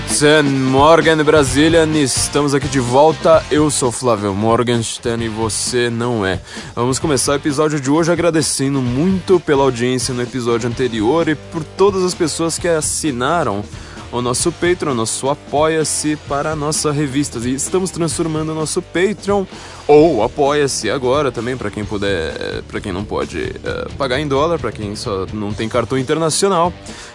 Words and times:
Guten 0.00 0.42
Morgen 0.70 1.22
Brasília, 1.22 1.84
estamos 1.84 2.54
aqui 2.54 2.66
de 2.68 2.80
volta. 2.80 3.44
Eu 3.50 3.70
sou 3.70 3.92
Flávio 3.92 4.32
Morgenstern 4.34 5.22
e 5.26 5.28
você 5.28 5.90
não 5.90 6.24
é. 6.24 6.40
Vamos 6.74 6.98
começar 6.98 7.32
o 7.32 7.34
episódio 7.34 7.78
de 7.78 7.90
hoje 7.90 8.10
agradecendo 8.10 8.80
muito 8.80 9.38
pela 9.38 9.62
audiência 9.62 10.14
no 10.14 10.22
episódio 10.22 10.68
anterior 10.68 11.28
e 11.28 11.34
por 11.34 11.62
todas 11.62 12.02
as 12.02 12.14
pessoas 12.14 12.58
que 12.58 12.66
assinaram 12.66 13.62
o 14.12 14.20
nosso 14.20 14.50
Patreon, 14.52 14.94
nosso 14.94 15.28
Apoia-se 15.28 16.16
para 16.28 16.52
a 16.52 16.56
nossa 16.56 16.90
revista. 16.90 17.38
E 17.38 17.54
estamos 17.54 17.90
transformando 17.90 18.52
o 18.52 18.54
nosso 18.54 18.82
Patreon 18.82 19.44
ou 19.86 20.22
Apoia-se 20.22 20.90
agora 20.90 21.30
também 21.30 21.56
para 21.56 21.70
quem 21.70 21.84
puder, 21.84 22.62
para 22.68 22.80
quem 22.80 22.92
não 22.92 23.04
pode 23.04 23.38
uh, 23.38 23.92
pagar 23.96 24.20
em 24.20 24.26
dólar, 24.26 24.58
para 24.58 24.72
quem 24.72 24.94
só 24.96 25.26
não 25.32 25.52
tem 25.52 25.68
cartão 25.68 25.98
internacional, 25.98 26.72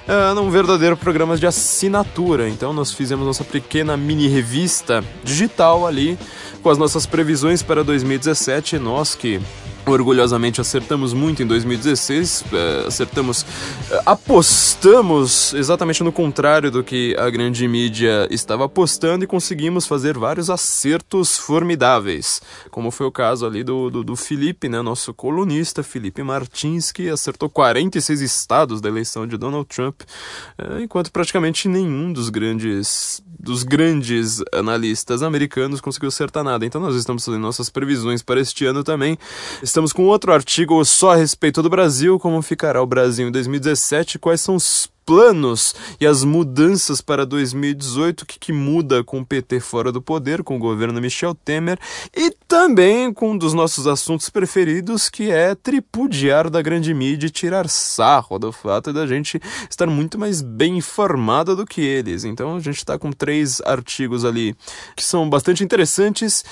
uh, 0.08 0.36
num 0.36 0.50
verdadeiro 0.50 0.96
programa 0.96 1.38
de 1.38 1.46
assinatura. 1.46 2.48
Então 2.50 2.74
nós 2.74 2.92
fizemos 2.92 3.26
nossa 3.26 3.44
pequena 3.44 3.98
mini 3.98 4.28
revista 4.28 5.04
digital 5.24 5.86
ali 5.86 6.18
com 6.62 6.70
as 6.70 6.78
nossas 6.78 7.06
previsões 7.06 7.62
para 7.62 7.84
2017. 7.84 8.80
Nós 8.80 9.16
que 9.16 9.40
Orgulhosamente 9.88 10.60
acertamos 10.60 11.14
muito 11.14 11.44
em 11.44 11.46
2016, 11.46 12.46
é, 12.52 12.88
acertamos, 12.88 13.46
é, 13.92 14.02
apostamos 14.04 15.54
exatamente 15.54 16.04
no 16.04 16.12
contrário 16.12 16.72
do 16.72 16.84
que 16.84 17.16
a 17.20 17.30
grande 17.30 17.68
mídia 17.68 18.28
estava 18.32 18.66
apostando 18.66 19.24
e 19.24 19.28
conseguimos 19.28 19.86
fazer 19.86 20.18
vários 20.18 20.50
acertos 20.50 21.38
formidáveis, 21.38 22.42
como 22.72 22.90
foi 22.90 23.06
o 23.06 23.12
caso 23.12 23.46
ali 23.46 23.64
do, 23.64 23.92
do, 23.92 24.04
do 24.04 24.16
Felipe, 24.16 24.68
né, 24.68 24.82
nosso 24.82 25.14
colunista 25.14 25.84
Felipe 25.84 26.24
Martins, 26.24 26.92
que 26.92 27.08
acertou 27.08 27.48
46 27.48 28.22
estados 28.22 28.82
da 28.82 28.90
eleição 28.90 29.28
de 29.28 29.38
Donald 29.38 29.68
Trump, 29.68 30.02
é, 30.58 30.82
enquanto 30.82 31.12
praticamente 31.12 31.68
nenhum 31.68 32.12
dos 32.12 32.30
grandes 32.30 33.24
dos 33.46 33.64
grandes 33.64 34.42
analistas 34.52 35.22
americanos 35.22 35.80
conseguiu 35.80 36.10
acertar 36.10 36.44
nada. 36.44 36.66
Então 36.66 36.82
nós 36.82 36.96
estamos 36.96 37.24
fazendo 37.24 37.42
nossas 37.42 37.70
previsões 37.70 38.24
para 38.24 38.42
este 38.42 38.66
ano 38.66 38.84
também. 38.84 39.18
Estamos 39.76 39.92
com 39.92 40.06
outro 40.06 40.32
artigo 40.32 40.86
só 40.86 41.12
a 41.12 41.16
respeito 41.18 41.62
do 41.62 41.70
Brasil, 41.70 42.18
como 42.18 42.42
ficará 42.42 42.82
o 42.82 42.86
Brasil 42.86 43.28
em 43.28 43.32
2017, 43.32 44.18
quais 44.18 44.40
são 44.40 44.56
os 44.56 44.90
planos 45.06 45.76
e 46.02 46.08
as 46.08 46.24
mudanças 46.24 47.00
para 47.00 47.26
2018, 47.26 48.22
o 48.22 48.26
que, 48.26 48.40
que, 48.40 48.52
muda 48.52 49.04
com 49.04 49.20
o 49.20 49.26
PT 49.26 49.60
fora 49.60 49.92
do 49.92 50.02
poder, 50.02 50.44
com 50.44 50.56
o 50.56 50.60
governo 50.60 51.00
Michel 51.00 51.36
Temer, 51.36 51.78
e 52.16 52.32
também 52.48 53.14
com 53.14 53.32
um 53.32 53.38
dos 53.38 53.54
nossos 53.54 53.86
assuntos 53.86 54.30
preferidos, 54.30 55.10
que 55.10 55.30
é 55.30 55.54
tripudiar 55.54 56.50
da 56.50 56.62
grande 56.62 56.94
mídia 56.94 57.28
e 57.28 57.30
tirar 57.30 57.70
sarro 57.70 58.40
do 58.40 58.52
fato 58.52 58.92
da 58.92 59.06
gente 59.06 59.40
estar 59.70 59.88
muito 59.88 60.18
mais 60.18 60.42
bem 60.42 60.78
informada 60.78 61.56
do 61.56 61.66
que 61.66 61.82
eles. 61.82 62.24
Então 62.24 62.56
a 62.56 62.60
gente 62.60 62.78
está 62.78 62.98
com 62.98 63.12
três 63.12 63.62
artigos 63.62 64.26
ali 64.26 64.56
que 64.96 65.04
são 65.04 65.30
bastante 65.30 65.64
interessantes 65.64 66.44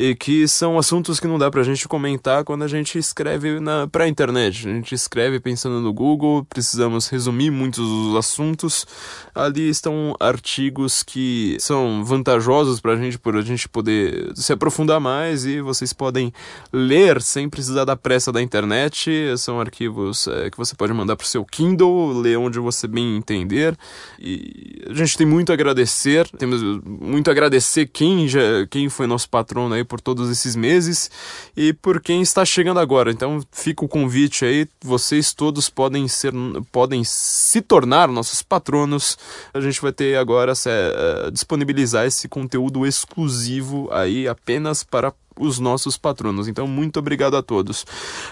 e 0.00 0.14
que 0.14 0.48
são 0.48 0.78
assuntos 0.78 1.20
que 1.20 1.26
não 1.26 1.38
dá 1.38 1.50
pra 1.50 1.62
gente 1.62 1.86
comentar 1.86 2.42
quando 2.42 2.64
a 2.64 2.68
gente 2.68 2.96
escreve 2.96 3.60
na, 3.60 3.86
pra 3.86 4.08
internet. 4.08 4.66
A 4.66 4.72
gente 4.72 4.94
escreve 4.94 5.38
pensando 5.38 5.78
no 5.78 5.92
Google, 5.92 6.42
precisamos 6.42 7.06
resumir 7.08 7.50
muitos 7.50 7.86
dos 7.86 8.16
assuntos. 8.16 8.86
Ali 9.34 9.68
estão 9.68 10.16
artigos 10.18 11.02
que 11.02 11.58
são 11.60 12.02
vantajosos 12.02 12.80
pra 12.80 12.96
gente, 12.96 13.18
por 13.18 13.36
a 13.36 13.42
gente 13.42 13.68
poder 13.68 14.32
se 14.34 14.54
aprofundar 14.54 14.98
mais 15.00 15.44
e 15.44 15.60
vocês 15.60 15.92
podem 15.92 16.32
ler 16.72 17.20
sem 17.20 17.50
precisar 17.50 17.84
da 17.84 17.94
pressa 17.94 18.32
da 18.32 18.40
internet. 18.40 19.10
São 19.36 19.60
arquivos 19.60 20.26
é, 20.28 20.48
que 20.48 20.56
você 20.56 20.74
pode 20.74 20.94
mandar 20.94 21.14
pro 21.14 21.26
seu 21.26 21.44
Kindle, 21.44 22.18
ler 22.18 22.38
onde 22.38 22.58
você 22.58 22.88
bem 22.88 23.18
entender. 23.18 23.76
E 24.18 24.82
a 24.88 24.94
gente 24.94 25.18
tem 25.18 25.26
muito 25.26 25.50
a 25.50 25.52
agradecer, 25.52 26.26
temos 26.38 26.62
muito 26.86 27.28
a 27.28 27.32
agradecer 27.32 27.86
quem, 27.86 28.26
já, 28.26 28.66
quem 28.70 28.88
foi 28.88 29.06
nosso 29.06 29.28
patrono 29.28 29.74
aí 29.74 29.89
por 29.90 30.00
todos 30.00 30.30
esses 30.30 30.54
meses 30.54 31.10
e 31.56 31.72
por 31.72 32.00
quem 32.00 32.22
está 32.22 32.44
chegando 32.44 32.78
agora. 32.78 33.10
Então 33.10 33.42
fica 33.50 33.84
o 33.84 33.88
convite 33.88 34.44
aí, 34.44 34.68
vocês 34.80 35.34
todos 35.34 35.68
podem 35.68 36.06
ser, 36.06 36.32
podem 36.70 37.02
se 37.02 37.60
tornar 37.60 38.06
nossos 38.06 38.40
patronos. 38.40 39.18
A 39.52 39.60
gente 39.60 39.82
vai 39.82 39.92
ter 39.92 40.16
agora 40.16 40.52
é, 40.64 41.30
disponibilizar 41.32 42.06
esse 42.06 42.28
conteúdo 42.28 42.86
exclusivo 42.86 43.88
aí 43.90 44.28
apenas 44.28 44.84
para 44.84 45.12
os 45.36 45.58
nossos 45.58 45.98
patronos. 45.98 46.46
Então 46.46 46.68
muito 46.68 47.00
obrigado 47.00 47.36
a 47.36 47.42
todos. 47.42 47.84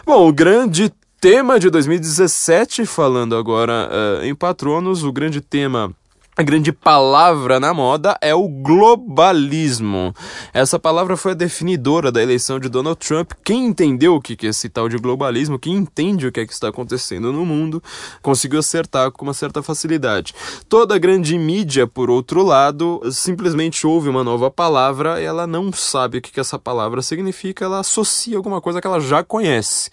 Bom, 0.07 0.29
o 0.29 0.33
grande 0.33 0.93
tema 1.21 1.59
de 1.59 1.71
2017, 1.71 2.87
falando 2.87 3.35
agora 3.35 3.91
uh, 3.91 4.25
em 4.25 4.33
patronos, 4.33 5.03
o 5.03 5.11
grande 5.11 5.41
tema 5.41 5.93
a 6.39 6.43
grande 6.45 6.71
palavra 6.71 7.59
na 7.59 7.75
moda 7.75 8.17
é 8.21 8.33
o 8.33 8.49
globalismo. 8.49 10.15
Essa 10.55 10.79
palavra 10.79 11.17
foi 11.17 11.33
a 11.33 11.35
definidora 11.35 12.13
da 12.13 12.23
eleição 12.23 12.61
de 12.61 12.69
Donald 12.69 12.97
Trump. 13.05 13.33
Quem 13.43 13.67
entendeu 13.67 14.15
o 14.15 14.21
que 14.21 14.47
é 14.47 14.51
esse 14.51 14.69
tal 14.69 14.89
de 14.89 14.99
globalismo, 14.99 15.59
quem 15.59 15.75
entende 15.75 16.29
o 16.29 16.31
que 16.31 16.39
é 16.39 16.47
que 16.47 16.53
está 16.53 16.69
acontecendo 16.69 17.33
no 17.33 17.45
mundo, 17.45 17.83
conseguiu 18.23 18.61
acertar 18.61 19.11
com 19.11 19.25
uma 19.25 19.35
certa 19.35 19.65
facilidade. 19.65 20.33
Toda 20.69 20.95
a 20.95 20.99
grande 20.99 21.37
mídia, 21.37 21.89
por 21.89 22.09
outro 22.09 22.45
lado, 22.45 23.03
simplesmente 23.11 23.85
ouve 23.85 24.09
uma 24.09 24.23
nova 24.23 24.49
palavra 24.49 25.21
e 25.21 25.25
ela 25.25 25.45
não 25.45 25.73
sabe 25.73 26.19
o 26.19 26.23
que 26.23 26.39
essa 26.39 26.57
palavra 26.57 27.03
significa, 27.03 27.65
ela 27.65 27.81
associa 27.81 28.37
alguma 28.37 28.61
coisa 28.61 28.81
que 28.81 28.87
ela 28.87 29.01
já 29.01 29.25
conhece 29.25 29.91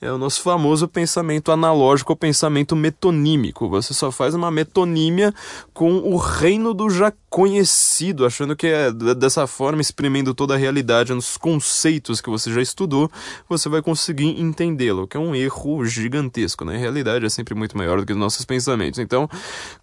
é 0.00 0.10
o 0.12 0.18
nosso 0.18 0.42
famoso 0.42 0.86
pensamento 0.86 1.50
analógico 1.50 2.12
ou 2.12 2.16
pensamento 2.16 2.76
metonímico. 2.76 3.68
Você 3.68 3.92
só 3.92 4.10
faz 4.12 4.34
uma 4.34 4.50
metonímia 4.50 5.34
com 5.74 5.98
o 5.98 6.16
reino 6.16 6.72
do 6.72 6.88
já 6.88 7.12
conhecido, 7.28 8.24
achando 8.24 8.54
que 8.54 8.66
é 8.66 8.92
dessa 8.92 9.46
forma, 9.46 9.80
exprimindo 9.80 10.32
toda 10.34 10.54
a 10.54 10.56
realidade 10.56 11.12
nos 11.12 11.36
conceitos 11.36 12.20
que 12.20 12.30
você 12.30 12.52
já 12.52 12.62
estudou, 12.62 13.10
você 13.48 13.68
vai 13.68 13.82
conseguir 13.82 14.40
entendê-lo, 14.40 15.06
que 15.06 15.16
é 15.16 15.20
um 15.20 15.34
erro 15.34 15.84
gigantesco, 15.84 16.64
né? 16.64 16.76
A 16.76 16.78
realidade 16.78 17.26
é 17.26 17.28
sempre 17.28 17.54
muito 17.54 17.76
maior 17.76 17.98
do 17.98 18.06
que 18.06 18.12
os 18.12 18.18
nossos 18.18 18.44
pensamentos. 18.44 18.98
Então, 19.00 19.28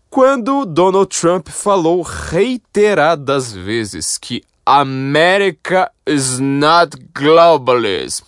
quando 0.09 0.65
Donald 0.65 1.09
Trump 1.09 1.49
falou 1.49 2.01
reiteradas 2.01 3.51
vezes 3.51 4.17
que 4.17 4.41
America 4.65 5.91
is 6.07 6.39
not 6.39 6.97
globalism, 7.13 8.23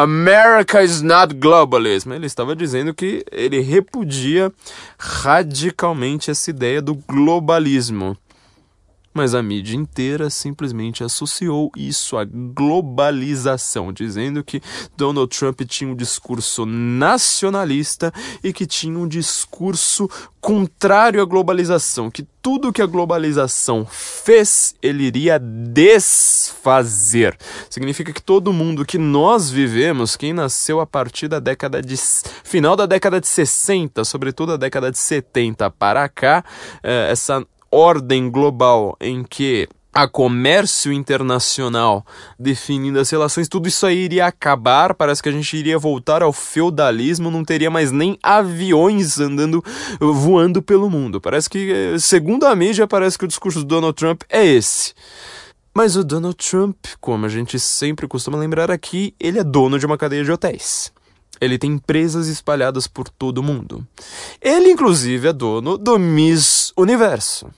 America 0.00 0.80
is 0.80 1.02
not 1.02 1.34
globalism. 1.34 2.12
Ele 2.12 2.26
estava 2.26 2.54
dizendo 2.54 2.94
que 2.94 3.24
ele 3.32 3.58
repudia 3.58 4.52
radicalmente 4.96 6.30
essa 6.30 6.50
ideia 6.50 6.80
do 6.80 6.94
globalismo 6.94 8.16
mas 9.12 9.34
a 9.34 9.42
mídia 9.42 9.76
inteira 9.76 10.30
simplesmente 10.30 11.02
associou 11.02 11.70
isso 11.76 12.16
à 12.16 12.24
globalização, 12.24 13.92
dizendo 13.92 14.44
que 14.44 14.60
Donald 14.96 15.36
Trump 15.36 15.60
tinha 15.62 15.90
um 15.90 15.96
discurso 15.96 16.64
nacionalista 16.64 18.12
e 18.42 18.52
que 18.52 18.66
tinha 18.66 18.98
um 18.98 19.08
discurso 19.08 20.08
contrário 20.40 21.20
à 21.20 21.24
globalização, 21.24 22.10
que 22.10 22.26
tudo 22.40 22.72
que 22.72 22.80
a 22.80 22.86
globalização 22.86 23.86
fez, 23.90 24.74
ele 24.80 25.04
iria 25.04 25.38
desfazer. 25.38 27.36
Significa 27.68 28.12
que 28.12 28.22
todo 28.22 28.52
mundo 28.52 28.84
que 28.86 28.98
nós 28.98 29.50
vivemos, 29.50 30.16
quem 30.16 30.32
nasceu 30.32 30.80
a 30.80 30.86
partir 30.86 31.28
da 31.28 31.40
década 31.40 31.82
de 31.82 31.96
final 32.44 32.76
da 32.76 32.86
década 32.86 33.20
de 33.20 33.26
60, 33.26 34.04
sobretudo 34.04 34.52
a 34.52 34.56
década 34.56 34.90
de 34.90 34.98
70 34.98 35.70
para 35.70 36.08
cá, 36.08 36.44
eh, 36.82 37.08
essa 37.10 37.44
ordem 37.70 38.30
global 38.30 38.96
em 39.00 39.22
que 39.22 39.68
a 39.92 40.06
comércio 40.06 40.92
internacional 40.92 42.06
definindo 42.38 43.00
as 43.00 43.10
relações, 43.10 43.48
tudo 43.48 43.66
isso 43.66 43.84
aí 43.84 43.98
iria 43.98 44.26
acabar. 44.26 44.94
Parece 44.94 45.22
que 45.22 45.28
a 45.28 45.32
gente 45.32 45.56
iria 45.56 45.78
voltar 45.78 46.22
ao 46.22 46.32
feudalismo, 46.32 47.30
não 47.30 47.44
teria 47.44 47.68
mais 47.70 47.90
nem 47.90 48.16
aviões 48.22 49.18
andando, 49.18 49.60
voando 49.98 50.62
pelo 50.62 50.88
mundo. 50.88 51.20
Parece 51.20 51.50
que, 51.50 51.96
segundo 51.98 52.46
a 52.46 52.54
mídia, 52.54 52.86
parece 52.86 53.18
que 53.18 53.24
o 53.24 53.28
discurso 53.28 53.60
do 53.60 53.64
Donald 53.64 53.96
Trump 53.96 54.22
é 54.28 54.46
esse. 54.46 54.94
Mas 55.74 55.96
o 55.96 56.04
Donald 56.04 56.36
Trump, 56.36 56.76
como 57.00 57.26
a 57.26 57.28
gente 57.28 57.58
sempre 57.58 58.06
costuma 58.06 58.38
lembrar 58.38 58.70
aqui, 58.70 59.14
ele 59.18 59.38
é 59.38 59.44
dono 59.44 59.78
de 59.78 59.86
uma 59.86 59.98
cadeia 59.98 60.24
de 60.24 60.30
hotéis. 60.30 60.92
Ele 61.40 61.58
tem 61.58 61.72
empresas 61.72 62.26
espalhadas 62.28 62.86
por 62.86 63.08
todo 63.08 63.38
o 63.38 63.42
mundo. 63.42 63.86
Ele, 64.40 64.70
inclusive, 64.70 65.28
é 65.28 65.32
dono 65.32 65.78
do 65.78 65.98
Miss 65.98 66.72
Universo. 66.76 67.48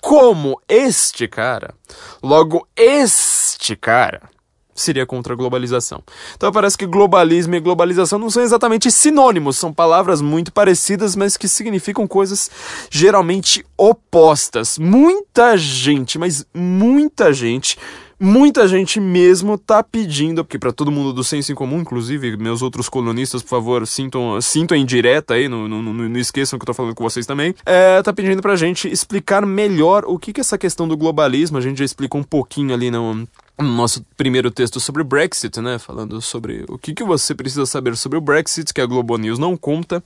Como 0.00 0.60
este 0.68 1.26
cara, 1.26 1.74
logo 2.22 2.66
este 2.76 3.74
cara, 3.74 4.30
seria 4.74 5.04
contra 5.04 5.32
a 5.32 5.36
globalização. 5.36 6.02
Então 6.36 6.52
parece 6.52 6.78
que 6.78 6.86
globalismo 6.86 7.54
e 7.54 7.60
globalização 7.60 8.18
não 8.18 8.30
são 8.30 8.42
exatamente 8.42 8.90
sinônimos, 8.90 9.56
são 9.56 9.72
palavras 9.72 10.20
muito 10.20 10.52
parecidas, 10.52 11.16
mas 11.16 11.36
que 11.36 11.48
significam 11.48 12.06
coisas 12.06 12.50
geralmente 12.90 13.64
opostas. 13.76 14.78
Muita 14.78 15.56
gente, 15.56 16.18
mas 16.18 16.46
muita 16.54 17.32
gente 17.32 17.76
Muita 18.20 18.66
gente 18.66 18.98
mesmo 18.98 19.56
tá 19.56 19.80
pedindo, 19.80 20.44
porque 20.44 20.58
para 20.58 20.72
todo 20.72 20.90
mundo 20.90 21.12
do 21.12 21.22
senso 21.22 21.52
em 21.52 21.54
comum, 21.54 21.80
inclusive 21.80 22.36
meus 22.36 22.62
outros 22.62 22.88
colunistas, 22.88 23.42
por 23.42 23.50
favor, 23.50 23.86
sintam, 23.86 24.40
sintam 24.40 24.76
em 24.76 24.84
direta 24.84 25.34
aí, 25.34 25.48
não, 25.48 25.68
não, 25.68 25.80
não, 25.80 26.18
esqueçam 26.18 26.58
que 26.58 26.64
eu 26.64 26.66
tô 26.66 26.74
falando 26.74 26.96
com 26.96 27.04
vocês 27.04 27.26
também, 27.26 27.54
é, 27.64 28.02
tá 28.02 28.12
pedindo 28.12 28.42
pra 28.42 28.56
gente 28.56 28.88
explicar 28.88 29.46
melhor 29.46 30.04
o 30.04 30.18
que 30.18 30.32
que 30.32 30.40
essa 30.40 30.58
questão 30.58 30.88
do 30.88 30.96
globalismo, 30.96 31.58
a 31.58 31.60
gente 31.60 31.78
já 31.78 31.84
explicou 31.84 32.20
um 32.20 32.24
pouquinho 32.24 32.74
ali 32.74 32.90
no 32.90 33.24
nosso 33.64 34.04
primeiro 34.16 34.50
texto 34.50 34.78
sobre 34.78 35.02
o 35.02 35.04
Brexit, 35.04 35.60
né, 35.60 35.78
falando 35.78 36.20
sobre 36.22 36.64
o 36.68 36.78
que, 36.78 36.94
que 36.94 37.02
você 37.02 37.34
precisa 37.34 37.66
saber 37.66 37.96
sobre 37.96 38.16
o 38.16 38.20
Brexit, 38.20 38.72
que 38.72 38.80
a 38.80 38.86
Globo 38.86 39.16
News 39.16 39.38
não 39.38 39.56
conta, 39.56 40.02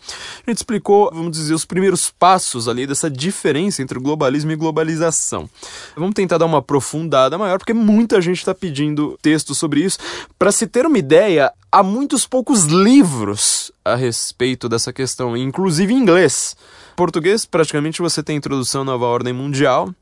a 0.47 0.51
gente 0.51 0.59
explicou, 0.59 1.11
vamos 1.13 1.33
dizer, 1.33 1.53
os 1.53 1.65
primeiros 1.65 2.11
passos 2.11 2.67
ali 2.67 2.87
dessa 2.87 3.11
diferença 3.11 3.83
entre 3.83 3.99
globalismo 3.99 4.53
e 4.53 4.57
globalização. 4.57 5.49
Vamos 5.95 6.15
tentar 6.15 6.39
dar 6.39 6.47
uma 6.47 6.59
aprofundada 6.59 7.37
maior, 7.37 7.59
porque 7.59 7.75
muita 7.75 8.21
gente 8.21 8.39
está 8.39 8.55
pedindo 8.55 9.19
texto 9.21 9.55
sobre 9.55 9.81
isso. 9.81 9.99
Para 10.39 10.51
se 10.51 10.67
ter 10.67 10.87
uma 10.87 10.99
ideia, 10.99 11.53
há 11.71 11.83
muitos 11.83 12.27
poucos 12.27 12.65
livros 12.65 13.71
a 13.85 13.95
respeito 13.95 14.69
dessa 14.69 14.93
questão, 14.93 15.37
inclusive 15.37 15.93
em 15.93 15.99
inglês. 15.99 16.57
Português, 16.97 17.45
praticamente 17.45 18.03
você 18.03 18.23
tem 18.23 18.37
introdução 18.37 18.83
à 18.83 18.85
nova 18.85 19.07
ordem 19.07 19.33
mundial, 19.33 19.93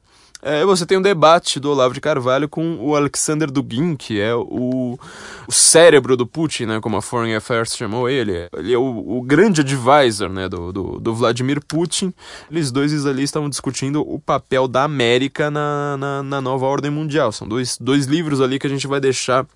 é, 0.42 0.64
você 0.64 0.86
tem 0.86 0.96
um 0.98 1.02
debate 1.02 1.60
do 1.60 1.70
Olavo 1.70 1.92
de 1.92 2.00
Carvalho 2.00 2.48
com 2.48 2.76
o 2.80 2.96
Alexander 2.96 3.50
Dugin, 3.50 3.94
que 3.94 4.20
é 4.20 4.34
o, 4.34 4.98
o 5.46 5.52
cérebro 5.52 6.16
do 6.16 6.26
Putin, 6.26 6.66
né, 6.66 6.80
como 6.80 6.96
a 6.96 7.02
Foreign 7.02 7.34
Affairs 7.34 7.76
chamou 7.76 8.08
ele. 8.08 8.48
Ele 8.56 8.72
é 8.72 8.78
o, 8.78 9.18
o 9.18 9.22
grande 9.22 9.60
advisor 9.60 10.28
né, 10.28 10.48
do, 10.48 10.72
do, 10.72 11.00
do, 11.00 11.14
Vladimir 11.14 11.60
Putin. 11.66 12.12
Eles 12.50 12.70
dois 12.70 13.06
ali 13.06 13.22
estavam 13.22 13.48
discutindo 13.48 14.00
o 14.00 14.18
papel 14.18 14.66
da 14.66 14.84
América 14.84 15.50
na, 15.50 15.96
na, 15.96 16.22
na 16.22 16.40
nova 16.40 16.66
ordem 16.66 16.90
mundial. 16.90 17.32
São 17.32 17.46
dois, 17.46 17.76
dois 17.78 18.06
livros 18.06 18.40
ali 18.40 18.58
que 18.58 18.66
a 18.66 18.70
gente 18.70 18.86
vai 18.86 19.00
deixar 19.00 19.46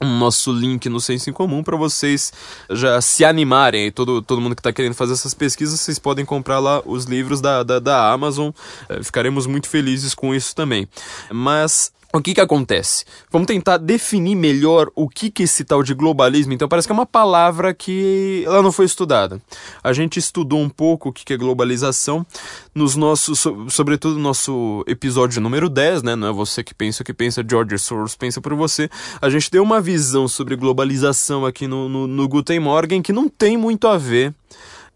um 0.00 0.18
nosso 0.18 0.52
link 0.52 0.88
no 0.88 1.00
Senso 1.00 1.30
em 1.30 1.32
Comum 1.32 1.62
para 1.62 1.76
vocês 1.76 2.32
já 2.70 3.00
se 3.00 3.24
animarem. 3.24 3.90
todo, 3.90 4.20
todo 4.20 4.40
mundo 4.40 4.54
que 4.54 4.60
está 4.60 4.72
querendo 4.72 4.94
fazer 4.94 5.14
essas 5.14 5.34
pesquisas, 5.34 5.80
vocês 5.80 5.98
podem 5.98 6.24
comprar 6.24 6.58
lá 6.58 6.82
os 6.84 7.04
livros 7.04 7.40
da, 7.40 7.62
da, 7.62 7.78
da 7.78 8.12
Amazon. 8.12 8.50
É, 8.88 9.02
ficaremos 9.02 9.46
muito 9.46 9.68
felizes 9.68 10.14
com 10.14 10.34
isso 10.34 10.54
também. 10.54 10.86
Mas 11.30 11.92
o 12.18 12.22
que 12.22 12.34
que 12.34 12.40
acontece? 12.40 13.04
Vamos 13.30 13.46
tentar 13.46 13.78
definir 13.78 14.34
melhor 14.34 14.90
o 14.94 15.08
que 15.08 15.30
que 15.30 15.42
esse 15.42 15.64
tal 15.64 15.82
de 15.82 15.94
globalismo, 15.94 16.52
então 16.52 16.68
parece 16.68 16.86
que 16.88 16.92
é 16.92 16.94
uma 16.94 17.06
palavra 17.06 17.72
que 17.74 18.42
ela 18.46 18.62
não 18.62 18.72
foi 18.72 18.84
estudada. 18.86 19.40
A 19.82 19.92
gente 19.92 20.18
estudou 20.18 20.60
um 20.60 20.68
pouco 20.68 21.08
o 21.08 21.12
que 21.12 21.24
que 21.24 21.32
é 21.32 21.36
globalização 21.36 22.26
nos 22.74 22.96
nossos, 22.96 23.44
sobretudo 23.68 24.14
no 24.14 24.20
nosso 24.22 24.84
episódio 24.86 25.40
número 25.40 25.68
10, 25.68 26.02
né? 26.02 26.16
Não 26.16 26.28
é 26.28 26.32
você 26.32 26.62
que 26.62 26.74
pensa 26.74 27.02
o 27.02 27.04
que 27.04 27.14
pensa, 27.14 27.44
George 27.48 27.78
Soros 27.78 28.14
pensa 28.14 28.40
por 28.40 28.54
você. 28.54 28.88
A 29.20 29.30
gente 29.30 29.50
deu 29.50 29.62
uma 29.62 29.80
visão 29.80 30.28
sobre 30.28 30.56
globalização 30.56 31.44
aqui 31.44 31.66
no, 31.66 31.88
no, 31.88 32.06
no 32.06 32.28
Guten 32.28 32.60
Morgen 32.60 33.02
que 33.02 33.12
não 33.12 33.28
tem 33.28 33.56
muito 33.56 33.86
a 33.88 33.96
ver 33.96 34.34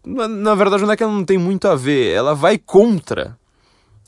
na 0.03 0.55
verdade, 0.55 0.83
não 0.83 0.91
é 0.91 0.97
que 0.97 1.03
ela 1.03 1.11
não 1.11 1.23
tem 1.23 1.37
muito 1.37 1.67
a 1.67 1.75
ver, 1.75 2.11
ela 2.11 2.33
vai 2.33 2.57
contra 2.57 3.37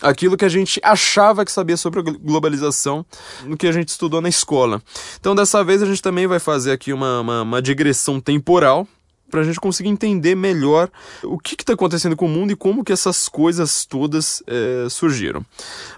aquilo 0.01 0.37
que 0.37 0.45
a 0.45 0.49
gente 0.49 0.79
achava 0.83 1.45
que 1.45 1.51
sabia 1.51 1.77
sobre 1.77 1.99
a 1.99 2.03
globalização 2.03 3.05
no 3.45 3.57
que 3.57 3.67
a 3.67 3.71
gente 3.71 3.89
estudou 3.89 4.21
na 4.21 4.29
escola. 4.29 4.81
Então, 5.19 5.35
dessa 5.35 5.63
vez, 5.63 5.81
a 5.81 5.85
gente 5.85 6.01
também 6.01 6.27
vai 6.27 6.39
fazer 6.39 6.71
aqui 6.71 6.91
uma, 6.91 7.21
uma, 7.21 7.41
uma 7.41 7.61
digressão 7.61 8.19
temporal 8.19 8.87
para 9.29 9.41
a 9.41 9.43
gente 9.43 9.59
conseguir 9.59 9.89
entender 9.89 10.35
melhor 10.35 10.91
o 11.23 11.39
que 11.39 11.55
está 11.55 11.73
acontecendo 11.73 12.15
com 12.15 12.27
o 12.27 12.29
mundo 12.29 12.51
e 12.51 12.55
como 12.55 12.83
que 12.83 12.93
essas 12.93 13.27
coisas 13.27 13.83
todas 13.83 14.43
é, 14.45 14.87
surgiram. 14.89 15.43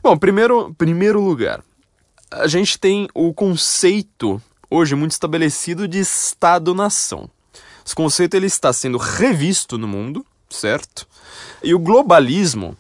Bom, 0.02 0.18
primeiro, 0.18 0.74
primeiro 0.78 1.20
lugar, 1.20 1.62
a 2.32 2.48
gente 2.48 2.80
tem 2.80 3.10
o 3.14 3.34
conceito 3.34 4.42
hoje 4.70 4.96
muito 4.96 5.12
estabelecido 5.12 5.86
de 5.86 6.00
Estado-nação. 6.00 7.30
Esse 7.86 7.94
conceito 7.94 8.36
ele 8.36 8.48
está 8.48 8.72
sendo 8.72 8.98
revisto 8.98 9.78
no 9.78 9.88
mundo, 9.88 10.26
certo? 10.50 11.06
E 11.62 11.74
o 11.74 11.80
globalismo 11.80 12.78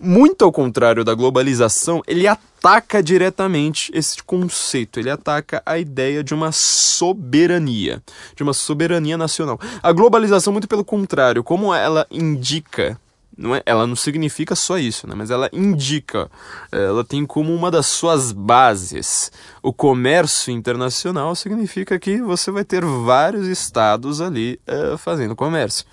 muito 0.00 0.44
ao 0.44 0.52
contrário 0.52 1.04
da 1.04 1.14
globalização, 1.14 2.02
ele 2.06 2.26
ataca 2.26 3.02
diretamente 3.02 3.90
esse 3.94 4.22
conceito, 4.22 4.98
ele 5.00 5.10
ataca 5.10 5.62
a 5.64 5.78
ideia 5.78 6.22
de 6.22 6.34
uma 6.34 6.52
soberania, 6.52 8.02
de 8.36 8.42
uma 8.42 8.52
soberania 8.52 9.16
nacional. 9.16 9.58
A 9.82 9.92
globalização, 9.92 10.52
muito 10.52 10.68
pelo 10.68 10.84
contrário, 10.84 11.42
como 11.42 11.74
ela 11.74 12.06
indica 12.10 12.98
não 13.38 13.54
é, 13.54 13.62
ela 13.64 13.86
não 13.86 13.94
significa 13.94 14.56
só 14.56 14.76
isso, 14.76 15.06
né? 15.06 15.14
mas 15.14 15.30
ela 15.30 15.48
indica, 15.52 16.28
ela 16.72 17.04
tem 17.04 17.24
como 17.24 17.54
uma 17.54 17.70
das 17.70 17.86
suas 17.86 18.32
bases 18.32 19.30
o 19.62 19.72
comércio 19.72 20.52
internacional, 20.52 21.36
significa 21.36 21.98
que 22.00 22.20
você 22.20 22.50
vai 22.50 22.64
ter 22.64 22.84
vários 22.84 23.46
estados 23.46 24.20
ali 24.20 24.58
uh, 24.66 24.98
fazendo 24.98 25.36
comércio. 25.36 25.86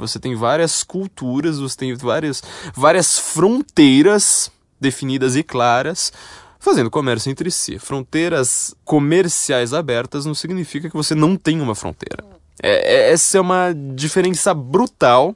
Você 0.00 0.18
tem 0.18 0.34
várias 0.34 0.82
culturas, 0.82 1.58
você 1.58 1.76
tem 1.76 1.94
várias, 1.94 2.42
várias 2.74 3.18
fronteiras 3.18 4.50
definidas 4.80 5.36
e 5.36 5.42
claras 5.42 6.12
fazendo 6.58 6.90
comércio 6.90 7.30
entre 7.30 7.50
si. 7.50 7.78
Fronteiras 7.78 8.74
comerciais 8.84 9.72
abertas 9.72 10.26
não 10.26 10.34
significa 10.34 10.88
que 10.88 10.96
você 10.96 11.14
não 11.14 11.36
tem 11.36 11.60
uma 11.60 11.74
fronteira. 11.74 12.24
É, 12.62 13.08
é 13.08 13.12
essa 13.12 13.38
é 13.38 13.40
uma 13.40 13.74
diferença 13.94 14.52
brutal 14.52 15.34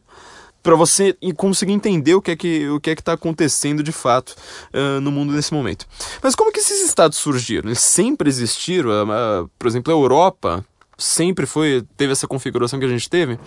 para 0.63 0.75
você 0.75 1.15
conseguir 1.37 1.73
entender 1.73 2.15
o 2.15 2.23
que 2.23 2.31
é 2.31 2.37
que 2.37 2.69
o 2.71 2.81
que 2.81 2.91
é 2.91 2.95
que 2.95 3.03
está 3.03 3.13
acontecendo 3.13 3.83
de 3.83 3.93
fato 3.93 4.35
uh, 4.73 4.99
no 5.01 5.13
mundo 5.13 5.33
nesse 5.33 5.53
momento. 5.53 5.87
Mas 6.23 6.35
como 6.35 6.51
que 6.51 6.61
esses 6.61 6.83
estados 6.83 7.19
surgiram? 7.19 7.69
Eles 7.69 7.81
sempre 7.81 8.29
existiram. 8.29 8.91
Uh, 8.91 9.51
por 9.59 9.67
exemplo, 9.67 9.93
a 9.93 9.97
Europa 9.97 10.65
sempre 10.97 11.47
foi 11.47 11.85
teve 11.97 12.13
essa 12.13 12.27
configuração 12.27 12.79
que 12.79 12.85
a 12.85 12.89
gente 12.89 13.09
teve. 13.09 13.39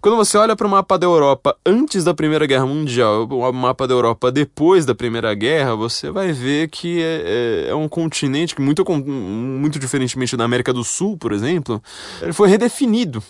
Quando 0.00 0.16
você 0.16 0.36
olha 0.36 0.56
para 0.56 0.66
o 0.66 0.70
mapa 0.70 0.98
da 0.98 1.06
Europa 1.06 1.56
antes 1.64 2.04
da 2.04 2.12
Primeira 2.12 2.46
Guerra 2.46 2.66
Mundial, 2.66 3.24
o 3.24 3.52
mapa 3.52 3.86
da 3.86 3.94
Europa 3.94 4.32
depois 4.32 4.84
da 4.84 4.94
Primeira 4.94 5.32
Guerra, 5.34 5.74
você 5.74 6.10
vai 6.10 6.32
ver 6.32 6.68
que 6.68 7.00
é, 7.00 7.66
é, 7.66 7.70
é 7.70 7.74
um 7.74 7.88
continente 7.88 8.54
que 8.54 8.60
muito 8.60 8.84
muito 8.92 9.78
diferentemente 9.78 10.36
da 10.36 10.44
América 10.44 10.72
do 10.72 10.84
Sul, 10.84 11.16
por 11.16 11.32
exemplo, 11.32 11.82
ele 12.20 12.32
foi 12.32 12.48
redefinido 12.48 13.22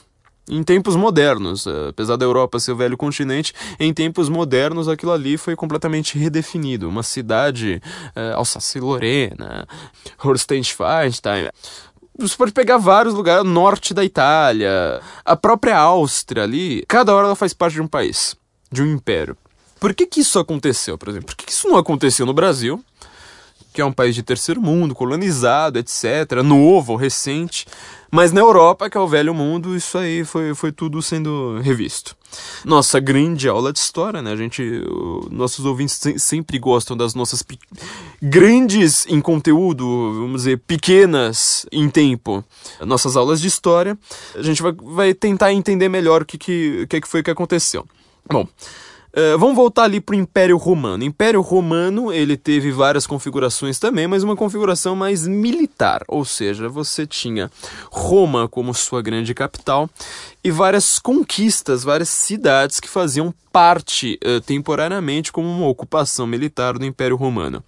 em 0.48 0.62
tempos 0.62 0.96
modernos. 0.96 1.66
Eh, 1.66 1.88
apesar 1.90 2.16
da 2.16 2.24
Europa 2.24 2.58
ser 2.58 2.72
o 2.72 2.76
velho 2.76 2.96
continente, 2.96 3.52
em 3.78 3.92
tempos 3.92 4.28
modernos 4.28 4.88
aquilo 4.88 5.12
ali 5.12 5.36
foi 5.36 5.54
completamente 5.56 6.18
redefinido. 6.18 6.88
Uma 6.88 7.02
cidade, 7.02 7.80
uh, 8.16 8.36
Alsácia-Lorena, 8.36 9.66
Holstein-Schweinstein. 10.18 11.48
Você 12.18 12.36
pode 12.36 12.52
pegar 12.52 12.76
vários 12.76 13.14
lugares, 13.14 13.44
norte 13.44 13.94
da 13.94 14.04
Itália, 14.04 15.00
a 15.24 15.34
própria 15.34 15.78
Áustria 15.78 16.42
ali, 16.42 16.84
cada 16.86 17.14
hora 17.14 17.28
ela 17.28 17.36
faz 17.36 17.54
parte 17.54 17.74
de 17.74 17.80
um 17.80 17.88
país, 17.88 18.36
de 18.70 18.82
um 18.82 18.86
império. 18.86 19.36
Por 19.80 19.94
que 19.94 20.06
que 20.06 20.20
isso 20.20 20.38
aconteceu, 20.38 20.96
por 20.98 21.08
exemplo? 21.08 21.26
Por 21.26 21.36
que, 21.36 21.46
que 21.46 21.52
isso 21.52 21.68
não 21.68 21.76
aconteceu 21.76 22.24
no 22.24 22.34
Brasil? 22.34 22.84
Que 23.72 23.80
é 23.80 23.84
um 23.84 23.92
país 23.92 24.14
de 24.14 24.22
terceiro 24.22 24.60
mundo, 24.60 24.94
colonizado, 24.94 25.78
etc., 25.78 26.42
novo, 26.44 26.96
recente. 26.96 27.66
Mas 28.10 28.30
na 28.30 28.42
Europa, 28.42 28.90
que 28.90 28.96
é 28.98 29.00
o 29.00 29.08
velho 29.08 29.32
mundo, 29.32 29.74
isso 29.74 29.96
aí 29.96 30.22
foi, 30.22 30.54
foi 30.54 30.70
tudo 30.70 31.00
sendo 31.00 31.58
revisto. 31.62 32.14
Nossa 32.62 33.00
grande 33.00 33.48
aula 33.48 33.72
de 33.72 33.78
história, 33.78 34.20
né? 34.20 34.32
A 34.32 34.36
gente, 34.36 34.62
nossos 35.30 35.64
ouvintes 35.64 35.98
sempre 36.18 36.58
gostam 36.58 36.94
das 36.94 37.14
nossas 37.14 37.42
grandes 38.20 39.06
em 39.06 39.20
conteúdo, 39.20 39.84
vamos 40.14 40.42
dizer, 40.42 40.58
pequenas 40.58 41.64
em 41.72 41.88
tempo. 41.88 42.44
Nossas 42.80 43.16
aulas 43.16 43.40
de 43.40 43.48
história. 43.48 43.98
A 44.34 44.42
gente 44.42 44.62
vai, 44.62 44.72
vai 44.72 45.14
tentar 45.14 45.52
entender 45.52 45.88
melhor 45.88 46.22
o 46.22 46.26
que, 46.26 46.36
que, 46.36 46.86
que 46.86 47.08
foi 47.08 47.22
que 47.22 47.30
aconteceu. 47.30 47.86
Bom, 48.30 48.46
Uh, 49.14 49.36
vamos 49.38 49.54
voltar 49.54 49.84
ali 49.84 50.00
para 50.00 50.14
o 50.14 50.18
Império 50.18 50.56
Romano. 50.56 51.02
O 51.02 51.06
Império 51.06 51.42
Romano 51.42 52.10
ele 52.10 52.34
teve 52.34 52.70
várias 52.70 53.06
configurações 53.06 53.78
também, 53.78 54.06
mas 54.06 54.22
uma 54.22 54.34
configuração 54.34 54.96
mais 54.96 55.26
militar, 55.26 56.02
ou 56.08 56.24
seja, 56.24 56.66
você 56.66 57.06
tinha 57.06 57.50
Roma 57.90 58.48
como 58.48 58.72
sua 58.72 59.02
grande 59.02 59.34
capital 59.34 59.88
e 60.42 60.50
várias 60.50 60.98
conquistas, 60.98 61.84
várias 61.84 62.08
cidades 62.08 62.80
que 62.80 62.88
faziam 62.88 63.34
parte 63.52 64.18
uh, 64.24 64.40
temporariamente 64.40 65.30
como 65.30 65.46
uma 65.46 65.68
ocupação 65.68 66.26
militar 66.26 66.78
do 66.78 66.86
Império 66.86 67.16
Romano. 67.16 67.62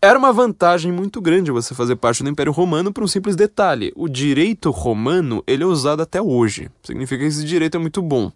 Era 0.00 0.18
uma 0.18 0.32
vantagem 0.32 0.92
muito 0.92 1.20
grande 1.20 1.50
você 1.50 1.74
fazer 1.74 1.96
parte 1.96 2.22
do 2.22 2.28
Império 2.28 2.52
Romano 2.52 2.92
por 2.92 3.02
um 3.02 3.08
simples 3.08 3.34
detalhe. 3.34 3.92
O 3.96 4.06
direito 4.06 4.70
romano 4.70 5.42
ele 5.44 5.64
é 5.64 5.66
usado 5.66 6.02
até 6.02 6.22
hoje. 6.22 6.70
Significa 6.84 7.22
que 7.22 7.28
esse 7.28 7.44
direito 7.44 7.76
é 7.76 7.80
muito 7.80 8.00
bom. 8.00 8.30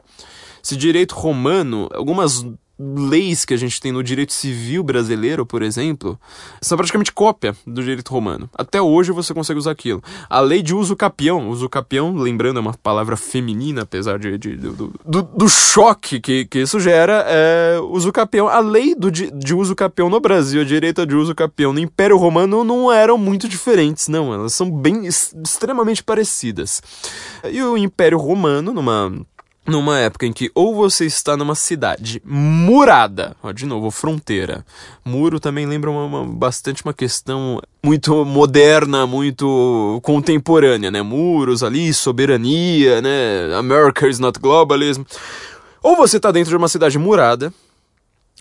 Esse 0.63 0.77
direito 0.77 1.15
romano, 1.15 1.89
algumas 1.93 2.45
leis 2.79 3.45
que 3.45 3.55
a 3.55 3.57
gente 3.57 3.81
tem 3.81 3.93
no 3.93 4.03
direito 4.03 4.33
civil 4.33 4.83
brasileiro, 4.83 5.47
por 5.47 5.63
exemplo, 5.63 6.19
são 6.61 6.77
praticamente 6.77 7.13
cópia 7.13 7.55
do 7.67 7.83
direito 7.83 8.11
romano. 8.11 8.51
Até 8.55 8.81
hoje 8.81 9.13
você 9.13 9.33
consegue 9.33 9.59
usar 9.59 9.71
aquilo. 9.71 10.03
A 10.29 10.41
lei 10.41 10.63
de 10.63 10.75
uso 10.75 10.97
capião, 10.97 11.49
uso 11.49 11.69
capião, 11.69 12.15
lembrando, 12.15 12.59
é 12.59 12.61
uma 12.61 12.75
palavra 12.75 13.17
feminina, 13.17 13.83
apesar 13.83 14.19
de, 14.19 14.37
de 14.37 14.57
do, 14.57 14.93
do, 15.05 15.23
do, 15.23 15.49
choque 15.49 16.21
que, 16.21 16.45
que 16.45 16.61
isso 16.61 16.81
gera, 16.81 17.25
é 17.29 17.79
uso 17.91 18.11
capião. 18.11 18.49
A 18.49 18.59
lei 18.59 18.95
do, 18.95 19.11
de, 19.11 19.55
uso 19.55 19.75
capião 19.75 20.09
no 20.09 20.21
Brasil, 20.21 20.63
a 20.63 20.65
direita 20.65 21.07
de 21.07 21.15
uso 21.15 21.35
capião 21.35 21.73
no 21.73 21.81
Império 21.81 22.17
Romano 22.17 22.65
não 22.65 22.91
eram 22.93 23.17
muito 23.17 23.49
diferentes, 23.49 24.09
não. 24.09 24.35
Elas 24.35 24.55
são 24.55 24.71
bem 24.71 25.07
extremamente 25.07 26.03
parecidas. 26.03 26.83
E 27.45 27.63
o 27.63 27.77
Império 27.77 28.19
Romano, 28.19 28.73
numa 28.73 29.13
numa 29.67 29.99
época 29.99 30.27
em 30.27 30.33
que 30.33 30.51
ou 30.55 30.75
você 30.75 31.07
está 31.07 31.37
numa 31.37 31.55
cidade 31.55 32.21
murada, 32.25 33.37
ó, 33.43 33.53
de 33.53 33.65
novo, 33.65 33.91
fronteira. 33.91 34.65
Muro 35.05 35.39
também 35.39 35.67
lembra 35.67 35.91
uma, 35.91 36.05
uma, 36.05 36.25
bastante 36.25 36.85
uma 36.85 36.93
questão 36.93 37.61
muito 37.85 38.25
moderna, 38.25 39.07
muito 39.07 40.01
contemporânea, 40.03 40.91
né? 40.91 41.03
Muros 41.03 41.63
ali, 41.63 41.95
soberania, 41.95 43.01
né? 43.01 43.55
America 43.57 44.09
is 44.09 44.19
not 44.19 44.39
globalism. 44.41 45.03
Ou 45.83 45.97
você 45.97 46.17
está 46.17 46.31
dentro 46.31 46.51
de 46.51 46.57
uma 46.57 46.69
cidade 46.69 46.99
murada, 46.99 47.53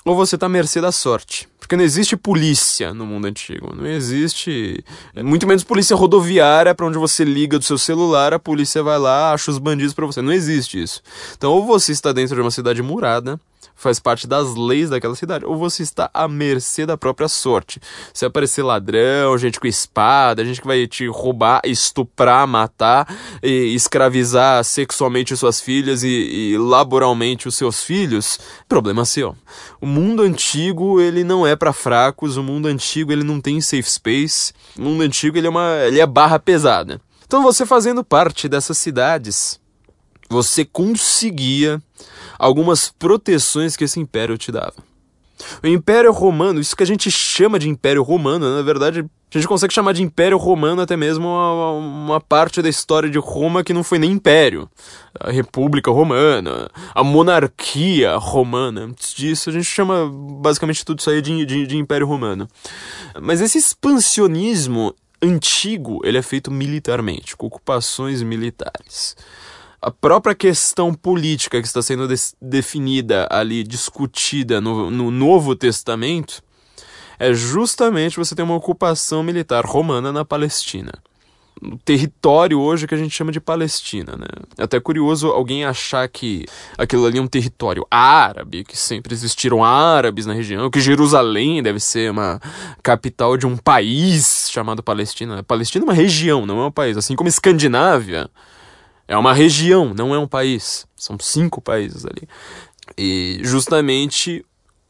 ou 0.06 0.16
você 0.16 0.36
está 0.36 0.48
à 0.48 0.50
mercê 0.50 0.82
da 0.82 0.92
sorte. 0.92 1.48
Porque 1.72 1.78
não 1.78 1.86
existe 1.86 2.18
polícia 2.18 2.94
no 2.94 3.06
mundo 3.06 3.28
antigo. 3.28 3.74
Não 3.74 3.88
existe. 3.88 4.84
Muito 5.24 5.48
menos 5.48 5.64
polícia 5.64 5.96
rodoviária 5.96 6.76
para 6.76 6.86
onde 6.86 6.98
você 6.98 7.24
liga 7.24 7.58
do 7.58 7.64
seu 7.64 7.78
celular, 7.78 8.34
a 8.34 8.40
polícia 8.40 8.84
vai 8.84 9.00
lá, 9.00 9.32
acha 9.32 9.50
os 9.50 9.58
bandidos 9.58 9.94
para 9.94 10.06
você. 10.06 10.22
Não 10.22 10.34
existe 10.34 10.84
isso. 10.84 11.02
Então, 11.38 11.54
ou 11.54 11.66
você 11.66 11.94
está 11.94 12.12
dentro 12.12 12.36
de 12.36 12.42
uma 12.42 12.52
cidade 12.52 12.84
murada, 12.84 13.40
faz 13.82 14.00
parte 14.00 14.28
das 14.28 14.56
leis 14.56 14.90
daquela 14.92 15.16
cidade, 15.16 15.44
ou 15.44 15.58
você 15.58 15.82
está 15.82 16.10
à 16.14 16.28
mercê 16.28 16.86
da 16.86 16.96
própria 16.96 17.28
sorte. 17.28 17.82
Se 18.14 18.24
aparecer 18.24 18.62
ladrão, 18.62 19.38
gente 19.38 19.60
com 19.60 19.66
espada, 19.66 20.46
gente 20.46 20.62
que 20.62 20.68
vai 20.68 20.86
te 20.86 21.08
roubar, 21.08 21.62
estuprar, 21.66 22.48
matar, 22.48 23.08
e 23.42 23.74
escravizar 23.74 24.64
sexualmente 24.64 25.36
suas 25.36 25.60
filhas 25.60 26.04
e, 26.04 26.08
e 26.08 26.58
laboralmente 26.58 27.48
os 27.48 27.56
seus 27.56 27.84
filhos, 27.84 28.40
problema 28.70 29.04
seu. 29.04 29.36
O 29.82 29.88
mundo 29.88 30.22
antigo, 30.22 31.02
ele 31.02 31.24
não 31.24 31.46
é 31.46 31.56
para 31.56 31.74
fracos, 31.74 32.38
o 32.38 32.44
mundo 32.44 32.68
antigo, 32.68 33.12
ele 33.12 33.24
não 33.24 33.42
tem 33.42 33.60
safe 33.60 33.90
space, 33.90 34.54
o 34.78 34.84
mundo 34.84 35.02
antigo, 35.02 35.38
ele 35.38 35.48
é 35.48 35.50
uma, 35.50 35.76
ele 35.88 36.00
é 36.00 36.06
barra 36.06 36.38
pesada. 36.38 37.02
Então 37.26 37.42
você 37.42 37.66
fazendo 37.66 38.04
parte 38.04 38.48
dessas 38.48 38.78
cidades, 38.78 39.60
você 40.30 40.64
conseguia 40.64 41.82
algumas 42.42 42.90
proteções 42.90 43.78
que 43.78 43.84
esse 43.84 44.00
império 44.00 44.36
te 44.36 44.52
dava. 44.52 44.74
O 45.64 45.68
Império 45.68 46.12
Romano, 46.12 46.60
isso 46.60 46.76
que 46.76 46.84
a 46.84 46.88
gente 46.88 47.10
chama 47.10 47.60
de 47.60 47.70
Império 47.70 48.02
Romano, 48.02 48.56
na 48.56 48.62
verdade, 48.64 49.00
a 49.00 49.38
gente 49.38 49.48
consegue 49.48 49.74
chamar 49.74 49.94
de 49.94 50.04
Império 50.04 50.38
Romano 50.38 50.82
até 50.82 50.98
mesmo 50.98 51.28
uma, 51.28 51.72
uma, 51.72 52.22
parte 52.22 52.62
da 52.62 52.70
história 52.70 53.10
de 53.10 53.18
Roma 53.18 53.64
que 53.64 53.74
não 53.74 53.84
foi 53.84 53.98
nem 54.00 54.12
Império. 54.12 54.70
A 55.20 55.32
República 55.32 55.92
Romana, 55.92 56.70
a 56.94 57.04
monarquia 57.04 58.16
romana. 58.18 58.86
Antes 58.86 59.14
disso, 59.14 59.50
a 59.50 59.54
gente 59.54 59.66
chama 59.66 60.10
basicamente 60.42 60.84
tudo 60.84 61.00
isso 61.00 61.10
aí 61.10 61.22
de, 61.22 61.46
de, 61.46 61.68
de 61.68 61.78
Império 61.78 62.08
Romano. 62.08 62.48
Mas 63.22 63.40
esse 63.40 63.58
expansionismo 63.58 64.96
antigo, 65.22 66.02
ele 66.04 66.18
é 66.18 66.22
feito 66.24 66.52
militarmente, 66.52 67.38
com 67.38 67.46
ocupações 67.46 68.24
militares 68.24 69.16
a 69.82 69.90
própria 69.90 70.36
questão 70.36 70.94
política 70.94 71.60
que 71.60 71.68
está 71.68 71.82
sendo 71.82 72.08
definida 72.40 73.28
ali, 73.32 73.64
discutida 73.64 74.62
no, 74.62 74.92
no 74.92 75.10
Novo 75.10 75.56
Testamento, 75.56 76.44
é 77.18 77.34
justamente 77.34 78.18
você 78.18 78.36
ter 78.36 78.44
uma 78.44 78.56
ocupação 78.56 79.24
militar 79.24 79.66
romana 79.66 80.12
na 80.12 80.24
Palestina. 80.24 80.92
O 81.64 81.78
território 81.78 82.60
hoje 82.60 82.88
que 82.88 82.96
a 82.96 82.98
gente 82.98 83.14
chama 83.14 83.32
de 83.32 83.40
Palestina, 83.40 84.16
né? 84.18 84.26
É 84.58 84.64
até 84.64 84.80
curioso 84.80 85.28
alguém 85.28 85.64
achar 85.64 86.08
que 86.08 86.46
aquilo 86.78 87.06
ali 87.06 87.20
é 87.20 87.22
um 87.22 87.28
território 87.28 87.86
árabe, 87.90 88.64
que 88.64 88.76
sempre 88.76 89.14
existiram 89.14 89.64
árabes 89.64 90.26
na 90.26 90.34
região, 90.34 90.72
que 90.72 90.80
Jerusalém 90.80 91.62
deve 91.62 91.80
ser 91.80 92.10
uma 92.10 92.40
capital 92.82 93.38
de 93.38 93.46
um 93.46 93.58
país 93.58 94.50
chamado 94.52 94.82
Palestina. 94.82 95.44
Palestina 95.44 95.86
é 95.86 95.88
uma 95.88 95.94
região, 95.94 96.46
não 96.48 96.62
é 96.62 96.66
um 96.68 96.72
país. 96.72 96.98
Assim 96.98 97.16
como 97.16 97.30
Escandinávia 97.30 98.30
é 99.12 99.18
uma 99.18 99.34
região, 99.34 99.94
não 99.94 100.16
é 100.16 100.18
um 100.18 100.26
país. 100.26 100.88
São 100.96 101.18
cinco 101.20 101.60
países 101.60 102.06
ali. 102.06 102.26
E 102.98 103.42
justamente 103.44 104.46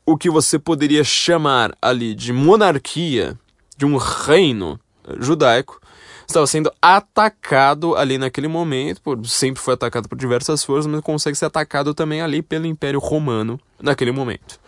o 0.06 0.16
que 0.16 0.30
você 0.30 0.60
poderia 0.60 1.04
chamar 1.04 1.76
ali 1.82 2.14
de 2.14 2.32
monarquia, 2.32 3.36
de 3.76 3.84
um 3.84 3.98
reino 3.98 4.80
judaico, 5.20 5.82
estava 6.28 6.46
sendo 6.46 6.72
atacado 6.80 7.96
ali 7.96 8.20
naquele 8.20 8.48
momento, 8.48 9.02
por, 9.02 9.26
sempre 9.26 9.60
foi 9.60 9.74
atacado 9.74 10.08
por 10.08 10.16
diversas 10.16 10.64
forças, 10.64 10.86
mas 10.86 11.02
consegue 11.02 11.36
ser 11.36 11.46
atacado 11.46 11.92
também 11.96 12.22
ali 12.22 12.44
pelo 12.44 12.68
Império 12.68 13.00
Romano 13.00 13.60
naquele 13.82 14.12
momento. 14.12 14.60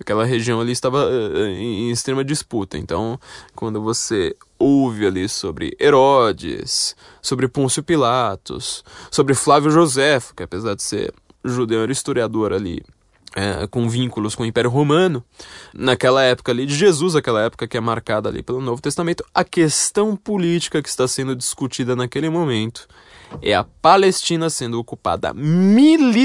Aquela 0.00 0.24
região 0.24 0.60
ali 0.60 0.72
estava 0.72 1.06
uh, 1.06 1.46
em 1.46 1.90
extrema 1.90 2.24
disputa. 2.24 2.76
Então, 2.76 3.18
quando 3.54 3.80
você 3.80 4.34
ouve 4.58 5.06
ali 5.06 5.28
sobre 5.28 5.76
Herodes, 5.80 6.96
sobre 7.20 7.46
Pôncio 7.46 7.82
Pilatos, 7.82 8.84
sobre 9.10 9.34
Flávio 9.34 9.70
Josefo, 9.70 10.34
que 10.34 10.42
apesar 10.42 10.74
de 10.74 10.82
ser 10.82 11.14
judeu 11.44 11.82
era 11.82 11.92
historiador 11.92 12.52
ali, 12.52 12.82
é, 13.34 13.66
com 13.66 13.88
vínculos 13.88 14.34
com 14.34 14.42
o 14.42 14.46
Império 14.46 14.70
Romano, 14.70 15.24
naquela 15.72 16.22
época 16.22 16.52
ali 16.52 16.66
de 16.66 16.74
Jesus, 16.74 17.16
aquela 17.16 17.42
época 17.42 17.66
que 17.66 17.76
é 17.76 17.80
marcada 17.80 18.28
ali 18.28 18.42
pelo 18.42 18.60
Novo 18.60 18.82
Testamento, 18.82 19.24
a 19.34 19.42
questão 19.44 20.14
política 20.16 20.82
que 20.82 20.88
está 20.88 21.08
sendo 21.08 21.34
discutida 21.34 21.96
naquele 21.96 22.28
momento 22.28 22.86
é 23.40 23.54
a 23.54 23.64
Palestina 23.64 24.50
sendo 24.50 24.78
ocupada 24.78 25.32
militarmente 25.32 26.20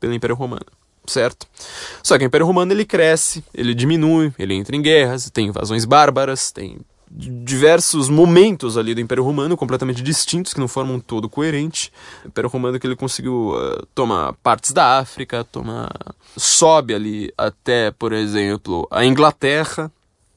pelo 0.00 0.14
Império 0.14 0.36
Romano 0.36 0.64
certo? 1.06 1.46
Só 2.02 2.18
que 2.18 2.24
o 2.24 2.26
Império 2.26 2.46
Romano 2.46 2.72
ele 2.72 2.84
cresce, 2.84 3.44
ele 3.54 3.74
diminui, 3.74 4.32
ele 4.38 4.54
entra 4.54 4.74
em 4.74 4.82
guerras, 4.82 5.30
tem 5.30 5.48
invasões 5.48 5.84
bárbaras, 5.84 6.50
tem 6.50 6.78
diversos 7.16 8.08
momentos 8.08 8.76
ali 8.76 8.92
do 8.92 9.00
Império 9.00 9.22
Romano 9.22 9.56
completamente 9.56 10.02
distintos 10.02 10.52
que 10.52 10.58
não 10.58 10.66
formam 10.66 10.96
um 10.96 11.00
todo 11.00 11.28
coerente. 11.28 11.92
O 12.24 12.28
Império 12.28 12.50
Romano 12.50 12.78
que 12.78 12.86
ele 12.86 12.96
conseguiu 12.96 13.52
uh, 13.54 13.86
tomar 13.94 14.32
partes 14.34 14.72
da 14.72 14.98
África, 14.98 15.44
toma 15.44 15.88
sobe 16.36 16.92
ali 16.92 17.32
até, 17.38 17.92
por 17.92 18.12
exemplo, 18.12 18.88
a 18.90 19.04
Inglaterra. 19.04 19.90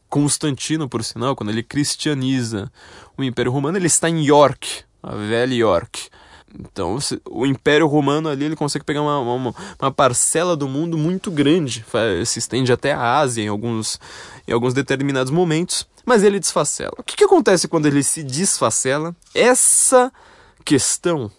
Constantino, 0.10 0.88
por 0.88 1.04
sinal, 1.04 1.36
quando 1.36 1.50
ele 1.50 1.62
cristianiza 1.62 2.72
o 3.18 3.24
Império 3.24 3.52
Romano, 3.52 3.78
ele 3.78 3.88
está 3.88 4.10
em 4.10 4.24
York, 4.24 4.84
a 5.04 5.14
velha 5.16 5.54
York. 5.54 6.08
Então, 6.60 6.98
o 7.30 7.46
Império 7.46 7.88
Romano 7.88 8.30
ali 8.30 8.46
ele 8.46 8.56
consegue 8.56 8.86
pegar 8.86 9.02
uma, 9.02 9.20
uma, 9.20 9.56
uma, 9.80 9.92
parcela 9.92 10.56
do 10.56 10.68
mundo 10.68 10.98
muito 10.98 11.30
grande, 11.30 11.86
se 12.26 12.40
estende 12.40 12.72
até 12.72 12.94
a 12.94 13.18
Ásia 13.20 13.44
em 13.44 13.48
alguns, 13.48 14.00
em 14.48 14.54
alguns 14.54 14.74
determinados 14.74 15.32
momentos, 15.32 15.88
mas 16.06 16.24
ele 16.24 16.40
desfacela. 16.40 16.94
O 16.98 17.04
que, 17.04 17.16
que 17.16 17.24
acontece 17.24 17.68
quando 17.68 17.86
ele 17.86 18.02
se 18.02 18.24
desfacela? 18.24 19.16
Essa 19.36 20.12
questão 20.64 21.30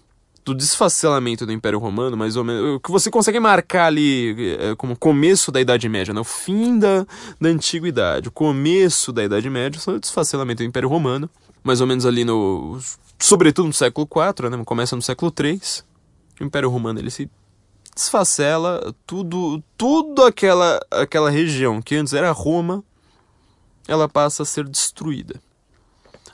do 0.45 0.55
desfacelamento 0.55 1.45
do 1.45 1.53
Império 1.53 1.79
Romano, 1.79 2.17
mais 2.17 2.37
ou 2.37 2.45
menos, 2.45 2.77
o 2.77 2.81
que 2.81 2.91
você 2.91 3.11
consegue 3.11 3.39
marcar 3.39 3.87
ali 3.87 4.57
é, 4.59 4.75
como 4.77 4.97
começo 4.97 5.53
da 5.53 5.61
Idade 5.61 5.89
Média, 5.89 6.15
né? 6.15 6.21
o 6.21 6.25
fim 6.25 6.79
da, 6.79 7.07
da 7.39 7.51
Antiguidade, 7.51 8.29
o 8.29 8.33
começo 8.33 9.13
da 9.13 9.23
Idade 9.23 9.51
Média, 9.51 9.79
são 9.79 9.97
o 9.97 10.01
desfacelamento 10.01 10.63
do 10.63 10.67
Império 10.67 10.89
Romano, 10.89 11.29
mais 11.63 11.83
ou 11.83 11.87
menos 11.87 12.07
ali 12.07 12.25
no 12.25 12.79
sobretudo 13.19 13.67
no 13.67 13.73
século 13.73 14.09
IV, 14.11 14.51
né? 14.51 14.65
começa 14.65 14.97
no 14.97 15.03
século 15.03 15.33
III, 15.39 15.61
o 16.41 16.45
Império 16.45 16.71
Romano 16.71 16.99
ele 16.99 17.11
se 17.11 17.31
desfacela, 17.95 18.95
tudo, 19.07 19.63
tudo 19.77 20.25
aquela, 20.25 20.81
aquela 20.91 21.31
região 21.31 21.83
que 21.83 21.97
antes 21.97 22.13
era 22.13 22.31
Roma, 22.31 22.85
ela 23.89 24.09
passa 24.09 24.45
a 24.45 24.47
ser 24.47 24.69
destruída. 24.69 25.41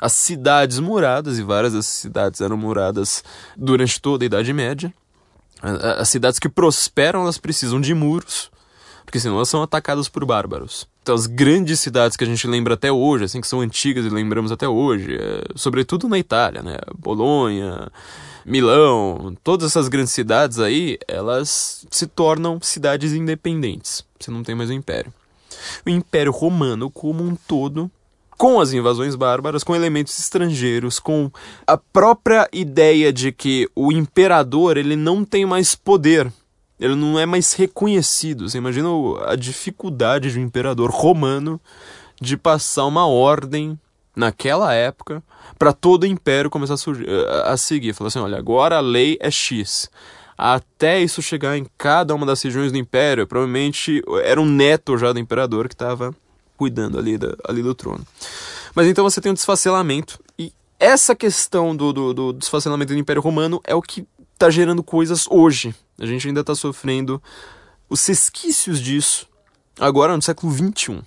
As 0.00 0.12
cidades 0.12 0.78
muradas, 0.78 1.38
e 1.38 1.42
várias 1.42 1.72
dessas 1.72 1.86
cidades 1.86 2.40
eram 2.40 2.56
muradas 2.56 3.24
durante 3.56 4.00
toda 4.00 4.24
a 4.24 4.26
Idade 4.26 4.52
Média, 4.52 4.92
as 5.62 6.10
cidades 6.10 6.38
que 6.38 6.48
prosperam, 6.48 7.22
elas 7.22 7.38
precisam 7.38 7.80
de 7.80 7.94
muros, 7.94 8.50
porque 9.04 9.20
senão 9.20 9.36
elas 9.36 9.48
são 9.48 9.62
atacadas 9.62 10.08
por 10.08 10.24
bárbaros. 10.24 10.88
Então, 11.02 11.14
as 11.14 11.26
grandes 11.26 11.80
cidades 11.80 12.16
que 12.16 12.24
a 12.24 12.26
gente 12.26 12.46
lembra 12.46 12.74
até 12.74 12.90
hoje, 12.90 13.24
assim, 13.24 13.40
que 13.40 13.46
são 13.46 13.60
antigas 13.60 14.06
e 14.06 14.08
lembramos 14.08 14.50
até 14.50 14.66
hoje, 14.66 15.16
é, 15.16 15.44
sobretudo 15.54 16.08
na 16.08 16.18
Itália, 16.18 16.62
né? 16.62 16.78
Bolonha, 16.98 17.90
Milão, 18.44 19.36
todas 19.44 19.70
essas 19.70 19.88
grandes 19.88 20.12
cidades 20.12 20.58
aí, 20.58 20.98
elas 21.06 21.86
se 21.90 22.06
tornam 22.06 22.58
cidades 22.60 23.12
independentes. 23.12 24.04
Você 24.18 24.30
não 24.30 24.42
tem 24.42 24.54
mais 24.54 24.70
o 24.70 24.72
um 24.72 24.76
império. 24.76 25.12
O 25.84 25.90
Império 25.90 26.32
Romano, 26.32 26.90
como 26.90 27.22
um 27.22 27.36
todo, 27.36 27.90
com 28.36 28.60
as 28.60 28.72
invasões 28.72 29.14
bárbaras, 29.14 29.62
com 29.62 29.74
elementos 29.74 30.18
estrangeiros, 30.18 30.98
com 30.98 31.30
a 31.66 31.76
própria 31.76 32.48
ideia 32.52 33.12
de 33.12 33.32
que 33.32 33.68
o 33.74 33.92
imperador 33.92 34.76
ele 34.76 34.96
não 34.96 35.24
tem 35.24 35.46
mais 35.46 35.74
poder 35.74 36.32
ele 36.84 36.94
não 36.94 37.18
é 37.18 37.24
mais 37.24 37.54
reconhecido. 37.54 38.48
Você 38.48 38.58
imagina 38.58 38.88
a 39.26 39.34
dificuldade 39.34 40.30
de 40.30 40.38
um 40.38 40.42
imperador 40.42 40.90
romano 40.90 41.58
de 42.20 42.36
passar 42.36 42.84
uma 42.84 43.06
ordem 43.06 43.78
naquela 44.14 44.74
época 44.74 45.22
para 45.58 45.72
todo 45.72 46.02
o 46.02 46.06
império 46.06 46.50
começar 46.50 46.74
a, 46.74 46.76
surgir, 46.76 47.06
a 47.44 47.56
seguir. 47.56 47.94
Falar 47.94 48.08
assim, 48.08 48.18
olha, 48.18 48.36
agora 48.36 48.76
a 48.76 48.80
lei 48.80 49.16
é 49.18 49.30
X. 49.30 49.90
Até 50.36 51.00
isso 51.00 51.22
chegar 51.22 51.56
em 51.56 51.66
cada 51.78 52.14
uma 52.14 52.26
das 52.26 52.42
regiões 52.42 52.70
do 52.70 52.76
império, 52.76 53.26
provavelmente 53.26 54.02
era 54.22 54.40
um 54.40 54.46
neto 54.46 54.98
já 54.98 55.12
do 55.12 55.18
imperador 55.18 55.68
que 55.68 55.74
estava 55.74 56.14
cuidando 56.56 56.98
ali, 56.98 57.16
da, 57.16 57.34
ali 57.48 57.62
do 57.62 57.74
trono. 57.74 58.04
Mas 58.74 58.88
então 58.88 59.04
você 59.04 59.20
tem 59.20 59.30
um 59.30 59.34
desfacelamento, 59.34 60.18
e 60.38 60.52
essa 60.78 61.14
questão 61.14 61.74
do, 61.74 61.92
do, 61.92 62.12
do 62.12 62.32
desfacelamento 62.32 62.92
do 62.92 62.98
Império 62.98 63.22
Romano 63.22 63.60
é 63.64 63.74
o 63.74 63.80
que 63.80 64.04
está 64.34 64.50
gerando 64.50 64.82
coisas 64.82 65.26
hoje. 65.30 65.74
A 65.98 66.06
gente 66.06 66.26
ainda 66.26 66.40
está 66.40 66.54
sofrendo 66.54 67.22
os 67.88 68.04
resquícios 68.06 68.80
disso 68.80 69.26
agora 69.78 70.16
no 70.16 70.22
século 70.22 70.52
XXI. 70.52 71.02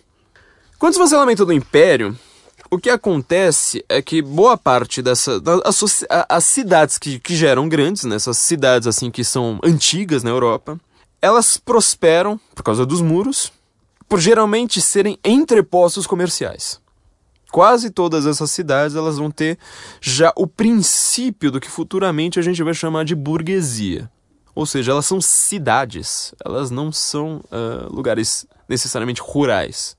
Com 0.78 0.88
o 0.88 0.90
desfacelamento 0.90 1.46
do 1.46 1.54
Império, 1.54 2.18
o 2.70 2.78
que 2.78 2.90
acontece 2.90 3.84
é 3.88 4.02
que 4.02 4.22
boa 4.22 4.58
parte 4.58 5.02
dessa. 5.02 5.42
As, 5.66 6.06
as 6.30 6.44
cidades 6.46 6.98
que, 6.98 7.20
que 7.20 7.36
geram 7.36 7.68
grandes, 7.68 8.04
né, 8.04 8.16
essas 8.16 8.38
cidades 8.38 8.88
assim 8.88 9.10
que 9.10 9.24
são 9.24 9.60
antigas 9.64 10.24
na 10.24 10.30
Europa, 10.30 10.80
elas 11.22 11.58
prosperam 11.58 12.40
por 12.54 12.64
causa 12.64 12.86
dos 12.86 13.02
muros, 13.02 13.52
por 14.08 14.20
geralmente 14.20 14.82
serem 14.82 15.18
entrepostos 15.24 16.06
comerciais. 16.06 16.80
Quase 17.52 17.90
todas 17.90 18.26
essas 18.26 18.52
cidades 18.52 18.96
elas 18.96 19.18
vão 19.18 19.32
ter 19.32 19.58
já 20.02 20.34
o 20.36 20.46
princípio 20.46 21.50
do 21.50 21.62
que 21.62 21.70
futuramente 21.70 22.38
a 22.38 22.42
gente 22.42 22.62
vai 22.62 22.74
chamar 22.74 23.06
de 23.06 23.16
burguesia. 23.16 24.12
Ou 24.58 24.66
seja, 24.66 24.92
elas 24.92 25.06
são 25.06 25.22
cidades, 25.22 26.34
elas 26.44 26.72
não 26.72 26.92
são 26.92 27.44
uh, 27.52 27.94
lugares 27.94 28.48
necessariamente 28.68 29.22
rurais. 29.22 29.96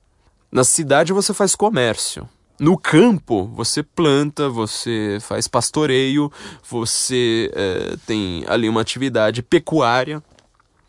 Na 0.51 0.65
cidade 0.65 1.13
você 1.13 1.33
faz 1.33 1.55
comércio, 1.55 2.27
no 2.59 2.77
campo, 2.77 3.49
você 3.55 3.81
planta, 3.81 4.49
você 4.49 5.17
faz 5.21 5.47
pastoreio, 5.47 6.29
você 6.69 7.49
é, 7.53 7.95
tem 8.05 8.43
ali 8.49 8.67
uma 8.67 8.81
atividade 8.81 9.41
pecuária, 9.41 10.21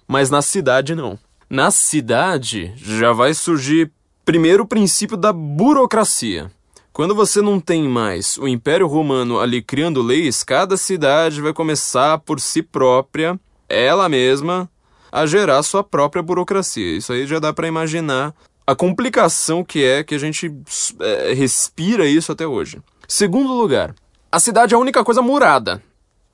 mas 0.09 0.31
na 0.31 0.43
cidade 0.43 0.97
não. 0.97 1.17
Na 1.49 1.71
cidade 1.71 2.73
já 2.77 3.13
vai 3.13 3.35
surgir 3.35 3.93
primeiro 4.25 4.65
o 4.65 4.67
princípio 4.67 5.17
da 5.17 5.33
burocracia. 5.33 6.51
Quando 6.93 7.15
você 7.15 7.41
não 7.41 7.61
tem 7.61 7.89
mais 7.89 8.37
o 8.37 8.49
Império 8.49 8.89
Romano 8.89 9.39
ali 9.39 9.63
criando 9.63 10.03
leis, 10.03 10.43
cada 10.43 10.77
cidade 10.77 11.41
vai 11.41 11.53
começar 11.53 12.19
por 12.19 12.41
si 12.41 12.65
própria, 12.65 13.39
ela 13.71 14.09
mesma, 14.09 14.69
a 15.11 15.25
gerar 15.27 15.63
sua 15.63 15.83
própria 15.83 16.23
burocracia. 16.23 16.97
Isso 16.97 17.13
aí 17.13 17.27
já 17.27 17.39
dá 17.39 17.53
para 17.53 17.69
imaginar 17.69 18.35
a 18.67 18.75
complicação 18.75 19.65
que 19.65 19.85
é 19.85 20.05
que 20.05 20.15
a 20.15 20.19
gente 20.19 20.53
é, 21.01 21.33
respira 21.33 22.07
isso 22.07 22.31
até 22.31 22.47
hoje. 22.47 22.81
Segundo 23.09 23.53
lugar, 23.53 23.95
a 24.31 24.39
cidade 24.39 24.75
é 24.75 24.77
a 24.77 24.81
única 24.81 25.03
coisa 25.03 25.23
murada 25.23 25.83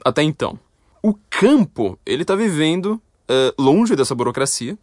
até 0.05 0.23
então. 0.23 0.59
O 1.03 1.15
campo, 1.31 1.99
ele 2.05 2.23
está 2.23 2.35
vivendo 2.35 3.01
é, 3.29 3.55
longe 3.59 3.97
dessa 3.97 4.15
burocracia 4.15 4.77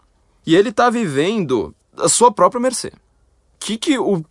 e 0.46 0.56
ele 0.56 0.70
está 0.70 0.90
vivendo 0.90 1.76
a 1.98 2.10
sua 2.10 2.32
própria 2.32 2.62
mercê. 2.62 2.88
O 2.88 2.92
que, 3.60 3.78
que 3.78 3.98
o 3.98 4.24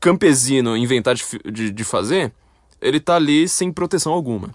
campesino 0.00 0.76
inventar 0.76 1.14
de, 1.14 1.24
de, 1.52 1.70
de 1.70 1.84
fazer? 1.84 2.32
Ele 2.80 2.96
está 2.96 3.16
ali 3.16 3.48
sem 3.48 3.70
proteção 3.70 4.12
alguma. 4.12 4.54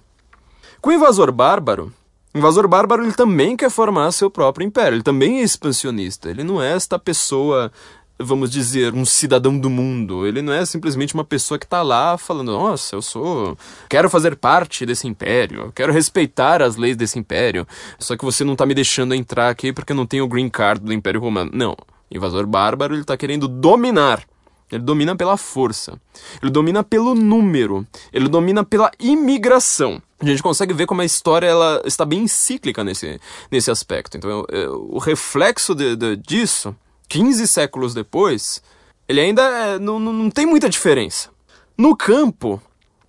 Com 0.81 0.89
o 0.89 0.93
invasor 0.93 1.31
bárbaro, 1.31 1.93
invasor 2.35 2.67
bárbaro 2.67 3.03
ele 3.03 3.13
também 3.13 3.55
quer 3.55 3.69
formar 3.69 4.11
seu 4.11 4.29
próprio 4.29 4.65
império, 4.65 4.95
ele 4.97 5.03
também 5.03 5.39
é 5.39 5.43
expansionista, 5.43 6.29
ele 6.29 6.43
não 6.43 6.61
é 6.61 6.73
esta 6.73 6.99
pessoa 6.99 7.71
vamos 8.17 8.49
dizer, 8.49 8.93
um 8.93 9.05
cidadão 9.05 9.57
do 9.57 9.69
mundo. 9.69 10.25
Ele 10.25 10.41
não 10.41 10.53
é 10.53 10.65
simplesmente 10.65 11.13
uma 11.13 11.25
pessoa 11.25 11.59
que 11.59 11.65
está 11.65 11.81
lá 11.81 12.17
falando, 12.17 12.51
nossa, 12.51 12.95
eu 12.95 13.01
sou. 13.01 13.57
quero 13.89 14.09
fazer 14.09 14.35
parte 14.35 14.85
desse 14.85 15.07
império, 15.07 15.71
quero 15.75 15.91
respeitar 15.91 16.61
as 16.61 16.77
leis 16.77 16.95
desse 16.95 17.19
império. 17.19 17.67
Só 17.99 18.15
que 18.15 18.25
você 18.25 18.43
não 18.43 18.53
está 18.53 18.65
me 18.65 18.73
deixando 18.73 19.13
entrar 19.13 19.49
aqui 19.49 19.73
porque 19.73 19.91
eu 19.91 19.97
não 19.97 20.05
tenho 20.05 20.23
o 20.23 20.27
green 20.27 20.49
card 20.49 20.83
do 20.83 20.93
Império 20.93 21.19
Romano. 21.19 21.51
Não. 21.53 21.75
Invasor 22.09 22.45
bárbaro, 22.45 22.93
ele 22.93 23.01
está 23.01 23.17
querendo 23.17 23.47
dominar. 23.47 24.23
Ele 24.71 24.81
domina 24.81 25.15
pela 25.15 25.37
força. 25.37 25.99
Ele 26.41 26.51
domina 26.51 26.83
pelo 26.83 27.13
número. 27.13 27.85
Ele 28.11 28.27
domina 28.27 28.63
pela 28.63 28.89
imigração. 28.99 30.01
A 30.19 30.25
gente 30.25 30.41
consegue 30.41 30.73
ver 30.73 30.85
como 30.85 31.01
a 31.01 31.05
história 31.05 31.47
ela 31.47 31.81
está 31.85 32.05
bem 32.05 32.27
cíclica 32.27 32.83
nesse, 32.83 33.19
nesse 33.51 33.69
aspecto. 33.69 34.17
Então, 34.17 34.45
o 34.89 34.97
reflexo 34.97 35.75
de, 35.75 35.95
de, 35.95 36.15
disso 36.15 36.75
15 37.07 37.47
séculos 37.47 37.93
depois, 37.93 38.61
ele 39.07 39.19
ainda 39.19 39.41
é, 39.41 39.79
não, 39.79 39.99
não 39.99 40.29
tem 40.29 40.45
muita 40.45 40.69
diferença. 40.69 41.29
No 41.77 41.95
campo, 41.95 42.61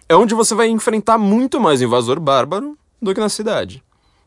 é 0.09 0.17
onde 0.17 0.35
você 0.35 0.55
vai 0.55 0.69
enfrentar 0.69 1.19
muito 1.19 1.61
mais 1.61 1.81
invasor 1.81 2.21
bárbaro 2.21 2.77
do 3.01 3.15
que 3.15 3.21
na 3.21 3.29
cidade. 3.29 3.83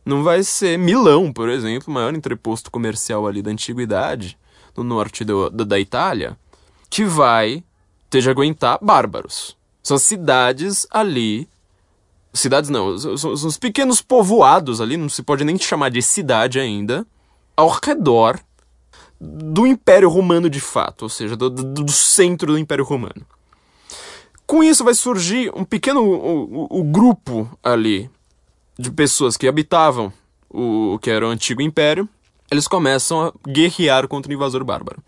Não 0.06 0.24
vai 0.24 0.44
ser 0.44 0.78
Milão, 0.78 1.32
por 1.32 1.50
exemplo, 1.50 1.90
o 1.90 1.94
maior 1.94 2.14
entreposto 2.16 2.72
comercial 2.72 3.28
ali 3.28 3.42
da 3.42 3.52
antiguidade, 3.52 4.38
no 4.76 4.84
norte 4.84 5.24
do, 5.24 5.50
da, 5.50 5.64
da 5.64 5.80
Itália, 5.80 6.38
que 6.90 7.04
vai 7.04 7.64
ter 8.10 8.22
de 8.22 8.30
aguentar 8.30 8.80
bárbaros. 8.82 9.56
São 9.84 9.98
cidades 9.98 10.88
ali. 10.90 11.48
Cidades 12.34 12.70
não, 12.70 12.98
são, 12.98 13.18
são 13.18 13.50
os 13.50 13.58
pequenos 13.58 14.02
povoados 14.02 14.80
ali, 14.80 14.98
não 14.98 15.10
se 15.10 15.24
pode 15.24 15.44
nem 15.44 15.58
chamar 15.58 15.90
de 15.90 16.02
cidade 16.02 16.60
ainda, 16.60 17.06
ao 17.58 17.70
redor 17.70 18.40
do 19.20 19.66
Império 19.68 20.10
Romano 20.10 20.50
de 20.50 20.62
fato, 20.62 21.04
ou 21.04 21.10
seja, 21.10 21.36
do, 21.36 21.50
do, 21.50 21.92
centro 21.92 22.54
do 22.54 22.58
Império 22.58 22.86
Romano. 22.86 23.26
Com 24.46 24.64
isso 24.64 24.84
vai 24.84 24.94
surgir 24.94 25.52
um 25.56 25.66
pequeno 25.66 26.02
o, 26.02 26.68
o, 26.72 26.80
o 26.80 26.84
grupo 26.84 27.50
ali 27.64 28.10
de 28.78 28.90
pessoas 28.92 29.36
que 29.36 29.48
habitavam 29.48 30.14
o, 30.50 30.94
o 30.94 31.00
que 31.00 31.10
era 31.10 31.28
o 31.28 31.30
antigo 31.30 31.62
império. 31.62 32.08
Eles 32.50 32.68
começam 32.68 33.28
a 33.28 33.34
guerrear 33.48 34.08
contra 34.08 34.32
o 34.32 34.34
invasor 34.34 34.64
bárbaro. 34.64 35.04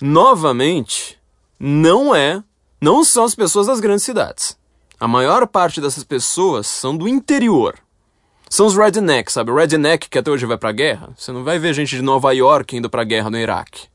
Novamente, 0.00 1.18
não 1.58 2.14
é, 2.14 2.42
não 2.80 3.04
são 3.04 3.24
as 3.24 3.34
pessoas 3.34 3.66
das 3.66 3.80
grandes 3.80 4.04
cidades. 4.04 4.57
A 5.00 5.06
maior 5.06 5.46
parte 5.46 5.80
dessas 5.80 6.04
pessoas 6.04 6.66
são 6.66 6.96
do 6.96 7.06
interior, 7.06 7.78
são 8.50 8.66
os 8.66 8.76
rednecks, 8.76 9.34
sabe? 9.34 9.50
O 9.50 9.54
redneck 9.54 10.08
que 10.08 10.18
até 10.18 10.30
hoje 10.30 10.46
vai 10.46 10.56
pra 10.56 10.72
guerra. 10.72 11.10
Você 11.16 11.30
não 11.32 11.44
vai 11.44 11.58
ver 11.58 11.74
gente 11.74 11.94
de 11.94 12.02
Nova 12.02 12.32
York 12.32 12.76
indo 12.76 12.88
pra 12.88 13.04
guerra 13.04 13.28
no 13.28 13.36
Iraque. 13.36 13.88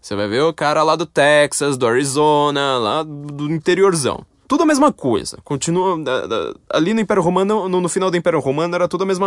Você 0.00 0.14
vai 0.14 0.28
ver 0.28 0.42
o 0.42 0.54
cara 0.54 0.82
lá 0.84 0.94
do 0.94 1.04
Texas, 1.04 1.76
do 1.76 1.86
Arizona, 1.86 2.78
lá 2.78 3.02
do 3.02 3.50
interiorzão. 3.52 4.24
Tudo 4.46 4.62
a 4.62 4.66
mesma 4.66 4.92
coisa. 4.92 5.38
Continua. 5.42 5.98
Ali 6.70 6.94
no 6.94 7.00
Império 7.00 7.22
Romano, 7.22 7.68
no, 7.68 7.88
final 7.88 8.08
do 8.08 8.16
Império 8.16 8.38
Romano, 8.38 8.76
era 8.76 8.86
tudo 8.86 9.02
a 9.02 9.06
mesma. 9.06 9.26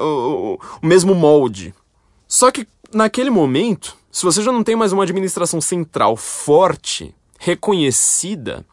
Uh, 0.00 0.02
o, 0.02 0.60
o 0.82 0.86
mesmo 0.86 1.14
molde. 1.14 1.72
Só 2.26 2.50
que 2.50 2.66
naquele 2.92 3.30
momento, 3.30 3.96
se 4.10 4.24
você 4.24 4.42
já 4.42 4.50
não 4.50 4.64
tem 4.64 4.74
mais 4.74 4.92
uma 4.92 5.04
administração 5.04 5.60
central 5.60 6.16
forte, 6.16 7.14
reconhecida, 7.38 8.66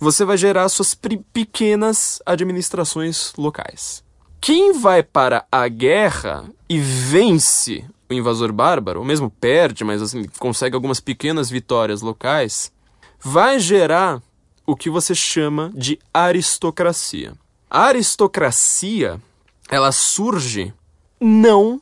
você 0.00 0.24
vai 0.24 0.38
gerar 0.38 0.68
suas 0.70 0.96
pequenas 1.32 2.22
administrações 2.24 3.34
locais. 3.36 4.02
Quem 4.40 4.72
vai 4.72 5.02
para 5.02 5.44
a 5.52 5.68
guerra 5.68 6.48
e 6.66 6.80
vence 6.80 7.84
o 8.08 8.14
invasor 8.14 8.50
bárbaro, 8.50 9.00
ou 9.00 9.04
mesmo 9.04 9.30
perde, 9.30 9.84
mas 9.84 10.00
assim, 10.00 10.24
consegue 10.38 10.74
algumas 10.74 10.98
pequenas 10.98 11.50
vitórias 11.50 12.00
locais, 12.00 12.72
vai 13.20 13.60
gerar 13.60 14.22
o 14.66 14.74
que 14.74 14.88
você 14.88 15.14
chama 15.14 15.70
de 15.74 15.98
aristocracia. 16.12 17.34
A 17.68 17.84
aristocracia, 17.84 19.20
ela 19.68 19.92
surge 19.92 20.72
não 21.20 21.80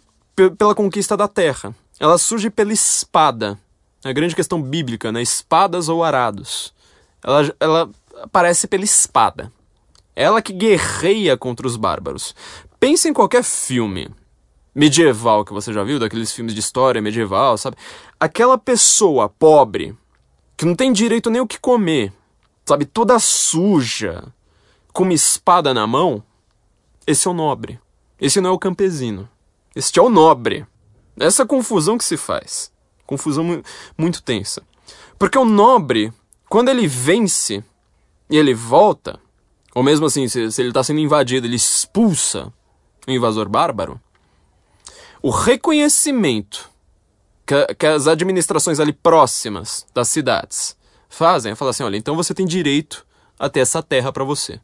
pela 0.59 0.75
conquista 0.75 1.17
da 1.17 1.29
terra, 1.29 1.75
ela 2.01 2.19
surge 2.19 2.51
pela 2.51 2.73
espada. 2.73 3.59
A 4.05 4.13
grande 4.13 4.35
questão 4.35 4.61
bíblica, 4.61 5.11
né? 5.11 5.23
Espadas 5.23 5.89
ou 5.89 6.05
arados. 6.05 6.73
Ela, 7.23 7.55
ela 7.59 7.91
aparece 8.23 8.67
pela 8.67 8.85
espada. 8.85 9.53
Ela 10.15 10.43
que 10.43 10.53
guerreia 10.53 11.37
contra 11.37 11.67
os 11.67 11.77
bárbaros. 11.77 12.35
Pense 12.81 13.09
em 13.09 13.13
qualquer 13.13 13.43
filme 13.45 14.11
medieval 14.75 15.45
que 15.45 15.53
você 15.53 15.73
já 15.73 15.83
viu, 15.83 15.99
daqueles 15.99 16.33
filmes 16.33 16.55
de 16.55 16.61
história 16.61 17.03
medieval, 17.03 17.59
sabe? 17.59 17.77
Aquela 18.19 18.57
pessoa 18.57 19.29
pobre, 19.29 19.97
que 20.57 20.65
não 20.65 20.75
tem 20.75 20.93
direito 20.93 21.31
nem 21.31 21.41
o 21.41 21.47
que 21.47 21.59
comer, 21.59 22.13
sabe? 22.65 22.85
Toda 22.85 23.19
suja, 23.19 24.25
com 24.93 25.05
uma 25.05 25.15
espada 25.15 25.73
na 25.73 25.87
mão. 25.87 26.23
Esse 27.07 27.27
é 27.27 27.31
o 27.31 27.35
nobre. 27.35 27.81
Esse 28.21 28.41
não 28.41 28.51
é 28.51 28.53
o 28.53 28.59
campesino. 28.59 29.29
Este 29.75 29.99
é 29.99 30.03
o 30.03 30.09
nobre. 30.09 30.67
Essa 31.19 31.47
confusão 31.47 31.97
que 31.97 32.05
se 32.05 32.17
faz. 32.17 32.73
Confusão 33.07 33.63
muito 33.97 34.23
tensa. 34.23 34.63
Porque 35.19 35.39
o 35.39 35.45
nobre, 35.45 36.13
quando 36.49 36.69
ele 36.69 36.87
vence 36.87 37.65
e 38.31 38.37
ele 38.37 38.55
volta, 38.55 39.19
ou 39.75 39.83
mesmo 39.83 40.07
assim, 40.07 40.29
se, 40.29 40.51
se 40.51 40.63
ele 40.63 40.71
está 40.71 40.83
sendo 40.83 41.01
invadido, 41.01 41.47
ele 41.47 41.57
expulsa 41.57 42.53
o 43.07 43.11
invasor 43.11 43.49
bárbaro. 43.49 44.01
o 45.23 45.31
reconhecimento 45.31 46.71
que, 47.47 47.75
que 47.75 47.87
as 47.87 48.07
administrações 48.07 48.79
ali 48.79 48.93
próximas 48.93 49.87
das 49.95 50.09
cidades 50.09 50.77
fazem 51.09 51.53
é 51.53 51.55
falar 51.55 51.71
assim: 51.71 51.83
olha, 51.83 51.97
então 51.97 52.15
você 52.15 52.35
tem 52.35 52.47
direito 52.47 53.07
a 53.39 53.49
ter 53.49 53.61
essa 53.61 53.83
terra 53.83 54.13
para 54.13 54.25
você. 54.25 54.61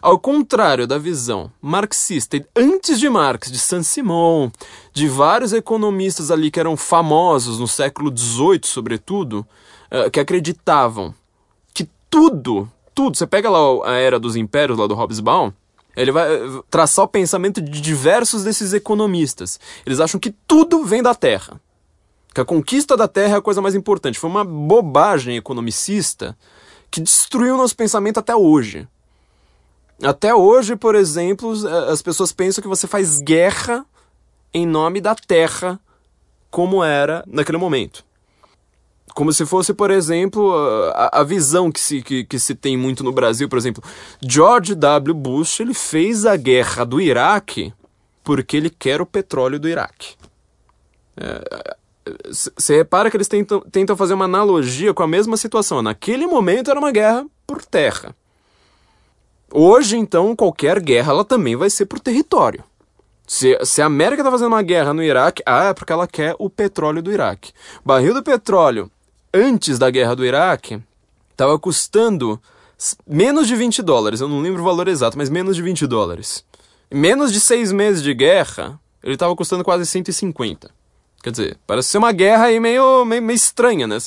Ao 0.00 0.18
contrário 0.18 0.86
da 0.86 0.98
visão 0.98 1.52
marxista, 1.60 2.42
antes 2.56 2.98
de 2.98 3.08
Marx, 3.08 3.50
de 3.50 3.58
Saint-Simon, 3.58 4.50
de 4.92 5.08
vários 5.08 5.52
economistas 5.52 6.30
ali 6.30 6.50
que 6.50 6.58
eram 6.58 6.76
famosos 6.76 7.58
no 7.58 7.68
século 7.68 8.16
XVIII, 8.16 8.60
sobretudo, 8.64 9.46
eh, 9.90 10.08
que 10.10 10.18
acreditavam 10.18 11.14
tudo, 12.10 12.70
tudo, 12.94 13.16
você 13.16 13.26
pega 13.26 13.48
lá 13.48 13.58
a 13.88 13.94
Era 13.94 14.18
dos 14.18 14.36
Impérios, 14.36 14.78
lá 14.78 14.86
do 14.86 14.94
Hobsbawm, 14.94 15.52
ele 15.96 16.12
vai 16.12 16.32
eh, 16.34 16.62
traçar 16.70 17.04
o 17.04 17.08
pensamento 17.08 17.60
de 17.60 17.80
diversos 17.80 18.44
desses 18.44 18.72
economistas. 18.72 19.58
Eles 19.86 20.00
acham 20.00 20.20
que 20.20 20.30
tudo 20.30 20.84
vem 20.84 21.02
da 21.02 21.14
terra. 21.14 21.60
Que 22.34 22.40
a 22.40 22.44
conquista 22.44 22.96
da 22.96 23.08
terra 23.08 23.34
é 23.34 23.38
a 23.38 23.42
coisa 23.42 23.60
mais 23.60 23.74
importante. 23.74 24.18
Foi 24.18 24.30
uma 24.30 24.44
bobagem 24.44 25.36
economicista 25.36 26.36
que 26.90 27.00
destruiu 27.00 27.56
nosso 27.56 27.76
pensamento 27.76 28.18
até 28.18 28.34
hoje. 28.34 28.86
Até 30.02 30.34
hoje, 30.34 30.76
por 30.76 30.94
exemplo, 30.94 31.52
as 31.88 32.00
pessoas 32.00 32.32
pensam 32.32 32.62
que 32.62 32.68
você 32.68 32.86
faz 32.86 33.20
guerra 33.20 33.84
em 34.54 34.66
nome 34.66 35.00
da 35.00 35.14
terra, 35.14 35.78
como 36.50 36.82
era 36.82 37.22
naquele 37.26 37.58
momento. 37.58 38.04
Como 39.20 39.34
se 39.34 39.44
fosse, 39.44 39.74
por 39.74 39.90
exemplo, 39.90 40.50
a, 40.94 41.20
a 41.20 41.22
visão 41.22 41.70
que 41.70 41.78
se, 41.78 42.00
que, 42.00 42.24
que 42.24 42.38
se 42.38 42.54
tem 42.54 42.74
muito 42.74 43.04
no 43.04 43.12
Brasil, 43.12 43.50
por 43.50 43.58
exemplo, 43.58 43.84
George 44.26 44.74
W. 44.74 45.12
Bush 45.12 45.60
ele 45.60 45.74
fez 45.74 46.24
a 46.24 46.36
guerra 46.36 46.84
do 46.84 46.98
Iraque 46.98 47.70
porque 48.24 48.56
ele 48.56 48.70
quer 48.70 49.02
o 49.02 49.04
petróleo 49.04 49.60
do 49.60 49.68
Iraque. 49.68 50.14
Você 52.32 52.72
é, 52.72 52.76
repara 52.78 53.10
que 53.10 53.16
eles 53.18 53.28
tentam, 53.28 53.60
tentam 53.60 53.94
fazer 53.94 54.14
uma 54.14 54.24
analogia 54.24 54.94
com 54.94 55.02
a 55.02 55.06
mesma 55.06 55.36
situação. 55.36 55.82
Naquele 55.82 56.26
momento 56.26 56.70
era 56.70 56.80
uma 56.80 56.90
guerra 56.90 57.26
por 57.46 57.62
terra. 57.62 58.16
Hoje, 59.52 59.98
então, 59.98 60.34
qualquer 60.34 60.80
guerra 60.80 61.12
ela 61.12 61.26
também 61.26 61.56
vai 61.56 61.68
ser 61.68 61.84
por 61.84 62.00
território. 62.00 62.64
Se, 63.26 63.58
se 63.66 63.82
a 63.82 63.84
América 63.84 64.22
está 64.22 64.30
fazendo 64.30 64.48
uma 64.48 64.62
guerra 64.62 64.94
no 64.94 65.02
Iraque, 65.02 65.42
ah, 65.44 65.64
é 65.64 65.74
porque 65.74 65.92
ela 65.92 66.06
quer 66.06 66.34
o 66.38 66.48
petróleo 66.48 67.02
do 67.02 67.12
Iraque. 67.12 67.52
Barril 67.84 68.14
do 68.14 68.22
petróleo, 68.22 68.90
antes 69.32 69.78
da 69.78 69.90
guerra 69.90 70.14
do 70.14 70.24
Iraque, 70.24 70.80
estava 71.30 71.58
custando 71.58 72.40
menos 73.06 73.46
de 73.46 73.56
20 73.56 73.82
dólares. 73.82 74.20
Eu 74.20 74.28
não 74.28 74.40
lembro 74.40 74.62
o 74.62 74.64
valor 74.64 74.88
exato, 74.88 75.16
mas 75.16 75.30
menos 75.30 75.56
de 75.56 75.62
20 75.62 75.86
dólares. 75.86 76.44
Em 76.90 76.98
menos 76.98 77.32
de 77.32 77.40
seis 77.40 77.72
meses 77.72 78.02
de 78.02 78.12
guerra, 78.14 78.78
ele 79.02 79.14
estava 79.14 79.34
custando 79.36 79.64
quase 79.64 79.86
150. 79.86 80.70
Quer 81.22 81.30
dizer, 81.30 81.58
parece 81.66 81.88
ser 81.88 81.98
uma 81.98 82.12
guerra 82.12 82.44
aí 82.44 82.58
meio, 82.58 83.04
meio, 83.04 83.22
meio 83.22 83.36
estranha, 83.36 83.86
né? 83.86 83.98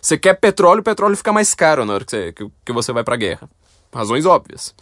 Você 0.00 0.18
quer 0.18 0.34
petróleo, 0.34 0.80
o 0.80 0.84
petróleo 0.84 1.16
fica 1.16 1.32
mais 1.32 1.54
caro 1.54 1.84
na 1.84 1.94
hora 1.94 2.04
que 2.04 2.10
você, 2.10 2.32
que, 2.32 2.50
que 2.64 2.72
você 2.72 2.92
vai 2.92 3.04
pra 3.04 3.16
guerra 3.16 3.48
razões 3.94 4.24
óbvias. 4.24 4.74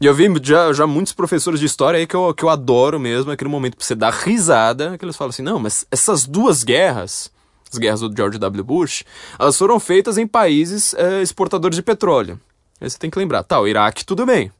E 0.00 0.06
eu 0.06 0.14
vi 0.14 0.28
já, 0.42 0.72
já 0.72 0.86
muitos 0.86 1.12
professores 1.12 1.60
de 1.60 1.66
história 1.66 1.98
aí 1.98 2.06
que 2.06 2.14
eu, 2.14 2.34
que 2.34 2.44
eu 2.44 2.50
adoro 2.50 2.98
mesmo, 2.98 3.30
aquele 3.30 3.48
momento 3.48 3.76
pra 3.76 3.86
você 3.86 3.94
dar 3.94 4.12
risada, 4.12 4.98
que 4.98 5.04
eles 5.04 5.16
falam 5.16 5.30
assim, 5.30 5.42
não, 5.42 5.58
mas 5.58 5.86
essas 5.90 6.26
duas 6.26 6.62
guerras, 6.62 7.30
as 7.76 7.78
guerras 7.78 8.00
do 8.00 8.14
George 8.14 8.38
W. 8.38 8.64
Bush, 8.64 9.04
elas 9.38 9.56
foram 9.56 9.78
feitas 9.78 10.18
em 10.18 10.26
países 10.26 10.94
é, 10.94 11.22
exportadores 11.22 11.76
de 11.76 11.82
petróleo. 11.82 12.40
Aí 12.80 12.90
você 12.90 12.98
tem 12.98 13.10
que 13.10 13.18
lembrar, 13.18 13.42
tá, 13.42 13.60
o 13.60 13.68
Iraque 13.68 14.04
tudo 14.04 14.26
bem, 14.26 14.50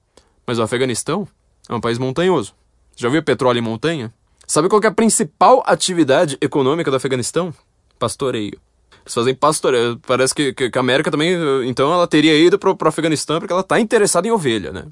mas 0.46 0.58
o 0.58 0.62
Afeganistão 0.62 1.26
é 1.68 1.74
um 1.74 1.80
país 1.80 1.98
montanhoso. 1.98 2.54
Já 2.96 3.08
viu 3.08 3.22
petróleo 3.22 3.58
em 3.58 3.62
montanha? 3.62 4.12
Sabe 4.46 4.68
qual 4.68 4.80
é 4.82 4.86
a 4.86 4.92
principal 4.92 5.62
atividade 5.66 6.38
econômica 6.40 6.90
do 6.90 6.96
Afeganistão? 6.96 7.52
Pastoreio. 7.98 8.58
Eles 9.04 9.14
fazem 9.14 9.34
pastoreio. 9.34 10.00
Parece 10.06 10.34
que, 10.34 10.52
que, 10.52 10.70
que, 10.70 10.78
a 10.78 10.80
América 10.80 11.10
também, 11.10 11.36
então, 11.68 11.92
ela 11.92 12.06
teria 12.06 12.36
ido 12.38 12.58
pro, 12.58 12.76
pro 12.76 12.88
Afeganistão 12.88 13.38
porque 13.38 13.52
ela 13.52 13.62
tá 13.62 13.78
interessada 13.80 14.26
em 14.26 14.30
ovelha, 14.30 14.72
né? 14.72 14.84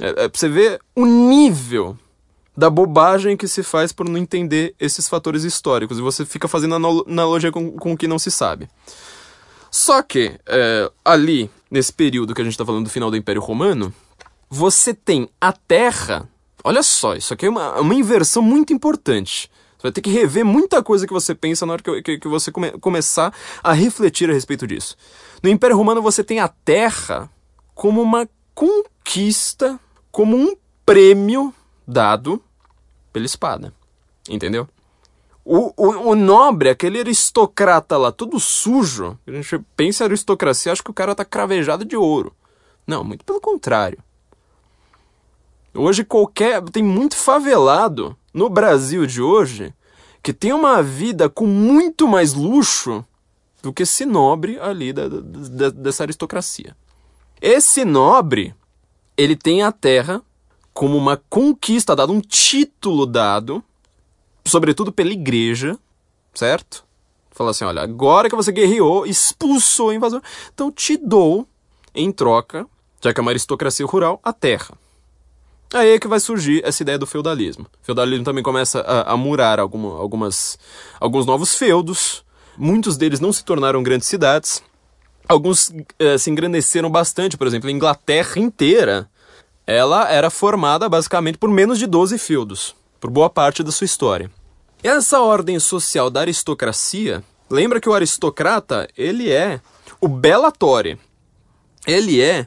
É, 0.00 0.24
é 0.24 0.28
pra 0.28 0.38
você 0.38 0.48
ver 0.48 0.80
o 0.94 1.04
nível 1.04 1.96
da 2.56 2.70
bobagem 2.70 3.36
que 3.36 3.46
se 3.46 3.62
faz 3.62 3.92
por 3.92 4.08
não 4.08 4.16
entender 4.18 4.74
esses 4.80 5.08
fatores 5.08 5.44
históricos. 5.44 5.98
E 5.98 6.02
você 6.02 6.24
fica 6.24 6.48
fazendo 6.48 6.74
analogia 6.74 7.52
com, 7.52 7.72
com 7.72 7.92
o 7.92 7.96
que 7.96 8.08
não 8.08 8.18
se 8.18 8.30
sabe. 8.30 8.68
Só 9.70 10.02
que, 10.02 10.38
é, 10.46 10.90
ali, 11.04 11.50
nesse 11.70 11.92
período 11.92 12.34
que 12.34 12.40
a 12.40 12.44
gente 12.44 12.54
está 12.54 12.64
falando 12.64 12.84
do 12.84 12.90
final 12.90 13.10
do 13.10 13.16
Império 13.16 13.42
Romano, 13.42 13.92
você 14.48 14.94
tem 14.94 15.28
a 15.40 15.52
Terra. 15.52 16.28
Olha 16.64 16.82
só, 16.82 17.14
isso 17.14 17.34
aqui 17.34 17.46
é 17.46 17.50
uma, 17.50 17.78
uma 17.78 17.94
inversão 17.94 18.42
muito 18.42 18.72
importante. 18.72 19.50
Você 19.76 19.82
vai 19.82 19.92
ter 19.92 20.00
que 20.00 20.10
rever 20.10 20.44
muita 20.44 20.82
coisa 20.82 21.06
que 21.06 21.12
você 21.12 21.34
pensa 21.34 21.66
na 21.66 21.74
hora 21.74 21.82
que, 21.82 22.02
que, 22.02 22.18
que 22.18 22.28
você 22.28 22.50
come, 22.50 22.72
começar 22.78 23.34
a 23.62 23.72
refletir 23.72 24.30
a 24.30 24.32
respeito 24.32 24.66
disso. 24.66 24.96
No 25.42 25.50
Império 25.50 25.76
Romano 25.76 26.00
você 26.00 26.24
tem 26.24 26.40
a 26.40 26.48
terra 26.48 27.30
como 27.74 28.00
uma 28.00 28.26
conquista, 28.54 29.78
como 30.10 30.34
um 30.34 30.56
prêmio 30.86 31.52
dado 31.86 32.42
pela 33.16 33.24
espada. 33.24 33.72
Entendeu? 34.28 34.68
O, 35.42 35.72
o, 35.74 36.10
o, 36.10 36.14
nobre, 36.14 36.68
aquele 36.68 37.00
aristocrata 37.00 37.96
lá, 37.96 38.12
todo 38.12 38.38
sujo, 38.38 39.18
a 39.26 39.30
gente 39.30 39.58
pensa 39.74 40.04
em 40.04 40.08
aristocracia, 40.08 40.70
acha 40.70 40.82
que 40.82 40.90
o 40.90 40.94
cara 40.94 41.14
tá 41.14 41.24
cravejado 41.24 41.82
de 41.82 41.96
ouro. 41.96 42.34
Não, 42.86 43.02
muito 43.02 43.24
pelo 43.24 43.40
contrário. 43.40 43.98
Hoje 45.72 46.04
qualquer. 46.04 46.62
Tem 46.64 46.82
muito 46.82 47.16
favelado 47.16 48.14
no 48.34 48.50
Brasil 48.50 49.06
de 49.06 49.22
hoje 49.22 49.72
que 50.22 50.34
tem 50.34 50.52
uma 50.52 50.82
vida 50.82 51.30
com 51.30 51.46
muito 51.46 52.06
mais 52.06 52.34
luxo 52.34 53.02
do 53.62 53.72
que 53.72 53.84
esse 53.84 54.04
nobre 54.04 54.58
ali 54.60 54.92
da, 54.92 55.08
da, 55.08 55.70
dessa 55.70 56.04
aristocracia. 56.04 56.76
Esse 57.40 57.82
nobre, 57.82 58.54
ele 59.16 59.36
tem 59.36 59.62
a 59.62 59.72
terra 59.72 60.22
como 60.76 60.98
uma 60.98 61.16
conquista 61.30 61.96
dada, 61.96 62.12
um 62.12 62.20
título 62.20 63.06
dado, 63.06 63.64
sobretudo 64.44 64.92
pela 64.92 65.10
igreja, 65.10 65.78
certo? 66.34 66.84
Fala 67.30 67.52
assim, 67.52 67.64
olha, 67.64 67.80
agora 67.80 68.28
que 68.28 68.36
você 68.36 68.52
guerreou, 68.52 69.06
expulsou 69.06 69.88
o 69.88 69.92
invasor, 69.94 70.20
então 70.52 70.70
te 70.70 70.98
dou 70.98 71.48
em 71.94 72.12
troca, 72.12 72.66
já 73.02 73.14
que 73.14 73.18
é 73.18 73.22
uma 73.22 73.30
aristocracia 73.30 73.86
rural, 73.86 74.20
a 74.22 74.34
terra. 74.34 74.76
Aí 75.72 75.94
é 75.94 75.98
que 75.98 76.06
vai 76.06 76.20
surgir 76.20 76.62
essa 76.62 76.82
ideia 76.82 76.98
do 76.98 77.06
feudalismo. 77.06 77.64
O 77.82 77.86
feudalismo 77.86 78.26
também 78.26 78.44
começa 78.44 78.80
a, 78.80 79.14
a 79.14 79.16
murar 79.16 79.58
alguma, 79.58 79.98
algumas, 79.98 80.58
alguns 81.00 81.24
novos 81.24 81.54
feudos. 81.54 82.22
Muitos 82.54 82.98
deles 82.98 83.18
não 83.18 83.32
se 83.32 83.42
tornaram 83.42 83.82
grandes 83.82 84.08
cidades. 84.08 84.62
Alguns 85.26 85.72
eh, 85.98 86.18
se 86.18 86.30
engrandeceram 86.30 86.90
bastante. 86.90 87.38
Por 87.38 87.46
exemplo, 87.46 87.70
a 87.70 87.72
Inglaterra 87.72 88.38
inteira 88.38 89.10
ela 89.66 90.08
era 90.10 90.30
formada 90.30 90.88
basicamente 90.88 91.38
por 91.38 91.50
menos 91.50 91.78
de 91.78 91.86
12 91.86 92.18
feudos, 92.18 92.76
por 93.00 93.10
boa 93.10 93.28
parte 93.28 93.62
da 93.62 93.72
sua 93.72 93.84
história. 93.84 94.30
E 94.84 94.88
essa 94.88 95.20
ordem 95.20 95.58
social 95.58 96.08
da 96.08 96.20
aristocracia, 96.20 97.24
lembra 97.50 97.80
que 97.80 97.88
o 97.88 97.94
aristocrata, 97.94 98.88
ele 98.96 99.32
é 99.32 99.60
o 100.00 100.06
bellatori. 100.06 100.98
Ele 101.86 102.20
é 102.20 102.46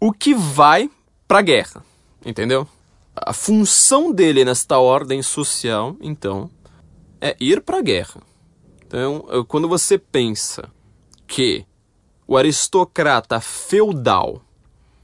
o 0.00 0.12
que 0.12 0.34
vai 0.34 0.90
para 1.26 1.38
a 1.38 1.42
guerra. 1.42 1.84
Entendeu? 2.24 2.66
A 3.14 3.32
função 3.32 4.12
dele 4.12 4.44
nesta 4.44 4.78
ordem 4.78 5.22
social, 5.22 5.96
então, 6.00 6.50
é 7.20 7.36
ir 7.38 7.60
para 7.60 7.78
a 7.78 7.82
guerra. 7.82 8.20
Então, 8.86 9.24
quando 9.46 9.68
você 9.68 9.98
pensa 9.98 10.70
que 11.26 11.66
o 12.26 12.36
aristocrata 12.36 13.40
feudal 13.40 14.40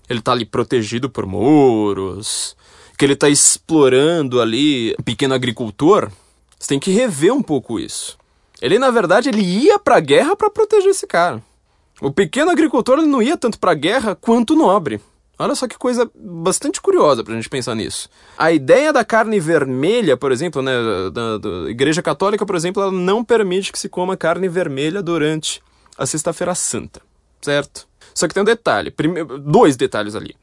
ele 0.09 0.19
está 0.19 0.33
ali 0.33 0.45
protegido 0.45 1.09
por 1.09 1.27
muros, 1.27 2.57
que 2.99 3.05
ele 3.05 3.15
está 3.15 3.29
explorando 3.29 4.41
ali 4.41 4.95
o 4.99 5.03
pequeno 5.03 5.35
agricultor, 5.35 6.11
você 6.59 6.69
tem 6.69 6.79
que 6.79 6.91
rever 6.91 7.33
um 7.33 7.43
pouco 7.43 7.79
isso. 7.79 8.17
Ele, 8.61 8.79
na 8.79 8.91
verdade, 8.91 9.29
ele 9.29 9.43
ia 9.43 9.79
para 9.79 9.97
a 9.97 10.01
guerra 10.01 10.37
para 10.37 10.51
proteger 10.51 10.91
esse 10.91 11.07
cara. 11.07 11.43
O 12.01 12.11
pequeno 12.11 12.51
agricultor 12.51 12.99
ele 12.99 13.07
não 13.07 13.23
ia 13.23 13.37
tanto 13.37 13.59
para 13.59 13.73
a 13.73 13.75
guerra 13.75 14.15
quanto 14.15 14.55
o 14.55 14.57
nobre. 14.57 15.01
Olha 15.39 15.55
só 15.55 15.67
que 15.67 15.77
coisa 15.77 16.09
bastante 16.15 16.81
curiosa 16.81 17.25
pra 17.25 17.35
gente 17.35 17.49
pensar 17.49 17.75
nisso. 17.75 18.09
A 18.39 18.53
ideia 18.53 18.93
da 18.93 19.05
carne 19.05 19.41
vermelha, 19.41 20.17
por 20.17 20.31
exemplo, 20.31 20.63
né, 20.63 20.73
da, 21.13 21.39
da 21.39 21.71
Igreja 21.71 22.01
Católica, 22.03 22.47
por 22.47 22.55
exemplo, 22.55 22.83
ela 22.83 22.93
não 22.93 23.25
permite 23.25 23.73
que 23.73 23.79
se 23.79 23.89
coma 23.89 24.17
carne 24.17 24.49
vermelha 24.49 25.03
durante 25.03 25.61
a 25.99 26.07
Sexta-feira 26.07 26.55
Santa, 26.55 27.03
certo? 27.41 27.89
Só 28.15 28.29
que 28.29 28.35
tem 28.35 28.43
um 28.43 28.47
detalhe, 28.47 28.91
prime... 28.91 29.25
dois 29.25 29.77
detalhes 29.77 30.15
ali. 30.15 30.37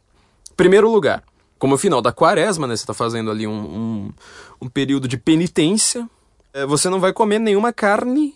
Primeiro 0.57 0.91
lugar, 0.91 1.23
como 1.57 1.75
o 1.75 1.77
final 1.77 2.01
da 2.01 2.11
quaresma, 2.11 2.67
né, 2.67 2.75
você 2.75 2.83
está 2.83 2.93
fazendo 2.93 3.31
ali 3.31 3.47
um, 3.47 3.51
um, 3.51 4.11
um 4.63 4.67
período 4.67 5.07
de 5.07 5.17
penitência, 5.17 6.09
é, 6.53 6.65
você 6.65 6.89
não 6.89 6.99
vai 6.99 7.13
comer 7.13 7.39
nenhuma 7.39 7.71
carne 7.71 8.35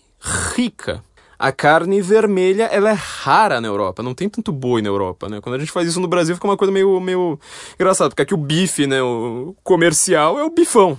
rica, 0.54 1.04
a 1.38 1.52
carne 1.52 2.00
vermelha 2.00 2.64
ela 2.64 2.90
é 2.90 2.94
rara 2.94 3.60
na 3.60 3.68
Europa, 3.68 4.02
não 4.02 4.14
tem 4.14 4.28
tanto 4.28 4.50
boi 4.50 4.80
na 4.80 4.88
Europa, 4.88 5.28
né? 5.28 5.40
Quando 5.40 5.56
a 5.56 5.58
gente 5.58 5.70
faz 5.70 5.86
isso 5.86 6.00
no 6.00 6.08
Brasil 6.08 6.34
fica 6.34 6.46
uma 6.46 6.56
coisa 6.56 6.72
meio, 6.72 6.98
meio 6.98 7.38
engraçada, 7.74 8.08
porque 8.08 8.22
aqui 8.22 8.32
o 8.32 8.38
bife, 8.38 8.86
né, 8.86 9.02
o 9.02 9.54
comercial 9.62 10.38
é 10.38 10.44
o 10.44 10.50
bifão. 10.50 10.98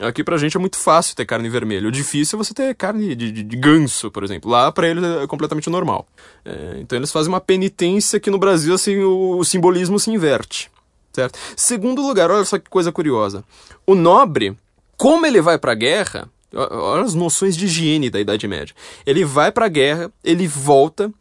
Aqui 0.00 0.22
pra 0.22 0.36
gente 0.36 0.56
é 0.56 0.60
muito 0.60 0.76
fácil 0.76 1.16
ter 1.16 1.26
carne 1.26 1.48
vermelha. 1.48 1.88
O 1.88 1.92
difícil 1.92 2.38
é 2.38 2.44
você 2.44 2.54
ter 2.54 2.74
carne 2.74 3.16
de, 3.16 3.32
de, 3.32 3.42
de 3.42 3.56
ganso, 3.56 4.10
por 4.10 4.22
exemplo. 4.22 4.48
Lá 4.48 4.70
pra 4.70 4.88
eles 4.88 5.02
é 5.02 5.26
completamente 5.26 5.68
normal. 5.68 6.06
É, 6.44 6.78
então 6.78 6.96
eles 6.96 7.10
fazem 7.10 7.28
uma 7.28 7.40
penitência 7.40 8.20
que 8.20 8.30
no 8.30 8.38
Brasil 8.38 8.74
assim 8.74 8.98
o, 8.98 9.38
o 9.38 9.44
simbolismo 9.44 9.98
se 9.98 10.10
inverte. 10.10 10.70
Certo? 11.12 11.36
Segundo 11.56 12.00
lugar, 12.00 12.30
olha 12.30 12.44
só 12.44 12.58
que 12.58 12.70
coisa 12.70 12.92
curiosa. 12.92 13.42
O 13.84 13.96
nobre, 13.96 14.56
como 14.96 15.26
ele 15.26 15.40
vai 15.40 15.58
pra 15.58 15.74
guerra, 15.74 16.30
olha 16.54 17.02
as 17.02 17.14
noções 17.14 17.56
de 17.56 17.64
higiene 17.64 18.08
da 18.08 18.20
Idade 18.20 18.46
Média. 18.46 18.74
Ele 19.04 19.24
vai 19.24 19.50
pra 19.50 19.66
guerra, 19.66 20.12
ele 20.22 20.46
volta. 20.46 21.12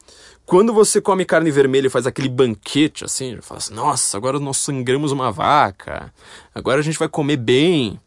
Quando 0.46 0.72
você 0.72 1.02
come 1.02 1.26
carne 1.26 1.50
vermelha 1.50 1.88
e 1.88 1.90
faz 1.90 2.06
aquele 2.06 2.30
banquete 2.30 3.04
assim, 3.04 3.38
fala 3.42 3.58
assim, 3.58 3.74
nossa, 3.74 4.16
agora 4.16 4.40
nós 4.40 4.58
sangramos 4.58 5.12
uma 5.12 5.30
vaca, 5.30 6.14
agora 6.56 6.80
a 6.80 6.84
gente 6.84 6.98
vai 6.98 7.10
comer 7.10 7.36
bem 7.36 8.00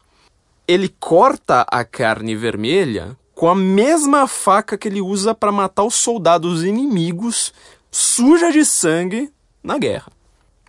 ele 0.71 0.87
corta 0.99 1.65
a 1.69 1.83
carne 1.83 2.35
vermelha 2.35 3.17
com 3.35 3.49
a 3.49 3.55
mesma 3.55 4.27
faca 4.27 4.77
que 4.77 4.87
ele 4.87 5.01
usa 5.01 5.33
para 5.33 5.51
matar 5.51 5.83
os 5.83 5.95
soldados 5.95 6.63
inimigos, 6.63 7.53
suja 7.89 8.51
de 8.51 8.63
sangue, 8.63 9.31
na 9.63 9.77
guerra. 9.77 10.11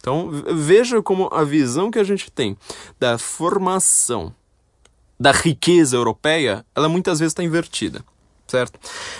Então 0.00 0.28
veja 0.30 1.00
como 1.00 1.28
a 1.32 1.44
visão 1.44 1.90
que 1.90 1.98
a 1.98 2.04
gente 2.04 2.30
tem 2.30 2.56
da 2.98 3.16
formação 3.16 4.34
da 5.18 5.30
riqueza 5.30 5.96
europeia, 5.96 6.66
ela 6.74 6.88
muitas 6.88 7.20
vezes 7.20 7.30
está 7.30 7.44
invertida. 7.44 8.04
Certo? 8.48 8.78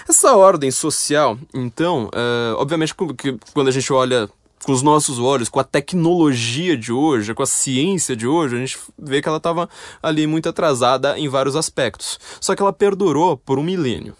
Essa 0.08 0.36
ordem 0.36 0.70
social, 0.70 1.38
então, 1.54 2.06
uh, 2.06 2.56
obviamente, 2.56 2.94
quando 2.94 3.68
a 3.68 3.70
gente 3.70 3.90
olha 3.92 4.28
com 4.64 4.72
os 4.72 4.82
nossos 4.82 5.18
olhos, 5.18 5.48
com 5.48 5.60
a 5.60 5.64
tecnologia 5.64 6.76
de 6.76 6.92
hoje, 6.92 7.34
com 7.34 7.42
a 7.42 7.46
ciência 7.46 8.14
de 8.14 8.26
hoje, 8.26 8.56
a 8.56 8.58
gente 8.58 8.78
vê 8.98 9.20
que 9.20 9.28
ela 9.28 9.38
estava 9.38 9.68
ali 10.02 10.26
muito 10.26 10.48
atrasada 10.48 11.18
em 11.18 11.28
vários 11.28 11.56
aspectos. 11.56 12.18
Só 12.40 12.54
que 12.54 12.62
ela 12.62 12.72
perdurou 12.72 13.36
por 13.36 13.58
um 13.58 13.62
milênio. 13.62 14.16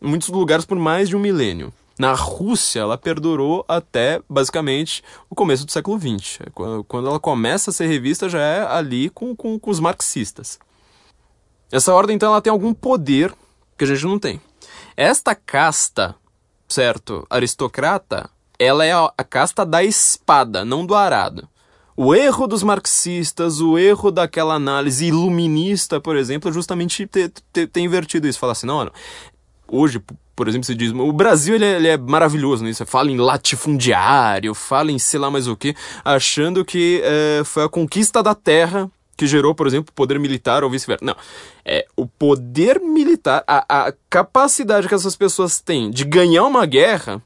Em 0.00 0.08
muitos 0.08 0.28
lugares 0.28 0.64
por 0.64 0.78
mais 0.78 1.08
de 1.08 1.16
um 1.16 1.20
milênio. 1.20 1.72
Na 1.98 2.14
Rússia, 2.14 2.80
ela 2.80 2.96
perdurou 2.96 3.62
até, 3.68 4.22
basicamente, 4.28 5.02
o 5.28 5.34
começo 5.34 5.66
do 5.66 5.72
século 5.72 5.98
XX. 5.98 6.38
Quando 6.88 7.08
ela 7.08 7.20
começa 7.20 7.70
a 7.70 7.74
ser 7.74 7.86
revista, 7.86 8.26
já 8.26 8.40
é 8.40 8.66
ali 8.66 9.10
com, 9.10 9.36
com, 9.36 9.58
com 9.58 9.70
os 9.70 9.80
marxistas. 9.80 10.58
Essa 11.70 11.92
ordem, 11.92 12.16
então, 12.16 12.30
ela 12.30 12.40
tem 12.40 12.50
algum 12.50 12.72
poder 12.72 13.34
que 13.76 13.84
a 13.84 13.86
gente 13.86 14.04
não 14.04 14.18
tem. 14.18 14.40
Esta 14.96 15.34
casta, 15.34 16.14
certo, 16.66 17.26
aristocrata, 17.28 18.30
ela 18.60 18.84
é 18.84 18.92
a, 18.92 19.24
casta 19.24 19.64
da 19.64 19.82
espada, 19.82 20.66
não 20.66 20.84
do 20.84 20.94
arado. 20.94 21.48
O 21.96 22.14
erro 22.14 22.46
dos 22.46 22.62
marxistas, 22.62 23.58
o 23.58 23.78
erro 23.78 24.10
daquela 24.10 24.54
análise 24.54 25.06
iluminista, 25.06 25.98
por 25.98 26.14
exemplo, 26.14 26.50
é 26.50 26.52
justamente 26.52 27.06
ter, 27.06 27.32
ter, 27.50 27.66
ter 27.66 27.80
invertido 27.80 28.28
isso. 28.28 28.38
Falar 28.38 28.52
assim, 28.52 28.66
não, 28.66 28.84
não, 28.84 28.92
hoje, 29.66 30.00
por 30.36 30.46
exemplo, 30.46 30.66
se 30.66 30.74
diz, 30.74 30.92
o 30.92 31.12
Brasil 31.12 31.54
ele 31.54 31.64
é, 31.64 31.76
ele 31.76 31.88
é 31.88 31.96
maravilhoso 31.96 32.62
nisso, 32.62 32.84
fala 32.84 33.10
em 33.10 33.16
latifundiário, 33.16 34.54
fala 34.54 34.92
em 34.92 34.98
sei 34.98 35.18
lá 35.18 35.30
mais 35.30 35.48
o 35.48 35.56
que, 35.56 35.74
achando 36.04 36.62
que 36.62 37.00
é, 37.02 37.42
foi 37.44 37.64
a 37.64 37.68
conquista 37.68 38.22
da 38.22 38.34
terra 38.34 38.90
que 39.16 39.26
gerou, 39.26 39.54
por 39.54 39.66
exemplo, 39.66 39.92
poder 39.94 40.18
militar 40.18 40.64
ou 40.64 40.70
vice-versa. 40.70 41.04
Não, 41.04 41.16
é 41.64 41.86
o 41.96 42.06
poder 42.06 42.78
militar, 42.80 43.42
a, 43.46 43.86
a 43.88 43.92
capacidade 44.08 44.86
que 44.86 44.94
essas 44.94 45.16
pessoas 45.16 45.60
têm 45.60 45.90
de 45.90 46.04
ganhar 46.04 46.44
uma 46.44 46.64
guerra 46.66 47.22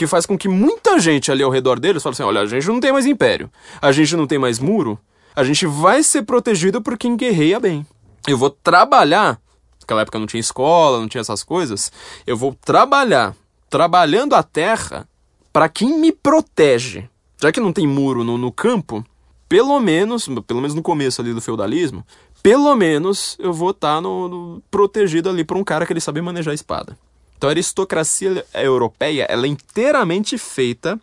que 0.00 0.06
faz 0.06 0.24
com 0.24 0.38
que 0.38 0.48
muita 0.48 0.98
gente 0.98 1.30
ali 1.30 1.42
ao 1.42 1.50
redor 1.50 1.78
deles 1.78 2.02
fale 2.02 2.14
assim: 2.14 2.22
olha, 2.22 2.40
a 2.40 2.46
gente 2.46 2.66
não 2.68 2.80
tem 2.80 2.90
mais 2.90 3.04
império, 3.04 3.50
a 3.82 3.92
gente 3.92 4.16
não 4.16 4.26
tem 4.26 4.38
mais 4.38 4.58
muro, 4.58 4.98
a 5.36 5.44
gente 5.44 5.66
vai 5.66 6.02
ser 6.02 6.22
protegido 6.22 6.80
por 6.80 6.96
quem 6.96 7.18
guerreia 7.18 7.60
bem. 7.60 7.86
Eu 8.26 8.38
vou 8.38 8.48
trabalhar, 8.48 9.38
naquela 9.78 10.00
época 10.00 10.18
não 10.18 10.26
tinha 10.26 10.40
escola, 10.40 10.98
não 10.98 11.06
tinha 11.06 11.20
essas 11.20 11.44
coisas, 11.44 11.92
eu 12.26 12.34
vou 12.34 12.56
trabalhar, 12.64 13.36
trabalhando 13.68 14.34
a 14.34 14.42
terra 14.42 15.06
para 15.52 15.68
quem 15.68 16.00
me 16.00 16.12
protege. 16.12 17.06
Já 17.38 17.52
que 17.52 17.60
não 17.60 17.70
tem 17.70 17.86
muro 17.86 18.24
no, 18.24 18.38
no 18.38 18.50
campo, 18.50 19.04
pelo 19.50 19.78
menos, 19.80 20.26
pelo 20.46 20.62
menos 20.62 20.74
no 20.74 20.80
começo 20.80 21.20
ali 21.20 21.34
do 21.34 21.42
feudalismo, 21.42 22.06
pelo 22.42 22.74
menos 22.74 23.36
eu 23.38 23.52
vou 23.52 23.72
estar 23.72 23.96
tá 23.96 24.00
no, 24.00 24.28
no, 24.28 24.62
protegido 24.70 25.28
ali 25.28 25.44
por 25.44 25.58
um 25.58 25.64
cara 25.64 25.84
que 25.84 25.92
ele 25.92 26.00
sabe 26.00 26.22
manejar 26.22 26.52
a 26.52 26.54
espada. 26.54 26.96
Então 27.40 27.48
a 27.48 27.52
aristocracia 27.52 28.44
europeia 28.52 29.24
ela 29.26 29.46
é 29.46 29.48
inteiramente 29.48 30.36
feita 30.36 31.00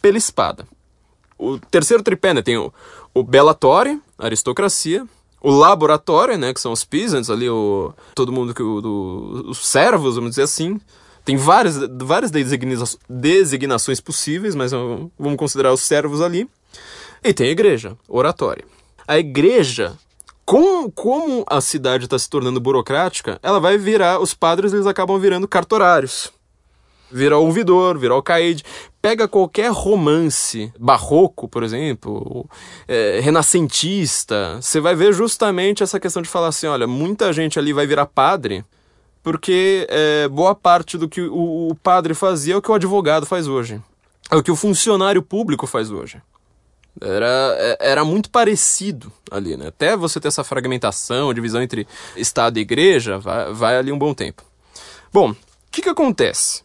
pela 0.00 0.16
espada. 0.16 0.66
O 1.38 1.58
terceiro 1.58 2.02
tripé 2.02 2.32
né, 2.32 2.40
tem 2.40 2.56
o, 2.56 2.72
o 3.14 3.22
aristocracia, 4.18 5.06
o 5.42 5.50
laboratório, 5.50 6.38
né, 6.38 6.54
que 6.54 6.60
são 6.60 6.72
os 6.72 6.86
peasants 6.86 7.28
ali, 7.28 7.50
o, 7.50 7.92
todo 8.14 8.32
mundo 8.32 8.54
que 8.54 8.62
o, 8.62 8.80
do, 8.80 9.44
os 9.46 9.58
servos, 9.58 10.14
vamos 10.14 10.30
dizer 10.30 10.44
assim. 10.44 10.80
Tem 11.22 11.36
várias, 11.36 11.76
várias 12.00 12.30
designações, 12.30 12.98
designações 13.06 14.00
possíveis, 14.00 14.54
mas 14.54 14.72
vamos 14.72 15.36
considerar 15.36 15.70
os 15.74 15.82
servos 15.82 16.22
ali. 16.22 16.48
E 17.22 17.34
tem 17.34 17.48
a 17.48 17.52
igreja, 17.52 17.94
oratória. 18.08 18.64
A 19.06 19.18
igreja 19.18 19.98
com, 20.44 20.90
como 20.90 21.44
a 21.48 21.60
cidade 21.60 22.04
está 22.04 22.18
se 22.18 22.28
tornando 22.28 22.60
burocrática, 22.60 23.38
ela 23.42 23.58
vai 23.58 23.78
virar, 23.78 24.20
os 24.20 24.34
padres 24.34 24.72
eles 24.72 24.86
acabam 24.86 25.18
virando 25.18 25.48
cartorários. 25.48 26.30
Virar 27.10 27.38
ouvidor, 27.38 27.96
virar 27.96 28.14
alcaide. 28.14 28.64
Pega 29.00 29.28
qualquer 29.28 29.70
romance 29.70 30.72
barroco, 30.78 31.48
por 31.48 31.62
exemplo, 31.62 32.48
é, 32.88 33.20
renascentista, 33.22 34.58
você 34.60 34.80
vai 34.80 34.94
ver 34.94 35.12
justamente 35.12 35.82
essa 35.82 36.00
questão 36.00 36.22
de 36.22 36.28
falar 36.28 36.48
assim: 36.48 36.66
olha, 36.66 36.86
muita 36.86 37.32
gente 37.32 37.58
ali 37.58 37.72
vai 37.72 37.86
virar 37.86 38.06
padre, 38.06 38.64
porque 39.22 39.86
é, 39.88 40.26
boa 40.28 40.54
parte 40.54 40.98
do 40.98 41.08
que 41.08 41.20
o, 41.20 41.68
o 41.70 41.74
padre 41.76 42.14
fazia 42.14 42.54
é 42.54 42.56
o 42.56 42.62
que 42.62 42.70
o 42.70 42.74
advogado 42.74 43.26
faz 43.26 43.46
hoje. 43.46 43.80
É 44.30 44.36
o 44.36 44.42
que 44.42 44.50
o 44.50 44.56
funcionário 44.56 45.22
público 45.22 45.66
faz 45.66 45.90
hoje. 45.90 46.20
Era, 47.00 47.56
é, 47.58 47.78
era 47.80 48.04
muito 48.04 48.30
parecido 48.30 49.12
ali, 49.30 49.56
né? 49.56 49.68
Até 49.68 49.96
você 49.96 50.20
ter 50.20 50.28
essa 50.28 50.44
fragmentação, 50.44 51.34
divisão 51.34 51.60
entre 51.60 51.86
Estado 52.16 52.58
e 52.58 52.62
Igreja, 52.62 53.18
vai, 53.18 53.52
vai 53.52 53.76
ali 53.76 53.90
um 53.90 53.98
bom 53.98 54.14
tempo. 54.14 54.42
Bom, 55.12 55.30
o 55.30 55.36
que, 55.70 55.82
que 55.82 55.88
acontece? 55.88 56.62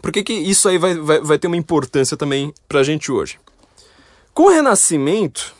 Por 0.00 0.12
que, 0.12 0.22
que 0.22 0.32
isso 0.32 0.68
aí 0.68 0.78
vai, 0.78 0.94
vai, 0.94 1.20
vai 1.20 1.38
ter 1.38 1.48
uma 1.48 1.56
importância 1.56 2.16
também 2.16 2.54
pra 2.68 2.82
gente 2.82 3.10
hoje? 3.10 3.38
Com 4.32 4.44
o 4.44 4.48
Renascimento, 4.50 5.54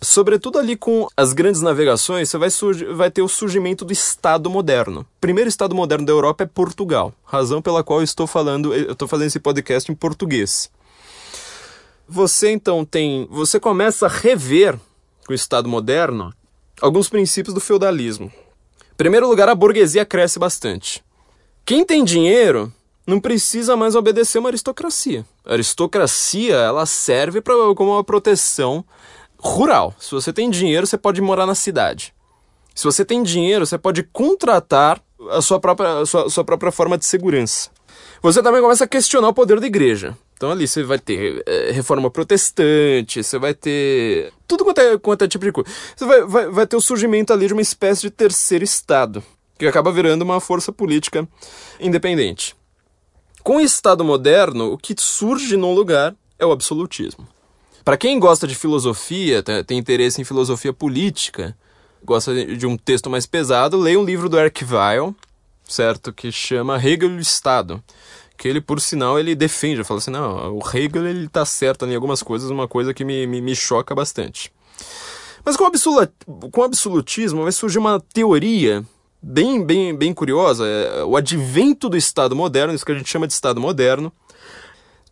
sobretudo 0.00 0.58
ali 0.58 0.76
com 0.76 1.06
as 1.16 1.32
grandes 1.32 1.60
navegações, 1.60 2.30
você 2.30 2.38
vai, 2.38 2.48
vai 2.94 3.10
ter 3.10 3.22
o 3.22 3.28
surgimento 3.28 3.84
do 3.84 3.92
Estado 3.92 4.48
moderno. 4.48 5.00
O 5.00 5.20
primeiro 5.20 5.48
Estado 5.48 5.74
moderno 5.74 6.06
da 6.06 6.12
Europa 6.12 6.44
é 6.44 6.46
Portugal, 6.46 7.12
razão 7.24 7.60
pela 7.60 7.84
qual 7.84 8.00
eu 8.00 8.04
estou 8.04 8.26
falando, 8.26 8.72
eu 8.72 8.92
estou 8.92 9.08
fazendo 9.08 9.26
esse 9.26 9.40
podcast 9.40 9.90
em 9.90 9.94
português. 9.94 10.70
Você 12.08 12.50
então 12.50 12.84
tem. 12.84 13.26
Você 13.30 13.58
começa 13.58 14.06
a 14.06 14.08
rever 14.08 14.78
com 15.26 15.32
o 15.32 15.34
Estado 15.34 15.68
moderno 15.68 16.32
alguns 16.80 17.08
princípios 17.08 17.54
do 17.54 17.60
feudalismo. 17.60 18.30
Em 18.92 18.96
primeiro 18.96 19.28
lugar, 19.28 19.48
a 19.48 19.54
burguesia 19.54 20.04
cresce 20.04 20.38
bastante. 20.38 21.04
Quem 21.64 21.84
tem 21.84 22.04
dinheiro 22.04 22.72
não 23.06 23.20
precisa 23.20 23.76
mais 23.76 23.94
obedecer 23.94 24.38
uma 24.38 24.48
aristocracia. 24.48 25.24
A 25.44 25.52
aristocracia 25.52 26.54
ela 26.54 26.86
serve 26.86 27.40
pra, 27.40 27.54
como 27.74 27.92
uma 27.92 28.04
proteção 28.04 28.84
rural. 29.38 29.94
Se 29.98 30.12
você 30.12 30.32
tem 30.32 30.48
dinheiro, 30.48 30.86
você 30.86 30.96
pode 30.96 31.20
morar 31.20 31.46
na 31.46 31.54
cidade. 31.54 32.14
Se 32.74 32.84
você 32.84 33.04
tem 33.04 33.22
dinheiro, 33.22 33.66
você 33.66 33.78
pode 33.78 34.02
contratar 34.02 35.02
a 35.30 35.40
sua 35.40 35.58
própria, 35.58 36.00
a 36.00 36.06
sua, 36.06 36.26
a 36.26 36.30
sua 36.30 36.44
própria 36.44 36.70
forma 36.70 36.98
de 36.98 37.06
segurança. 37.06 37.70
Você 38.22 38.42
também 38.42 38.60
começa 38.60 38.84
a 38.84 38.88
questionar 38.88 39.28
o 39.28 39.34
poder 39.34 39.60
da 39.60 39.66
igreja. 39.66 40.16
Então 40.36 40.50
ali 40.50 40.68
você 40.68 40.82
vai 40.82 40.98
ter 40.98 41.42
é, 41.46 41.72
reforma 41.72 42.10
protestante, 42.10 43.22
você 43.22 43.38
vai 43.38 43.54
ter 43.54 44.32
tudo 44.46 44.64
quanto 44.64 44.80
é, 44.80 44.98
quanto 44.98 45.24
é 45.24 45.28
tipo 45.28 45.44
de 45.44 45.52
coisa. 45.52 45.70
Você 45.96 46.04
vai, 46.04 46.22
vai, 46.24 46.48
vai 46.50 46.66
ter 46.66 46.76
o 46.76 46.80
surgimento 46.80 47.32
ali 47.32 47.46
de 47.46 47.54
uma 47.54 47.62
espécie 47.62 48.02
de 48.02 48.10
terceiro 48.10 48.62
Estado, 48.62 49.24
que 49.58 49.66
acaba 49.66 49.90
virando 49.90 50.22
uma 50.22 50.38
força 50.38 50.70
política 50.70 51.26
independente. 51.80 52.54
Com 53.42 53.56
o 53.56 53.60
Estado 53.60 54.04
moderno, 54.04 54.72
o 54.72 54.78
que 54.78 54.94
surge 54.98 55.56
no 55.56 55.72
lugar 55.72 56.14
é 56.38 56.44
o 56.44 56.52
absolutismo. 56.52 57.26
Para 57.82 57.96
quem 57.96 58.18
gosta 58.18 58.46
de 58.46 58.54
filosofia, 58.54 59.42
tem 59.64 59.78
interesse 59.78 60.20
em 60.20 60.24
filosofia 60.24 60.72
política, 60.72 61.56
gosta 62.04 62.34
de 62.44 62.66
um 62.66 62.76
texto 62.76 63.08
mais 63.08 63.24
pesado, 63.24 63.78
leia 63.78 63.98
um 63.98 64.04
livro 64.04 64.28
do 64.28 64.36
Weil, 64.36 65.14
certo? 65.66 66.12
Que 66.12 66.30
chama 66.30 66.76
Hegel 66.76 67.12
e 67.12 67.16
o 67.16 67.20
Estado 67.20 67.82
que 68.36 68.46
ele, 68.46 68.60
por 68.60 68.80
sinal, 68.80 69.18
ele 69.18 69.34
defende, 69.34 69.82
fala 69.84 69.98
assim, 69.98 70.10
não, 70.10 70.56
o 70.56 70.60
Hegel 70.60 71.06
ele 71.06 71.28
tá 71.28 71.44
certo 71.44 71.86
em 71.86 71.94
algumas 71.94 72.22
coisas, 72.22 72.50
uma 72.50 72.68
coisa 72.68 72.92
que 72.92 73.04
me, 73.04 73.26
me, 73.26 73.40
me 73.40 73.54
choca 73.54 73.94
bastante. 73.94 74.52
Mas 75.44 75.56
com 75.56 75.64
o, 75.64 76.50
com 76.50 76.62
absolutismo 76.62 77.42
vai 77.42 77.52
surgir 77.52 77.78
uma 77.78 78.00
teoria 78.00 78.84
bem, 79.22 79.64
bem, 79.64 79.94
bem 79.96 80.12
curiosa, 80.12 80.66
é 80.66 81.04
o 81.04 81.16
advento 81.16 81.88
do 81.88 81.96
Estado 81.96 82.36
moderno, 82.36 82.74
isso 82.74 82.84
que 82.84 82.92
a 82.92 82.96
gente 82.96 83.08
chama 83.08 83.26
de 83.26 83.32
Estado 83.32 83.60
moderno, 83.60 84.12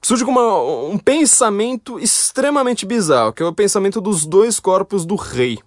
surge 0.03 0.25
com 0.25 0.31
uma, 0.31 0.63
um 0.91 0.99
pensamento 0.99 1.99
extremamente 1.99 2.85
bizarro, 2.85 3.33
que 3.33 3.43
é 3.43 3.47
o 3.47 3.53
pensamento 3.53 4.01
dos 4.01 4.27
dois 4.27 4.61
corpos 4.61 5.07
do 5.07 5.15
rei. 5.15 5.59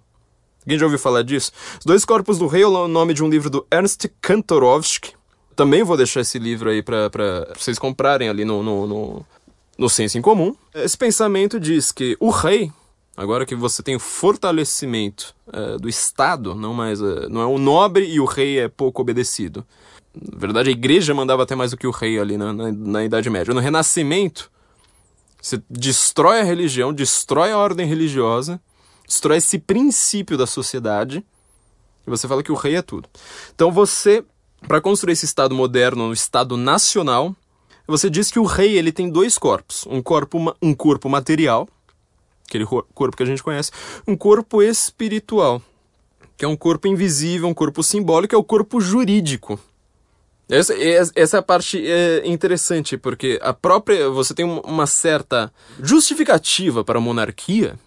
Alguém 0.68 0.78
já 0.78 0.84
ouviu 0.84 0.98
falar 0.98 1.22
disso? 1.22 1.50
Os 1.78 1.86
Dois 1.86 2.04
Corpos 2.04 2.38
do 2.38 2.46
Rei 2.46 2.62
é 2.62 2.66
o 2.66 2.86
nome 2.86 3.14
de 3.14 3.24
um 3.24 3.30
livro 3.30 3.48
do 3.48 3.66
Ernst 3.72 4.06
Kantorowski. 4.20 5.14
Também 5.58 5.82
vou 5.82 5.96
deixar 5.96 6.20
esse 6.20 6.38
livro 6.38 6.70
aí 6.70 6.84
para 6.84 7.10
vocês 7.58 7.80
comprarem 7.80 8.28
ali 8.28 8.44
no, 8.44 8.62
no, 8.62 8.86
no, 8.86 9.26
no 9.76 9.88
Senso 9.88 10.16
em 10.16 10.22
Comum. 10.22 10.54
Esse 10.72 10.96
pensamento 10.96 11.58
diz 11.58 11.90
que 11.90 12.16
o 12.20 12.30
rei, 12.30 12.70
agora 13.16 13.44
que 13.44 13.56
você 13.56 13.82
tem 13.82 13.96
o 13.96 13.98
fortalecimento 13.98 15.34
é, 15.52 15.76
do 15.76 15.88
Estado, 15.88 16.54
não 16.54 16.72
mais 16.72 17.02
é, 17.02 17.28
não 17.28 17.40
é 17.40 17.44
o 17.44 17.58
nobre 17.58 18.04
e 18.04 18.20
o 18.20 18.24
rei 18.24 18.60
é 18.60 18.68
pouco 18.68 19.02
obedecido. 19.02 19.66
Na 20.14 20.38
verdade, 20.38 20.68
a 20.68 20.72
igreja 20.72 21.12
mandava 21.12 21.42
até 21.42 21.56
mais 21.56 21.72
do 21.72 21.76
que 21.76 21.88
o 21.88 21.90
rei 21.90 22.20
ali 22.20 22.36
na, 22.36 22.52
na, 22.52 22.70
na 22.70 23.04
Idade 23.04 23.28
Média. 23.28 23.52
No 23.52 23.58
Renascimento, 23.58 24.52
você 25.42 25.60
destrói 25.68 26.38
a 26.38 26.44
religião, 26.44 26.92
destrói 26.92 27.50
a 27.50 27.58
ordem 27.58 27.84
religiosa, 27.84 28.60
destrói 29.04 29.38
esse 29.38 29.58
princípio 29.58 30.38
da 30.38 30.46
sociedade 30.46 31.26
e 32.06 32.10
você 32.10 32.28
fala 32.28 32.44
que 32.44 32.52
o 32.52 32.54
rei 32.54 32.76
é 32.76 32.82
tudo. 32.82 33.08
Então 33.52 33.72
você, 33.72 34.24
para 34.66 34.80
construir 34.80 35.12
esse 35.12 35.24
Estado 35.24 35.54
moderno, 35.54 36.04
um 36.04 36.12
Estado 36.12 36.56
nacional, 36.56 37.34
você 37.86 38.10
diz 38.10 38.30
que 38.30 38.38
o 38.38 38.44
rei 38.44 38.76
ele 38.76 38.92
tem 38.92 39.08
dois 39.08 39.38
corpos. 39.38 39.86
Um 39.88 40.02
corpo, 40.02 40.54
um 40.60 40.74
corpo 40.74 41.08
material, 41.08 41.68
aquele 42.46 42.66
corpo 42.66 43.16
que 43.16 43.22
a 43.22 43.26
gente 43.26 43.42
conhece, 43.42 43.70
um 44.06 44.16
corpo 44.16 44.62
espiritual, 44.62 45.62
que 46.36 46.44
é 46.44 46.48
um 46.48 46.56
corpo 46.56 46.86
invisível, 46.86 47.48
um 47.48 47.54
corpo 47.54 47.82
simbólico, 47.82 48.34
é 48.34 48.38
o 48.38 48.44
corpo 48.44 48.80
jurídico. 48.80 49.58
Essa, 50.48 50.74
essa 51.14 51.36
é 51.36 51.40
a 51.40 51.42
parte 51.42 51.86
é, 51.86 52.22
interessante, 52.26 52.96
porque 52.96 53.38
a 53.42 53.52
própria. 53.52 54.08
Você 54.08 54.32
tem 54.32 54.46
uma 54.46 54.86
certa 54.86 55.52
justificativa 55.78 56.82
para 56.82 56.98
a 56.98 57.02
monarquia 57.02 57.78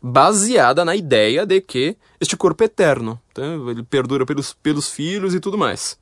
baseada 0.00 0.84
na 0.84 0.94
ideia 0.94 1.44
de 1.44 1.60
que 1.60 1.96
este 2.20 2.36
corpo 2.36 2.62
é 2.62 2.66
eterno. 2.66 3.20
Então, 3.30 3.70
ele 3.70 3.82
perdura 3.82 4.26
pelos, 4.26 4.52
pelos 4.54 4.88
filhos 4.88 5.34
e 5.34 5.40
tudo 5.40 5.58
mais. 5.58 5.98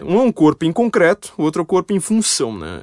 Um 0.00 0.18
é 0.18 0.22
um 0.22 0.32
corpo 0.32 0.64
em 0.64 0.72
concreto, 0.72 1.32
o 1.36 1.42
outro 1.42 1.60
é 1.60 1.62
um 1.62 1.66
corpo 1.66 1.92
em 1.92 2.00
função. 2.00 2.56
Né? 2.56 2.80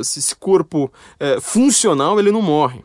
Esse 0.00 0.34
corpo 0.36 0.90
é, 1.18 1.40
funcional 1.40 2.18
ele 2.18 2.32
não 2.32 2.42
morre. 2.42 2.82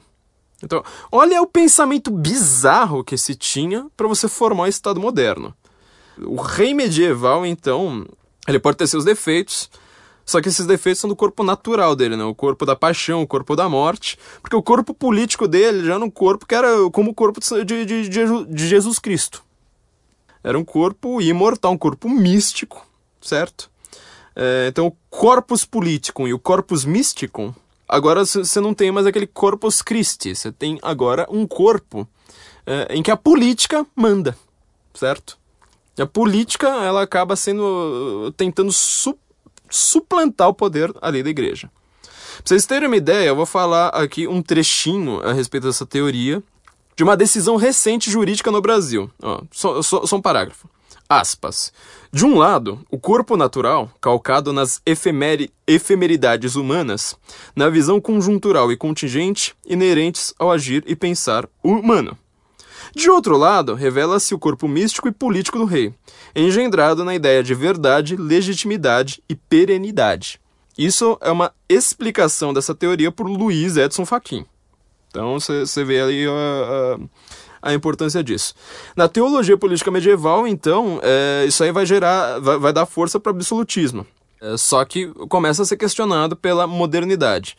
Então, 0.61 0.83
olha 1.11 1.41
o 1.41 1.47
pensamento 1.47 2.11
bizarro 2.11 3.03
que 3.03 3.17
se 3.17 3.33
tinha 3.33 3.87
para 3.95 4.07
você 4.07 4.27
formar 4.27 4.63
o 4.63 4.67
Estado 4.67 4.99
moderno. 4.99 5.53
O 6.17 6.41
rei 6.41 6.73
medieval, 6.73 7.45
então, 7.45 8.05
ele 8.45 8.59
pode 8.59 8.77
ter 8.77 8.87
seus 8.87 9.05
defeitos, 9.05 9.69
só 10.29 10.39
que 10.39 10.47
esses 10.47 10.67
defeitos 10.67 11.01
são 11.01 11.09
do 11.09 11.15
corpo 11.15 11.43
natural 11.43 11.95
dele, 11.95 12.15
né? 12.15 12.23
O 12.23 12.35
corpo 12.35 12.63
da 12.63 12.75
paixão, 12.75 13.23
o 13.23 13.27
corpo 13.27 13.55
da 13.55 13.67
morte. 13.67 14.15
Porque 14.43 14.55
o 14.55 14.61
corpo 14.61 14.93
político 14.93 15.47
dele 15.47 15.83
já 15.83 15.95
era 15.95 16.05
um 16.05 16.09
corpo 16.09 16.45
que 16.45 16.53
era 16.53 16.69
como 16.91 17.09
o 17.09 17.13
corpo 17.15 17.39
de, 17.65 17.83
de, 17.83 18.07
de 18.07 18.67
Jesus 18.67 18.99
Cristo. 18.99 19.43
Era 20.43 20.55
um 20.55 20.63
corpo 20.63 21.19
imortal, 21.19 21.71
um 21.71 21.77
corpo 21.79 22.07
místico, 22.07 22.85
certo? 23.19 23.71
É, 24.35 24.67
então, 24.67 24.85
o 24.85 24.95
corpus 25.09 25.65
politicum 25.65 26.27
e 26.27 26.33
o 26.33 26.37
corpus 26.37 26.85
mysticum, 26.85 27.51
agora 27.87 28.23
você 28.23 28.61
não 28.61 28.75
tem 28.75 28.91
mais 28.91 29.07
aquele 29.07 29.25
corpus 29.25 29.81
Christi, 29.81 30.35
você 30.35 30.51
tem 30.51 30.77
agora 30.83 31.25
um 31.31 31.47
corpo 31.47 32.07
é, 32.67 32.95
em 32.95 33.01
que 33.01 33.09
a 33.09 33.17
política 33.17 33.83
manda, 33.95 34.37
certo? 34.93 35.39
a 35.99 36.05
política, 36.05 36.67
ela 36.67 37.01
acaba 37.01 37.35
sendo. 37.35 38.31
tentando 38.37 38.71
su 38.71 39.17
suplantar 39.69 40.49
o 40.49 40.53
poder 40.53 40.93
ali 41.01 41.21
da 41.23 41.29
igreja. 41.29 41.69
Pra 42.01 42.43
vocês 42.45 42.65
terem 42.65 42.88
uma 42.88 42.95
ideia, 42.95 43.27
eu 43.27 43.36
vou 43.36 43.45
falar 43.45 43.89
aqui 43.89 44.27
um 44.27 44.41
trechinho 44.41 45.21
a 45.21 45.34
respeito 45.34 45.67
dessa 45.67 45.86
teoria 45.86 46.41
de 46.95 47.03
uma 47.03 47.15
decisão 47.15 47.55
recente 47.55 48.10
jurídica 48.10 48.51
no 48.51 48.62
Brasil. 48.62 49.10
Ó, 49.21 49.41
só, 49.51 49.82
só, 49.82 50.05
só 50.05 50.17
um 50.17 50.21
parágrafo. 50.21 50.69
Aspas. 51.08 51.73
De 52.12 52.25
um 52.25 52.38
lado, 52.38 52.86
o 52.91 52.99
corpo 52.99 53.36
natural, 53.36 53.91
calcado 53.99 54.53
nas 54.53 54.82
efemeri 54.86 55.51
efemeridades 55.65 56.55
humanas, 56.55 57.15
na 57.55 57.67
visão 57.69 57.99
conjuntural 57.99 58.71
e 58.71 58.77
contingente 58.77 59.55
inerentes 59.65 60.34
ao 60.38 60.51
agir 60.51 60.84
e 60.86 60.95
pensar 60.95 61.47
humano. 61.63 62.17
De 62.95 63.10
outro 63.10 63.38
lado, 63.38 63.73
revela-se 63.73 64.34
o 64.34 64.39
corpo 64.39 64.67
místico 64.67 65.08
e 65.08 65.12
político 65.12 65.58
do 65.58 65.65
rei, 65.65 65.93
engendrado 66.36 67.04
na 67.04 67.15
ideia 67.15 67.43
de 67.43 67.54
verdade, 67.54 68.15
legitimidade 68.15 69.21
e 69.30 69.36
perenidade. 69.36 70.39
Isso 70.78 71.17
é 71.21 71.32
uma 71.32 71.52
explicação 71.67 72.54
dessa 72.54 72.73
teoria 72.73 73.12
por 73.12 73.28
Luiz 73.28 73.78
Edson 73.78 74.06
Fachin. 74.06 74.45
Então 75.10 75.39
você 75.39 75.84
vê 75.84 76.02
aí 76.02 76.25
a, 76.28 76.32
a, 77.62 77.69
a, 77.69 77.73
importância 77.73 78.23
disso. 78.23 78.54
Na 78.95 79.08
teologia 79.08 79.58
política 79.58 79.91
medieval, 79.91 80.47
então, 80.47 80.99
é, 81.04 81.45
isso 81.47 81.63
aí 81.63 81.71
vai 81.71 81.86
gerar, 81.86 82.39
vai, 82.39 82.58
vai 82.58 82.71
dar 82.71 82.86
força 82.86 83.19
para 83.19 83.32
o 83.32 83.36
absolutismo. 83.36 84.06
É, 84.41 84.56
só 84.56 84.86
que 84.86 85.08
começa 85.28 85.63
a 85.63 85.65
ser 85.65 85.78
questionado 85.78 86.36
pela 86.36 86.65
modernidade 86.65 87.58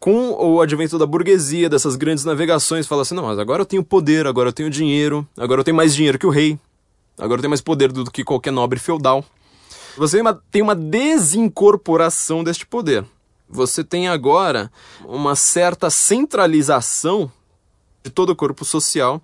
com 0.00 0.30
o 0.30 0.62
advento 0.62 0.98
da 0.98 1.04
burguesia, 1.04 1.68
dessas 1.68 1.94
grandes 1.94 2.24
navegações, 2.24 2.86
fala 2.86 3.02
assim: 3.02 3.14
não, 3.14 3.24
mas 3.24 3.38
agora 3.38 3.60
eu 3.60 3.66
tenho 3.66 3.84
poder, 3.84 4.26
agora 4.26 4.48
eu 4.48 4.52
tenho 4.52 4.70
dinheiro, 4.70 5.28
agora 5.36 5.60
eu 5.60 5.64
tenho 5.64 5.76
mais 5.76 5.94
dinheiro 5.94 6.18
que 6.18 6.26
o 6.26 6.30
rei, 6.30 6.58
agora 7.18 7.38
eu 7.38 7.42
tenho 7.42 7.50
mais 7.50 7.60
poder 7.60 7.92
do 7.92 8.10
que 8.10 8.24
qualquer 8.24 8.50
nobre 8.50 8.80
feudal. 8.80 9.22
Você 9.96 10.18
tem 10.50 10.62
uma 10.62 10.74
desincorporação 10.74 12.42
deste 12.42 12.66
poder. 12.66 13.04
Você 13.48 13.84
tem 13.84 14.08
agora 14.08 14.70
uma 15.04 15.34
certa 15.34 15.90
centralização 15.90 17.30
de 18.02 18.10
todo 18.10 18.30
o 18.30 18.36
corpo 18.36 18.64
social 18.64 19.20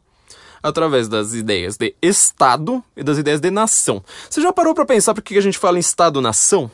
através 0.62 1.08
das 1.08 1.32
ideias 1.32 1.76
de 1.76 1.94
Estado 2.02 2.82
e 2.96 3.04
das 3.04 3.18
ideias 3.18 3.40
de 3.40 3.50
nação. 3.50 4.02
Você 4.28 4.40
já 4.40 4.52
parou 4.52 4.74
para 4.74 4.84
pensar 4.84 5.14
por 5.14 5.22
que 5.22 5.38
a 5.38 5.40
gente 5.40 5.56
fala 5.56 5.76
em 5.76 5.80
Estado-nação? 5.80 6.70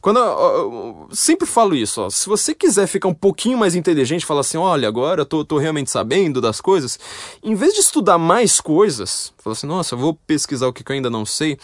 Quando 0.00 0.18
eu, 0.18 0.24
eu, 0.24 1.08
sempre 1.12 1.46
falo 1.46 1.74
isso, 1.74 2.02
ó, 2.02 2.10
se 2.10 2.26
você 2.28 2.54
quiser 2.54 2.86
ficar 2.86 3.08
um 3.08 3.14
pouquinho 3.14 3.58
mais 3.58 3.74
inteligente, 3.74 4.26
falar 4.26 4.40
assim, 4.40 4.56
olha, 4.56 4.88
agora 4.88 5.22
eu 5.22 5.26
tô, 5.26 5.44
tô 5.44 5.58
realmente 5.58 5.90
sabendo 5.90 6.40
das 6.40 6.60
coisas, 6.60 6.98
em 7.42 7.54
vez 7.54 7.74
de 7.74 7.80
estudar 7.80 8.18
mais 8.18 8.60
coisas, 8.60 9.32
falar 9.38 9.52
assim, 9.52 9.66
nossa, 9.66 9.96
vou 9.96 10.14
pesquisar 10.26 10.66
o 10.66 10.72
que 10.72 10.82
eu 10.86 10.94
ainda 10.94 11.10
não 11.10 11.24
sei, 11.24 11.58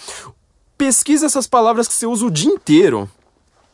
pesquisa 0.77 1.27
essas 1.27 1.47
palavras 1.47 1.87
que 1.87 1.95
você 1.95 2.07
usa 2.07 2.25
o 2.25 2.31
dia 2.31 2.51
inteiro 2.51 3.09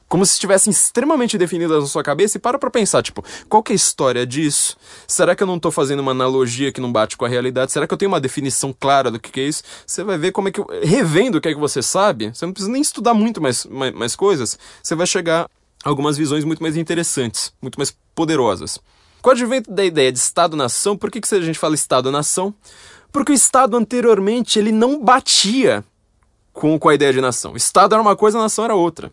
como 0.08 0.24
se 0.24 0.34
estivessem 0.34 0.70
extremamente 0.70 1.36
definidas 1.36 1.82
na 1.82 1.88
sua 1.88 2.02
cabeça 2.02 2.36
e 2.36 2.40
para 2.40 2.58
pra 2.58 2.70
pensar, 2.70 3.02
tipo, 3.02 3.24
qual 3.48 3.62
que 3.62 3.72
é 3.72 3.74
a 3.74 3.76
história 3.76 4.26
disso? 4.26 4.76
Será 5.06 5.34
que 5.34 5.42
eu 5.42 5.46
não 5.46 5.58
tô 5.58 5.70
fazendo 5.70 6.00
uma 6.00 6.12
analogia 6.12 6.70
que 6.70 6.80
não 6.80 6.92
bate 6.92 7.16
com 7.16 7.24
a 7.24 7.28
realidade? 7.28 7.72
Será 7.72 7.86
que 7.86 7.94
eu 7.94 7.98
tenho 7.98 8.10
uma 8.10 8.20
definição 8.20 8.74
clara 8.78 9.10
do 9.10 9.18
que, 9.18 9.30
que 9.30 9.40
é 9.40 9.44
isso? 9.44 9.62
Você 9.86 10.04
vai 10.04 10.16
ver 10.16 10.32
como 10.32 10.48
é 10.48 10.52
que, 10.52 10.60
eu, 10.60 10.66
revendo 10.82 11.38
o 11.38 11.40
que 11.40 11.48
é 11.48 11.54
que 11.54 11.60
você 11.60 11.82
sabe, 11.82 12.30
você 12.32 12.46
não 12.46 12.52
precisa 12.52 12.72
nem 12.72 12.82
estudar 12.82 13.14
muito 13.14 13.40
mais, 13.40 13.64
mais, 13.66 13.92
mais 13.92 14.16
coisas, 14.16 14.58
você 14.82 14.94
vai 14.94 15.06
chegar 15.06 15.48
a 15.84 15.88
algumas 15.88 16.16
visões 16.16 16.44
muito 16.44 16.62
mais 16.62 16.76
interessantes, 16.76 17.52
muito 17.60 17.76
mais 17.76 17.96
poderosas. 18.14 18.78
Com 19.20 19.30
o 19.30 19.32
advento 19.32 19.72
da 19.72 19.84
ideia 19.84 20.12
de 20.12 20.18
Estado-nação, 20.18 20.96
por 20.96 21.10
que, 21.10 21.20
que 21.20 21.34
a 21.34 21.40
gente 21.40 21.58
fala 21.58 21.74
Estado-nação? 21.74 22.54
Porque 23.10 23.32
o 23.32 23.34
Estado 23.34 23.76
anteriormente 23.76 24.56
ele 24.58 24.70
não 24.70 25.02
batia 25.02 25.82
com, 26.52 26.78
com 26.78 26.88
a 26.88 26.94
ideia 26.94 27.12
de 27.12 27.20
nação. 27.20 27.56
Estado 27.56 27.94
era 27.94 28.02
uma 28.02 28.14
coisa, 28.14 28.38
a 28.38 28.42
nação 28.42 28.64
era 28.64 28.74
outra 28.74 29.10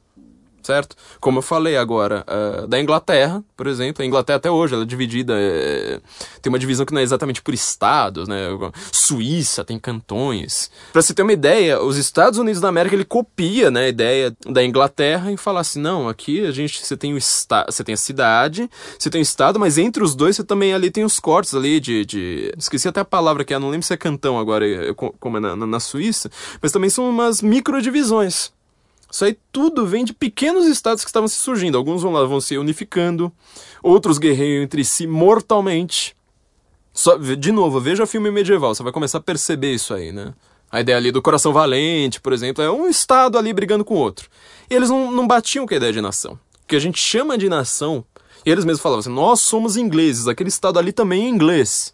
certo? 0.63 0.95
Como 1.19 1.39
eu 1.39 1.41
falei 1.41 1.78
agora, 1.78 2.26
uh, 2.28 2.67
da 2.67 2.80
Inglaterra, 2.80 3.43
por 3.56 3.67
exemplo, 3.67 4.04
a 4.04 4.06
Inglaterra 4.06 4.38
até 4.38 4.49
hoje 4.49 4.73
ela 4.73 4.84
é 4.84 4.86
dividida, 4.86 5.34
é, 5.38 5.99
tem 6.41 6.49
uma 6.49 6.60
divisão 6.60 6.86
que 6.86 6.93
não 6.93 7.02
é 7.02 7.04
exatamente 7.04 7.41
por 7.41 7.54
estados, 7.54 8.28
né? 8.28 8.47
Suíça 8.91 9.63
tem 9.63 9.78
cantões. 9.78 10.71
Para 10.91 11.02
você 11.02 11.13
ter 11.13 11.21
uma 11.21 11.34
ideia, 11.34 11.82
os 11.82 11.97
Estados 11.97 12.39
Unidos 12.39 12.62
da 12.62 12.69
América 12.69 12.95
ele 12.95 13.06
copia, 13.06 13.69
né, 13.69 13.86
a 13.86 13.89
ideia 13.89 14.36
da 14.45 14.63
Inglaterra 14.63 15.32
e 15.32 15.38
fala 15.38 15.60
assim, 15.60 15.80
não, 15.80 16.08
aqui 16.08 16.45
a 16.45 16.52
gente 16.52 16.86
você 16.86 16.95
tem 16.95 17.13
o 17.13 17.17
estado, 17.17 17.71
você 17.71 17.84
tem 17.84 17.93
a 17.93 17.97
cidade, 17.97 18.69
você 18.97 19.10
tem 19.10 19.21
o 19.21 19.23
estado, 19.23 19.60
mas 19.60 19.78
entre 19.78 20.04
os 20.04 20.15
dois 20.15 20.36
você 20.36 20.43
também 20.43 20.73
ali 20.73 20.89
tem 20.89 21.04
os 21.04 21.19
cortes 21.19 21.54
ali 21.54 21.80
de, 21.80 22.06
de... 22.06 22.54
esqueci 22.58 22.88
até 22.88 23.02
a 23.02 23.06
palavra 23.06 23.43
que 23.43 23.54
é, 23.54 23.60
não 23.60 23.69
lembro 23.69 23.86
se 23.86 23.93
é 23.93 23.97
cantão 23.97 24.39
agora, 24.39 24.65
como 25.19 25.38
é 25.38 25.39
na, 25.39 25.56
na, 25.56 25.67
na 25.67 25.80
Suíça, 25.80 26.30
mas 26.62 26.71
também 26.71 26.89
são 26.89 27.10
umas 27.10 27.41
microdivisões. 27.41 28.52
Isso 29.13 29.26
aí 29.26 29.38
tudo 29.52 29.86
vem 29.86 30.04
de 30.04 30.12
pequenos 30.12 30.65
estados 30.65 31.04
que 31.04 31.10
estavam 31.10 31.28
se 31.28 31.36
surgindo. 31.36 31.78
Alguns 31.78 32.02
vão 32.02 32.12
lá, 32.12 32.26
vão 32.26 32.41
se 32.41 32.58
unificando, 32.58 33.32
outros 33.84 34.17
guerreiam 34.17 34.63
entre 34.63 34.84
si 34.84 35.06
mortalmente. 35.06 36.17
Só, 36.91 37.15
de 37.17 37.52
novo, 37.52 37.80
veja 37.80 38.08
filme 38.08 38.32
medieval, 38.32 38.73
você 38.73 38.82
vai 38.82 38.91
começar 38.91 39.19
a 39.19 39.21
perceber 39.21 39.71
isso 39.71 39.93
aí, 39.93 40.12
né? 40.12 40.34
A 40.71 40.82
ideia 40.82 40.97
ali 40.97 41.12
do 41.12 41.21
coração 41.21 41.54
valente, 41.54 42.19
por 42.19 42.34
exemplo, 42.34 42.63
é 42.63 42.71
um 42.71 42.88
estado 42.88 43.38
ali 43.38 43.54
brigando 43.54 43.86
com 43.86 43.93
o 43.93 43.99
outro. 43.99 44.28
E 44.67 44.73
eles 44.73 44.89
não, 44.89 45.12
não 45.12 45.28
batiam 45.28 45.67
com 45.67 45.76
a 45.76 45.78
ideia 45.78 45.93
de 45.93 46.02
nação. 46.02 46.34
O 46.63 46.67
que 46.67 46.76
a 46.76 46.80
gente 46.80 46.97
chama 46.99 47.38
de 47.38 47.47
nação, 47.47 48.04
e 48.43 48.49
eles 48.49 48.65
mesmos 48.65 48.82
falavam 48.82 49.02
assim, 49.02 49.13
nós 49.13 49.41
somos 49.41 49.78
ingleses, 49.78 50.28
aquele 50.28 50.49
estado 50.49 50.80
ali 50.80 50.91
também 50.91 51.26
é 51.26 51.30
inglês. 51.30 51.93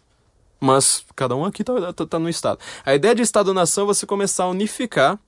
Mas 0.58 1.04
cada 1.14 1.36
um 1.36 1.44
aqui 1.44 1.62
tá, 1.62 1.92
tá, 1.92 2.06
tá 2.06 2.18
no 2.18 2.30
estado. 2.30 2.60
A 2.82 2.94
ideia 2.94 3.14
de 3.14 3.20
estado-nação 3.20 3.84
é 3.84 3.88
você 3.88 4.06
começar 4.06 4.44
a 4.44 4.48
unificar 4.48 5.18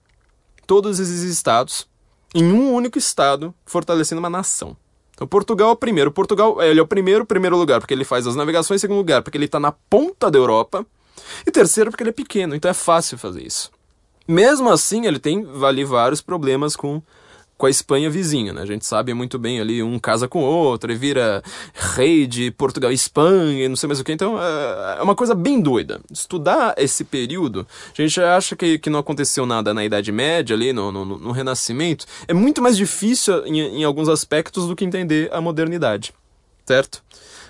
todos 0.73 0.99
esses 0.99 1.21
estados 1.21 1.87
em 2.35 2.51
um 2.51 2.73
único 2.73 2.97
estado, 2.97 3.55
fortalecendo 3.67 4.21
uma 4.21 4.31
nação. 4.31 4.75
Então, 5.11 5.27
Portugal 5.27 5.69
é 5.69 5.73
o 5.73 5.77
primeiro. 5.77 6.11
Portugal 6.11 6.63
ele 6.63 6.81
é 6.81 6.83
o 6.83 6.87
primeiro, 6.87 7.27
primeiro 7.27 7.59
lugar, 7.59 7.79
porque 7.79 7.93
ele 7.93 8.07
faz 8.07 8.27
as 8.27 8.35
navegações, 8.35 8.81
segundo 8.81 8.97
lugar, 8.97 9.21
porque 9.21 9.37
ele 9.37 9.45
está 9.45 9.61
na 9.61 9.71
ponta 9.71 10.31
da 10.31 10.39
Europa. 10.39 10.87
E 11.47 11.51
terceiro, 11.51 11.91
porque 11.91 12.03
ele 12.03 12.09
é 12.09 12.15
pequeno, 12.15 12.55
então 12.55 12.71
é 12.71 12.75
fácil 12.75 13.19
fazer 13.19 13.47
isso. 13.47 13.71
Mesmo 14.27 14.71
assim, 14.71 15.05
ele 15.05 15.19
tem 15.19 15.47
ali 15.63 15.85
vários 15.85 16.23
problemas 16.23 16.75
com 16.75 17.03
com 17.63 17.67
a 17.67 17.71
Espanha 17.71 18.11
vizinha, 18.11 18.53
né? 18.53 18.61
A 18.61 18.67
gente 18.67 18.85
sabe 18.85 19.15
muito 19.15 19.39
bem 19.39 19.61
ali, 19.61 19.85
um 19.85 19.97
casa 19.97 20.27
com 20.27 20.43
o 20.43 20.45
outro 20.45 20.91
e 20.91 20.97
vira 20.97 21.41
rei 21.95 22.27
de 22.27 22.51
Portugal 22.51 22.91
e 22.91 22.95
Espanha 22.97 23.67
e 23.67 23.69
não 23.69 23.77
sei 23.77 23.87
mais 23.87 24.01
o 24.01 24.05
que. 24.05 24.11
Então 24.11 24.37
é, 24.37 24.97
é 24.99 25.03
uma 25.03 25.15
coisa 25.15 25.33
bem 25.33 25.61
doida. 25.61 26.01
Estudar 26.11 26.75
esse 26.77 27.05
período, 27.05 27.65
a 27.97 28.03
gente 28.03 28.21
acha 28.21 28.57
que, 28.57 28.81
que 28.81 28.91
não 28.91 28.99
aconteceu 28.99 29.47
nada 29.47 29.73
na 29.73 29.85
Idade 29.85 30.11
Média, 30.11 30.57
ali 30.57 30.73
no, 30.73 30.91
no, 30.91 31.05
no 31.05 31.31
Renascimento, 31.31 32.05
é 32.27 32.35
muito 32.35 32.61
mais 32.61 32.77
difícil 32.77 33.47
em, 33.47 33.61
em 33.61 33.85
alguns 33.85 34.09
aspectos 34.09 34.67
do 34.67 34.75
que 34.75 34.85
entender 34.85 35.33
a 35.33 35.41
modernidade, 35.41 36.13
certo? 36.67 37.01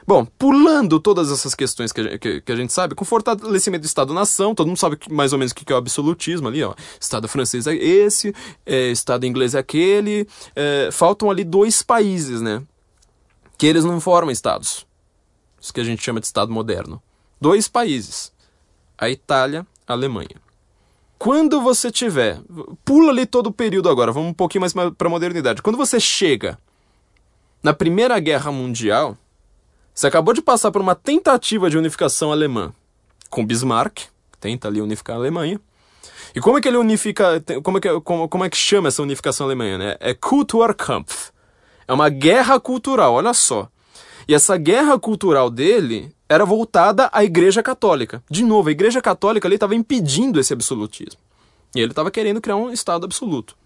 Bom, 0.06 0.24
pulando 0.24 0.98
todas 0.98 1.30
essas 1.30 1.54
questões 1.54 1.92
que 1.92 2.00
a, 2.00 2.18
que, 2.18 2.40
que 2.40 2.52
a 2.52 2.56
gente 2.56 2.72
sabe, 2.72 2.94
com 2.94 3.04
fortalecimento 3.04 3.82
do 3.82 3.86
Estado-nação, 3.86 4.54
todo 4.54 4.66
mundo 4.66 4.78
sabe 4.78 4.96
que, 4.96 5.12
mais 5.12 5.32
ou 5.32 5.38
menos 5.38 5.52
o 5.52 5.54
que 5.54 5.72
é 5.72 5.74
o 5.74 5.78
absolutismo 5.78 6.48
ali, 6.48 6.62
ó. 6.62 6.74
Estado 7.00 7.28
francês 7.28 7.66
é 7.66 7.74
esse, 7.74 8.34
é, 8.66 8.90
Estado 8.90 9.26
inglês 9.26 9.54
é 9.54 9.58
aquele. 9.58 10.26
É, 10.56 10.88
faltam 10.90 11.30
ali 11.30 11.44
dois 11.44 11.82
países, 11.82 12.40
né? 12.40 12.62
Que 13.56 13.66
eles 13.66 13.84
não 13.84 14.00
formam 14.00 14.32
Estados. 14.32 14.86
Isso 15.60 15.72
que 15.72 15.80
a 15.80 15.84
gente 15.84 16.02
chama 16.02 16.18
de 16.18 16.26
Estado 16.26 16.52
moderno. 16.52 17.00
Dois 17.40 17.68
países. 17.68 18.32
A 18.98 19.08
Itália, 19.08 19.66
a 19.86 19.92
Alemanha. 19.92 20.42
Quando 21.18 21.60
você 21.60 21.92
tiver. 21.92 22.40
Pula 22.84 23.12
ali 23.12 23.24
todo 23.24 23.46
o 23.46 23.52
período 23.52 23.88
agora, 23.88 24.10
vamos 24.10 24.30
um 24.30 24.34
pouquinho 24.34 24.62
mais 24.62 24.72
para 24.72 25.06
a 25.06 25.10
modernidade. 25.10 25.62
Quando 25.62 25.76
você 25.76 26.00
chega 26.00 26.58
na 27.62 27.72
Primeira 27.72 28.18
Guerra 28.18 28.50
Mundial 28.50 29.16
você 29.94 30.06
acabou 30.06 30.32
de 30.32 30.40
passar 30.40 30.70
por 30.70 30.80
uma 30.80 30.94
tentativa 30.94 31.68
de 31.68 31.76
unificação 31.76 32.32
alemã 32.32 32.72
com 33.28 33.44
Bismarck, 33.44 34.00
tenta 34.40 34.68
ali 34.68 34.80
unificar 34.80 35.16
a 35.16 35.18
Alemanha. 35.18 35.60
E 36.34 36.40
como 36.40 36.58
é 36.58 36.60
que 36.60 36.68
ele 36.68 36.76
unifica, 36.76 37.42
como 37.62 37.78
é 37.78 37.80
que, 37.80 38.00
como, 38.00 38.28
como 38.28 38.44
é 38.44 38.50
que 38.50 38.56
chama 38.56 38.88
essa 38.88 39.02
unificação 39.02 39.46
alemã, 39.46 39.78
né? 39.78 39.96
É 40.00 40.14
Kulturkampf. 40.14 41.30
É 41.86 41.92
uma 41.92 42.08
guerra 42.08 42.58
cultural, 42.58 43.14
olha 43.14 43.34
só. 43.34 43.68
E 44.26 44.34
essa 44.34 44.56
guerra 44.56 44.98
cultural 44.98 45.50
dele 45.50 46.14
era 46.28 46.44
voltada 46.44 47.10
à 47.12 47.24
Igreja 47.24 47.62
Católica. 47.62 48.22
De 48.30 48.44
novo, 48.44 48.68
a 48.68 48.72
Igreja 48.72 49.02
Católica 49.02 49.46
ali 49.46 49.56
estava 49.56 49.74
impedindo 49.74 50.40
esse 50.40 50.52
absolutismo. 50.52 51.20
E 51.74 51.80
ele 51.80 51.92
estava 51.92 52.10
querendo 52.10 52.40
criar 52.40 52.56
um 52.56 52.70
Estado 52.70 53.04
absoluto. 53.04 53.56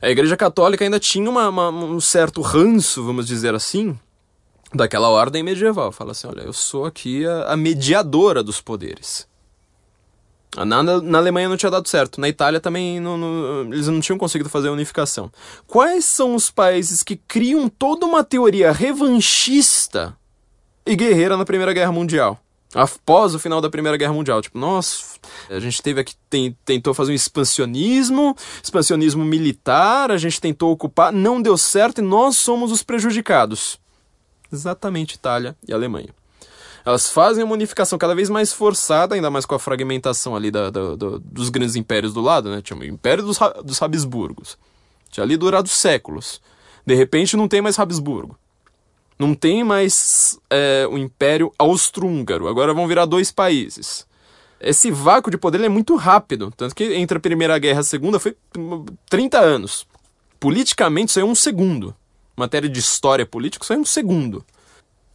A 0.00 0.08
Igreja 0.08 0.36
Católica 0.36 0.84
ainda 0.84 0.98
tinha 0.98 1.28
uma, 1.28 1.48
uma, 1.48 1.70
um 1.70 2.00
certo 2.00 2.40
ranço, 2.40 3.04
vamos 3.04 3.26
dizer 3.26 3.54
assim, 3.54 3.98
daquela 4.74 5.08
ordem 5.08 5.42
medieval. 5.42 5.92
Fala 5.92 6.12
assim: 6.12 6.26
olha, 6.26 6.42
eu 6.42 6.52
sou 6.52 6.84
aqui 6.84 7.26
a, 7.26 7.52
a 7.52 7.56
mediadora 7.56 8.42
dos 8.42 8.60
poderes. 8.60 9.26
Na, 10.56 10.82
na, 10.82 11.18
Alemanha 11.18 11.48
não 11.48 11.58
tinha 11.58 11.70
dado 11.70 11.86
certo, 11.86 12.20
na 12.20 12.28
Itália 12.28 12.58
também 12.58 12.98
não, 12.98 13.18
não, 13.18 13.72
eles 13.72 13.86
não 13.86 14.00
tinham 14.00 14.18
conseguido 14.18 14.48
fazer 14.48 14.68
a 14.68 14.72
unificação. 14.72 15.30
Quais 15.66 16.06
são 16.06 16.34
os 16.34 16.50
países 16.50 17.02
que 17.02 17.16
criam 17.16 17.68
toda 17.68 18.06
uma 18.06 18.24
teoria 18.24 18.72
revanchista 18.72 20.16
e 20.86 20.96
guerreira 20.96 21.36
na 21.36 21.44
Primeira 21.44 21.72
Guerra 21.74 21.92
Mundial? 21.92 22.40
Após 22.74 23.34
o 23.34 23.38
final 23.38 23.60
da 23.60 23.70
Primeira 23.70 23.96
Guerra 23.96 24.12
Mundial, 24.12 24.40
tipo, 24.40 24.58
nossa, 24.58 25.18
a 25.50 25.60
gente 25.60 25.82
teve 25.82 26.00
aqui, 26.00 26.14
tem, 26.28 26.56
tentou 26.64 26.92
fazer 26.92 27.12
um 27.12 27.14
expansionismo, 27.14 28.34
expansionismo 28.62 29.24
militar, 29.24 30.10
a 30.10 30.16
gente 30.16 30.40
tentou 30.40 30.72
ocupar, 30.72 31.12
não 31.12 31.40
deu 31.40 31.56
certo 31.58 31.98
e 31.98 32.02
nós 32.02 32.36
somos 32.36 32.72
os 32.72 32.82
prejudicados 32.82 33.78
exatamente 34.52 35.14
Itália 35.14 35.56
e 35.66 35.72
Alemanha. 35.72 36.10
Elas 36.84 37.10
fazem 37.10 37.44
uma 37.44 37.52
unificação 37.52 37.98
cada 37.98 38.14
vez 38.14 38.30
mais 38.30 38.52
forçada, 38.52 39.14
ainda 39.14 39.30
mais 39.30 39.44
com 39.44 39.54
a 39.54 39.58
fragmentação 39.58 40.34
ali 40.34 40.50
da, 40.50 40.70
da, 40.70 40.96
da, 40.96 41.18
dos 41.22 41.50
grandes 41.50 41.76
impérios 41.76 42.14
do 42.14 42.20
lado, 42.20 42.48
né? 42.48 42.62
Tinha 42.62 42.78
o 42.78 42.84
Império 42.84 43.24
dos, 43.24 43.38
dos 43.62 43.82
Habsburgos. 43.82 44.56
Tinha 45.10 45.22
ali 45.22 45.36
durado 45.36 45.68
séculos. 45.68 46.40
De 46.86 46.94
repente 46.94 47.36
não 47.36 47.46
tem 47.46 47.60
mais 47.60 47.78
Habsburgo. 47.78 48.38
Não 49.18 49.34
tem 49.34 49.62
mais 49.64 50.38
é, 50.48 50.86
o 50.90 50.96
Império 50.96 51.52
Austro-Húngaro. 51.58 52.48
Agora 52.48 52.72
vão 52.72 52.88
virar 52.88 53.04
dois 53.04 53.30
países. 53.30 54.06
Esse 54.60 54.90
vácuo 54.90 55.30
de 55.30 55.36
poder 55.36 55.60
é 55.60 55.68
muito 55.68 55.94
rápido. 55.96 56.52
Tanto 56.56 56.74
que 56.74 56.94
entre 56.94 57.18
a 57.18 57.20
Primeira 57.20 57.58
Guerra 57.58 57.78
e 57.78 57.80
a 57.80 57.84
Segunda 57.84 58.18
foi 58.18 58.34
30 59.10 59.38
anos. 59.38 59.86
Politicamente 60.40 61.10
isso 61.10 61.20
é 61.20 61.24
um 61.24 61.34
segundo 61.34 61.94
matéria 62.38 62.68
de 62.68 62.78
história 62.78 63.26
política, 63.26 63.64
só 63.64 63.74
em 63.74 63.78
um 63.78 63.84
segundo. 63.84 64.44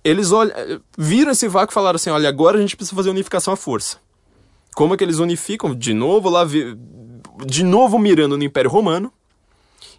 Eles 0.03 0.32
olham, 0.32 0.53
viram 0.97 1.32
esse 1.32 1.47
vácuo 1.47 1.71
e 1.71 1.74
falaram 1.74 1.95
assim: 1.95 2.09
olha, 2.09 2.28
agora 2.28 2.57
a 2.57 2.61
gente 2.61 2.76
precisa 2.76 2.95
fazer 2.95 3.09
unificação 3.09 3.53
à 3.53 3.57
força. 3.57 3.97
Como 4.76 4.93
é 4.93 4.97
que 4.97 5.03
eles 5.03 5.19
unificam? 5.19 5.74
De 5.74 5.93
novo 5.93 6.30
lá, 6.30 6.45
de 7.45 7.63
novo 7.63 7.97
mirando 7.97 8.38
no 8.38 8.43
Império 8.43 8.69
Romano. 8.69 9.11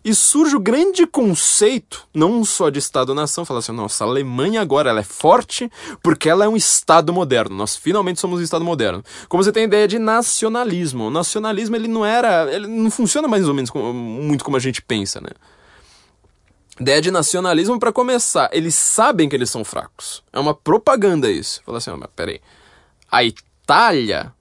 E 0.04 0.14
surge 0.14 0.54
o 0.54 0.60
grande 0.60 1.06
conceito, 1.06 2.06
não 2.12 2.44
só 2.44 2.68
de 2.68 2.78
Estado-nação, 2.78 3.42
falar 3.42 3.60
assim, 3.60 3.72
nossa, 3.72 4.04
a 4.04 4.06
Alemanha 4.06 4.60
agora 4.60 4.90
ela 4.90 5.00
é 5.00 5.04
forte 5.04 5.72
porque 6.02 6.28
ela 6.28 6.44
é 6.44 6.48
um 6.48 6.56
Estado 6.56 7.10
moderno. 7.10 7.56
Nós 7.56 7.74
finalmente 7.74 8.20
somos 8.20 8.38
um 8.38 8.42
Estado 8.42 8.62
moderno. 8.62 9.02
Como 9.30 9.42
você 9.42 9.50
tem 9.50 9.62
a 9.62 9.66
ideia 9.66 9.88
de 9.88 9.98
nacionalismo. 9.98 11.04
O 11.04 11.10
nacionalismo 11.10 11.74
ele 11.74 11.88
não 11.88 12.04
era, 12.04 12.54
ele 12.54 12.66
não 12.66 12.90
funciona 12.90 13.26
mais 13.26 13.48
ou 13.48 13.54
menos 13.54 13.70
como, 13.70 13.94
muito 13.94 14.44
como 14.44 14.58
a 14.58 14.60
gente 14.60 14.82
pensa, 14.82 15.22
né? 15.22 15.30
Ideia 16.78 17.00
de 17.00 17.10
nacionalismo 17.10 17.78
para 17.78 17.92
começar. 17.92 18.50
Eles 18.52 18.74
sabem 18.74 19.28
que 19.28 19.36
eles 19.36 19.50
são 19.50 19.64
fracos. 19.64 20.22
É 20.32 20.40
uma 20.40 20.54
propaganda 20.54 21.30
isso. 21.30 21.62
Fala 21.64 21.78
assim, 21.78 21.90
oh, 21.90 21.96
mas 21.96 22.10
peraí. 22.16 22.40
A 23.10 23.22
Itália 23.22 24.32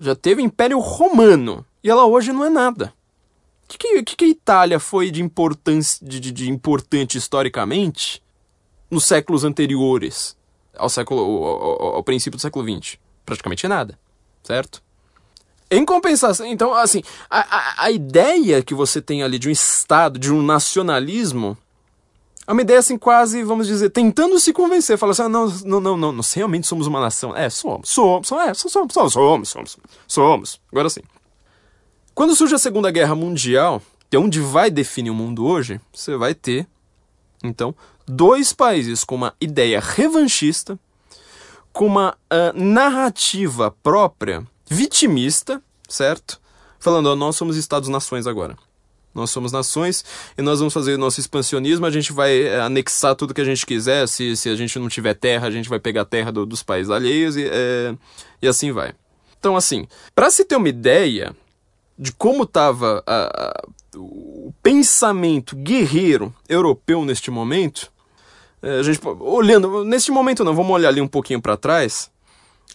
já 0.00 0.14
teve 0.14 0.42
Império 0.42 0.78
Romano 0.78 1.64
e 1.84 1.90
ela 1.90 2.06
hoje 2.06 2.32
não 2.32 2.44
é 2.44 2.48
nada. 2.48 2.94
O 3.64 3.78
que, 3.78 4.02
que, 4.02 4.16
que, 4.16 4.24
a 4.24 4.28
Itália 4.28 4.78
foi 4.78 5.10
de, 5.10 5.22
importância, 5.22 6.06
de, 6.06 6.20
de, 6.20 6.32
de 6.32 6.50
importante 6.50 7.16
historicamente 7.16 8.22
nos 8.90 9.04
séculos 9.04 9.44
anteriores 9.44 10.36
ao, 10.76 10.88
século, 10.88 11.20
ao, 11.20 11.94
ao 11.96 12.02
princípio 12.02 12.36
do 12.36 12.40
século 12.40 12.64
XX? 12.64 12.98
Praticamente 13.24 13.66
nada, 13.68 13.98
certo? 14.42 14.82
Em 15.70 15.86
compensação, 15.86 16.44
então, 16.44 16.74
assim, 16.74 17.02
a, 17.30 17.40
a, 17.40 17.84
a 17.84 17.90
ideia 17.90 18.62
que 18.62 18.74
você 18.74 19.00
tem 19.00 19.22
ali 19.22 19.38
de 19.38 19.48
um 19.48 19.52
Estado, 19.52 20.18
de 20.18 20.30
um 20.30 20.42
nacionalismo, 20.42 21.56
é 22.46 22.52
uma 22.52 22.62
ideia 22.62 22.80
assim 22.80 22.98
quase, 22.98 23.42
vamos 23.44 23.66
dizer, 23.66 23.90
tentando 23.90 24.38
se 24.40 24.52
convencer, 24.52 24.98
fala 24.98 25.12
assim, 25.12 25.22
ah, 25.22 25.28
não, 25.28 25.46
não, 25.64 25.80
não, 25.80 25.96
não, 25.96 26.12
nós 26.12 26.32
realmente 26.32 26.66
somos 26.66 26.86
uma 26.86 27.00
nação. 27.00 27.36
É, 27.36 27.48
somos, 27.48 27.88
somos, 27.88 28.32
é, 28.32 28.54
somos, 28.54 28.72
somos, 28.72 29.12
somos, 29.12 29.48
somos, 29.48 29.78
somos. 30.06 30.60
Agora 30.70 30.90
sim. 30.90 31.02
Quando 32.14 32.34
surge 32.34 32.54
a 32.54 32.58
Segunda 32.58 32.90
Guerra 32.90 33.14
Mundial, 33.14 33.80
que 34.10 34.16
é 34.16 34.18
onde 34.18 34.40
vai 34.40 34.70
definir 34.70 35.10
o 35.10 35.14
mundo 35.14 35.46
hoje, 35.46 35.80
você 35.92 36.16
vai 36.16 36.34
ter, 36.34 36.66
então, 37.44 37.74
dois 38.06 38.52
países 38.52 39.04
com 39.04 39.14
uma 39.14 39.34
ideia 39.40 39.80
revanchista, 39.80 40.78
com 41.72 41.86
uma 41.86 42.10
uh, 42.10 42.52
narrativa 42.60 43.70
própria, 43.82 44.46
vitimista, 44.66 45.62
certo? 45.88 46.40
Falando, 46.78 47.06
ó, 47.06 47.16
nós 47.16 47.36
somos 47.36 47.56
Estados-nações 47.56 48.26
agora. 48.26 48.56
Nós 49.14 49.30
somos 49.30 49.52
nações 49.52 50.04
e 50.36 50.42
nós 50.42 50.58
vamos 50.58 50.72
fazer 50.72 50.96
nosso 50.96 51.20
expansionismo, 51.20 51.84
a 51.84 51.90
gente 51.90 52.12
vai 52.12 52.42
é, 52.42 52.60
anexar 52.60 53.14
tudo 53.14 53.34
que 53.34 53.40
a 53.40 53.44
gente 53.44 53.66
quiser. 53.66 54.08
Se, 54.08 54.36
se 54.36 54.48
a 54.48 54.56
gente 54.56 54.78
não 54.78 54.88
tiver 54.88 55.14
terra, 55.14 55.46
a 55.46 55.50
gente 55.50 55.68
vai 55.68 55.78
pegar 55.78 56.04
terra 56.04 56.32
do, 56.32 56.46
dos 56.46 56.62
países 56.62 56.90
alheios 56.90 57.36
e, 57.36 57.44
é, 57.44 57.94
e 58.40 58.48
assim 58.48 58.72
vai. 58.72 58.94
Então, 59.38 59.56
assim, 59.56 59.86
para 60.14 60.30
se 60.30 60.44
ter 60.44 60.56
uma 60.56 60.68
ideia 60.68 61.34
de 61.98 62.12
como 62.12 62.44
estava 62.44 63.04
o 63.94 64.52
pensamento 64.62 65.54
guerreiro 65.56 66.34
europeu 66.48 67.04
neste 67.04 67.30
momento, 67.30 67.92
é, 68.62 68.78
a 68.78 68.82
gente 68.82 69.00
olhando 69.20 69.84
neste 69.84 70.10
momento 70.10 70.44
não, 70.44 70.54
vamos 70.54 70.72
olhar 70.72 70.88
ali 70.88 71.00
um 71.00 71.08
pouquinho 71.08 71.42
para 71.42 71.56
trás. 71.56 72.10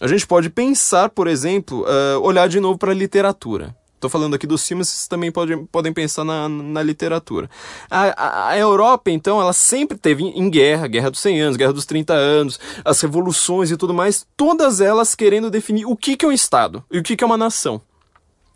A 0.00 0.06
gente 0.06 0.26
pode 0.26 0.48
pensar, 0.50 1.08
por 1.08 1.26
exemplo, 1.26 1.84
uh, 1.84 2.20
olhar 2.20 2.48
de 2.48 2.60
novo 2.60 2.78
para 2.78 2.92
a 2.92 2.94
literatura. 2.94 3.74
Estou 3.98 4.08
falando 4.08 4.34
aqui 4.34 4.46
dos 4.46 4.66
filmes, 4.66 4.88
vocês 4.88 5.08
também 5.08 5.32
podem, 5.32 5.66
podem 5.66 5.92
pensar 5.92 6.22
na, 6.22 6.48
na 6.48 6.80
literatura. 6.84 7.50
A, 7.90 8.02
a, 8.02 8.48
a, 8.50 8.56
Europa, 8.56 9.10
então, 9.10 9.40
ela 9.40 9.52
sempre 9.52 9.98
teve 9.98 10.22
em 10.22 10.48
guerra, 10.48 10.86
guerra 10.86 11.10
dos 11.10 11.18
100 11.18 11.40
anos, 11.40 11.56
guerra 11.56 11.72
dos 11.72 11.84
30 11.84 12.14
anos, 12.14 12.60
as 12.84 13.00
revoluções 13.00 13.72
e 13.72 13.76
tudo 13.76 13.92
mais, 13.92 14.24
todas 14.36 14.80
elas 14.80 15.16
querendo 15.16 15.50
definir 15.50 15.84
o 15.84 15.96
que, 15.96 16.16
que 16.16 16.24
é 16.24 16.28
um 16.28 16.32
Estado 16.32 16.84
e 16.92 17.00
o 17.00 17.02
que, 17.02 17.16
que 17.16 17.24
é 17.24 17.26
uma 17.26 17.36
nação. 17.36 17.82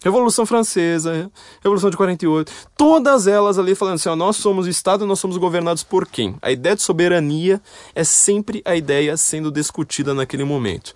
Revolução 0.02 0.44
Francesa, 0.44 1.30
Revolução 1.62 1.90
de 1.90 1.96
48, 1.96 2.52
todas 2.76 3.26
elas 3.26 3.58
ali 3.58 3.74
falando 3.74 3.94
assim, 3.94 4.08
ó, 4.08 4.16
nós 4.16 4.36
somos 4.36 4.66
o 4.66 4.68
Estado 4.68 5.06
nós 5.06 5.20
somos 5.20 5.36
governados 5.36 5.82
por 5.82 6.06
quem? 6.06 6.36
A 6.42 6.50
ideia 6.50 6.74
de 6.74 6.82
soberania 6.82 7.60
é 7.94 8.04
sempre 8.04 8.62
a 8.64 8.74
ideia 8.74 9.16
sendo 9.16 9.50
discutida 9.50 10.14
naquele 10.14 10.44
momento. 10.44 10.94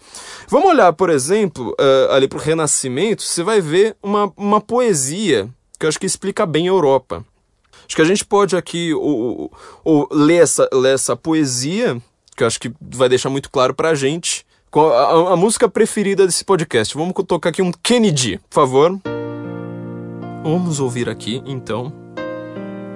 Vamos 0.48 0.70
olhar, 0.70 0.92
por 0.92 1.10
exemplo, 1.10 1.74
uh, 1.80 2.12
ali 2.12 2.26
para 2.26 2.38
o 2.38 2.40
Renascimento, 2.40 3.22
você 3.22 3.42
vai 3.42 3.60
ver 3.60 3.96
uma, 4.02 4.32
uma 4.36 4.60
poesia 4.60 5.48
que 5.78 5.84
eu 5.84 5.88
acho 5.88 6.00
que 6.00 6.06
explica 6.06 6.46
bem 6.46 6.66
a 6.66 6.70
Europa. 6.70 7.24
Acho 7.86 7.96
que 7.96 8.02
a 8.02 8.06
gente 8.06 8.24
pode 8.24 8.56
aqui 8.56 8.92
ou, 8.94 9.52
ou, 9.84 10.08
ler, 10.10 10.42
essa, 10.42 10.68
ler 10.72 10.94
essa 10.94 11.14
poesia, 11.14 12.00
que 12.36 12.42
eu 12.42 12.46
acho 12.46 12.58
que 12.58 12.72
vai 12.80 13.08
deixar 13.08 13.30
muito 13.30 13.50
claro 13.50 13.74
para 13.74 13.90
a 13.90 13.94
gente 13.94 14.45
a, 14.80 15.32
a, 15.32 15.36
música 15.36 15.68
preferida 15.68 16.26
desse 16.26 16.44
podcast. 16.44 16.96
Vamos 16.96 17.14
tocar 17.26 17.50
aqui 17.50 17.62
um 17.62 17.72
Kennedy, 17.72 18.38
por 18.50 18.54
favor. 18.54 19.00
Vamos 20.42 20.80
ouvir 20.80 21.08
aqui, 21.08 21.42
então, 21.46 21.92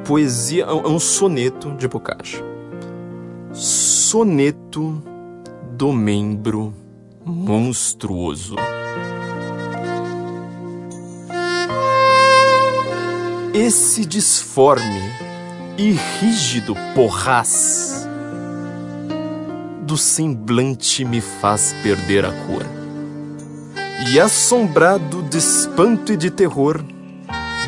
poesia, 0.04 0.64
é 0.64 0.72
um 0.72 0.98
soneto 0.98 1.72
de 1.72 1.88
Bocage. 1.88 2.44
Soneto 3.52 5.02
do 5.72 5.92
membro 5.92 6.74
monstruoso. 7.24 8.56
Esse 13.54 14.04
disforme 14.04 15.00
e 15.76 15.92
rígido 15.92 16.74
porraz 16.94 18.09
do 19.90 19.96
semblante 19.96 21.04
me 21.04 21.20
faz 21.20 21.74
perder 21.82 22.24
a 22.24 22.30
cor. 22.30 22.64
E 24.08 24.20
assombrado 24.20 25.20
de 25.20 25.38
espanto 25.38 26.12
e 26.12 26.16
de 26.16 26.30
terror, 26.30 26.80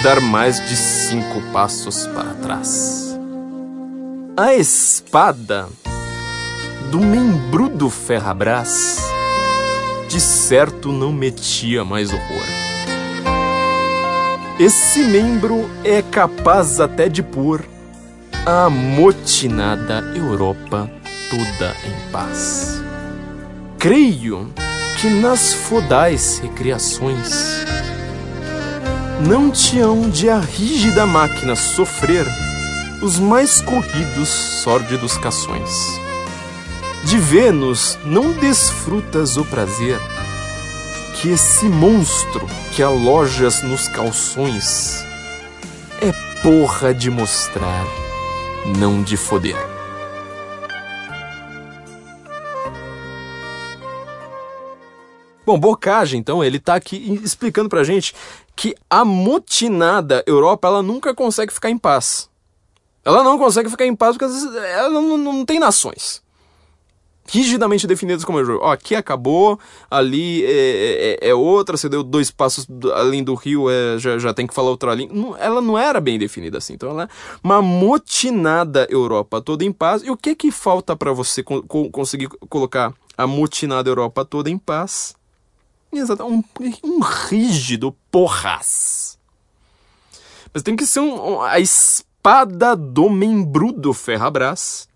dar 0.05 0.21
mais 0.21 0.65
de 0.69 0.77
cinco 0.77 1.43
passos 1.53 2.07
para 2.07 2.33
trás. 2.35 3.19
A 4.37 4.55
espada 4.55 5.69
do 6.93 7.01
membrudo 7.01 7.91
ferrabras 7.91 8.99
de 10.09 10.21
certo 10.21 10.93
não 10.93 11.13
metia 11.13 11.85
mais 11.85 12.13
horror. 12.13 12.47
Esse 14.61 15.03
membro 15.03 15.69
é 15.83 16.01
capaz 16.03 16.79
até 16.79 17.09
de 17.09 17.21
pôr 17.21 17.65
a 18.47 18.67
amotinada 18.67 20.13
Europa 20.15 20.89
toda 21.33 21.75
em 21.87 22.11
paz. 22.13 22.83
Creio 23.79 24.53
que 25.01 25.09
nas 25.09 25.55
fodais 25.55 26.39
recriações 26.41 27.31
não 29.27 29.51
te 29.51 29.81
hão 29.81 30.11
de 30.11 30.29
a 30.29 30.39
rígida 30.39 31.07
máquina 31.07 31.57
sofrer 31.57 32.27
os 33.01 33.19
mais 33.19 33.63
corridos 33.63 34.29
sórdidos 34.29 35.17
cações. 35.17 35.71
De 37.05 37.17
Vênus 37.17 37.99
não 38.05 38.33
desfrutas 38.33 39.39
o 39.39 39.45
prazer 39.47 39.99
que 41.15 41.31
esse 41.31 41.65
monstro 41.65 42.47
que 42.73 42.83
alojas 42.83 43.63
nos 43.63 43.89
calções 43.89 45.03
é 46.03 46.13
porra 46.43 46.93
de 46.93 47.11
mostrar, 47.11 47.87
não 48.79 49.03
de 49.03 49.17
foder. 49.17 49.82
Bom, 55.53 55.59
Bocage, 55.59 56.17
então, 56.17 56.43
ele 56.43 56.57
está 56.57 56.75
aqui 56.75 57.21
explicando 57.23 57.69
pra 57.69 57.85
gente 57.85 58.15
que 58.57 58.75
a 58.89 59.05
motinada 59.05 60.25
Europa, 60.27 60.69
ela 60.69 60.83
nunca 60.83 61.15
consegue 61.15 61.53
ficar 61.53 61.69
em 61.69 61.77
paz. 61.77 62.31
Ela 63.05 63.23
não 63.23 63.37
consegue 63.37 63.69
ficar 63.69 63.85
em 63.85 63.95
paz 63.95 64.17
porque 64.17 64.33
ela 64.57 64.89
não, 64.89 65.19
não, 65.19 65.33
não 65.33 65.45
tem 65.45 65.59
nações 65.59 66.23
rigidamente 67.29 67.87
definidas 67.87 68.25
como 68.25 68.45
jogo. 68.45 68.65
Ó, 68.65 68.73
aqui 68.73 68.95
acabou, 68.95 69.59
ali 69.91 70.45
é, 70.45 71.19
é, 71.23 71.29
é, 71.29 71.35
outra, 71.35 71.77
você 71.77 71.89
deu 71.89 72.03
dois 72.03 72.31
passos 72.31 72.67
além 72.95 73.23
do 73.23 73.35
rio, 73.35 73.71
é, 73.71 73.99
já, 73.99 74.19
já 74.19 74.35
tem 74.35 74.47
que 74.47 74.53
falar 74.53 74.71
outra 74.71 74.95
linha. 74.95 75.11
Não, 75.13 75.37
ela 75.37 75.61
não 75.61 75.79
era 75.79 76.01
bem 76.01 76.19
definida 76.19 76.59
assim. 76.59 76.75
Então 76.75 76.91
ela 76.91 77.05
é 77.05 77.09
uma 77.43 77.63
motinada 77.63 78.87
Europa 78.91 79.41
toda 79.41 79.65
em 79.65 79.73
paz. 79.73 80.03
E 80.03 80.11
o 80.11 80.17
que 80.17 80.35
que 80.35 80.51
falta 80.51 80.97
para 80.97 81.13
você 81.13 81.43
co 81.43 81.63
conseguir 81.91 82.29
colocar 82.49 82.93
a 83.17 83.27
motinada 83.27 83.89
Europa 83.89 84.25
toda 84.25 84.51
em 84.51 84.59
paz? 84.59 85.15
Exato, 85.93 86.25
um, 86.25 86.43
um 86.83 87.01
rígido 87.01 87.93
porras. 88.11 89.19
Mas 90.53 90.63
tem 90.63 90.75
que 90.75 90.87
ser 90.87 91.01
um, 91.01 91.43
a 91.43 91.61
espada 91.61 92.75
do 92.75 93.11
membrudo 93.11 93.93
Ferrabras, 93.93 94.89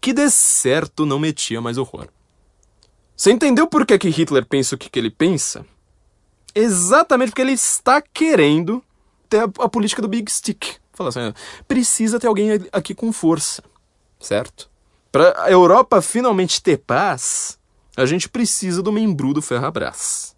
que 0.00 0.12
de 0.12 0.30
certo 0.30 1.04
não 1.04 1.18
metia 1.18 1.60
mais 1.60 1.76
horror. 1.76 2.08
Você 3.16 3.32
entendeu 3.32 3.66
por 3.66 3.86
que, 3.86 3.98
que 3.98 4.10
Hitler 4.10 4.44
pensa 4.44 4.74
o 4.74 4.78
que, 4.78 4.90
que 4.90 4.98
ele 4.98 5.10
pensa? 5.10 5.66
Exatamente 6.54 7.30
porque 7.30 7.42
ele 7.42 7.52
está 7.52 8.00
querendo 8.00 8.82
ter 9.28 9.40
a, 9.40 9.44
a 9.44 9.68
política 9.68 10.02
do 10.02 10.08
Big 10.08 10.30
Stick. 10.30 10.76
Fala 10.92 11.08
assim, 11.10 11.34
precisa 11.66 12.20
ter 12.20 12.26
alguém 12.26 12.50
aqui 12.72 12.94
com 12.94 13.12
força, 13.12 13.62
certo? 14.20 14.70
Para 15.10 15.42
a 15.42 15.50
Europa 15.50 16.00
finalmente 16.00 16.62
ter 16.62 16.78
paz, 16.78 17.58
a 17.96 18.04
gente 18.04 18.28
precisa 18.28 18.82
do 18.82 18.92
membrudo 18.92 19.40
Ferrabras. 19.40 20.36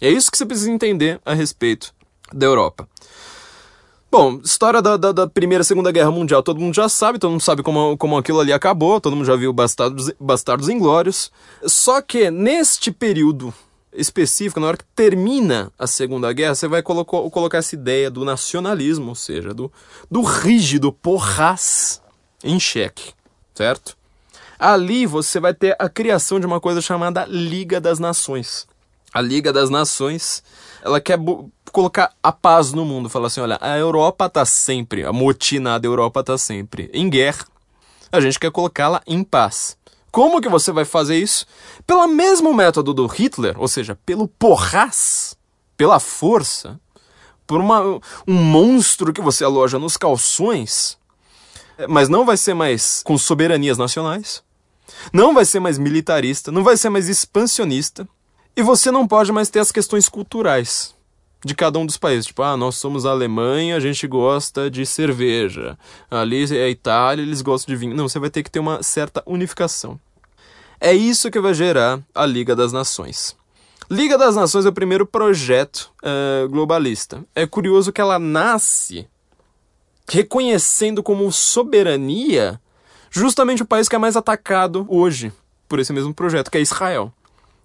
É 0.00 0.10
isso 0.10 0.30
que 0.30 0.36
você 0.36 0.44
precisa 0.44 0.70
entender 0.70 1.20
a 1.24 1.32
respeito 1.32 1.94
da 2.32 2.46
Europa. 2.46 2.88
Bom, 4.10 4.40
história 4.42 4.80
da, 4.80 4.96
da, 4.96 5.12
da, 5.12 5.26
Primeira 5.26 5.62
e 5.62 5.64
Segunda 5.64 5.90
Guerra 5.90 6.10
Mundial, 6.10 6.42
todo 6.42 6.60
mundo 6.60 6.74
já 6.74 6.88
sabe, 6.88 7.18
todo 7.18 7.32
mundo 7.32 7.40
sabe 7.40 7.62
como, 7.62 7.96
como 7.96 8.16
aquilo 8.16 8.40
ali 8.40 8.52
acabou, 8.52 9.00
todo 9.00 9.16
mundo 9.16 9.26
já 9.26 9.36
viu 9.36 9.52
Bastardos, 9.52 10.10
Bastardos 10.18 10.68
Inglórios. 10.68 11.30
Só 11.66 12.00
que 12.00 12.30
neste 12.30 12.90
período 12.90 13.52
específico, 13.92 14.60
na 14.60 14.68
hora 14.68 14.76
que 14.76 14.84
termina 14.94 15.72
a 15.78 15.86
Segunda 15.86 16.32
Guerra, 16.32 16.54
você 16.54 16.68
vai 16.68 16.82
colocar, 16.82 17.18
colocar 17.30 17.58
essa 17.58 17.74
ideia 17.74 18.10
do 18.10 18.24
nacionalismo, 18.24 19.08
ou 19.08 19.14
seja, 19.14 19.52
do, 19.52 19.72
do 20.10 20.22
rígido 20.22 20.92
porraz 20.92 22.00
em 22.44 22.60
xeque, 22.60 23.12
certo? 23.54 23.95
Ali 24.58 25.06
você 25.06 25.38
vai 25.38 25.54
ter 25.54 25.76
a 25.78 25.88
criação 25.88 26.40
de 26.40 26.46
uma 26.46 26.60
coisa 26.60 26.80
chamada 26.80 27.26
Liga 27.26 27.80
das 27.80 27.98
Nações. 27.98 28.66
A 29.12 29.20
Liga 29.20 29.52
das 29.52 29.70
Nações, 29.70 30.42
ela 30.82 31.00
quer 31.00 31.18
colocar 31.72 32.12
a 32.22 32.32
paz 32.32 32.72
no 32.72 32.84
mundo, 32.84 33.08
falar 33.08 33.26
assim, 33.26 33.40
olha, 33.40 33.58
a 33.60 33.76
Europa 33.76 34.28
tá 34.28 34.44
sempre, 34.44 35.04
a 35.04 35.12
motinada 35.12 35.86
Europa 35.86 36.22
tá 36.22 36.38
sempre 36.38 36.90
em 36.92 37.08
guerra. 37.08 37.46
A 38.10 38.20
gente 38.20 38.38
quer 38.38 38.50
colocá-la 38.50 39.02
em 39.06 39.22
paz. 39.22 39.76
Como 40.10 40.40
que 40.40 40.48
você 40.48 40.72
vai 40.72 40.86
fazer 40.86 41.18
isso? 41.18 41.44
Pelo 41.86 42.06
mesmo 42.06 42.54
método 42.54 42.94
do 42.94 43.06
Hitler, 43.06 43.54
ou 43.60 43.68
seja, 43.68 43.98
pelo 44.06 44.26
porraz, 44.26 45.36
pela 45.76 46.00
força, 46.00 46.80
por 47.46 47.60
uma, 47.60 47.82
um 48.26 48.34
monstro 48.34 49.12
que 49.12 49.20
você 49.20 49.44
aloja 49.44 49.78
nos 49.78 49.96
calções, 49.96 50.96
mas 51.88 52.08
não 52.08 52.24
vai 52.24 52.36
ser 52.36 52.54
mais 52.54 53.02
com 53.04 53.18
soberanias 53.18 53.76
nacionais, 53.76 54.42
não 55.12 55.34
vai 55.34 55.44
ser 55.44 55.60
mais 55.60 55.78
militarista, 55.78 56.52
não 56.52 56.64
vai 56.64 56.76
ser 56.76 56.88
mais 56.88 57.08
expansionista. 57.08 58.08
E 58.56 58.62
você 58.62 58.90
não 58.90 59.06
pode 59.06 59.32
mais 59.32 59.50
ter 59.50 59.58
as 59.58 59.70
questões 59.70 60.08
culturais 60.08 60.94
de 61.44 61.54
cada 61.54 61.78
um 61.78 61.86
dos 61.86 61.96
países. 61.96 62.26
Tipo, 62.26 62.42
ah, 62.42 62.56
nós 62.56 62.76
somos 62.76 63.04
a 63.04 63.10
Alemanha, 63.10 63.76
a 63.76 63.80
gente 63.80 64.06
gosta 64.06 64.70
de 64.70 64.86
cerveja. 64.86 65.78
Ali 66.10 66.44
é 66.54 66.64
a 66.64 66.70
Itália, 66.70 67.22
eles 67.22 67.42
gostam 67.42 67.74
de 67.74 67.78
vinho. 67.78 67.94
Não, 67.94 68.08
você 68.08 68.18
vai 68.18 68.30
ter 68.30 68.42
que 68.42 68.50
ter 68.50 68.58
uma 68.58 68.82
certa 68.82 69.22
unificação. 69.26 70.00
É 70.80 70.92
isso 70.92 71.30
que 71.30 71.40
vai 71.40 71.54
gerar 71.54 72.00
a 72.14 72.26
Liga 72.26 72.56
das 72.56 72.72
Nações. 72.72 73.36
Liga 73.90 74.18
das 74.18 74.34
Nações 74.34 74.66
é 74.66 74.68
o 74.68 74.72
primeiro 74.72 75.06
projeto 75.06 75.92
uh, 76.02 76.48
globalista. 76.48 77.24
É 77.34 77.46
curioso 77.46 77.92
que 77.92 78.00
ela 78.00 78.18
nasce 78.18 79.06
reconhecendo 80.08 81.02
como 81.02 81.30
soberania 81.30 82.60
justamente 83.16 83.62
o 83.62 83.66
país 83.66 83.88
que 83.88 83.96
é 83.96 83.98
mais 83.98 84.16
atacado 84.16 84.86
hoje 84.88 85.32
por 85.68 85.78
esse 85.78 85.92
mesmo 85.92 86.14
projeto, 86.14 86.50
que 86.50 86.58
é 86.58 86.60
Israel. 86.60 87.12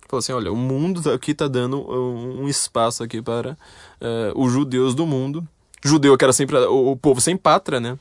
Falou 0.07 0.19
assim, 0.19 0.33
olha, 0.33 0.51
o 0.51 0.55
mundo 0.55 1.09
aqui 1.11 1.31
está 1.31 1.47
dando 1.47 1.79
um 1.89 2.47
espaço 2.47 3.03
aqui 3.03 3.21
para 3.21 3.51
uh, 3.53 4.41
os 4.41 4.51
judeus 4.51 4.93
do 4.93 5.05
mundo. 5.05 5.47
Judeu 5.83 6.17
que 6.17 6.25
era 6.25 6.33
sempre 6.33 6.57
o, 6.57 6.91
o 6.91 6.97
povo 6.97 7.21
sem 7.21 7.37
pátria, 7.37 7.79
né? 7.79 7.97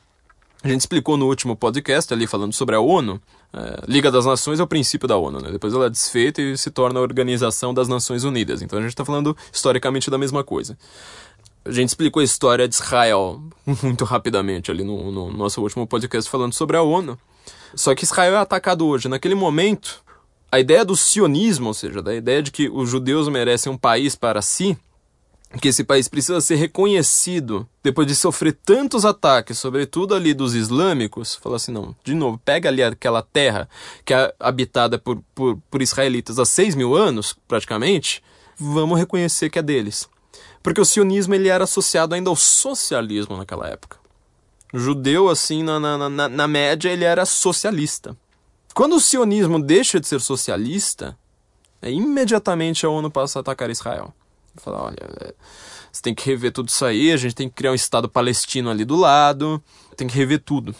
A 0.62 0.68
gente 0.68 0.80
explicou 0.80 1.16
no 1.16 1.26
último 1.26 1.56
podcast 1.56 2.12
ali 2.12 2.26
falando 2.26 2.52
sobre 2.52 2.74
a 2.74 2.80
ONU. 2.80 3.20
Uh, 3.54 3.84
Liga 3.86 4.10
das 4.10 4.26
Nações 4.26 4.60
é 4.60 4.62
o 4.62 4.66
princípio 4.66 5.08
da 5.08 5.16
ONU, 5.16 5.40
né? 5.40 5.50
Depois 5.52 5.72
ela 5.72 5.86
é 5.86 5.90
desfeita 5.90 6.42
e 6.42 6.58
se 6.58 6.70
torna 6.70 6.98
a 6.98 7.02
Organização 7.02 7.72
das 7.72 7.88
Nações 7.88 8.24
Unidas. 8.24 8.60
Então 8.60 8.78
a 8.78 8.82
gente 8.82 8.90
está 8.90 9.04
falando 9.04 9.36
historicamente 9.52 10.10
da 10.10 10.18
mesma 10.18 10.42
coisa. 10.42 10.76
A 11.64 11.70
gente 11.70 11.90
explicou 11.90 12.20
a 12.20 12.24
história 12.24 12.66
de 12.66 12.74
Israel 12.74 13.40
muito 13.82 14.04
rapidamente 14.04 14.70
ali 14.70 14.82
no, 14.82 15.12
no 15.12 15.32
nosso 15.32 15.62
último 15.62 15.86
podcast 15.86 16.28
falando 16.30 16.52
sobre 16.52 16.76
a 16.76 16.82
ONU. 16.82 17.18
Só 17.74 17.94
que 17.94 18.04
Israel 18.04 18.34
é 18.34 18.38
atacado 18.38 18.86
hoje. 18.86 19.08
Naquele 19.08 19.34
momento, 19.34 20.02
a 20.50 20.58
ideia 20.58 20.84
do 20.84 20.96
sionismo, 20.96 21.68
ou 21.68 21.74
seja, 21.74 22.02
da 22.02 22.14
ideia 22.14 22.42
de 22.42 22.50
que 22.50 22.68
os 22.68 22.88
judeus 22.90 23.28
merecem 23.28 23.72
um 23.72 23.76
país 23.78 24.16
para 24.16 24.42
si, 24.42 24.76
que 25.60 25.68
esse 25.68 25.82
país 25.82 26.06
precisa 26.06 26.40
ser 26.40 26.56
reconhecido 26.56 27.68
depois 27.82 28.06
de 28.06 28.14
sofrer 28.14 28.56
tantos 28.64 29.04
ataques, 29.04 29.58
sobretudo 29.58 30.14
ali 30.14 30.32
dos 30.32 30.54
islâmicos, 30.54 31.34
fala 31.34 31.56
assim, 31.56 31.72
não, 31.72 31.94
de 32.04 32.14
novo, 32.14 32.40
pega 32.44 32.68
ali 32.68 32.82
aquela 32.82 33.22
terra 33.22 33.68
que 34.04 34.14
é 34.14 34.32
habitada 34.38 34.98
por, 34.98 35.20
por, 35.34 35.58
por 35.70 35.82
israelitas 35.82 36.38
há 36.38 36.44
6 36.44 36.76
mil 36.76 36.94
anos, 36.94 37.36
praticamente, 37.48 38.22
vamos 38.56 38.98
reconhecer 38.98 39.50
que 39.50 39.58
é 39.58 39.62
deles. 39.62 40.08
Porque 40.62 40.80
o 40.80 40.84
sionismo 40.84 41.34
ele 41.34 41.48
era 41.48 41.64
associado 41.64 42.14
ainda 42.14 42.30
ao 42.30 42.36
socialismo 42.36 43.36
naquela 43.36 43.66
época. 43.66 43.99
Judeu, 44.72 45.28
assim, 45.28 45.62
na, 45.62 45.80
na, 45.80 46.08
na, 46.08 46.28
na 46.28 46.48
média, 46.48 46.88
ele 46.88 47.04
era 47.04 47.24
socialista. 47.24 48.16
Quando 48.74 48.96
o 48.96 49.00
sionismo 49.00 49.60
deixa 49.60 49.98
de 49.98 50.06
ser 50.06 50.20
socialista, 50.20 51.18
é, 51.82 51.90
imediatamente 51.90 52.86
a 52.86 52.88
ONU 52.88 53.10
passa 53.10 53.38
a 53.38 53.40
atacar 53.40 53.70
Israel. 53.70 54.14
Fala, 54.56 54.82
olha, 54.82 54.98
é, 55.20 55.34
você 55.90 56.02
tem 56.02 56.14
que 56.14 56.24
rever 56.24 56.52
tudo 56.52 56.68
isso 56.68 56.84
aí, 56.84 57.12
a 57.12 57.16
gente 57.16 57.34
tem 57.34 57.48
que 57.48 57.54
criar 57.54 57.72
um 57.72 57.74
Estado 57.74 58.08
palestino 58.08 58.70
ali 58.70 58.84
do 58.84 58.96
lado, 58.96 59.62
tem 59.96 60.06
que 60.06 60.16
rever 60.16 60.40
tudo, 60.40 60.74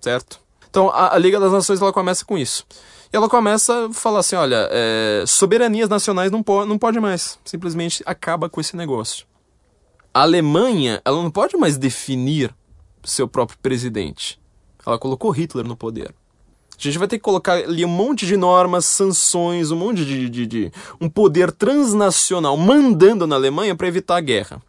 certo? 0.00 0.40
Então 0.68 0.90
a, 0.90 1.14
a 1.14 1.18
Liga 1.18 1.38
das 1.38 1.52
Nações 1.52 1.80
ela 1.80 1.92
começa 1.92 2.24
com 2.24 2.38
isso. 2.38 2.66
E 3.12 3.16
ela 3.16 3.28
começa 3.28 3.86
a 3.86 3.92
falar 3.92 4.20
assim: 4.20 4.36
olha, 4.36 4.68
é, 4.70 5.24
soberanias 5.26 5.88
nacionais 5.88 6.32
não, 6.32 6.42
po 6.42 6.64
não 6.64 6.78
pode 6.78 6.98
mais. 6.98 7.38
Simplesmente 7.44 8.02
acaba 8.06 8.48
com 8.48 8.60
esse 8.60 8.76
negócio. 8.76 9.26
A 10.12 10.22
Alemanha 10.22 11.00
ela 11.04 11.22
não 11.22 11.30
pode 11.30 11.56
mais 11.56 11.76
definir 11.76 12.54
seu 13.04 13.28
próprio 13.28 13.58
presidente. 13.58 14.40
Ela 14.86 14.98
colocou 14.98 15.30
Hitler 15.30 15.66
no 15.66 15.76
poder. 15.76 16.14
A 16.76 16.82
gente 16.82 16.98
vai 16.98 17.06
ter 17.06 17.18
que 17.18 17.24
colocar 17.24 17.54
ali 17.54 17.84
um 17.84 17.88
monte 17.88 18.26
de 18.26 18.36
normas, 18.36 18.84
sanções, 18.84 19.70
um 19.70 19.76
monte 19.76 20.04
de, 20.04 20.28
de, 20.28 20.46
de 20.46 20.72
um 21.00 21.08
poder 21.08 21.52
transnacional 21.52 22.56
mandando 22.56 23.26
na 23.26 23.36
Alemanha 23.36 23.76
para 23.76 23.86
evitar 23.86 24.16
a 24.16 24.20
guerra. 24.20 24.60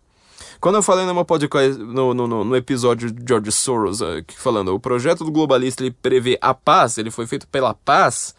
Quando 0.61 0.75
eu 0.75 0.83
falei 0.83 1.05
no 1.05 1.25
podcast, 1.25 1.77
no, 1.77 2.13
no, 2.13 2.43
no 2.43 2.55
episódio 2.55 3.11
de 3.11 3.23
George 3.27 3.51
Soros, 3.51 4.01
uh, 4.01 4.23
falando 4.35 4.73
o 4.73 4.79
projeto 4.79 5.23
do 5.23 5.31
globalista 5.31 5.83
ele 5.83 5.91
prevê 5.91 6.37
a 6.41 6.53
paz, 6.53 6.97
ele 6.97 7.11
foi 7.11 7.27
feito 7.27 7.47
pela 7.47 7.73
paz, 7.73 8.33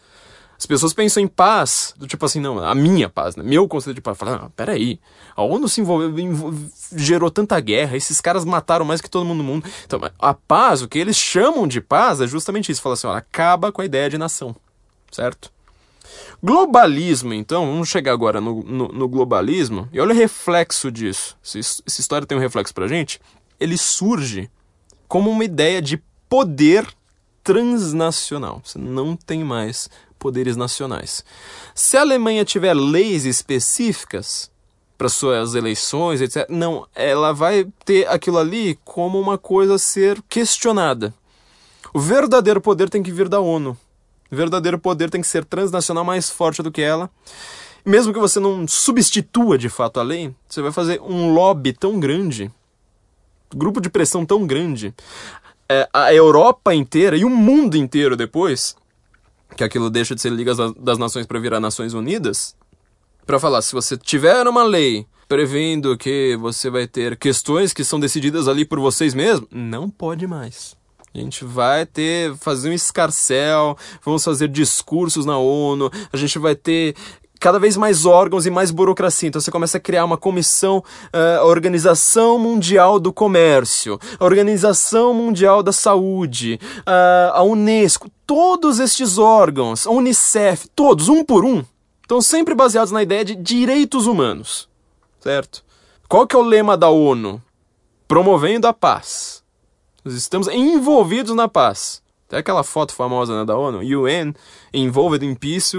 as 0.57 0.65
pessoas 0.65 0.91
pensam 0.91 1.21
em 1.21 1.27
paz, 1.27 1.93
do 1.97 2.07
tipo 2.07 2.25
assim, 2.25 2.39
não, 2.39 2.57
a 2.57 2.73
minha 2.73 3.07
paz, 3.07 3.35
né? 3.35 3.43
Meu 3.43 3.67
conceito 3.67 3.95
de 3.95 4.01
paz. 4.01 4.17
Fala, 4.17 4.45
ah, 4.45 4.49
peraí, 4.55 4.99
a 5.35 5.43
ONU 5.43 5.69
se 5.69 5.81
envolveu, 5.81 6.11
gerou 6.95 7.29
tanta 7.29 7.59
guerra, 7.59 7.95
esses 7.95 8.19
caras 8.19 8.43
mataram 8.43 8.83
mais 8.83 8.99
que 8.99 9.09
todo 9.09 9.23
mundo 9.23 9.37
no 9.37 9.43
mundo. 9.43 9.69
Então, 9.85 9.99
a 10.17 10.33
paz, 10.33 10.81
o 10.81 10.87
que 10.87 10.97
eles 10.97 11.15
chamam 11.15 11.67
de 11.67 11.79
paz 11.79 12.21
é 12.21 12.27
justamente 12.27 12.71
isso. 12.71 12.81
Fala 12.81 12.93
assim, 12.93 13.05
olha, 13.05 13.19
acaba 13.19 13.71
com 13.71 13.83
a 13.83 13.85
ideia 13.85 14.09
de 14.09 14.17
nação, 14.17 14.55
certo? 15.11 15.51
Globalismo, 16.41 17.33
então, 17.33 17.65
vamos 17.67 17.87
chegar 17.87 18.13
agora 18.13 18.41
no, 18.41 18.63
no, 18.63 18.87
no 18.87 19.07
globalismo, 19.07 19.87
e 19.91 19.99
olha 19.99 20.13
o 20.13 20.17
reflexo 20.17 20.91
disso. 20.91 21.37
Se 21.43 21.59
essa 21.59 22.01
história 22.01 22.25
tem 22.25 22.37
um 22.37 22.41
reflexo 22.41 22.73
pra 22.73 22.87
gente, 22.87 23.21
ele 23.59 23.77
surge 23.77 24.49
como 25.07 25.29
uma 25.29 25.43
ideia 25.43 25.81
de 25.81 26.01
poder 26.27 26.87
transnacional. 27.43 28.61
Você 28.63 28.77
não 28.77 29.15
tem 29.15 29.43
mais 29.43 29.89
poderes 30.17 30.55
nacionais. 30.55 31.23
Se 31.73 31.97
a 31.97 32.01
Alemanha 32.01 32.43
tiver 32.43 32.73
leis 32.73 33.25
específicas 33.25 34.51
para 34.97 35.09
suas 35.09 35.53
eleições, 35.53 36.21
etc., 36.21 36.47
não, 36.49 36.87
ela 36.95 37.31
vai 37.31 37.67
ter 37.85 38.07
aquilo 38.07 38.39
ali 38.39 38.79
como 38.83 39.19
uma 39.19 39.37
coisa 39.37 39.75
a 39.75 39.79
ser 39.79 40.21
questionada. 40.27 41.13
O 41.93 41.99
verdadeiro 41.99 42.59
poder 42.59 42.89
tem 42.89 43.03
que 43.03 43.11
vir 43.11 43.29
da 43.29 43.39
ONU. 43.39 43.77
O 44.31 44.35
verdadeiro 44.35 44.79
poder 44.79 45.09
tem 45.09 45.21
que 45.21 45.27
ser 45.27 45.45
transnacional 45.45 46.03
mais 46.03 46.29
forte 46.29 46.61
do 46.61 46.71
que 46.71 46.81
ela. 46.81 47.09
Mesmo 47.85 48.11
que 48.11 48.19
você 48.19 48.39
não 48.39 48.67
substitua 48.67 49.57
de 49.57 49.69
fato 49.69 49.99
a 49.99 50.03
lei, 50.03 50.33
você 50.49 50.61
vai 50.61 50.71
fazer 50.71 50.99
um 51.01 51.33
lobby 51.33 51.71
tão 51.71 51.99
grande, 51.99 52.51
grupo 53.55 53.79
de 53.79 53.89
pressão 53.89 54.25
tão 54.25 54.45
grande, 54.45 54.93
é, 55.69 55.87
a 55.93 56.13
Europa 56.13 56.73
inteira 56.73 57.15
e 57.15 57.23
o 57.23 57.29
mundo 57.29 57.77
inteiro 57.77 58.15
depois 58.15 58.75
que 59.55 59.63
aquilo 59.63 59.89
deixa 59.89 60.13
de 60.13 60.21
ser 60.21 60.31
Liga 60.31 60.53
das 60.77 60.97
Nações 60.97 61.25
para 61.25 61.39
virar 61.39 61.59
Nações 61.59 61.93
Unidas, 61.93 62.55
para 63.25 63.39
falar, 63.39 63.61
se 63.61 63.73
você 63.73 63.97
tiver 63.97 64.47
uma 64.47 64.63
lei 64.63 65.05
prevendo 65.27 65.97
que 65.97 66.37
você 66.39 66.69
vai 66.69 66.87
ter 66.87 67.17
questões 67.17 67.73
que 67.73 67.83
são 67.83 67.99
decididas 67.99 68.47
ali 68.47 68.63
por 68.63 68.79
vocês 68.79 69.13
mesmos, 69.13 69.47
não 69.51 69.89
pode 69.89 70.25
mais. 70.25 70.75
A 71.13 71.17
gente 71.19 71.43
vai 71.43 71.85
ter, 71.85 72.35
fazer 72.37 72.69
um 72.69 72.73
escarcel, 72.73 73.77
vamos 74.03 74.23
fazer 74.23 74.47
discursos 74.47 75.25
na 75.25 75.37
ONU, 75.37 75.89
a 76.13 76.17
gente 76.17 76.37
vai 76.37 76.55
ter 76.55 76.95
cada 77.39 77.59
vez 77.59 77.77
mais 77.77 78.05
órgãos 78.05 78.45
e 78.45 78.49
mais 78.49 78.71
burocracia. 78.71 79.29
Então 79.29 79.41
você 79.41 79.51
começa 79.51 79.77
a 79.77 79.81
criar 79.81 80.05
uma 80.05 80.17
comissão, 80.17 80.77
uh, 80.77 81.41
a 81.41 81.45
Organização 81.45 82.37
Mundial 82.37 82.99
do 82.99 83.13
Comércio, 83.13 83.99
a 84.19 84.25
Organização 84.25 85.13
Mundial 85.13 85.61
da 85.61 85.71
Saúde, 85.71 86.59
uh, 86.79 87.33
a 87.33 87.43
Unesco, 87.43 88.09
todos 88.25 88.79
estes 88.79 89.17
órgãos, 89.17 89.87
a 89.87 89.91
Unicef, 89.91 90.67
todos, 90.75 91.09
um 91.09 91.23
por 91.23 91.45
um, 91.45 91.63
estão 92.01 92.21
sempre 92.21 92.55
baseados 92.55 92.91
na 92.91 93.03
ideia 93.03 93.23
de 93.23 93.35
direitos 93.35 94.07
humanos, 94.07 94.69
certo? 95.19 95.63
Qual 96.07 96.25
que 96.25 96.35
é 96.35 96.39
o 96.39 96.43
lema 96.43 96.77
da 96.77 96.89
ONU? 96.89 97.41
Promovendo 98.07 98.65
a 98.67 98.73
paz. 98.73 99.43
Nós 100.03 100.13
estamos 100.13 100.47
envolvidos 100.47 101.35
na 101.35 101.49
paz. 101.49 102.01
Até 102.27 102.37
aquela 102.37 102.63
foto 102.63 102.93
famosa 102.93 103.39
né, 103.39 103.45
da 103.45 103.57
ONU, 103.57 103.79
UN 103.79 104.33
Involved 104.73 105.25
in 105.25 105.33
Peace, 105.33 105.77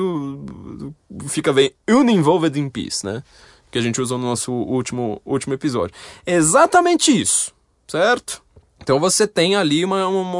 fica 1.26 1.52
bem 1.52 1.72
Uninvolved 1.88 2.58
in 2.58 2.70
Peace, 2.70 3.04
né? 3.04 3.22
Que 3.70 3.78
a 3.78 3.82
gente 3.82 4.00
usou 4.00 4.16
no 4.16 4.24
nosso 4.24 4.50
último, 4.50 5.20
último 5.26 5.52
episódio. 5.52 5.94
exatamente 6.26 7.10
isso, 7.10 7.52
certo? 7.86 8.42
Então 8.80 8.98
você 8.98 9.26
tem 9.26 9.56
ali 9.56 9.84
uma, 9.84 10.06
uma, 10.08 10.38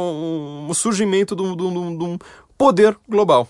um 0.67 0.73
surgimento 0.73 1.35
de 1.35 1.43
um 1.43 2.17
poder 2.57 2.97
global. 3.07 3.47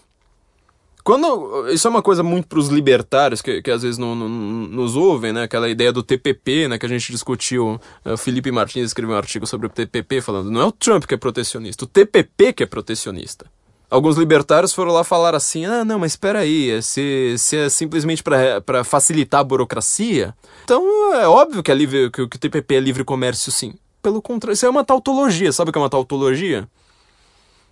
Quando, 1.04 1.70
isso 1.70 1.88
é 1.88 1.90
uma 1.90 2.02
coisa 2.02 2.22
muito 2.22 2.48
para 2.48 2.60
os 2.60 2.68
libertários 2.68 3.42
que, 3.42 3.62
que 3.62 3.72
às 3.72 3.82
vezes 3.82 3.98
não, 3.98 4.16
não, 4.16 4.28
nos 4.28 4.96
ouvem, 4.96 5.34
né? 5.34 5.44
Aquela 5.44 5.70
ideia 5.70 5.92
do 5.92 6.04
TPP, 6.04 6.68
né? 6.68 6.78
Que 6.78 6.86
a 6.86 6.90
gente 6.90 7.12
discutiu. 7.12 7.80
O 8.06 8.18
Felipe 8.18 8.52
Martins 8.52 8.88
escreveu 8.88 9.16
um 9.16 9.18
artigo 9.18 9.48
sobre 9.48 9.68
o 9.68 9.70
TPP 9.70 10.22
falando, 10.22 10.52
não 10.52 10.62
é 10.62 10.66
o 10.66 10.72
Trump 10.72 11.06
que 11.06 11.14
é 11.14 11.18
protecionista, 11.18 11.86
o 11.86 11.88
TPP 11.88 12.54
que 12.54 12.64
é 12.64 12.66
protecionista. 12.66 13.46
Alguns 13.90 14.18
libertários 14.18 14.72
foram 14.72 14.92
lá 14.92 15.04
falar 15.04 15.34
assim: 15.34 15.66
ah, 15.66 15.84
não, 15.84 15.98
mas 15.98 16.12
espera 16.12 16.40
aí, 16.40 16.82
se, 16.84 17.36
se 17.40 17.58
é 17.58 17.70
simplesmente 17.70 18.22
para 18.22 18.84
facilitar 18.84 19.42
a 19.42 19.44
burocracia, 19.44 20.36
então 20.64 21.16
é 21.16 21.28
óbvio 21.28 21.64
que, 21.64 21.72
é 21.72 21.76
livre, 21.76 22.12
que, 22.12 22.28
que 22.28 22.36
o 22.36 22.40
TPP 22.40 22.76
é 22.76 22.80
livre 22.80 23.04
comércio, 23.04 23.52
sim. 23.52 23.74
Pelo 24.02 24.22
contrário, 24.22 24.54
isso 24.54 24.66
é 24.66 24.70
uma 24.70 24.84
tautologia. 24.84 25.52
Sabe 25.52 25.70
o 25.70 25.74
que 25.74 25.80
é 25.80 25.82
uma 25.82 25.90
tautologia? 25.90 26.70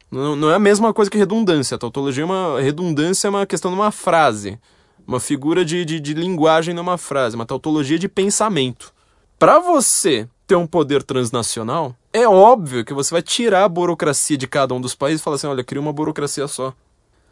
Não, 0.09 0.35
não 0.35 0.49
é 0.49 0.55
a 0.55 0.59
mesma 0.59 0.93
coisa 0.93 1.11
que 1.11 1.17
redundância. 1.17 1.75
A 1.75 1.77
tautologia 1.77 2.23
é 2.23 2.25
uma. 2.25 2.61
Redundância 2.61 3.27
é 3.27 3.29
uma 3.29 3.45
questão 3.45 3.71
de 3.71 3.77
uma 3.77 3.91
frase. 3.91 4.59
Uma 5.05 5.19
figura 5.19 5.63
de, 5.63 5.85
de, 5.85 5.99
de 5.99 6.13
linguagem 6.13 6.73
numa 6.73 6.97
frase. 6.97 7.35
Uma 7.35 7.45
tautologia 7.45 7.99
de 7.99 8.07
pensamento. 8.07 8.93
Para 9.37 9.59
você 9.59 10.27
ter 10.45 10.55
um 10.55 10.65
poder 10.65 11.03
transnacional, 11.03 11.95
é 12.13 12.27
óbvio 12.27 12.85
que 12.85 12.93
você 12.93 13.13
vai 13.13 13.21
tirar 13.21 13.65
a 13.65 13.69
burocracia 13.69 14.37
de 14.37 14.47
cada 14.47 14.73
um 14.73 14.81
dos 14.81 14.95
países 14.95 15.21
e 15.21 15.23
falar 15.23 15.35
assim: 15.35 15.47
olha, 15.47 15.63
cria 15.63 15.81
uma 15.81 15.93
burocracia 15.93 16.47
só. 16.47 16.69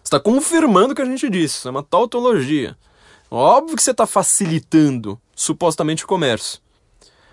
Você 0.03 0.09
está 0.09 0.19
confirmando 0.19 0.91
o 0.91 0.95
que 0.95 1.01
a 1.01 1.05
gente 1.05 1.30
disse. 1.30 1.57
Isso 1.57 1.67
é 1.67 1.71
uma 1.71 1.82
tautologia. 1.82 2.78
Óbvio 3.32 3.76
que 3.76 3.82
você 3.82 3.91
está 3.91 4.05
facilitando, 4.05 5.19
supostamente, 5.36 6.03
o 6.03 6.07
comércio. 6.07 6.59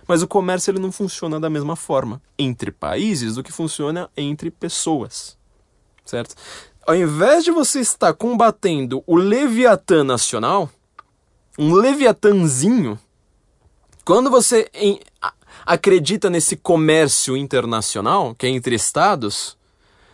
Mas 0.07 0.23
o 0.23 0.29
comércio 0.29 0.71
ele 0.71 0.79
não 0.79 0.91
funciona 0.91 1.39
da 1.39 1.49
mesma 1.49 1.77
forma 1.77 2.21
entre 2.39 2.71
países 2.71 3.37
do 3.37 3.43
que 3.43 3.53
funciona 3.53 4.11
entre 4.17 4.51
pessoas. 4.51 5.37
Certo? 6.05 6.35
Ao 6.87 6.97
invés 6.97 7.45
de 7.45 7.51
você 7.51 7.81
estar 7.81 8.13
combatendo 8.13 9.05
o 9.07 9.15
Leviatã 9.17 10.03
nacional, 10.03 10.69
um 11.59 11.75
Leviatãzinho, 11.75 12.99
quando 14.05 14.29
você 14.29 14.69
em, 14.75 14.99
acredita 15.65 16.29
nesse 16.29 16.57
comércio 16.57 17.37
internacional, 17.37 18.35
que 18.35 18.47
é 18.47 18.49
entre 18.49 18.75
estados, 18.75 19.57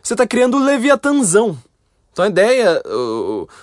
você 0.03 0.15
está 0.15 0.27
criando 0.27 0.59
o 0.59 0.65
Leviatãzão. 0.65 1.59
Então 2.19 2.27
a 2.27 2.31
ideia, 2.31 2.83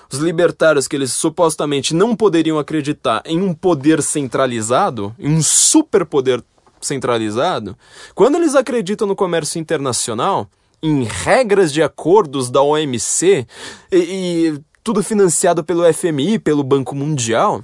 os 0.09 0.17
libertários 0.19 0.87
que 0.87 0.95
eles 0.95 1.11
supostamente 1.11 1.93
não 1.93 2.15
poderiam 2.15 2.57
acreditar 2.57 3.21
em 3.25 3.41
um 3.41 3.53
poder 3.53 4.01
centralizado, 4.01 5.13
em 5.19 5.29
um 5.29 5.43
superpoder 5.43 6.41
centralizado, 6.79 7.77
quando 8.13 8.35
eles 8.35 8.55
acreditam 8.55 9.05
no 9.05 9.13
comércio 9.13 9.59
internacional, 9.59 10.49
em 10.81 11.03
regras 11.03 11.73
de 11.73 11.83
acordos 11.83 12.49
da 12.49 12.61
OMC 12.61 13.45
e, 13.91 13.97
e 13.97 14.61
tudo 14.81 15.03
financiado 15.03 15.61
pelo 15.61 15.93
FMI, 15.93 16.39
pelo 16.39 16.63
Banco 16.63 16.95
Mundial, 16.95 17.61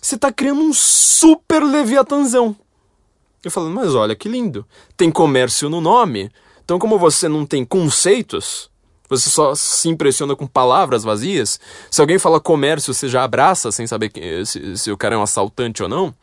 você 0.00 0.14
está 0.14 0.30
criando 0.30 0.60
um 0.60 0.72
super 0.72 1.64
leviatanzão. 1.64 2.54
Eu 3.42 3.50
falo, 3.50 3.70
mas 3.70 3.92
olha 3.92 4.14
que 4.14 4.28
lindo, 4.28 4.64
tem 4.96 5.10
comércio 5.10 5.68
no 5.68 5.80
nome. 5.80 6.30
Então, 6.64 6.78
como 6.78 6.96
você 6.96 7.28
não 7.28 7.44
tem 7.44 7.64
conceitos, 7.64 8.67
você 9.08 9.30
só 9.30 9.54
se 9.54 9.88
impressiona 9.88 10.36
com 10.36 10.46
palavras 10.46 11.02
vazias. 11.02 11.58
Se 11.90 12.00
alguém 12.00 12.18
fala 12.18 12.40
comércio, 12.40 12.92
você 12.92 13.08
já 13.08 13.24
abraça 13.24 13.72
sem 13.72 13.86
saber 13.86 14.10
que, 14.10 14.44
se, 14.44 14.76
se, 14.76 14.92
o 14.92 14.96
cara 14.96 15.14
é 15.14 15.18
um 15.18 15.22
assaltante 15.22 15.82
ou 15.82 15.88
não. 15.88 16.14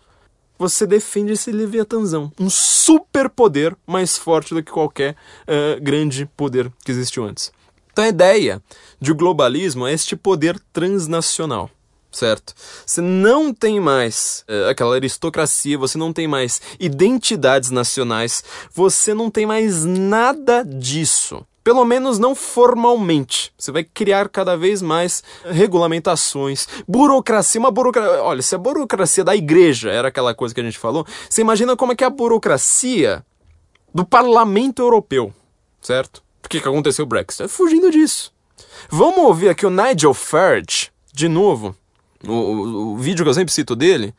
Você 0.57 0.88
defende 0.88 1.33
esse 1.33 1.51
Leviatanzão. 1.51 2.31
Um 2.39 2.49
superpoder 2.49 3.75
mais 3.86 4.17
forte 4.17 4.53
do 4.53 4.63
que 4.63 4.71
qualquer 4.71 5.15
uh, 5.43 5.81
grande 5.81 6.25
poder 6.38 6.71
que 6.86 6.91
existiu 6.91 7.25
antes. 7.25 7.51
Então 7.91 8.05
a 8.05 8.09
ideia 8.09 8.61
de 8.99 9.13
globalismo 9.13 9.88
é 9.88 9.93
este 9.93 10.15
poder 10.15 10.59
transnacional 10.71 11.69
certo? 12.11 12.53
Você 12.86 13.01
não 13.01 13.53
tem 13.53 13.77
mais 13.77 14.45
uh, 14.49 14.69
aquela 14.69 14.95
aristocracia, 14.95 15.77
você 15.77 15.97
não 15.97 16.13
tem 16.13 16.29
mais 16.29 16.61
identidades 16.79 17.71
nacionais, 17.71 18.41
você 18.73 19.13
não 19.13 19.29
tem 19.29 19.45
mais 19.45 19.83
nada 19.83 20.63
disso 20.63 21.45
Pelo 21.66 21.84
menos 21.84 22.20
não 22.20 22.36
formalmente. 22.36 23.51
Você 23.57 23.72
vai 23.72 23.84
criar 23.84 24.30
cada 24.30 24.55
vez 24.55 24.84
mais 24.84 25.24
regulamentações, 25.43 26.68
burocracia, 26.88 27.59
uma 27.59 27.72
burocracia. 27.72 28.22
Olha, 28.22 28.43
se 28.43 28.53
a 28.53 28.57
burocracia 28.59 29.24
da 29.24 29.36
igreja 29.36 29.89
era 29.89 30.09
aquela 30.09 30.36
coisa 30.36 30.53
que 30.53 30.61
a 30.61 30.63
gente 30.63 30.78
falou, 30.78 31.07
você 31.28 31.41
imagina 31.41 31.76
como 31.76 31.91
é 31.91 31.95
que 31.95 32.03
é 32.03 32.07
a 32.07 32.11
burocracia 32.11 33.26
do 33.91 34.05
parlamento 34.05 34.84
europeu, 34.84 35.34
certo? 35.82 36.22
Por 36.39 36.49
que, 36.49 36.59
aconteceu 36.59 37.03
o 37.03 37.07
Brexit? 37.07 37.41
É 37.41 37.47
fugindo 37.47 37.89
disso. 37.89 38.32
Vamos 38.88 39.18
ouvir 39.18 39.49
aqui 39.49 39.66
o 39.66 39.72
Nigel 39.72 40.13
Farage, 40.13 40.91
de 41.11 41.28
novo, 41.28 41.76
o, 42.24 42.32
o, 42.32 42.93
o 42.93 42.97
vídeo 42.97 43.26
que 43.26 43.30
eu 43.30 43.34
sempre 43.34 43.51
cito 43.51 43.76
dele. 43.76 44.13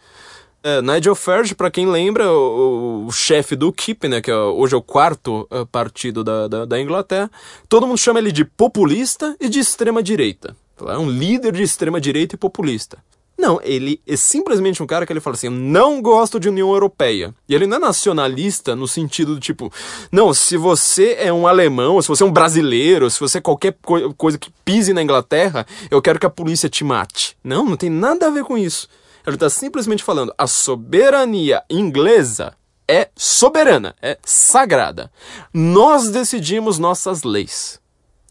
É, 0.69 0.83
Nigel 0.83 1.15
Farage, 1.15 1.55
para 1.55 1.71
quem 1.71 1.87
lembra, 1.87 2.29
o, 2.29 3.07
o 3.07 3.13
chefe 3.13 3.55
do 3.55 3.73
KIP, 3.73 4.09
né, 4.09 4.21
que 4.21 4.33
é, 4.33 4.35
hoje 4.35 4.75
é 4.75 4.77
o 4.77 4.83
quarto 4.83 5.47
uh, 5.49 5.65
partido 5.65 6.25
da, 6.25 6.49
da, 6.49 6.65
da, 6.65 6.81
Inglaterra, 6.81 7.31
todo 7.69 7.87
mundo 7.87 7.99
chama 7.99 8.19
ele 8.19 8.33
de 8.33 8.45
populista 8.45 9.37
e 9.39 9.49
de 9.49 9.61
extrema 9.61 10.03
direita. 10.03 10.57
É 10.89 10.99
um 10.99 11.09
líder 11.09 11.53
de 11.53 11.63
extrema 11.63 12.01
direita 12.01 12.35
e 12.35 12.39
populista. 12.39 12.99
Não, 13.39 13.61
ele 13.63 14.01
é 14.09 14.17
simplesmente 14.17 14.83
um 14.83 14.89
cara 14.89 15.07
que 15.07 15.13
ele 15.13 15.21
fala 15.21 15.37
assim: 15.37 15.49
não 15.49 16.03
gosto 16.03 16.41
de 16.41 16.49
União 16.49 16.73
Europeia. 16.73 17.33
E 17.49 17.55
ele 17.55 17.69
não 17.69 17.77
é 17.77 17.81
nacionalista 17.81 18.75
no 18.75 18.89
sentido 18.89 19.35
do 19.35 19.41
tipo, 19.41 19.73
não, 20.11 20.35
se 20.35 20.57
você 20.57 21.17
é 21.21 21.33
um 21.33 21.47
alemão, 21.47 22.03
se 22.03 22.09
você 22.09 22.25
é 22.25 22.27
um 22.27 22.33
brasileiro, 22.33 23.09
se 23.09 23.21
você 23.21 23.39
é 23.39 23.41
qualquer 23.41 23.77
co 23.81 24.13
coisa 24.15 24.37
que 24.37 24.51
pise 24.65 24.93
na 24.93 25.03
Inglaterra, 25.03 25.65
eu 25.93 26.03
quero 26.03 26.19
que 26.19 26.27
a 26.27 26.31
polícia 26.31 26.69
te 26.69 26.83
mate. 26.83 27.37
Não, 27.45 27.65
não 27.65 27.77
tem 27.77 27.89
nada 27.89 28.27
a 28.27 28.31
ver 28.31 28.43
com 28.43 28.59
isso. 28.59 28.89
Ele 29.27 29.37
está 29.37 29.51
simplesmente 29.51 30.05
falando: 30.05 30.33
a 30.39 30.47
soberania 30.47 31.63
inglesa 31.69 32.55
é 32.89 33.09
soberana, 33.17 33.95
é 34.01 34.17
sagrada. 34.25 35.11
Nós 35.53 36.09
decidimos 36.11 36.79
nossas 36.79 37.25
leis. 37.25 37.81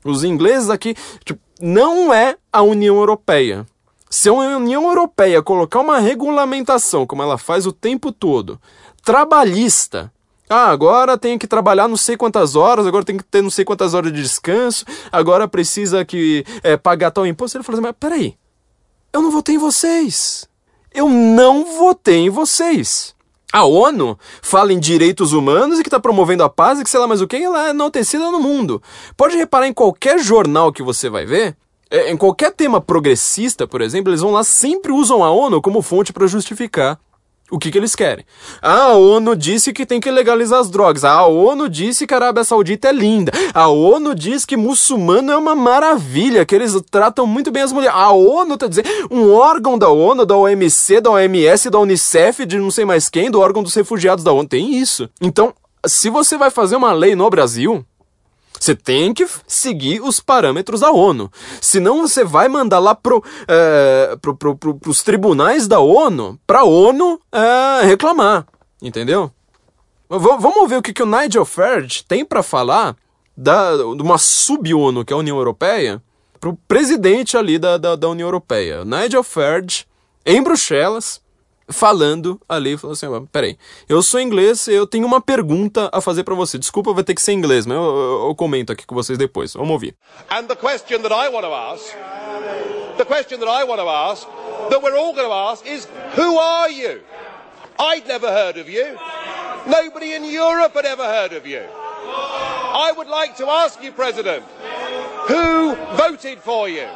Os 0.04 0.24
ingleses 0.24 0.70
aqui, 0.70 0.96
tipo, 1.24 1.42
não 1.60 2.14
é 2.14 2.38
a 2.54 2.62
União 2.62 2.96
Europeia. 2.96 3.66
Se 4.10 4.30
a 4.30 4.34
União 4.34 4.88
Europeia 4.88 5.42
colocar 5.42 5.82
uma 5.82 6.00
regulamentação, 6.00 7.06
como 7.06 7.22
ela 7.22 7.38
faz 7.38 7.66
o 7.66 7.74
tempo 7.74 8.12
todo, 8.12 8.62
trabalhista, 9.04 10.12
ah, 10.50 10.70
agora 10.70 11.18
tem 11.18 11.38
que 11.38 11.48
trabalhar 11.48 11.88
não 11.88 11.98
sei 11.98 12.16
quantas 12.16 12.56
horas, 12.56 12.86
agora 12.86 13.04
tem 13.04 13.18
que 13.18 13.24
ter 13.24 13.42
não 13.42 13.50
sei 13.50 13.66
quantas 13.66 13.94
horas 13.94 14.14
de 14.14 14.22
descanso, 14.22 14.86
agora 15.12 15.48
precisa 15.48 16.06
que 16.06 16.46
é, 16.64 16.78
pagar 16.78 17.12
tal 17.12 17.26
imposto. 17.26 17.58
Ele 17.58 17.64
fala 17.64 17.80
assim, 17.80 17.88
mas 17.88 17.96
peraí, 18.00 18.38
eu 19.12 19.22
não 19.22 19.32
votei 19.32 19.56
em 19.56 19.60
vocês. 19.60 20.48
Eu 20.96 21.10
não 21.10 21.78
votei 21.78 22.20
em 22.20 22.30
vocês. 22.30 23.14
A 23.52 23.66
ONU 23.66 24.18
fala 24.42 24.72
em 24.72 24.80
direitos 24.80 25.34
humanos 25.34 25.78
e 25.78 25.84
que 25.84 25.90
está 25.90 26.00
promovendo 26.00 26.42
a 26.42 26.50
paz 26.50 26.80
e 26.80 26.86
que 26.86 26.90
sei 26.90 27.02
lá 27.02 27.06
mais 27.06 27.22
o 27.22 27.28
que, 27.28 27.36
ela 27.36 27.68
é 27.68 27.70
enaltecida 27.72 28.32
no 28.32 28.40
mundo. 28.40 28.82
Pode 29.18 29.36
reparar 29.36 29.68
em 29.68 29.74
qualquer 29.74 30.20
jornal 30.20 30.72
que 30.72 30.82
você 30.82 31.10
vai 31.10 31.26
ver, 31.26 31.58
é, 31.92 32.12
em 32.12 32.16
qualquer 32.16 32.54
tema 32.54 32.80
progressista, 32.80 33.68
por 33.68 33.82
exemplo, 33.82 34.10
eles 34.10 34.22
vão 34.22 34.32
lá 34.32 34.44
sempre 34.44 34.94
usam 34.94 35.22
a 35.22 35.30
ONU 35.30 35.62
como 35.62 35.82
fonte 35.82 36.14
para 36.14 36.28
justificar 36.28 36.98
o 37.52 37.60
que, 37.60 37.70
que 37.72 37.78
eles 37.78 37.96
querem. 37.96 38.26
A 38.62 38.94
ONU 38.94 39.36
disse 39.36 39.72
que 39.72 39.86
tem 39.86 40.00
que 40.00 40.10
legalizar 40.10 40.60
as 40.60 40.70
drogas. 40.70 41.04
A 41.04 41.26
ONU 41.26 41.70
disse 41.70 42.08
que 42.08 42.14
a 42.14 42.18
Arábia 42.18 42.44
Saudita 42.44 42.90
é 42.90 42.92
linda. 42.92 43.32
A 43.54 43.68
ONU 43.68 44.16
diz 44.16 44.46
que 44.46 44.58
muçulmano 44.58 45.32
é 45.32 45.38
uma 45.38 45.56
maravilha, 45.56 46.46
que 46.46 46.56
eles 46.56 46.76
tratam 46.90 47.28
muito 47.28 47.52
bem 47.52 47.62
as 47.62 47.72
mulheres. 47.72 47.96
A 47.96 48.12
ONU 48.12 48.58
tá 48.58 48.68
dizendo, 48.68 48.90
um 49.12 49.32
órgão 49.32 49.78
da 49.78 49.90
ONU, 49.90 50.26
da 50.26 50.36
OMC, 50.36 51.02
da 51.02 51.12
OMS, 51.12 51.70
da 51.70 51.80
Unicef, 51.80 52.46
de 52.46 52.58
não 52.58 52.72
sei 52.72 52.84
mais 52.84 53.10
quem, 53.10 53.30
do 53.30 53.40
órgão 53.40 53.62
dos 53.62 53.76
refugiados 53.76 54.24
da 54.24 54.32
ONU, 54.32 54.48
tem 54.48 54.76
isso. 54.76 55.08
Então, 55.22 55.54
se 55.86 56.10
você 56.10 56.38
vai 56.38 56.50
fazer 56.50 56.76
uma 56.76 56.94
lei 56.94 57.16
no 57.16 57.30
Brasil, 57.30 57.86
você 58.66 58.76
tem 58.76 59.14
que 59.14 59.28
seguir 59.48 60.02
os 60.02 60.20
parâmetros 60.20 60.80
da 60.80 60.92
ONU. 60.92 61.32
Senão 61.62 62.02
você 62.02 62.24
vai 62.24 62.48
mandar 62.48 62.80
lá 62.80 62.96
pro, 62.96 63.24
é, 63.48 64.18
pro, 64.20 64.36
pro, 64.36 64.56
pro, 64.56 64.76
pros 64.76 65.04
tribunais 65.04 65.68
da 65.68 65.80
ONU, 65.80 66.40
pra 66.48 66.64
ONU 66.64 67.20
é, 67.32 67.86
reclamar. 67.86 68.46
Entendeu? 68.82 69.32
V 70.10 70.18
vamos 70.40 70.70
ver 70.70 70.78
o 70.78 70.82
que, 70.82 70.94
que 70.94 71.04
o 71.04 71.06
Nigel 71.06 71.46
Farage 71.46 72.04
tem 72.08 72.26
para 72.26 72.44
falar 72.44 72.96
da, 73.36 73.76
de 73.76 74.02
uma 74.02 74.18
sub-ONU, 74.18 75.06
que 75.06 75.14
é 75.14 75.16
a 75.16 75.20
União 75.20 75.38
Europeia, 75.38 76.02
pro 76.40 76.58
presidente 76.68 77.38
ali 77.38 77.58
da, 77.60 77.78
da, 77.78 77.96
da 77.96 78.10
União 78.10 78.28
Europeia. 78.28 78.84
Nigel 78.84 79.24
Farage, 79.24 79.86
em 80.26 80.42
Bruxelas, 80.42 81.22
falando 81.68 82.40
ali, 82.48 82.78
falou 82.78 82.94
assim, 82.94 83.08
peraí, 83.32 83.58
eu 83.90 84.02
sou 84.02 84.20
inglês, 84.20 84.68
eu 84.68 84.86
tenho 84.86 85.06
uma 85.06 85.20
pergunta 85.20 85.90
a 85.92 86.00
fazer 86.00 86.24
para 86.24 86.36
você. 86.36 86.58
Desculpa, 86.58 86.94
vai 86.94 87.04
ter 87.04 87.16
que 87.16 87.22
ser 87.22 87.34
inglês, 87.34 87.66
mas 87.66 87.78
eu, 87.78 87.84
eu, 87.84 88.28
eu, 88.28 88.36
comento 88.36 88.72
aqui 88.72 88.86
com 88.86 88.96
vocês 88.96 89.18
depois. 89.18 89.54
Vamos 89.54 89.72
ouvir. 89.72 89.96
And 90.30 90.48
the 90.48 90.56
question 90.56 91.02
that 91.02 91.14
I 91.14 91.30
want 91.30 91.46
to 91.46 91.54
ask, 91.54 91.96
the 92.98 93.06
question 93.06 93.40
that 93.40 93.50
I 93.50 93.64
want 93.64 93.82
to 93.82 93.90
ask, 93.90 94.28
that 94.70 94.82
we're 94.82 94.98
all 94.98 95.14
going 95.14 95.28
to 95.28 95.34
ask 95.34 95.66
is, 95.66 95.88
who 96.16 96.38
are 96.38 96.70
you? 96.70 97.02
I'd 97.80 98.08
never 98.08 98.28
heard 98.28 98.58
of 98.58 98.70
you. 98.70 98.98
Nobody 99.68 100.14
in 100.14 100.24
Europe 100.24 100.74
had 100.74 100.86
ever 100.86 101.04
heard 101.04 101.34
of 101.34 101.46
you. 101.46 101.64
I 101.68 102.94
would 102.96 103.08
like 103.08 103.36
to 103.38 103.48
ask 103.48 103.82
you, 103.82 103.92
President, 103.92 104.44
who 105.28 105.76
voted 105.98 106.40
for 106.40 106.70
you? 106.70 106.88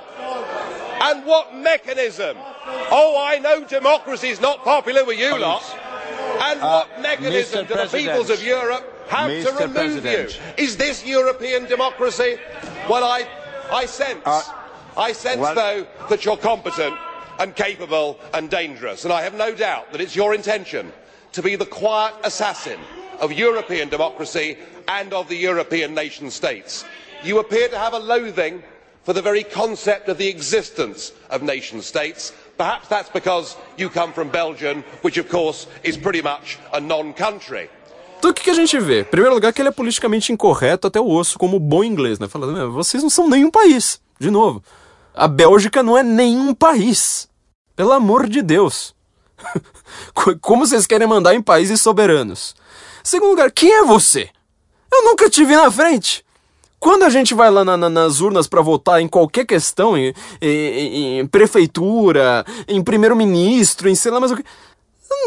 And 1.02 1.26
what 1.26 1.56
mechanism? 1.56 2.38
Oh, 2.92 3.16
I 3.20 3.40
know 3.40 3.64
democracy 3.64 4.30
is 4.30 4.42
not 4.42 4.64
popular 4.64 5.06
with 5.06 5.18
you 5.20 5.38
lot. 5.38 5.64
And 6.42 6.62
uh, 6.62 6.86
what 6.86 7.02
mechanism 7.02 7.66
do 7.66 7.76
the 7.76 7.86
peoples 7.88 8.30
of 8.30 8.44
Europe 8.44 9.08
have 9.10 9.32
Mr. 9.32 9.44
to 9.58 9.64
remove 9.64 9.74
President. 9.76 10.40
you? 10.58 10.64
Is 10.64 10.78
this 10.78 11.06
European 11.06 11.66
democracy? 11.66 12.38
Well, 12.90 13.04
I, 13.04 13.28
I 13.72 13.86
sense, 13.86 14.22
uh, 14.26 14.42
I 14.98 15.14
sense 15.14 15.40
well, 15.40 15.56
though, 15.56 15.88
that 16.10 16.26
you're 16.26 16.38
competent 16.38 16.96
and 17.40 17.56
capable 17.56 18.20
and 18.34 18.50
dangerous. 18.50 19.06
And 19.06 19.14
I 19.14 19.22
have 19.24 19.34
no 19.34 19.54
doubt 19.56 19.92
that 19.92 20.02
it's 20.02 20.16
your 20.16 20.34
intention 20.36 20.92
to 21.32 21.42
be 21.42 21.56
the 21.56 21.66
quiet 21.66 22.14
assassin 22.24 22.80
of 23.20 23.32
European 23.32 23.90
democracy 23.90 24.58
and 24.88 25.14
of 25.14 25.28
the 25.30 25.36
European 25.36 25.94
nation 25.94 26.30
states. 26.30 26.86
You 27.24 27.40
appear 27.40 27.70
to 27.70 27.78
have 27.78 27.94
a 27.94 28.00
loathing 28.00 28.64
for 29.10 29.16
the 29.16 29.24
very 29.24 29.44
concept 29.44 30.08
of 30.08 30.20
the 30.20 30.28
existence 30.28 31.14
of 31.32 31.44
nation 31.44 31.82
states. 31.82 32.32
Perhaps 32.60 32.88
that's 32.90 33.10
because 33.12 33.58
you 33.76 33.90
come 33.90 34.14
from 34.14 34.30
Belgium, 34.30 34.84
which 35.02 35.18
of 35.18 35.28
course 35.28 35.66
is 35.84 35.98
pretty 35.98 36.22
much 36.22 36.60
a 36.72 36.80
non-country. 36.80 37.72
Então 38.20 38.30
o 38.30 38.34
que, 38.36 38.44
que, 38.44 38.52
a 38.52 38.54
gente 38.54 38.78
vê? 38.80 39.02
Em 39.02 39.06
primeiro 39.06 39.34
lugar, 39.34 39.52
que 39.52 39.64
ele 39.64 39.70
é 39.70 39.72
politicamente 39.72 40.32
incorreto 40.32 40.86
até 40.86 41.00
o 41.00 41.10
osso, 41.10 41.40
como 41.40 41.60
bom 41.60 41.84
inglês, 41.84 42.20
né? 42.20 42.28
Falando, 42.28 42.72
vocês 42.72 43.02
não 43.02 43.10
são 43.10 43.28
nenhum 43.28 43.50
país. 43.50 44.00
De 44.20 44.30
novo, 44.30 44.62
a 45.16 45.28
Bélgica 45.28 45.82
não 45.82 45.98
é 45.98 46.04
nenhum 46.04 46.54
país. 46.54 47.28
Pelo 47.76 47.94
amor 47.94 48.30
de 48.30 48.44
Deus. 48.44 48.94
como 50.40 50.68
vocês 50.68 50.86
querem 50.86 51.08
mandar 51.08 51.34
em 51.34 51.42
países 51.42 51.82
soberanos? 51.82 52.56
Segundo 53.02 53.32
lugar, 53.32 53.50
quem 53.52 53.72
é 53.72 53.84
você? 53.84 54.30
Eu 54.94 55.04
nunca 55.06 55.28
te 55.32 55.44
vi 55.44 55.56
na 55.56 55.72
frente. 55.72 56.24
Quando 56.80 57.04
a 57.04 57.10
gente 57.10 57.34
vai 57.34 57.52
lá 57.52 57.66
na, 57.66 57.76
na, 57.76 57.90
nas 57.90 58.22
urnas 58.22 58.48
para 58.48 58.62
votar 58.62 59.02
em 59.02 59.08
qualquer 59.08 59.46
questão, 59.46 59.98
em, 59.98 60.14
em, 60.42 61.20
em 61.20 61.28
prefeitura, 61.28 62.46
em 62.68 62.82
primeiro-ministro, 62.82 63.90
em 63.90 63.96
sei 63.96 64.12
lá 64.12 64.20
mais 64.20 64.32
o 64.32 64.38
que, 64.38 64.46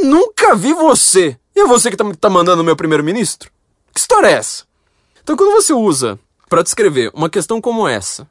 nunca 0.03 0.55
vi 0.55 0.73
você. 0.73 1.37
E 1.55 1.61
é 1.61 1.67
você 1.67 1.91
que 1.91 1.97
tá, 1.97 2.05
tá 2.19 2.31
mandando 2.31 2.63
o 2.63 2.65
meu 2.65 2.75
primeiro-ministro? 2.75 3.51
Que 3.93 4.01
história 4.01 4.29
é 4.29 4.33
essa? 4.33 4.65
Então, 5.23 5.37
quando 5.37 5.53
você 5.53 5.75
usa 5.75 6.19
para 6.49 6.63
descrever 6.63 7.11
uma 7.15 7.29
questão 7.29 7.61
como 7.61 7.87
essa, 7.87 8.27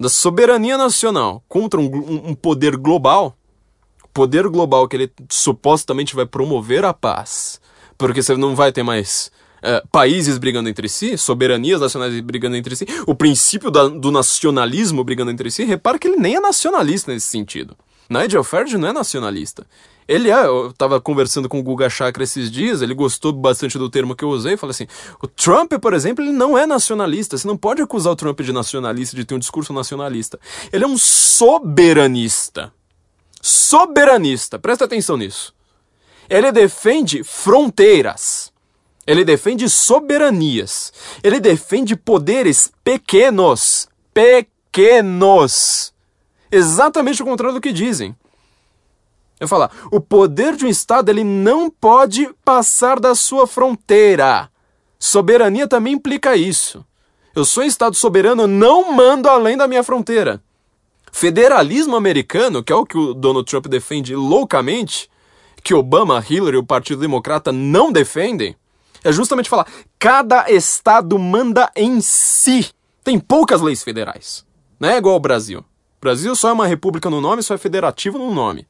da 0.00 0.08
soberania 0.08 0.78
nacional 0.78 1.42
contra 1.48 1.78
um, 1.78 1.84
um, 1.84 2.30
um 2.30 2.34
poder 2.34 2.76
global, 2.76 3.36
poder 4.12 4.48
global 4.48 4.88
que 4.88 4.96
ele 4.96 5.12
supostamente 5.28 6.14
vai 6.14 6.24
promover 6.24 6.84
a 6.84 6.94
paz, 6.94 7.60
porque 7.98 8.22
você 8.22 8.36
não 8.36 8.54
vai 8.54 8.72
ter 8.72 8.82
mais 8.82 9.30
é, 9.66 9.82
países 9.90 10.38
brigando 10.38 10.68
entre 10.68 10.88
si, 10.88 11.18
soberanias 11.18 11.80
nacionais 11.80 12.18
brigando 12.20 12.56
entre 12.56 12.76
si, 12.76 12.86
o 13.06 13.14
princípio 13.14 13.70
da, 13.70 13.88
do 13.88 14.12
nacionalismo 14.12 15.02
brigando 15.02 15.32
entre 15.32 15.50
si, 15.50 15.64
repara 15.64 15.98
que 15.98 16.06
ele 16.06 16.16
nem 16.16 16.36
é 16.36 16.40
nacionalista 16.40 17.12
nesse 17.12 17.26
sentido. 17.26 17.76
Nigel 18.08 18.44
Farage 18.44 18.78
não 18.78 18.88
é 18.88 18.92
nacionalista. 18.92 19.66
Ele 20.08 20.30
é, 20.30 20.46
eu 20.46 20.72
tava 20.72 21.00
conversando 21.00 21.48
com 21.48 21.58
o 21.58 21.62
Guga 21.62 21.90
Chakra 21.90 22.22
esses 22.22 22.48
dias, 22.48 22.80
ele 22.80 22.94
gostou 22.94 23.32
bastante 23.32 23.76
do 23.76 23.90
termo 23.90 24.14
que 24.14 24.22
eu 24.22 24.28
usei, 24.28 24.56
falou 24.56 24.70
assim, 24.70 24.86
o 25.20 25.26
Trump, 25.26 25.72
por 25.82 25.92
exemplo, 25.92 26.24
ele 26.24 26.30
não 26.30 26.56
é 26.56 26.64
nacionalista, 26.64 27.36
você 27.36 27.48
não 27.48 27.56
pode 27.56 27.82
acusar 27.82 28.12
o 28.12 28.16
Trump 28.16 28.40
de 28.40 28.52
nacionalista, 28.52 29.16
de 29.16 29.24
ter 29.24 29.34
um 29.34 29.38
discurso 29.40 29.72
nacionalista. 29.72 30.38
Ele 30.72 30.84
é 30.84 30.86
um 30.86 30.96
soberanista. 30.96 32.72
Soberanista, 33.42 34.60
presta 34.60 34.84
atenção 34.84 35.16
nisso. 35.16 35.52
Ele 36.28 36.52
defende 36.52 37.24
fronteiras. 37.24 38.52
Ele 39.06 39.24
defende 39.24 39.68
soberanias. 39.68 40.92
Ele 41.22 41.38
defende 41.38 41.94
poderes 41.94 42.70
pequenos. 42.82 43.88
Pequenos. 44.12 45.94
Exatamente 46.50 47.22
o 47.22 47.26
contrário 47.26 47.54
do 47.54 47.60
que 47.60 47.72
dizem. 47.72 48.16
Eu 49.38 49.46
falar, 49.46 49.70
o 49.92 50.00
poder 50.00 50.56
de 50.56 50.64
um 50.64 50.68
Estado 50.68 51.10
ele 51.10 51.22
não 51.22 51.68
pode 51.68 52.28
passar 52.44 52.98
da 52.98 53.14
sua 53.14 53.46
fronteira. 53.46 54.50
Soberania 54.98 55.68
também 55.68 55.92
implica 55.92 56.36
isso. 56.36 56.84
Eu 57.34 57.44
sou 57.44 57.62
um 57.62 57.66
Estado 57.66 57.94
soberano, 57.94 58.46
não 58.46 58.92
mando 58.92 59.28
além 59.28 59.56
da 59.56 59.68
minha 59.68 59.82
fronteira. 59.82 60.42
Federalismo 61.12 61.94
americano, 61.94 62.62
que 62.62 62.72
é 62.72 62.76
o 62.76 62.86
que 62.86 62.96
o 62.96 63.12
Donald 63.12 63.48
Trump 63.48 63.66
defende 63.66 64.16
loucamente, 64.16 65.10
que 65.62 65.74
Obama, 65.74 66.24
Hillary 66.26 66.56
e 66.56 66.60
o 66.60 66.64
Partido 66.64 67.00
Democrata 67.00 67.52
não 67.52 67.92
defendem, 67.92 68.56
é 69.04 69.12
justamente 69.12 69.48
falar: 69.48 69.66
cada 69.98 70.50
estado 70.50 71.18
manda 71.18 71.70
em 71.76 72.00
si. 72.00 72.70
Tem 73.02 73.18
poucas 73.18 73.60
leis 73.60 73.82
federais. 73.82 74.44
Não 74.78 74.88
é 74.88 74.96
igual 74.96 75.14
ao 75.14 75.20
Brasil. 75.20 75.60
O 75.60 76.00
Brasil 76.00 76.34
só 76.34 76.50
é 76.50 76.52
uma 76.52 76.66
república 76.66 77.08
no 77.08 77.20
nome, 77.20 77.42
só 77.42 77.54
é 77.54 77.58
federativo 77.58 78.18
no 78.18 78.34
nome. 78.34 78.66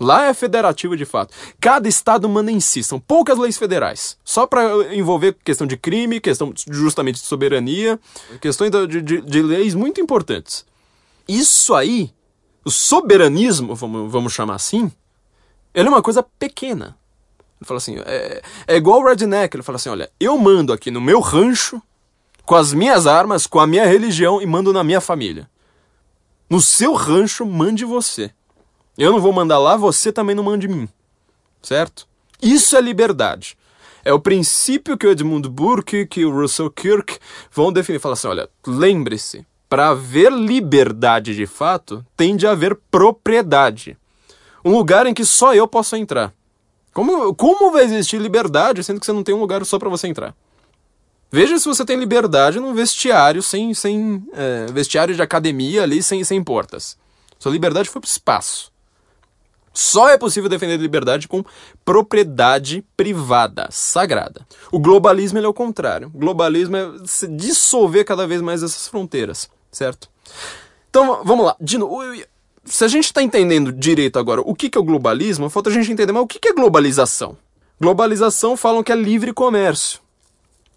Lá 0.00 0.26
é 0.26 0.34
federativo 0.34 0.96
de 0.96 1.04
fato. 1.04 1.34
Cada 1.60 1.86
estado 1.86 2.26
manda 2.26 2.50
em 2.50 2.58
si, 2.58 2.82
são 2.82 2.98
poucas 2.98 3.36
leis 3.36 3.58
federais. 3.58 4.16
Só 4.24 4.46
para 4.46 4.94
envolver 4.94 5.36
questão 5.44 5.66
de 5.66 5.76
crime, 5.76 6.20
questão 6.20 6.54
justamente 6.70 7.20
de 7.20 7.26
soberania, 7.26 8.00
questões 8.40 8.70
de, 8.70 9.02
de, 9.02 9.20
de 9.20 9.42
leis 9.42 9.74
muito 9.74 10.00
importantes. 10.00 10.64
Isso 11.28 11.74
aí, 11.74 12.10
o 12.64 12.70
soberanismo, 12.70 13.74
vamos, 13.74 14.10
vamos 14.10 14.32
chamar 14.32 14.54
assim, 14.54 14.90
ele 15.74 15.86
é 15.86 15.90
uma 15.90 16.02
coisa 16.02 16.22
pequena. 16.22 16.96
Ele 17.60 17.66
fala 17.66 17.78
assim, 17.78 17.98
é, 18.06 18.42
é 18.66 18.76
igual 18.76 19.00
o 19.00 19.06
redneck, 19.06 19.54
ele 19.54 19.62
fala 19.62 19.76
assim, 19.76 19.90
olha, 19.90 20.10
eu 20.18 20.38
mando 20.38 20.72
aqui 20.72 20.90
no 20.90 21.00
meu 21.00 21.20
rancho, 21.20 21.80
com 22.44 22.54
as 22.54 22.72
minhas 22.72 23.06
armas, 23.06 23.46
com 23.46 23.60
a 23.60 23.66
minha 23.66 23.86
religião 23.86 24.40
e 24.40 24.46
mando 24.46 24.72
na 24.72 24.82
minha 24.82 25.00
família. 25.00 25.48
No 26.48 26.60
seu 26.60 26.94
rancho, 26.94 27.44
mande 27.46 27.84
você. 27.84 28.30
Eu 28.98 29.12
não 29.12 29.20
vou 29.20 29.32
mandar 29.32 29.58
lá, 29.58 29.76
você 29.76 30.10
também 30.10 30.34
não 30.34 30.42
mande 30.42 30.66
mim. 30.66 30.88
Certo? 31.62 32.08
Isso 32.42 32.76
é 32.76 32.80
liberdade. 32.80 33.56
É 34.04 34.12
o 34.12 34.18
princípio 34.18 34.96
que 34.96 35.06
o 35.06 35.10
Edmund 35.10 35.48
Burke, 35.48 36.06
que 36.06 36.24
o 36.24 36.32
Russell 36.32 36.70
Kirk 36.70 37.18
vão 37.52 37.72
definir. 37.72 37.98
Fala 37.98 38.14
assim, 38.14 38.28
olha, 38.28 38.48
lembre-se, 38.66 39.46
para 39.68 39.90
haver 39.90 40.32
liberdade 40.32 41.36
de 41.36 41.46
fato, 41.46 42.04
tem 42.16 42.34
de 42.34 42.46
haver 42.46 42.74
propriedade. 42.90 43.96
Um 44.64 44.72
lugar 44.72 45.06
em 45.06 45.14
que 45.14 45.24
só 45.24 45.54
eu 45.54 45.68
posso 45.68 45.94
entrar. 45.96 46.34
Como, 46.92 47.34
como 47.34 47.70
vai 47.70 47.84
existir 47.84 48.20
liberdade 48.20 48.82
sendo 48.82 49.00
que 49.00 49.06
você 49.06 49.12
não 49.12 49.22
tem 49.22 49.34
um 49.34 49.40
lugar 49.40 49.64
só 49.64 49.78
para 49.78 49.88
você 49.88 50.08
entrar? 50.08 50.34
Veja 51.30 51.58
se 51.58 51.66
você 51.66 51.84
tem 51.84 51.96
liberdade 51.96 52.58
num 52.58 52.74
vestiário 52.74 53.42
sem, 53.42 53.72
sem 53.72 54.24
é, 54.32 54.66
vestiário 54.72 55.14
de 55.14 55.22
academia 55.22 55.84
ali 55.84 56.02
sem, 56.02 56.24
sem 56.24 56.42
portas. 56.42 56.96
Sua 57.38 57.52
liberdade 57.52 57.88
foi 57.88 58.00
para 58.00 58.08
o 58.08 58.10
espaço. 58.10 58.72
Só 59.72 60.08
é 60.08 60.18
possível 60.18 60.50
defender 60.50 60.76
liberdade 60.76 61.28
com 61.28 61.44
propriedade 61.84 62.84
privada, 62.96 63.68
sagrada. 63.70 64.44
O 64.72 64.80
globalismo 64.80 65.38
é 65.38 65.46
o 65.46 65.54
contrário. 65.54 66.10
O 66.12 66.18
globalismo 66.18 66.76
é 66.76 66.90
dissolver 67.36 68.04
cada 68.04 68.26
vez 68.26 68.42
mais 68.42 68.64
essas 68.64 68.88
fronteiras 68.88 69.48
certo? 69.70 70.08
Então 70.88 71.22
vamos 71.24 71.46
lá, 71.46 71.56
de 71.60 71.78
novo. 71.78 72.02
Se 72.70 72.84
a 72.84 72.88
gente 72.88 73.06
está 73.06 73.20
entendendo 73.20 73.72
direito 73.72 74.18
agora 74.18 74.40
o 74.40 74.54
que, 74.54 74.70
que 74.70 74.78
é 74.78 74.80
o 74.80 74.84
globalismo, 74.84 75.50
falta 75.50 75.70
a 75.70 75.72
gente 75.72 75.90
entender, 75.90 76.12
mas 76.12 76.22
o 76.22 76.26
que, 76.26 76.38
que 76.38 76.48
é 76.48 76.52
globalização? 76.52 77.36
Globalização 77.80 78.56
falam 78.56 78.82
que 78.82 78.92
é 78.92 78.94
livre 78.94 79.32
comércio. 79.32 80.00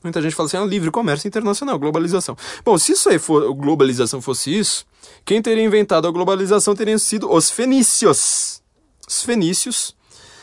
Muita 0.04 0.22
gente 0.22 0.36
fala 0.36 0.48
assim, 0.48 0.58
é 0.58 0.66
livre 0.66 0.89
comércio 0.89 1.28
internacional, 1.28 1.78
globalização. 1.78 2.36
Bom, 2.66 2.78
se 2.78 2.94
isso 2.94 3.10
aí 3.10 3.20
for, 3.20 3.54
globalização 3.54 4.22
fosse 4.22 4.58
isso, 4.58 4.86
quem 5.24 5.41
teria 5.41 5.64
inventado 5.64 6.08
a 6.08 6.12
globalização 6.12 6.76
teriam 6.76 6.98
sido 6.98 7.32
os 7.32 7.52
fenícios. 7.52 8.62
Os 9.08 9.22
fenícios, 9.22 9.96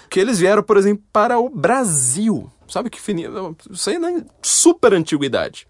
que 0.09 0.21
eles 0.21 0.39
vieram, 0.39 0.63
por 0.63 0.77
exemplo, 0.77 1.03
para 1.13 1.39
o 1.39 1.51
Brasil. 1.51 2.51
Sabe 2.69 2.89
que 2.89 3.01
fenício? 3.01 3.57
Isso 3.71 3.91
aí 3.91 3.97
é 3.97 4.25
super 4.41 4.95
antiguidade 4.95 5.67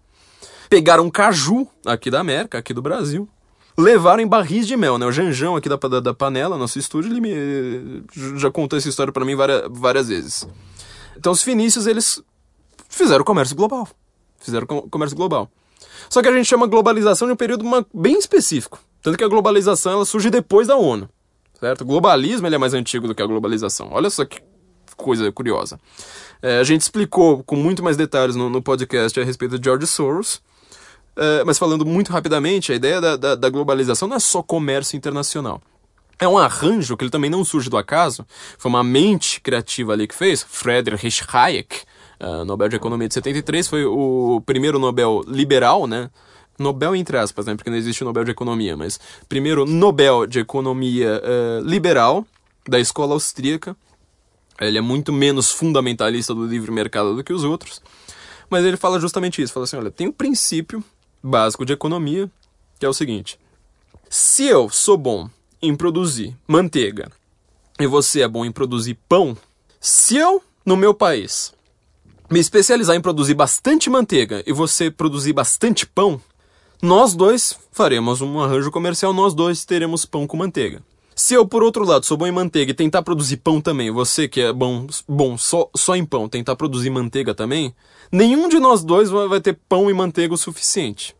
pegaram 0.71 1.11
caju 1.11 1.67
aqui 1.85 2.09
da 2.09 2.21
América, 2.21 2.57
aqui 2.57 2.73
do 2.73 2.81
Brasil, 2.81 3.27
levaram 3.77 4.21
em 4.21 4.27
barris 4.27 4.67
de 4.67 4.75
mel, 4.75 4.97
né? 4.97 5.05
O 5.05 5.11
Janjão 5.11 5.55
aqui 5.55 5.69
da, 5.69 5.75
da, 5.75 5.99
da 5.99 6.13
panela, 6.13 6.57
nosso 6.57 6.77
estúdio, 6.77 7.11
ele 7.11 7.21
me, 7.21 8.03
já 8.37 8.51
contou 8.51 8.77
essa 8.77 8.89
história 8.89 9.11
para 9.11 9.25
mim 9.25 9.35
várias, 9.35 9.63
várias 9.71 10.07
vezes. 10.07 10.47
Então 11.17 11.31
os 11.31 11.43
fenícios, 11.43 11.87
eles 11.87 12.21
fizeram 12.89 13.23
comércio 13.23 13.55
global. 13.55 13.87
Fizeram 14.39 14.65
comércio 14.65 15.15
global. 15.15 15.49
Só 16.09 16.21
que 16.21 16.27
a 16.27 16.31
gente 16.31 16.47
chama 16.47 16.67
globalização 16.67 17.27
de 17.27 17.33
um 17.33 17.37
período 17.37 17.63
uma, 17.63 17.85
bem 17.93 18.17
específico. 18.17 18.79
Tanto 19.01 19.17
que 19.17 19.23
a 19.23 19.27
globalização 19.27 19.93
ela 19.93 20.05
surge 20.05 20.29
depois 20.29 20.67
da 20.67 20.75
ONU. 20.75 21.09
Certo? 21.59 21.81
O 21.81 21.85
globalismo 21.85 22.47
ele 22.47 22.55
é 22.55 22.57
mais 22.57 22.73
antigo 22.73 23.07
do 23.07 23.15
que 23.15 23.21
a 23.21 23.25
globalização. 23.25 23.89
Olha 23.91 24.09
só 24.09 24.25
que 24.25 24.41
coisa 24.97 25.31
curiosa. 25.31 25.79
É, 26.41 26.59
a 26.59 26.63
gente 26.63 26.81
explicou 26.81 27.43
com 27.43 27.55
muito 27.55 27.83
mais 27.83 27.97
detalhes 27.97 28.35
no, 28.35 28.49
no 28.49 28.61
podcast 28.61 29.19
a 29.19 29.23
respeito 29.23 29.57
de 29.57 29.65
George 29.65 29.87
Soros. 29.87 30.41
Uh, 31.15 31.45
mas 31.45 31.59
falando 31.59 31.85
muito 31.85 32.11
rapidamente, 32.11 32.71
a 32.71 32.75
ideia 32.75 33.01
da, 33.01 33.17
da, 33.17 33.35
da, 33.35 33.49
globalização 33.49 34.07
não 34.07 34.15
é 34.15 34.19
só 34.19 34.41
comércio 34.41 34.95
internacional. 34.95 35.61
É 36.17 36.27
um 36.27 36.37
arranjo 36.37 36.95
que 36.95 37.03
ele 37.03 37.11
também 37.11 37.29
não 37.29 37.43
surge 37.43 37.69
do 37.69 37.77
acaso. 37.77 38.25
Foi 38.57 38.69
uma 38.69 38.83
mente 38.83 39.41
criativa 39.41 39.93
ali 39.93 40.07
que 40.07 40.15
fez. 40.15 40.45
Friedrich 40.47 41.23
Hayek, 41.27 41.81
uh, 42.21 42.45
Nobel 42.45 42.69
de 42.69 42.75
Economia 42.77 43.07
de 43.07 43.13
73, 43.15 43.67
foi 43.67 43.85
o 43.85 44.41
primeiro 44.45 44.79
Nobel 44.79 45.21
liberal, 45.27 45.85
né? 45.85 46.09
Nobel 46.57 46.95
entre 46.95 47.17
aspas, 47.17 47.45
né? 47.45 47.55
Porque 47.55 47.69
não 47.69 47.77
existe 47.77 48.03
Nobel 48.03 48.23
de 48.23 48.31
Economia, 48.31 48.77
mas 48.77 48.99
primeiro 49.27 49.65
Nobel 49.65 50.25
de 50.25 50.39
Economia 50.39 51.21
uh, 51.21 51.67
liberal 51.67 52.25
da 52.67 52.79
escola 52.79 53.13
austríaca. 53.13 53.75
Ele 54.59 54.77
é 54.77 54.81
muito 54.81 55.11
menos 55.11 55.51
fundamentalista 55.51 56.35
do 56.35 56.45
livre 56.45 56.71
mercado 56.71 57.15
do 57.15 57.23
que 57.23 57.33
os 57.33 57.43
outros. 57.43 57.81
Mas 58.49 58.63
ele 58.63 58.77
fala 58.77 58.99
justamente 58.99 59.41
isso. 59.41 59.51
Fala 59.51 59.63
assim, 59.63 59.77
olha, 59.77 59.89
tem 59.89 60.07
o 60.07 60.13
princípio 60.13 60.83
básico 61.23 61.65
de 61.65 61.73
economia, 61.73 62.29
que 62.79 62.85
é 62.85 62.89
o 62.89 62.93
seguinte: 62.93 63.39
se 64.09 64.45
eu 64.45 64.69
sou 64.69 64.97
bom 64.97 65.29
em 65.61 65.75
produzir 65.75 66.35
manteiga 66.47 67.11
e 67.79 67.87
você 67.87 68.21
é 68.21 68.27
bom 68.27 68.45
em 68.45 68.51
produzir 68.51 68.97
pão, 69.07 69.37
se 69.79 70.15
eu, 70.17 70.43
no 70.65 70.75
meu 70.75 70.93
país, 70.93 71.53
me 72.29 72.39
especializar 72.39 72.95
em 72.95 73.01
produzir 73.01 73.33
bastante 73.33 73.89
manteiga 73.89 74.43
e 74.45 74.53
você 74.53 74.89
produzir 74.89 75.33
bastante 75.33 75.85
pão, 75.85 76.21
nós 76.81 77.13
dois 77.13 77.57
faremos 77.71 78.21
um 78.21 78.39
arranjo 78.39 78.71
comercial, 78.71 79.13
nós 79.13 79.33
dois 79.33 79.65
teremos 79.65 80.05
pão 80.05 80.25
com 80.25 80.37
manteiga. 80.37 80.81
Se 81.21 81.35
eu, 81.35 81.47
por 81.47 81.61
outro 81.61 81.85
lado, 81.85 82.03
sou 82.03 82.17
bom 82.17 82.25
em 82.25 82.31
manteiga 82.31 82.71
e 82.71 82.73
tentar 82.73 83.03
produzir 83.03 83.37
pão 83.37 83.61
também, 83.61 83.91
você 83.91 84.27
que 84.27 84.41
é 84.41 84.51
bom, 84.51 84.87
bom 85.07 85.37
só, 85.37 85.69
só 85.75 85.95
em 85.95 86.03
pão, 86.03 86.27
tentar 86.27 86.55
produzir 86.55 86.89
manteiga 86.89 87.35
também, 87.35 87.75
nenhum 88.11 88.49
de 88.49 88.59
nós 88.59 88.83
dois 88.83 89.11
vai 89.11 89.39
ter 89.39 89.53
pão 89.69 89.87
e 89.87 89.93
manteiga 89.93 90.33
o 90.33 90.37
suficiente. 90.37 91.15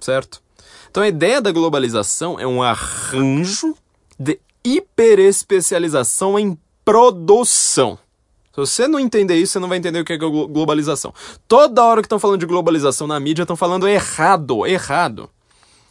Certo? 0.00 0.42
Então 0.90 1.04
a 1.04 1.08
ideia 1.08 1.40
da 1.40 1.52
globalização 1.52 2.36
é 2.40 2.48
um 2.48 2.60
arranjo 2.60 3.76
de 4.18 4.40
hiperespecialização 4.64 6.36
em 6.36 6.58
produção. 6.84 7.96
Se 8.52 8.56
você 8.56 8.88
não 8.88 8.98
entender 8.98 9.36
isso, 9.36 9.52
você 9.52 9.60
não 9.60 9.68
vai 9.68 9.78
entender 9.78 10.00
o 10.00 10.04
que 10.04 10.14
é 10.14 10.18
globalização. 10.18 11.14
Toda 11.46 11.84
hora 11.84 12.02
que 12.02 12.06
estão 12.06 12.18
falando 12.18 12.40
de 12.40 12.46
globalização 12.46 13.06
na 13.06 13.20
mídia, 13.20 13.44
estão 13.44 13.56
falando 13.56 13.86
errado, 13.86 14.66
errado. 14.66 15.30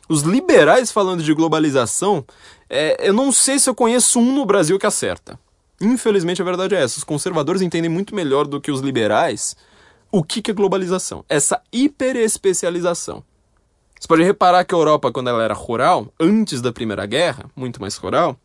Os 0.10 0.22
liberais 0.22 0.90
falando 0.90 1.22
de 1.22 1.34
globalização, 1.34 2.26
é, 2.70 3.08
eu 3.08 3.14
não 3.14 3.32
sei 3.32 3.60
se 3.60 3.70
eu 3.70 3.76
conheço 3.76 4.20
um 4.20 4.34
no 4.34 4.46
Brasil 4.46 4.78
que 4.78 4.86
acerta. 4.86 5.40
Infelizmente 5.80 6.42
a 6.42 6.46
verdade 6.46 6.76
é 6.76 6.84
essa. 6.84 6.98
Os 6.98 7.04
conservadores 7.04 7.62
entendem 7.62 7.90
muito 7.90 8.16
melhor 8.16 8.48
do 8.48 8.60
que 8.60 8.72
os 8.72 8.82
liberais 8.82 9.56
o 10.12 10.24
que, 10.24 10.42
que 10.42 10.52
é 10.52 10.54
globalização? 10.54 11.24
Essa 11.28 11.62
hiperespecialização. 11.72 13.24
Você 14.00 14.08
pode 14.08 14.24
reparar 14.24 14.64
que 14.64 14.74
a 14.74 14.78
Europa, 14.78 15.12
quando 15.12 15.30
ela 15.30 15.44
era 15.44 15.54
rural, 15.54 16.14
antes 16.20 16.62
da 16.62 16.72
Primeira 16.72 17.06
Guerra, 17.06 17.50
muito 17.56 17.82
mais 17.82 17.96
rural, 17.98 18.38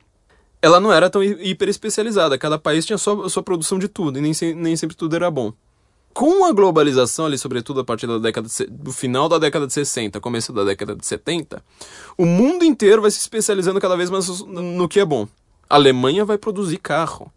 ela 0.60 0.80
não 0.80 0.92
era 0.92 1.10
tão 1.10 1.22
hiperespecializada. 1.22 2.38
Cada 2.38 2.58
país 2.58 2.86
tinha 2.86 2.98
sua, 2.98 3.28
sua 3.28 3.42
produção 3.42 3.78
de 3.78 3.86
tudo, 3.86 4.18
e 4.18 4.22
nem, 4.22 4.32
nem 4.54 4.76
sempre 4.76 4.96
tudo 4.96 5.14
era 5.14 5.30
bom. 5.30 5.52
Com 6.12 6.44
a 6.44 6.52
globalização, 6.52 7.26
ali, 7.26 7.38
sobretudo 7.38 7.80
a 7.80 7.84
partir 7.84 8.06
da 8.06 8.18
década 8.18 8.48
de, 8.48 8.66
do 8.66 8.92
final 8.92 9.28
da 9.28 9.38
década 9.38 9.66
de 9.66 9.72
60, 9.72 10.20
começo 10.20 10.52
da 10.52 10.64
década 10.64 10.94
de 10.94 11.06
70, 11.06 11.62
o 12.18 12.26
mundo 12.26 12.64
inteiro 12.64 13.00
vai 13.00 13.10
se 13.10 13.18
especializando 13.18 13.80
cada 13.80 13.96
vez 13.96 14.10
mais 14.10 14.40
no 14.40 14.88
que 14.88 15.00
é 15.00 15.04
bom. 15.04 15.26
A 15.68 15.76
Alemanha 15.76 16.24
vai 16.24 16.36
produzir 16.36 16.76
carro. 16.76 17.32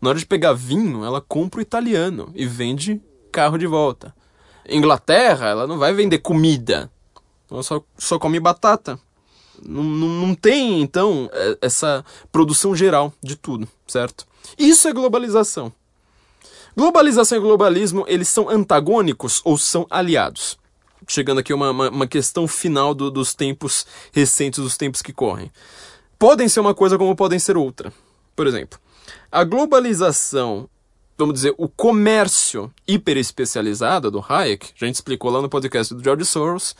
Na 0.00 0.10
hora 0.10 0.18
de 0.18 0.26
pegar 0.26 0.52
vinho, 0.52 1.04
ela 1.04 1.20
compra 1.20 1.58
o 1.58 1.62
italiano 1.62 2.30
e 2.34 2.46
vende 2.46 3.00
carro 3.32 3.56
de 3.56 3.66
volta. 3.66 4.14
Inglaterra, 4.68 5.48
ela 5.48 5.66
não 5.66 5.78
vai 5.78 5.94
vender 5.94 6.18
comida. 6.18 6.90
Ela 7.50 7.62
só, 7.62 7.82
só 7.96 8.18
come 8.18 8.38
batata. 8.38 9.00
Não, 9.62 9.82
não, 9.82 10.08
não 10.08 10.34
tem, 10.34 10.80
então, 10.80 11.28
é, 11.32 11.58
essa 11.62 12.04
produção 12.30 12.76
geral 12.76 13.12
de 13.22 13.34
tudo, 13.34 13.66
certo? 13.86 14.26
Isso 14.56 14.86
é 14.86 14.92
globalização. 14.92 15.72
Globalização 16.78 17.38
e 17.38 17.40
globalismo, 17.40 18.04
eles 18.06 18.28
são 18.28 18.48
antagônicos 18.48 19.42
ou 19.44 19.58
são 19.58 19.84
aliados? 19.90 20.56
Chegando 21.08 21.40
aqui 21.40 21.52
uma, 21.52 21.72
uma, 21.72 21.90
uma 21.90 22.06
questão 22.06 22.46
final 22.46 22.94
do, 22.94 23.10
dos 23.10 23.34
tempos 23.34 23.84
recentes, 24.12 24.62
dos 24.62 24.76
tempos 24.76 25.02
que 25.02 25.12
correm. 25.12 25.50
Podem 26.16 26.48
ser 26.48 26.60
uma 26.60 26.72
coisa 26.72 26.96
como 26.96 27.16
podem 27.16 27.40
ser 27.40 27.56
outra. 27.56 27.92
Por 28.36 28.46
exemplo, 28.46 28.78
a 29.28 29.42
globalização 29.42 30.70
vamos 31.18 31.34
dizer, 31.34 31.52
o 31.58 31.68
comércio 31.68 32.72
hiperespecializado 32.86 34.08
do 34.08 34.24
Hayek, 34.24 34.70
a 34.80 34.84
gente 34.84 34.94
explicou 34.94 35.32
lá 35.32 35.42
no 35.42 35.48
podcast 35.48 35.92
do 35.92 36.04
George 36.04 36.24
Soros, 36.24 36.76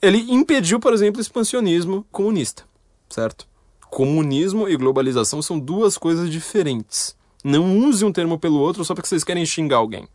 ele 0.00 0.32
impediu, 0.32 0.80
por 0.80 0.94
exemplo, 0.94 1.18
o 1.18 1.20
expansionismo 1.20 2.06
comunista, 2.10 2.64
certo? 3.10 3.46
Comunismo 3.90 4.66
e 4.66 4.74
globalização 4.78 5.42
são 5.42 5.58
duas 5.58 5.98
coisas 5.98 6.30
diferentes. 6.30 7.14
Não 7.42 7.78
use 7.78 8.04
um 8.04 8.12
termo 8.12 8.38
pelo 8.38 8.58
outro 8.58 8.84
só 8.84 8.94
porque 8.94 9.08
vocês 9.08 9.24
querem 9.24 9.44
xingar 9.44 9.76
alguém. 9.76 10.08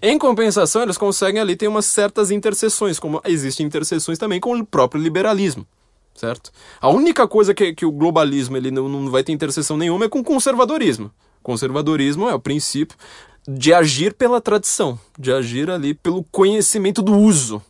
Em 0.00 0.18
compensação, 0.18 0.82
eles 0.82 0.96
conseguem 0.96 1.40
ali 1.40 1.56
ter 1.56 1.68
umas 1.68 1.86
certas 1.86 2.30
interseções, 2.30 2.98
como 2.98 3.20
existem 3.24 3.66
interseções 3.66 4.18
também 4.18 4.40
com 4.40 4.56
o 4.56 4.64
próprio 4.64 5.02
liberalismo, 5.02 5.66
certo? 6.14 6.50
A 6.80 6.88
única 6.88 7.26
coisa 7.28 7.52
que, 7.52 7.74
que 7.74 7.84
o 7.84 7.92
globalismo 7.92 8.56
ele 8.56 8.70
não, 8.70 8.88
não 8.88 9.10
vai 9.10 9.22
ter 9.22 9.32
interseção 9.32 9.76
nenhuma 9.76 10.06
é 10.06 10.08
com 10.08 10.20
o 10.20 10.24
conservadorismo. 10.24 11.10
Conservadorismo 11.42 12.28
é 12.28 12.34
o 12.34 12.40
princípio 12.40 12.96
de 13.46 13.74
agir 13.74 14.14
pela 14.14 14.40
tradição, 14.40 14.98
de 15.18 15.32
agir 15.32 15.68
ali 15.68 15.94
pelo 15.94 16.24
conhecimento 16.30 17.02
do 17.02 17.16
uso. 17.16 17.60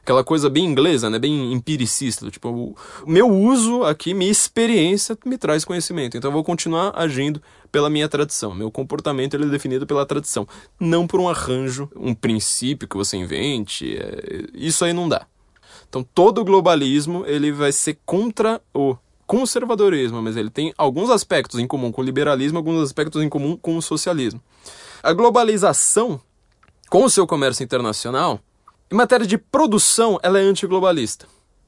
Aquela 0.00 0.24
coisa 0.24 0.48
bem 0.48 0.64
inglesa, 0.64 1.10
né? 1.10 1.18
bem 1.18 1.52
empiricista. 1.52 2.30
Tipo, 2.30 2.48
o 2.48 3.10
meu 3.10 3.28
uso 3.28 3.82
aqui, 3.82 4.14
minha 4.14 4.30
experiência 4.30 5.18
me 5.22 5.36
traz 5.36 5.66
conhecimento. 5.66 6.16
Então 6.16 6.28
eu 6.28 6.32
vou 6.32 6.44
continuar 6.44 6.92
agindo 6.96 7.42
pela 7.70 7.90
minha 7.90 8.08
tradição. 8.08 8.54
Meu 8.54 8.70
comportamento 8.70 9.34
ele 9.34 9.44
é 9.44 9.48
definido 9.48 9.86
pela 9.86 10.06
tradição, 10.06 10.46
não 10.78 11.06
por 11.06 11.20
um 11.20 11.28
arranjo, 11.28 11.88
um 11.94 12.14
princípio 12.14 12.88
que 12.88 12.96
você 12.96 13.16
invente. 13.16 13.96
É... 13.96 14.46
Isso 14.54 14.84
aí 14.84 14.92
não 14.92 15.08
dá. 15.08 15.26
Então 15.88 16.02
todo 16.02 16.44
globalismo 16.44 17.24
ele 17.26 17.50
vai 17.52 17.72
ser 17.72 17.98
contra 18.04 18.60
o 18.74 18.96
conservadorismo, 19.26 20.22
mas 20.22 20.36
ele 20.36 20.48
tem 20.48 20.72
alguns 20.78 21.10
aspectos 21.10 21.60
em 21.60 21.66
comum 21.66 21.92
com 21.92 22.00
o 22.00 22.04
liberalismo, 22.04 22.58
alguns 22.58 22.82
aspectos 22.82 23.22
em 23.22 23.28
comum 23.28 23.56
com 23.56 23.76
o 23.76 23.82
socialismo. 23.82 24.40
A 25.02 25.12
globalização, 25.12 26.20
com 26.88 27.04
o 27.04 27.10
seu 27.10 27.26
comércio 27.26 27.62
internacional, 27.62 28.40
em 28.90 28.94
matéria 28.94 29.26
de 29.26 29.36
produção, 29.36 30.18
ela 30.22 30.38
é 30.38 30.42
antiglobalista, 30.42 31.26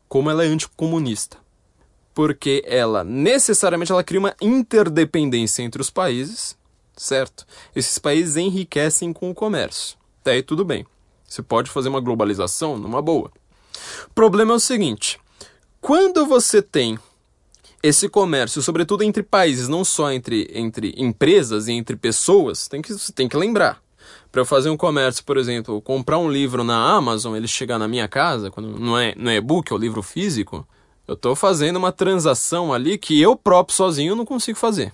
como 0.09 0.31
ela 0.31 0.43
é 0.43 0.49
anticomunista. 0.49 1.37
Porque 2.21 2.63
ela 2.67 3.03
necessariamente 3.03 3.91
ela 3.91 4.05
cria 4.05 4.21
uma 4.21 4.37
interdependência 4.43 5.63
entre 5.63 5.81
os 5.81 5.89
países, 5.89 6.55
certo? 6.95 7.47
Esses 7.75 7.99
países 7.99 8.37
enriquecem 8.37 9.11
com 9.11 9.31
o 9.31 9.35
comércio. 9.35 9.97
Até 10.21 10.33
aí 10.33 10.43
tudo 10.43 10.63
bem. 10.63 10.85
Você 11.27 11.41
pode 11.41 11.71
fazer 11.71 11.89
uma 11.89 11.99
globalização 11.99 12.77
numa 12.77 13.01
boa. 13.01 13.31
O 14.07 14.15
problema 14.15 14.53
é 14.53 14.57
o 14.57 14.61
seguinte: 14.61 15.19
quando 15.81 16.27
você 16.27 16.61
tem 16.61 16.99
esse 17.83 18.07
comércio, 18.07 18.61
sobretudo 18.61 19.03
entre 19.03 19.23
países, 19.23 19.67
não 19.67 19.83
só 19.83 20.13
entre, 20.13 20.47
entre 20.53 20.93
empresas 20.99 21.69
e 21.69 21.73
entre 21.73 21.97
pessoas, 21.97 22.69
tem 22.69 22.83
que, 22.83 22.95
tem 23.15 23.31
que 23.31 23.37
lembrar. 23.39 23.83
Para 24.31 24.43
eu 24.43 24.45
fazer 24.45 24.69
um 24.69 24.77
comércio, 24.77 25.25
por 25.25 25.39
exemplo, 25.39 25.81
comprar 25.81 26.19
um 26.19 26.31
livro 26.31 26.63
na 26.63 26.77
Amazon, 26.77 27.35
ele 27.35 27.49
chegar 27.49 27.79
na 27.79 27.89
minha 27.89 28.07
casa, 28.07 28.51
quando 28.51 28.79
não 28.79 28.99
é, 28.99 29.15
não 29.17 29.31
é 29.31 29.37
e-book, 29.37 29.73
é 29.73 29.75
o 29.75 29.79
livro 29.79 30.03
físico, 30.03 30.69
eu 31.11 31.15
estou 31.15 31.35
fazendo 31.35 31.77
uma 31.77 31.91
transação 31.91 32.73
ali 32.73 32.97
que 32.97 33.21
eu 33.21 33.35
próprio 33.35 33.77
sozinho 33.77 34.15
não 34.15 34.25
consigo 34.25 34.57
fazer. 34.57 34.93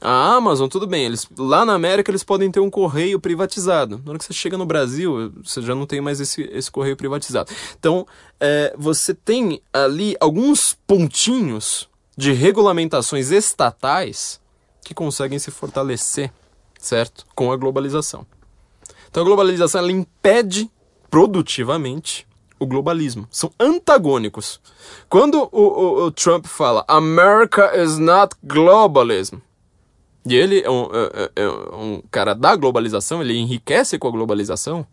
A 0.00 0.34
Amazon, 0.34 0.68
tudo 0.68 0.86
bem, 0.86 1.06
eles 1.06 1.26
lá 1.36 1.64
na 1.64 1.74
América 1.74 2.08
eles 2.08 2.22
podem 2.22 2.52
ter 2.52 2.60
um 2.60 2.70
correio 2.70 3.18
privatizado. 3.18 4.00
Na 4.04 4.10
hora 4.10 4.18
que 4.18 4.24
você 4.24 4.32
chega 4.32 4.56
no 4.56 4.64
Brasil, 4.64 5.32
você 5.42 5.60
já 5.60 5.74
não 5.74 5.86
tem 5.86 6.00
mais 6.00 6.20
esse, 6.20 6.42
esse 6.52 6.70
correio 6.70 6.96
privatizado. 6.96 7.50
Então, 7.76 8.06
é, 8.38 8.72
você 8.78 9.12
tem 9.12 9.60
ali 9.72 10.14
alguns 10.20 10.78
pontinhos 10.86 11.88
de 12.16 12.32
regulamentações 12.32 13.32
estatais 13.32 14.40
que 14.84 14.94
conseguem 14.94 15.40
se 15.40 15.50
fortalecer, 15.50 16.32
certo? 16.78 17.26
Com 17.34 17.50
a 17.50 17.56
globalização. 17.56 18.24
Então 19.10 19.24
a 19.24 19.26
globalização 19.26 19.80
ela 19.80 19.90
impede 19.90 20.70
produtivamente 21.10 22.24
o 22.58 22.66
globalismo. 22.66 23.26
São 23.30 23.50
antagônicos. 23.58 24.60
Quando 25.08 25.48
o, 25.50 25.60
o, 25.60 26.04
o 26.06 26.10
Trump 26.10 26.46
fala 26.46 26.84
America 26.88 27.72
is 27.76 27.98
not 27.98 28.34
globalism, 28.42 29.36
e 30.26 30.34
ele 30.34 30.62
é 30.62 30.70
um, 30.70 30.84
é, 30.92 31.30
é, 31.36 31.44
é 31.44 31.48
um 31.48 32.02
cara 32.10 32.34
da 32.34 32.56
globalização, 32.56 33.20
ele 33.20 33.36
enriquece 33.36 33.98
com 33.98 34.08
a 34.08 34.10
globalização, 34.10 34.86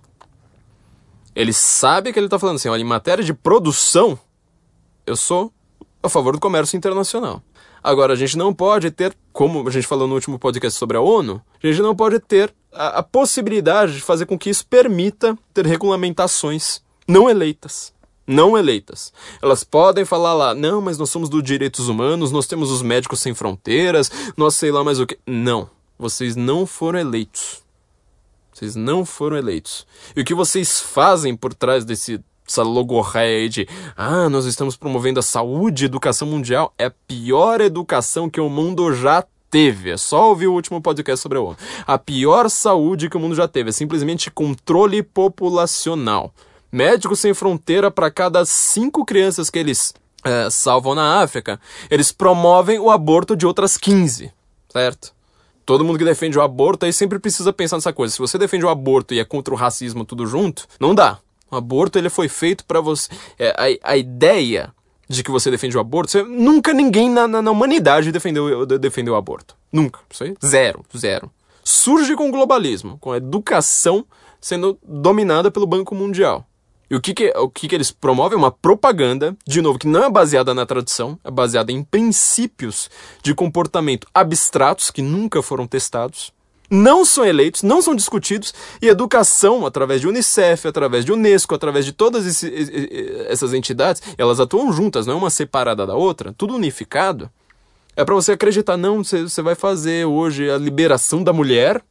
ele 1.34 1.54
sabe 1.54 2.12
que 2.12 2.20
ele 2.20 2.28
está 2.28 2.38
falando 2.38 2.58
assim, 2.58 2.68
olha, 2.68 2.82
em 2.82 2.86
matéria 2.86 3.24
de 3.24 3.34
produção, 3.34 4.20
eu 5.06 5.16
sou 5.16 5.52
a 6.04 6.10
favor 6.10 6.34
do 6.34 6.40
comércio 6.40 6.76
internacional. 6.76 7.42
Agora, 7.84 8.14
a 8.14 8.16
gente 8.16 8.38
não 8.38 8.54
pode 8.54 8.92
ter, 8.92 9.16
como 9.32 9.68
a 9.68 9.72
gente 9.72 9.88
falou 9.88 10.08
no 10.08 10.14
último 10.14 10.38
podcast 10.38 10.78
sobre 10.78 10.98
a 10.98 11.02
ONU, 11.02 11.42
a 11.64 11.68
gente 11.68 11.82
não 11.82 11.96
pode 11.96 12.20
ter 12.20 12.54
a, 12.72 13.00
a 13.00 13.04
possibilidade 13.04 13.96
de 13.96 14.02
fazer 14.02 14.26
com 14.26 14.38
que 14.38 14.50
isso 14.50 14.66
permita 14.68 15.38
ter 15.54 15.66
regulamentações 15.66 16.82
não 17.12 17.30
eleitas. 17.30 17.94
Não 18.26 18.58
eleitas. 18.58 19.12
Elas 19.42 19.64
podem 19.64 20.06
falar 20.06 20.34
lá, 20.34 20.56
não, 20.56 20.82
mas 20.82 20.98
nós 20.98 21.10
somos 21.10 21.28
dos 21.28 21.44
direitos 21.44 21.90
humanos, 21.90 22.32
nós 22.32 22.48
temos 22.48 22.72
os 22.72 22.82
médicos 22.82 23.20
sem 23.20 23.34
fronteiras, 23.34 24.10
nós 24.38 24.56
sei 24.56 24.72
lá 24.72 24.84
mais 24.84 25.00
o 25.00 25.06
que. 25.06 25.20
Não. 25.28 25.70
Vocês 26.00 26.36
não 26.36 26.66
foram 26.66 27.00
eleitos. 27.00 27.62
Vocês 28.54 28.76
não 28.76 29.06
foram 29.06 29.38
eleitos. 29.38 29.86
E 30.16 30.22
o 30.22 30.26
que 30.26 30.34
vocês 30.34 30.80
fazem 30.80 31.36
por 31.36 31.54
trás 31.54 31.84
desse 31.84 32.24
essa 32.48 32.64
logorreia 32.64 33.44
aí 33.44 33.50
de 33.50 33.68
ah, 33.96 34.30
nós 34.30 34.46
estamos 34.46 34.76
promovendo 34.76 35.20
a 35.20 35.24
saúde 35.24 35.84
e 35.84 35.86
educação 35.86 36.28
mundial, 36.28 36.74
é 36.78 36.86
a 36.86 36.92
pior 36.92 37.62
educação 37.62 38.30
que 38.30 38.42
o 38.42 38.50
mundo 38.50 38.94
já 38.94 39.24
teve. 39.50 39.92
É 39.92 39.98
só 39.98 40.30
ouvir 40.30 40.48
o 40.48 40.54
último 40.54 40.82
podcast 40.82 41.22
sobre 41.22 41.38
a 41.38 41.42
ONU. 41.42 41.58
A 41.88 41.98
pior 41.98 42.50
saúde 42.50 43.10
que 43.10 43.18
o 43.18 43.20
mundo 43.20 43.36
já 43.36 43.48
teve 43.48 43.70
é 43.70 43.74
simplesmente 43.74 44.30
controle 44.30 45.02
populacional. 45.02 46.34
Médicos 46.72 47.20
Sem 47.20 47.34
Fronteira, 47.34 47.92
para 47.92 48.10
cada 48.10 48.46
cinco 48.46 49.04
crianças 49.04 49.50
que 49.50 49.60
eles 49.60 49.94
é, 50.24 50.50
salvam 50.50 50.96
na 50.96 51.22
África, 51.22 51.60
eles 51.90 52.12
promovem 52.12 52.80
o 52.80 52.90
aborto 52.90 53.36
de 53.36 53.46
outras 53.46 53.78
15, 53.78 54.32
certo? 54.70 55.14
Todo 55.66 55.86
mundo 55.86 56.00
que 56.00 56.06
defende 56.06 56.38
o 56.38 56.42
aborto 56.42 56.86
aí 56.86 56.94
sempre 56.94 57.20
precisa 57.20 57.54
pensar 57.54 57.78
nessa 57.78 57.94
coisa. 57.94 58.14
Se 58.14 58.20
você 58.20 58.38
defende 58.38 58.66
o 58.66 58.70
aborto 58.70 59.14
e 59.14 59.20
é 59.20 59.26
contra 59.26 59.54
o 59.54 59.58
racismo 59.58 60.06
tudo 60.06 60.26
junto, 60.26 60.68
não 60.80 60.96
dá. 60.96 61.20
O 61.50 61.56
aborto 61.56 62.00
ele 62.00 62.10
foi 62.10 62.28
feito 62.28 62.66
para 62.66 62.82
você. 62.82 63.10
É, 63.38 63.80
a, 63.84 63.92
a 63.92 63.98
ideia 63.98 64.74
de 65.08 65.24
que 65.24 65.32
você 65.32 65.52
defende 65.52 65.78
o 65.78 65.80
aborto, 65.80 66.12
você, 66.12 66.24
nunca 66.24 66.74
ninguém 66.74 67.10
na, 67.10 67.28
na, 67.28 67.42
na, 67.42 67.52
humanidade 67.52 68.12
defendeu, 68.12 68.66
defendeu 68.66 69.14
o 69.14 69.18
aborto. 69.18 69.56
Nunca. 69.72 70.00
Isso 70.10 70.24
aí, 70.24 70.36
zero, 70.44 70.86
zero. 70.98 71.30
Surge 71.64 72.16
com 72.16 72.30
o 72.30 72.32
globalismo, 72.32 72.98
com 73.00 73.12
a 73.12 73.18
educação 73.18 74.06
sendo 74.40 74.80
dominada 74.84 75.52
pelo 75.52 75.68
Banco 75.68 75.94
Mundial. 75.94 76.48
E 76.92 76.96
o 76.96 77.00
que, 77.00 77.14
que, 77.14 77.30
o 77.38 77.50
que, 77.50 77.70
que 77.70 77.76
eles 77.76 77.90
promovem? 77.90 78.38
Uma 78.38 78.52
propaganda, 78.52 79.34
de 79.48 79.62
novo, 79.62 79.80
que 79.80 79.88
não 79.88 80.04
é 80.04 80.10
baseada 80.10 80.54
na 80.54 80.66
tradição, 80.66 81.18
é 81.24 81.32
baseada 81.32 81.72
em 81.72 81.82
princípios 81.82 82.90
de 83.24 83.34
comportamento 83.34 84.06
abstratos 84.14 84.92
que 84.92 85.02
nunca 85.02 85.42
foram 85.42 85.66
testados 85.66 86.34
não 86.70 87.04
são 87.04 87.26
eleitos, 87.26 87.64
não 87.64 87.82
são 87.82 87.94
discutidos, 87.94 88.54
e 88.82 88.88
educação, 88.88 89.66
através 89.66 90.00
de 90.00 90.08
Unicef, 90.08 90.66
através 90.66 91.04
de 91.04 91.12
Unesco, 91.12 91.54
através 91.54 91.84
de 91.84 91.92
todas 91.92 92.26
esse, 92.26 92.50
essas 93.28 93.54
entidades, 93.54 94.02
elas 94.18 94.40
atuam 94.40 94.72
juntas, 94.72 95.06
não 95.06 95.16
é 95.16 95.18
uma 95.18 95.30
separada 95.30 95.86
da 95.86 95.96
outra, 95.96 96.34
tudo 96.38 96.56
unificado. 96.56 97.30
É 97.94 98.06
para 98.06 98.16
você 98.16 98.32
acreditar, 98.32 98.78
não, 98.78 99.04
você, 99.04 99.24
você 99.24 99.42
vai 99.42 99.54
fazer 99.54 100.06
hoje 100.06 100.50
a 100.50 100.58
liberação 100.58 101.22
da 101.22 101.34
mulher, 101.34 101.84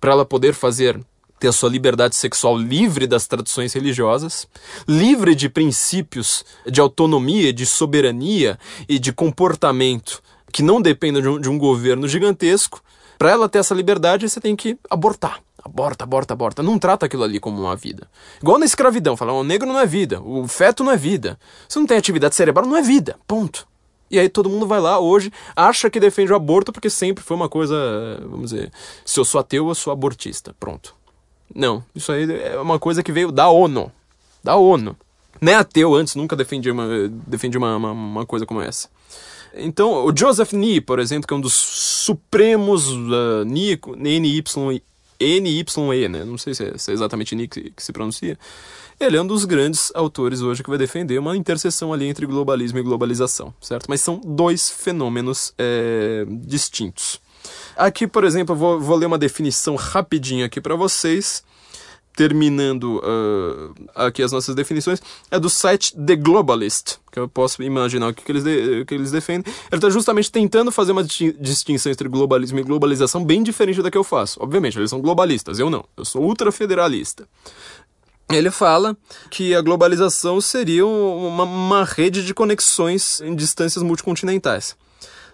para 0.00 0.12
ela 0.12 0.24
poder 0.24 0.54
fazer 0.54 0.98
ter 1.44 1.48
a 1.48 1.52
sua 1.52 1.68
liberdade 1.68 2.16
sexual 2.16 2.56
livre 2.56 3.06
das 3.06 3.26
tradições 3.26 3.74
religiosas, 3.74 4.48
livre 4.88 5.34
de 5.34 5.50
princípios 5.50 6.42
de 6.66 6.80
autonomia, 6.80 7.52
de 7.52 7.66
soberania 7.66 8.58
e 8.88 8.98
de 8.98 9.12
comportamento 9.12 10.22
que 10.50 10.62
não 10.62 10.80
dependam 10.80 11.20
de 11.20 11.28
um, 11.28 11.40
de 11.40 11.50
um 11.50 11.58
governo 11.58 12.08
gigantesco, 12.08 12.80
para 13.18 13.30
ela 13.30 13.48
ter 13.48 13.58
essa 13.58 13.74
liberdade, 13.74 14.28
você 14.28 14.40
tem 14.40 14.56
que 14.56 14.78
abortar. 14.88 15.40
Aborta, 15.62 16.04
aborta, 16.04 16.32
aborta. 16.32 16.62
Não 16.62 16.78
trata 16.78 17.04
aquilo 17.04 17.24
ali 17.24 17.38
como 17.38 17.60
uma 17.60 17.76
vida. 17.76 18.08
Igual 18.40 18.58
na 18.58 18.64
escravidão, 18.64 19.16
falar, 19.16 19.34
o 19.34 19.44
negro 19.44 19.68
não 19.68 19.78
é 19.78 19.86
vida, 19.86 20.22
o 20.22 20.48
feto 20.48 20.82
não 20.82 20.92
é 20.92 20.96
vida. 20.96 21.38
Se 21.68 21.78
não 21.78 21.86
tem 21.86 21.98
atividade 21.98 22.34
cerebral, 22.34 22.66
não 22.66 22.76
é 22.76 22.82
vida. 22.82 23.16
Ponto. 23.26 23.66
E 24.10 24.18
aí 24.18 24.28
todo 24.28 24.48
mundo 24.48 24.66
vai 24.66 24.80
lá 24.80 24.98
hoje, 24.98 25.30
acha 25.54 25.90
que 25.90 26.00
defende 26.00 26.32
o 26.32 26.36
aborto 26.36 26.72
porque 26.72 26.88
sempre 26.88 27.22
foi 27.22 27.36
uma 27.36 27.48
coisa, 27.48 27.76
vamos 28.22 28.50
dizer, 28.50 28.70
se 29.04 29.18
eu 29.18 29.24
sou 29.24 29.40
ateu, 29.40 29.68
eu 29.68 29.74
sou 29.74 29.92
abortista. 29.92 30.54
Pronto. 30.58 31.03
Não, 31.54 31.84
isso 31.94 32.10
aí 32.10 32.30
é 32.30 32.58
uma 32.58 32.78
coisa 32.78 33.02
que 33.02 33.12
veio 33.12 33.30
da 33.30 33.48
ONU. 33.48 33.90
Da 34.42 34.56
ONU. 34.56 34.96
Nem 35.40 35.54
ateu 35.54 35.94
antes 35.94 36.14
nunca 36.14 36.34
defendia 36.34 36.72
uma, 36.72 36.86
defendia 37.26 37.58
uma, 37.58 37.76
uma, 37.76 37.92
uma 37.92 38.26
coisa 38.26 38.46
como 38.46 38.60
essa. 38.60 38.88
Então, 39.56 40.04
o 40.04 40.16
Joseph 40.16 40.52
Nee, 40.52 40.80
por 40.80 40.98
exemplo, 40.98 41.28
que 41.28 41.34
é 41.34 41.36
um 41.36 41.40
dos 41.40 41.54
supremos 41.54 42.88
uh, 42.88 43.44
NY, 43.46 43.80
NY, 43.96 44.42
NYE, 45.20 46.08
né? 46.08 46.24
Não 46.24 46.36
sei 46.36 46.54
se 46.54 46.64
é, 46.64 46.78
se 46.78 46.90
é 46.90 46.94
exatamente 46.94 47.34
Nee 47.34 47.46
que, 47.46 47.70
que, 47.70 47.82
se 47.82 47.92
pronuncia. 47.92 48.38
Ele 48.98 49.16
é 49.16 49.22
um 49.22 49.26
dos 49.26 49.44
grandes 49.44 49.92
autores 49.94 50.40
hoje 50.40 50.62
que 50.62 50.68
vai 50.68 50.78
defender 50.78 51.18
uma 51.18 51.36
interseção 51.36 51.92
ali 51.92 52.06
entre 52.06 52.26
globalismo 52.26 52.78
e 52.78 52.82
globalização, 52.82 53.54
certo? 53.60 53.86
Mas 53.88 54.00
são 54.00 54.20
dois 54.24 54.70
fenômenos 54.70 55.52
é, 55.58 56.24
distintos. 56.28 57.20
Aqui, 57.76 58.06
por 58.06 58.24
exemplo, 58.24 58.54
eu 58.54 58.58
vou, 58.58 58.80
vou 58.80 58.96
ler 58.96 59.06
uma 59.06 59.18
definição 59.18 59.74
rapidinho 59.76 60.44
aqui 60.44 60.60
para 60.60 60.76
vocês. 60.76 61.42
terminando 62.16 62.98
uh, 62.98 63.74
aqui 63.94 64.22
as 64.22 64.30
nossas 64.30 64.54
definições, 64.54 65.02
é 65.30 65.38
do 65.38 65.50
site 65.50 65.94
The 65.96 66.16
Globalist, 66.16 66.98
que 67.10 67.18
eu 67.18 67.28
posso 67.28 67.62
imaginar 67.62 68.08
o 68.08 68.14
que, 68.14 68.22
que, 68.24 68.32
eles, 68.32 68.44
de, 68.44 68.84
que 68.84 68.94
eles 68.94 69.10
defendem. 69.10 69.52
Ele 69.70 69.78
está 69.78 69.90
justamente 69.90 70.30
tentando 70.30 70.70
fazer 70.70 70.92
uma 70.92 71.02
distinção 71.02 71.90
entre 71.90 72.08
globalismo 72.08 72.58
e 72.58 72.62
globalização 72.62 73.24
bem 73.24 73.42
diferente 73.42 73.82
da 73.82 73.90
que 73.90 73.98
eu 73.98 74.04
faço. 74.04 74.38
Obviamente, 74.40 74.78
eles 74.78 74.90
são 74.90 75.00
globalistas, 75.00 75.58
eu 75.58 75.68
não. 75.68 75.84
Eu 75.96 76.04
sou 76.04 76.22
ultrafederalista. 76.22 77.26
Ele 78.30 78.50
fala 78.50 78.96
que 79.30 79.54
a 79.54 79.60
globalização 79.60 80.40
seria 80.40 80.86
uma, 80.86 81.44
uma 81.44 81.84
rede 81.84 82.24
de 82.24 82.32
conexões 82.32 83.20
em 83.20 83.34
distâncias 83.34 83.82
multicontinentais, 83.82 84.76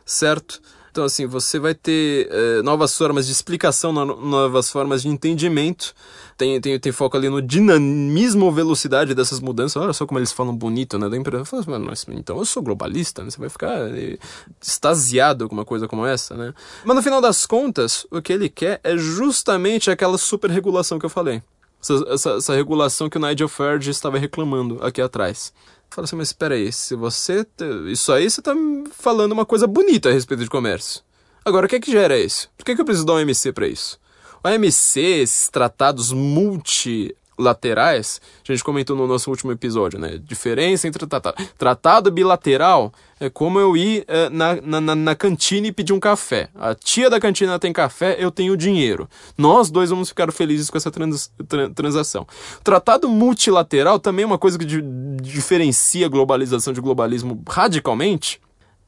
certo? 0.05 0.61
Então, 0.91 1.05
assim, 1.05 1.27
você 1.27 1.59
vai 1.59 1.75
ter 1.75 2.29
eh, 2.31 2.63
novas 2.63 2.97
formas 2.97 3.27
de 3.27 3.33
explicação, 3.33 3.93
novas 3.93 4.71
formas 4.71 5.03
de 5.03 5.09
entendimento. 5.09 5.95
Tem, 6.37 6.61
tem, 6.61 6.79
tem 6.81 6.93
foco 6.93 7.17
ali 7.17 7.29
no 7.29 7.41
dinamismo 7.41 8.51
velocidade 8.51 9.15
dessas 9.15 9.41
mudanças. 9.41 9.81
Olha 9.81 9.93
só 9.93 10.07
como 10.07 10.19
eles 10.19 10.33
falam 10.33 10.57
bonito, 10.57 10.99
né? 10.99 11.09
Da 11.09 11.17
empresa. 11.17 11.45
Fala, 11.45 11.79
mas, 11.79 12.07
então 12.09 12.39
eu 12.39 12.45
sou 12.45 12.63
globalista, 12.63 13.23
né? 13.23 13.31
Você 13.31 13.39
vai 13.39 13.49
ficar 13.49 13.89
eh, 13.97 14.19
extasiado 14.61 15.49
com 15.49 15.55
uma 15.55 15.65
coisa 15.65 15.87
como 15.87 16.05
essa, 16.05 16.35
né? 16.35 16.53
Mas 16.85 16.97
no 16.97 17.03
final 17.03 17.21
das 17.21 17.47
contas, 17.47 18.07
o 18.11 18.21
que 18.21 18.33
ele 18.33 18.49
quer 18.49 18.81
é 18.83 18.97
justamente 18.97 19.91
aquela 19.91 20.19
super 20.19 20.51
regulação 20.51 20.99
que 20.99 21.07
eu 21.07 21.11
falei. 21.11 21.43
Essa, 21.83 22.05
essa, 22.09 22.31
essa 22.33 22.55
regulação 22.55 23.09
que 23.09 23.17
o 23.17 23.21
Nigel 23.21 23.49
Farage 23.49 23.91
estava 23.91 24.19
reclamando 24.19 24.79
aqui 24.83 25.01
atrás. 25.01 25.53
Fala 25.91 26.05
assim, 26.05 26.17
mas 26.17 26.29
espera 26.29 26.55
aí, 26.55 26.73
se 26.73 26.95
você. 26.95 27.45
Isso 27.91 28.13
aí 28.13 28.31
você 28.31 28.41
tá 28.41 28.55
falando 28.93 29.33
uma 29.33 29.45
coisa 29.45 29.67
bonita 29.67 30.09
a 30.09 30.13
respeito 30.13 30.45
de 30.45 30.51
comércio. 30.51 31.03
Agora, 31.45 31.67
o 31.67 31.69
que 31.69 31.77
é 31.77 31.81
que 31.81 31.91
gera 31.91 32.19
isso? 32.19 32.49
Por 32.57 32.65
que, 32.65 32.75
que 32.75 32.81
eu 32.81 32.85
preciso 32.85 33.07
da 33.07 33.15
OMC 33.15 33.53
para 33.53 33.67
isso? 33.67 33.99
O 34.43 34.49
OMC, 34.49 35.01
esses 35.01 35.49
tratados 35.49 36.13
multi 36.13 37.15
laterais, 37.41 38.21
a 38.49 38.53
gente 38.53 38.63
comentou 38.63 38.95
no 38.95 39.07
nosso 39.07 39.31
último 39.31 39.51
episódio, 39.51 39.99
né? 39.99 40.19
Diferença 40.23 40.87
entre 40.87 41.07
tratado. 41.07 41.37
Tratado 41.57 42.11
bilateral 42.11 42.93
é 43.19 43.29
como 43.29 43.59
eu 43.59 43.77
ir 43.77 44.05
é, 44.07 44.29
na, 44.29 44.81
na, 44.81 44.95
na 44.95 45.15
cantina 45.15 45.67
e 45.67 45.73
pedir 45.73 45.93
um 45.93 46.01
café. 46.01 46.49
A 46.55 46.75
tia 46.75 47.11
da 47.11 47.21
cantina 47.21 47.59
tem 47.59 47.73
café, 47.73 48.17
eu 48.19 48.31
tenho 48.31 48.57
dinheiro. 48.57 49.09
Nós 49.37 49.71
dois 49.71 49.91
vamos 49.91 50.09
ficar 50.09 50.31
felizes 50.33 50.71
com 50.71 50.77
essa 50.77 50.91
trans, 50.91 51.31
tra, 51.49 51.69
transação. 51.71 52.27
Tratado 52.63 53.09
multilateral 53.09 53.99
também 53.99 54.23
é 54.23 54.27
uma 54.27 54.39
coisa 54.39 54.59
que 54.59 54.65
di, 54.65 54.83
diferencia 55.23 56.09
globalização 56.09 56.73
de 56.73 56.81
globalismo 56.81 57.43
radicalmente 57.49 58.41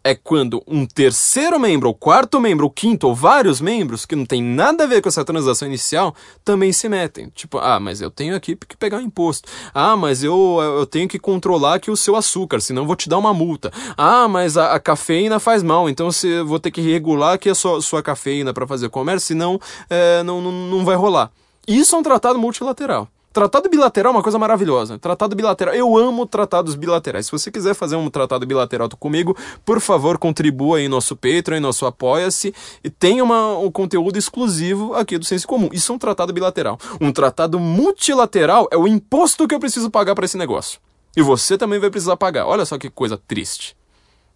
é 0.05 0.15
quando 0.15 0.63
um 0.67 0.85
terceiro 0.85 1.59
membro, 1.59 1.89
ou 1.89 1.95
quarto 1.95 2.41
membro, 2.41 2.65
ou 2.65 2.71
quinto, 2.71 3.07
ou 3.07 3.15
vários 3.15 3.61
membros, 3.61 4.05
que 4.05 4.17
não 4.17 4.27
tem 4.27 4.43
nada 4.43 4.85
a 4.85 4.87
ver 4.87 5.01
com 5.01 5.09
essa 5.09 5.25
transação 5.25 5.69
inicial, 5.69 6.15
também 6.45 6.73
se 6.73 6.89
metem. 6.89 7.31
Tipo, 7.35 7.59
ah, 7.59 7.79
mas 7.79 8.01
eu 8.01 8.11
tenho 8.11 8.35
aqui 8.35 8.57
que 8.57 8.77
pegar 8.77 8.99
um 8.99 9.03
imposto. 9.03 9.49
Ah, 9.73 9.97
mas 9.97 10.25
eu, 10.25 10.59
eu 10.79 10.87
tenho 10.87 11.09
que 11.09 11.19
controlar 11.19 11.75
aqui 11.75 11.91
o 11.91 11.97
seu 11.97 12.17
açúcar, 12.17 12.61
senão 12.61 12.83
eu 12.83 12.87
vou 12.87 12.97
te 12.97 13.09
dar 13.09 13.19
uma 13.19 13.33
multa. 13.33 13.73
Ah, 13.97 14.27
mas 14.29 14.57
a, 14.57 14.75
a 14.75 14.81
cafeína 14.81 15.39
faz 15.39 15.63
mal, 15.63 15.89
então 15.89 16.09
eu 16.25 16.47
vou 16.47 16.59
ter 16.59 16.71
que 16.71 16.81
regular 16.81 17.35
aqui 17.35 17.49
a 17.49 17.55
sua, 17.55 17.81
sua 17.81 18.03
cafeína 18.03 18.53
para 18.53 18.67
fazer 18.67 18.89
comércio, 18.89 19.29
senão 19.29 19.61
é, 19.89 20.23
não, 20.23 20.41
não, 20.41 20.53
não 20.53 20.85
vai 20.85 20.97
rolar. 20.97 21.31
Isso 21.67 21.95
é 21.95 21.99
um 21.99 22.03
tratado 22.03 22.39
multilateral. 22.39 23.09
Tratado 23.33 23.69
bilateral 23.71 24.13
é 24.13 24.17
uma 24.17 24.23
coisa 24.23 24.39
maravilhosa. 24.39 24.99
Tratado 24.99 25.35
bilateral. 25.35 25.75
Eu 25.75 25.97
amo 25.97 26.27
tratados 26.27 26.75
bilaterais. 26.75 27.27
Se 27.27 27.33
você 27.33 27.51
quiser 27.51 27.75
fazer 27.75 27.97
um 27.97 28.11
tratado 28.11 28.45
bilateral 28.47 28.89
comigo, 28.91 29.37
por 29.65 29.81
favor, 29.81 30.19
contribua 30.19 30.81
em 30.81 30.89
nosso 30.89 31.17
Patreon, 31.17 31.57
em 31.57 31.61
nosso 31.61 31.87
Apoia-se 31.87 32.55
e 32.85 32.91
tenha 32.91 33.25
uma, 33.25 33.57
um 33.57 33.71
conteúdo 33.71 34.19
exclusivo 34.19 34.95
aqui 34.95 35.17
do 35.17 35.25
Senso 35.25 35.47
Comum. 35.49 35.71
Isso 35.73 35.93
é 35.93 35.95
um 35.95 35.99
tratado 35.99 36.33
bilateral. 36.33 36.79
Um 37.01 37.11
tratado 37.11 37.59
multilateral 37.59 38.69
é 38.71 38.77
o 38.77 38.87
imposto 38.87 39.49
que 39.49 39.55
eu 39.55 39.61
preciso 39.61 39.91
pagar 39.91 40.15
para 40.15 40.27
esse 40.27 40.37
negócio. 40.37 40.79
E 41.17 41.23
você 41.23 41.57
também 41.57 41.79
vai 41.79 41.91
precisar 41.91 42.17
pagar. 42.17 42.47
Olha 42.47 42.65
só 42.67 42.77
que 42.77 42.91
coisa 42.91 43.17
triste. 43.17 43.77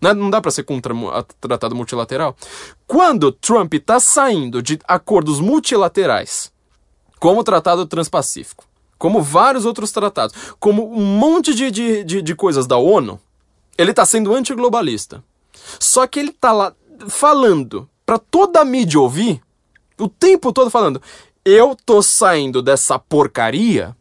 Não 0.00 0.30
dá 0.30 0.40
para 0.40 0.50
ser 0.50 0.62
contra 0.62 0.94
tratado 1.40 1.74
multilateral. 1.74 2.36
Quando 2.86 3.32
Trump 3.32 3.72
está 3.74 3.98
saindo 3.98 4.62
de 4.62 4.78
acordos 4.86 5.40
multilaterais, 5.40 6.52
como 7.18 7.40
o 7.40 7.44
Tratado 7.44 7.86
Transpacífico, 7.86 8.65
como 8.98 9.22
vários 9.22 9.64
outros 9.64 9.92
tratados, 9.92 10.34
como 10.58 10.90
um 10.92 11.04
monte 11.04 11.54
de, 11.54 11.70
de, 11.70 12.04
de, 12.04 12.22
de 12.22 12.34
coisas 12.34 12.66
da 12.66 12.76
ONU, 12.76 13.20
ele 13.76 13.90
está 13.90 14.04
sendo 14.04 14.34
antiglobalista. 14.34 15.22
Só 15.78 16.06
que 16.06 16.20
ele 16.20 16.30
está 16.30 16.52
lá 16.52 16.72
falando 17.08 17.88
para 18.04 18.18
toda 18.18 18.60
a 18.60 18.64
mídia 18.64 19.00
ouvir, 19.00 19.42
o 19.98 20.08
tempo 20.08 20.52
todo 20.52 20.70
falando: 20.70 21.02
eu 21.44 21.76
tô 21.84 22.02
saindo 22.02 22.62
dessa 22.62 22.98
porcaria 22.98 23.96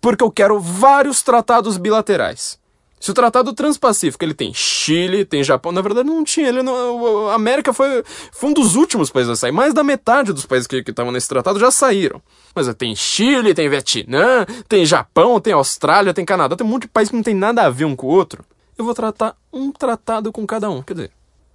porque 0.00 0.22
eu 0.22 0.30
quero 0.30 0.60
vários 0.60 1.22
tratados 1.22 1.76
bilaterais. 1.76 2.58
Se 3.04 3.10
o 3.10 3.14
Tratado 3.14 3.52
Transpacífico 3.52 4.24
ele 4.24 4.32
tem 4.32 4.54
Chile, 4.54 5.26
tem 5.26 5.44
Japão, 5.44 5.70
na 5.70 5.82
verdade 5.82 6.08
não 6.08 6.24
tinha. 6.24 6.48
Ele 6.48 6.62
não, 6.62 7.28
a 7.28 7.34
América 7.34 7.70
foi, 7.70 8.02
foi 8.32 8.48
um 8.48 8.54
dos 8.54 8.76
últimos 8.76 9.10
países 9.10 9.30
a 9.30 9.36
sair. 9.36 9.52
Mais 9.52 9.74
da 9.74 9.84
metade 9.84 10.32
dos 10.32 10.46
países 10.46 10.66
que 10.66 10.76
estavam 10.78 11.12
nesse 11.12 11.28
tratado 11.28 11.60
já 11.60 11.70
saíram. 11.70 12.22
Mas 12.54 12.66
tem 12.76 12.96
Chile, 12.96 13.52
tem 13.52 13.68
Vietnã, 13.68 14.46
tem 14.66 14.86
Japão, 14.86 15.38
tem 15.38 15.52
Austrália, 15.52 16.14
tem 16.14 16.24
Canadá, 16.24 16.56
tem 16.56 16.66
um 16.66 16.70
monte 16.70 16.84
de 16.84 16.88
países 16.88 17.10
que 17.10 17.16
não 17.16 17.22
tem 17.22 17.34
nada 17.34 17.66
a 17.66 17.68
ver 17.68 17.84
um 17.84 17.94
com 17.94 18.06
o 18.06 18.10
outro. 18.10 18.42
Eu 18.78 18.86
vou 18.86 18.94
tratar 18.94 19.36
um 19.52 19.70
tratado 19.70 20.32
com 20.32 20.46
cada 20.46 20.70
um. 20.70 20.82
Quer 20.82 20.94
dizer, 20.94 21.10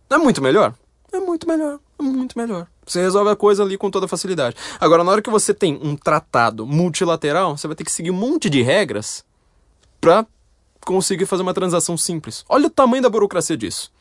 é 0.07 0.19
muito 0.19 0.43
melhor? 0.43 0.75
É 1.11 1.19
muito 1.19 1.47
melhor, 1.47 1.79
é 1.97 2.03
muito 2.03 2.37
melhor. 2.37 2.67
Você 2.85 3.01
resolve 3.01 3.31
a 3.31 3.35
coisa 3.35 3.63
ali 3.63 3.75
com 3.75 3.89
toda 3.89 4.07
facilidade. 4.07 4.55
Agora, 4.79 5.03
na 5.03 5.13
hora 5.13 5.21
que 5.23 5.31
você 5.31 5.51
tem 5.51 5.79
um 5.81 5.95
tratado 5.95 6.67
multilateral, 6.67 7.57
você 7.57 7.65
vai 7.65 7.75
ter 7.75 7.85
que 7.85 7.91
seguir 7.91 8.11
um 8.11 8.15
monte 8.15 8.51
de 8.51 8.61
regras 8.61 9.25
para 9.99 10.27
conseguir 10.85 11.25
fazer 11.25 11.43
uma 11.43 11.53
transação 11.53 11.97
simples. 11.97 12.43
Olha 12.47 12.67
o 12.67 12.69
tamanho 12.69 13.03
da 13.03 13.09
burocracia 13.09 13.57
disso. 13.57 13.91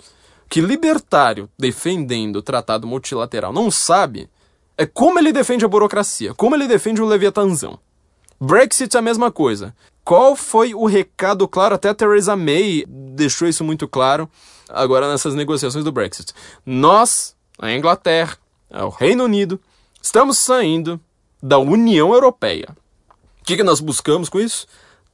Que 0.49 0.61
libertário 0.61 1.49
defendendo 1.59 2.37
o 2.37 2.43
tratado 2.43 2.87
multilateral 2.87 3.53
não 3.53 3.71
sabe 3.71 4.29
é 4.77 4.87
como 4.87 5.19
ele 5.19 5.33
defende 5.33 5.65
a 5.65 5.69
burocracia, 5.69 6.33
como 6.35 6.55
ele 6.55 6.69
defende 6.69 7.03
o 7.03 7.07
Leviatãzão. 7.07 7.79
Brexit 8.41 8.97
é 8.97 9.01
a 9.01 9.03
mesma 9.03 9.31
coisa. 9.33 9.75
Qual 10.05 10.37
foi 10.37 10.73
o 10.73 10.87
recado 10.87 11.47
claro? 11.49 11.75
Até 11.75 11.89
a 11.89 11.95
Theresa 11.95 12.37
May 12.37 12.85
deixou 12.87 13.49
isso 13.49 13.65
muito 13.65 13.89
claro 13.89 14.31
agora 14.69 15.11
nessas 15.11 15.35
negociações 15.35 15.85
do 15.85 15.93
Brexit. 15.93 16.33
Nós, 16.65 17.35
a 17.59 17.73
Inglaterra, 17.73 18.39
o 18.71 18.89
Reino 18.89 19.25
Unido, 19.25 19.61
estamos 20.01 20.39
saindo 20.39 21.01
da 21.43 21.59
União 21.59 22.15
Europeia. 22.15 22.69
O 23.41 23.45
que, 23.45 23.57
que 23.57 23.63
nós 23.65 23.81
buscamos 23.81 24.29
com 24.29 24.39
isso? 24.39 24.67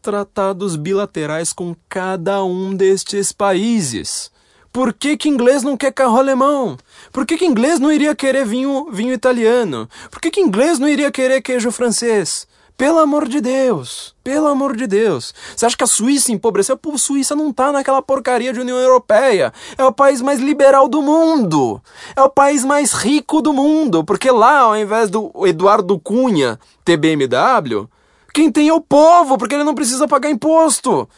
Tratados 0.04 0.76
bilaterais 0.76 1.50
com 1.50 1.74
cada 1.88 2.44
um 2.44 2.74
destes 2.74 3.32
países. 3.32 4.30
Por 4.70 4.92
que, 4.92 5.16
que 5.16 5.30
inglês 5.30 5.62
não 5.62 5.78
quer 5.78 5.92
carro 5.94 6.18
alemão? 6.18 6.76
Por 7.10 7.24
que, 7.24 7.38
que 7.38 7.46
inglês 7.46 7.80
não 7.80 7.90
iria 7.90 8.14
querer 8.14 8.44
vinho, 8.44 8.88
vinho 8.92 9.14
italiano? 9.14 9.88
Por 10.10 10.20
que, 10.20 10.30
que 10.30 10.42
inglês 10.42 10.78
não 10.78 10.86
iria 10.86 11.10
querer 11.10 11.40
queijo 11.40 11.72
francês? 11.72 12.46
Pelo 12.76 12.98
amor 12.98 13.26
de 13.26 13.40
Deus, 13.40 14.14
pelo 14.22 14.46
amor 14.46 14.76
de 14.76 14.86
Deus. 14.86 15.32
Você 15.56 15.64
acha 15.64 15.76
que 15.76 15.84
a 15.84 15.86
Suíça 15.86 16.32
empobreceu? 16.32 16.76
Pô, 16.76 16.92
a 16.92 16.98
Suíça 16.98 17.34
não 17.34 17.50
tá 17.50 17.72
naquela 17.72 18.02
porcaria 18.02 18.52
de 18.52 18.60
União 18.60 18.76
Europeia. 18.76 19.54
É 19.78 19.84
o 19.84 19.92
país 19.92 20.20
mais 20.20 20.38
liberal 20.38 20.86
do 20.86 21.00
mundo. 21.00 21.80
É 22.14 22.20
o 22.20 22.28
país 22.28 22.62
mais 22.62 22.92
rico 22.92 23.40
do 23.40 23.54
mundo. 23.54 24.04
Porque 24.04 24.30
lá, 24.30 24.58
ao 24.58 24.76
invés 24.76 25.08
do 25.08 25.30
Eduardo 25.46 25.98
Cunha 25.98 26.58
ter 26.84 26.98
BMW, 26.98 27.88
quem 28.34 28.50
tem 28.50 28.68
é 28.68 28.74
o 28.74 28.80
povo, 28.80 29.38
porque 29.38 29.54
ele 29.54 29.62
não 29.62 29.76
precisa 29.76 30.08
pagar 30.08 30.28
imposto. 30.28 31.08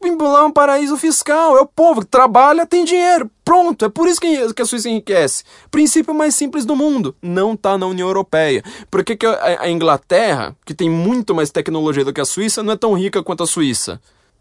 Lá 0.00 0.40
é 0.40 0.44
um 0.44 0.52
paraíso 0.52 0.96
fiscal, 0.96 1.56
é 1.56 1.60
o 1.60 1.66
povo 1.66 2.00
que 2.00 2.06
trabalha, 2.06 2.66
tem 2.66 2.84
dinheiro. 2.84 3.30
Pronto, 3.44 3.84
é 3.84 3.88
por 3.88 4.08
isso 4.08 4.20
que 4.20 4.62
a 4.62 4.64
Suíça 4.64 4.88
enriquece. 4.88 5.44
Princípio 5.70 6.14
mais 6.14 6.34
simples 6.36 6.64
do 6.64 6.76
mundo, 6.76 7.14
não 7.20 7.54
está 7.54 7.76
na 7.76 7.86
União 7.86 8.08
Europeia. 8.08 8.62
Por 8.90 9.04
que, 9.04 9.16
que 9.16 9.26
a 9.26 9.68
Inglaterra, 9.68 10.56
que 10.64 10.72
tem 10.72 10.88
muito 10.88 11.34
mais 11.34 11.50
tecnologia 11.50 12.04
do 12.04 12.12
que 12.12 12.20
a 12.20 12.24
Suíça, 12.24 12.62
não 12.62 12.72
é 12.72 12.76
tão 12.76 12.94
rica 12.94 13.22
quanto 13.22 13.42
a 13.42 13.46
Suíça? 13.46 14.00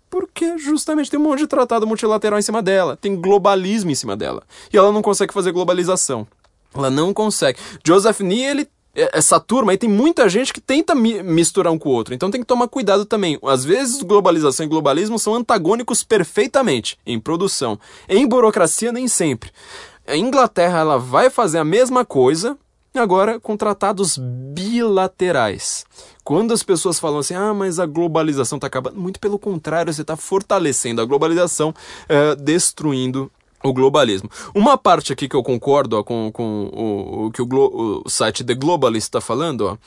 Porque 0.09 0.57
justamente 0.59 1.09
tem 1.09 1.19
um 1.19 1.23
monte 1.23 1.39
de 1.39 1.47
tratado 1.47 1.87
multilateral 1.87 2.37
em 2.37 2.43
cima 2.43 2.61
dela, 2.61 2.97
tem 2.97 3.15
globalismo 3.15 3.89
em 3.89 3.95
cima 3.95 4.15
dela. 4.15 4.43
E 4.71 4.77
ela 4.77 4.91
não 4.91 5.01
consegue 5.01 5.33
fazer 5.33 5.51
globalização. 5.51 6.27
Ela 6.73 6.89
não 6.89 7.13
consegue. 7.13 7.59
Joseph 7.83 8.19
Nee, 8.19 8.43
ele 8.43 8.67
essa 8.93 9.39
turma 9.39 9.71
aí 9.71 9.77
tem 9.77 9.89
muita 9.89 10.27
gente 10.27 10.51
que 10.51 10.59
tenta 10.59 10.93
misturar 10.93 11.71
um 11.71 11.77
com 11.77 11.89
o 11.89 11.93
outro. 11.93 12.13
Então 12.13 12.29
tem 12.29 12.41
que 12.41 12.47
tomar 12.47 12.67
cuidado 12.67 13.05
também. 13.05 13.39
Às 13.43 13.63
vezes 13.63 14.01
globalização 14.01 14.65
e 14.65 14.69
globalismo 14.69 15.17
são 15.17 15.35
antagônicos 15.35 16.03
perfeitamente 16.03 16.97
em 17.05 17.19
produção. 17.19 17.79
Em 18.09 18.27
burocracia 18.27 18.91
nem 18.91 19.07
sempre. 19.07 19.51
A 20.05 20.17
Inglaterra 20.17 20.79
ela 20.79 20.97
vai 20.97 21.29
fazer 21.29 21.59
a 21.59 21.63
mesma 21.63 22.03
coisa 22.03 22.57
agora 22.93 23.39
com 23.39 23.55
tratados 23.55 24.17
bilaterais. 24.17 25.85
Quando 26.23 26.53
as 26.53 26.61
pessoas 26.61 26.99
falam 26.99 27.19
assim, 27.19 27.33
ah, 27.33 27.53
mas 27.53 27.79
a 27.79 27.85
globalização 27.85 28.57
está 28.57 28.67
acabando, 28.67 28.99
muito 28.99 29.19
pelo 29.19 29.39
contrário, 29.39 29.93
você 29.93 30.01
está 30.01 30.17
fortalecendo 30.17 31.01
a 31.01 31.05
globalização, 31.05 31.69
uh, 31.69 32.35
destruindo 32.35 33.31
o 33.63 33.73
globalismo. 33.73 34.29
Uma 34.53 34.77
parte 34.77 35.13
aqui 35.13 35.27
que 35.27 35.35
eu 35.35 35.43
concordo 35.43 35.97
ó, 35.97 36.03
com, 36.03 36.31
com 36.31 36.69
o, 36.73 37.25
o 37.25 37.31
que 37.31 37.41
o, 37.41 37.45
Glo, 37.45 38.03
o, 38.05 38.09
site 38.09 38.43
The 38.43 38.53
Globalist 38.53 39.07
está 39.07 39.21
falando, 39.21 39.61
ó, 39.61 39.77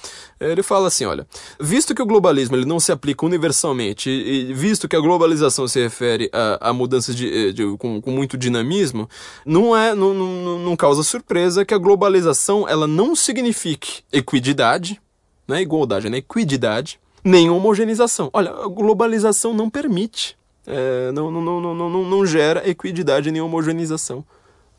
ele 0.40 0.62
fala 0.62 0.88
assim, 0.88 1.04
olha, 1.04 1.26
visto 1.60 1.94
que 1.94 2.02
o 2.02 2.06
globalismo 2.06 2.56
ele 2.56 2.64
não 2.64 2.78
se 2.78 2.92
aplica 2.92 3.26
universalmente 3.26 4.10
e, 4.10 4.50
e 4.50 4.54
visto 4.54 4.88
que 4.88 4.96
a 4.96 5.00
globalização 5.00 5.66
se 5.66 5.82
refere 5.82 6.30
a, 6.32 6.70
a 6.70 6.72
mudanças 6.72 7.14
de, 7.16 7.52
de 7.52 7.76
com, 7.78 8.00
com, 8.00 8.10
muito 8.10 8.38
dinamismo, 8.38 9.08
não 9.44 9.76
é, 9.76 9.94
não, 9.94 10.14
não, 10.14 10.58
não 10.58 10.76
causa 10.76 11.02
surpresa 11.02 11.64
que 11.64 11.74
a 11.74 11.78
globalização 11.78 12.68
ela 12.68 12.86
não 12.86 13.16
signifique 13.16 14.02
equidade, 14.12 15.00
não 15.46 15.56
é 15.56 15.62
igualdade, 15.62 16.06
é 16.06 16.16
equidade, 16.16 16.98
nem 17.22 17.50
homogeneização. 17.50 18.30
Olha, 18.32 18.50
a 18.50 18.68
globalização 18.68 19.54
não 19.54 19.70
permite 19.70 20.36
é, 20.66 21.12
não, 21.12 21.30
não, 21.30 21.40
não, 21.40 21.60
não, 21.60 21.90
não, 21.90 22.04
não 22.04 22.26
gera 22.26 22.68
equidade 22.68 23.30
nem 23.30 23.42
homogeneização. 23.42 24.24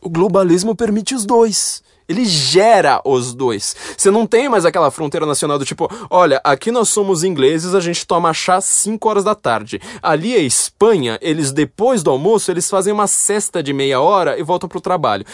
O 0.02 0.10
globalismo 0.10 0.76
permite 0.76 1.16
os 1.16 1.26
dois. 1.26 1.84
Ele 2.08 2.24
gera 2.26 3.02
os 3.04 3.34
dois. 3.34 3.76
Você 3.98 4.12
não 4.12 4.28
tem 4.28 4.48
mais 4.48 4.64
aquela 4.64 4.92
fronteira 4.92 5.26
nacional 5.26 5.58
do 5.58 5.66
tipo, 5.66 5.90
olha, 6.10 6.40
aqui 6.44 6.72
nós 6.72 6.90
somos 6.90 7.24
ingleses, 7.24 7.74
a 7.74 7.80
gente 7.80 8.06
toma 8.06 8.32
chá 8.32 8.62
5 8.62 9.10
horas 9.10 9.24
da 9.24 9.34
tarde. 9.34 9.82
Ali 10.04 10.36
é 10.36 10.42
Espanha, 10.42 11.18
eles 11.22 11.52
depois 11.52 12.04
do 12.04 12.12
almoço, 12.12 12.52
eles 12.52 12.70
fazem 12.70 12.94
uma 12.94 13.08
cesta 13.08 13.64
de 13.64 13.74
meia 13.74 14.00
hora 14.00 14.40
e 14.40 14.44
voltam 14.44 14.70
pro 14.70 14.80
trabalho. 14.80 15.26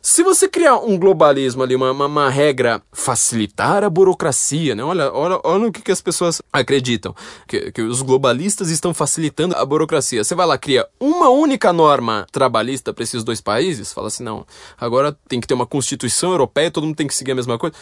Se 0.00 0.22
você 0.22 0.48
criar 0.48 0.78
um 0.78 0.96
globalismo 0.96 1.62
ali, 1.62 1.74
uma, 1.74 1.90
uma, 1.90 2.06
uma, 2.06 2.30
regra, 2.30 2.80
facilitar 2.92 3.82
a 3.82 3.90
burocracia, 3.90 4.74
né? 4.74 4.82
Olha, 4.84 5.12
olha, 5.12 5.40
olha 5.42 5.66
o 5.66 5.72
que, 5.72 5.82
que 5.82 5.90
as 5.90 6.00
pessoas 6.00 6.40
acreditam. 6.52 7.14
Que, 7.48 7.72
que 7.72 7.82
os 7.82 8.00
globalistas 8.00 8.70
estão 8.70 8.94
facilitando 8.94 9.56
a 9.56 9.66
burocracia. 9.66 10.22
Você 10.22 10.36
vai 10.36 10.46
lá, 10.46 10.56
cria 10.56 10.86
uma 11.00 11.28
única 11.28 11.72
norma 11.72 12.26
trabalhista 12.30 12.94
para 12.94 13.02
esses 13.02 13.24
dois 13.24 13.40
países, 13.40 13.92
fala 13.92 14.06
assim, 14.06 14.22
não, 14.22 14.46
agora 14.78 15.16
tem 15.26 15.40
que 15.40 15.48
ter 15.48 15.54
uma 15.54 15.66
constituição 15.66 16.30
europeia, 16.30 16.70
todo 16.70 16.84
mundo 16.86 16.96
tem 16.96 17.06
que 17.06 17.14
seguir 17.14 17.32
a 17.32 17.36
mesma 17.36 17.58
coisa. 17.58 17.74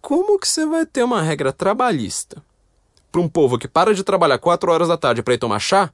Como 0.00 0.38
que 0.38 0.48
você 0.48 0.64
vai 0.64 0.86
ter 0.86 1.04
uma 1.04 1.20
regra 1.20 1.52
trabalhista 1.52 2.42
para 3.10 3.20
um 3.20 3.28
povo 3.28 3.58
que 3.58 3.68
para 3.68 3.94
de 3.94 4.04
trabalhar 4.04 4.38
4 4.38 4.70
horas 4.70 4.88
da 4.88 4.96
tarde 4.96 5.22
para 5.22 5.34
ir 5.34 5.38
tomar 5.38 5.58
chá, 5.58 5.90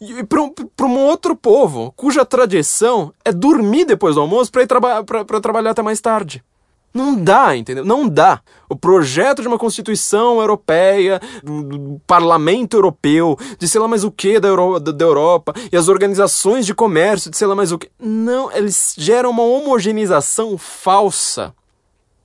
e 0.00 0.24
para 0.24 0.40
um, 0.40 0.52
um 0.82 0.98
outro 0.98 1.36
povo 1.36 1.92
cuja 1.96 2.24
tradição 2.24 3.12
é 3.24 3.32
dormir 3.32 3.84
depois 3.84 4.14
do 4.14 4.20
almoço 4.20 4.50
para 4.50 4.62
ir 4.62 4.66
traba 4.66 5.04
trabalhar 5.40 5.70
até 5.70 5.82
mais 5.82 6.00
tarde. 6.00 6.42
Não 6.96 7.14
dá, 7.14 7.54
entendeu? 7.54 7.84
Não 7.84 8.08
dá. 8.08 8.40
O 8.70 8.74
projeto 8.74 9.42
de 9.42 9.48
uma 9.48 9.58
Constituição 9.58 10.40
Europeia, 10.40 11.20
do, 11.44 11.62
do 11.62 12.00
Parlamento 12.06 12.74
Europeu, 12.74 13.36
de 13.58 13.68
sei 13.68 13.78
lá 13.78 13.86
mais 13.86 14.02
o 14.02 14.10
que 14.10 14.40
da, 14.40 14.48
Euro, 14.48 14.80
da, 14.80 14.92
da, 14.92 15.04
Europa, 15.04 15.52
e 15.70 15.76
as 15.76 15.88
organizações 15.88 16.64
de 16.64 16.74
comércio, 16.74 17.30
de 17.30 17.36
sei 17.36 17.46
lá 17.46 17.54
mais 17.54 17.70
o 17.70 17.78
que. 17.78 17.90
Não, 18.00 18.50
eles 18.50 18.94
geram 18.96 19.28
uma 19.28 19.42
homogeneização 19.42 20.56
falsa 20.56 21.54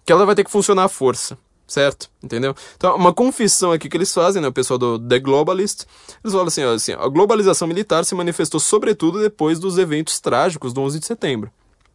que 0.06 0.12
ela 0.14 0.26
vai 0.26 0.36
ter 0.36 0.46
que 0.46 0.52
funcionar 0.52 0.86
à 0.86 0.88
força 0.88 1.38
certo? 1.72 2.10
Entendeu? 2.22 2.54
Então, 2.76 2.96
uma 2.96 3.14
confissão 3.14 3.72
aqui 3.72 3.88
que 3.88 3.96
eles 3.96 4.14
fazem, 4.14 4.42
né, 4.42 4.48
o 4.50 4.54
pessoal 4.54 4.78
do 4.78 5.00
The 5.00 5.20
Globalist, 5.20 5.86
eles 6.24 6.34
falam 6.34 6.48
assim, 6.48 6.64
ó, 6.64 6.74
assim, 6.74 6.92
a 6.92 7.08
globalização 7.08 7.68
militar 7.68 8.04
se 8.04 8.14
manifestou 8.14 8.60
sobretudo 8.60 9.22
depois 9.22 9.58
dos 9.58 9.78
eventos 9.78 10.20
trágicos 10.20 10.74
do 10.74 10.82
11 10.82 11.00
de 11.00 11.06
setembro. 11.06 11.52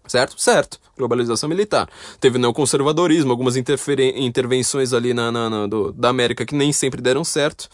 Certo? 0.07 0.41
Certo. 0.41 0.79
Globalização 0.97 1.49
militar. 1.49 1.89
Teve 2.21 2.39
neoconservadorismo, 2.39 3.31
algumas 3.31 3.55
intervenções 3.57 4.93
ali 4.93 5.13
na, 5.13 5.31
na, 5.31 5.51
na 5.51 5.67
do, 5.67 5.93
da 5.93 6.09
América 6.09 6.47
que 6.47 6.55
nem 6.55 6.73
sempre 6.73 7.03
deram 7.03 7.23
certo. 7.23 7.69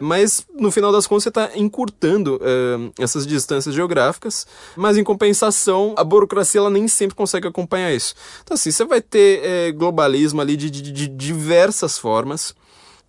Mas, 0.00 0.46
no 0.54 0.70
final 0.70 0.90
das 0.90 1.06
contas, 1.06 1.24
você 1.24 1.28
está 1.28 1.50
encurtando 1.54 2.36
uh, 2.36 2.92
essas 2.98 3.26
distâncias 3.26 3.74
geográficas. 3.74 4.46
Mas, 4.74 4.96
em 4.96 5.04
compensação, 5.04 5.94
a 5.98 6.04
burocracia 6.04 6.60
ela 6.60 6.70
nem 6.70 6.88
sempre 6.88 7.14
consegue 7.14 7.46
acompanhar 7.46 7.92
isso. 7.92 8.14
Então, 8.42 8.54
assim, 8.54 8.70
você 8.70 8.84
vai 8.84 9.02
ter 9.02 9.42
uh, 9.42 9.76
globalismo 9.76 10.40
ali 10.40 10.56
de, 10.56 10.70
de, 10.70 10.80
de 10.80 11.08
diversas 11.08 11.98
formas. 11.98 12.54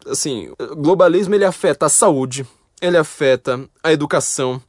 Assim, 0.05 0.51
globalismo 0.75 1.33
ele 1.33 1.45
afeta 1.45 1.85
a 1.85 1.89
saúde, 1.89 2.45
ele 2.81 2.97
afeta 2.97 3.63
a 3.81 3.93
educação, 3.93 4.61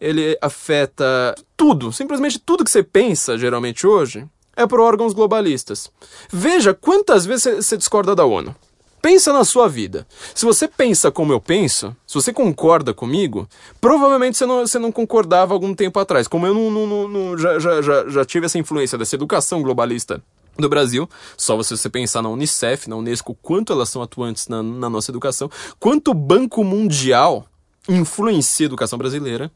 ele 0.00 0.36
afeta 0.40 1.34
tudo, 1.56 1.92
simplesmente 1.92 2.38
tudo 2.38 2.64
que 2.64 2.70
você 2.70 2.82
pensa, 2.82 3.38
geralmente 3.38 3.86
hoje, 3.86 4.26
é 4.56 4.66
por 4.66 4.80
órgãos 4.80 5.12
globalistas. 5.12 5.90
Veja 6.30 6.72
quantas 6.74 7.26
vezes 7.26 7.64
você 7.64 7.76
discorda 7.76 8.14
da 8.14 8.24
ONU. 8.24 8.54
Pensa 9.02 9.32
na 9.32 9.44
sua 9.44 9.68
vida. 9.68 10.06
Se 10.34 10.44
você 10.44 10.66
pensa 10.66 11.12
como 11.12 11.32
eu 11.32 11.40
penso, 11.40 11.94
se 12.06 12.14
você 12.14 12.32
concorda 12.32 12.92
comigo, 12.92 13.48
provavelmente 13.80 14.36
você 14.36 14.46
não, 14.46 14.66
você 14.66 14.78
não 14.78 14.90
concordava 14.90 15.54
algum 15.54 15.74
tempo 15.74 16.00
atrás. 16.00 16.26
Como 16.26 16.46
eu 16.46 16.52
não, 16.52 16.70
não, 16.70 17.08
não 17.08 17.38
já, 17.38 17.58
já, 17.60 18.08
já, 18.08 18.24
tive 18.24 18.46
essa 18.46 18.58
influência 18.58 18.98
dessa 18.98 19.14
educação 19.14 19.62
globalista 19.62 20.20
no 20.58 20.68
Brasil, 20.68 21.08
só 21.36 21.54
você, 21.54 21.76
você 21.76 21.88
pensar 21.88 22.22
na 22.22 22.30
Unicef, 22.30 22.88
na 22.88 22.96
Unesco, 22.96 23.36
quanto 23.40 23.72
elas 23.72 23.90
são 23.90 24.02
atuantes 24.02 24.48
na, 24.48 24.62
na 24.62 24.88
nossa 24.88 25.10
educação, 25.10 25.50
quanto 25.78 26.10
o 26.10 26.14
Banco 26.14 26.64
Mundial 26.64 27.46
influencia 27.88 28.66
a 28.66 28.68
educação 28.68 28.98
brasileira, 28.98 29.52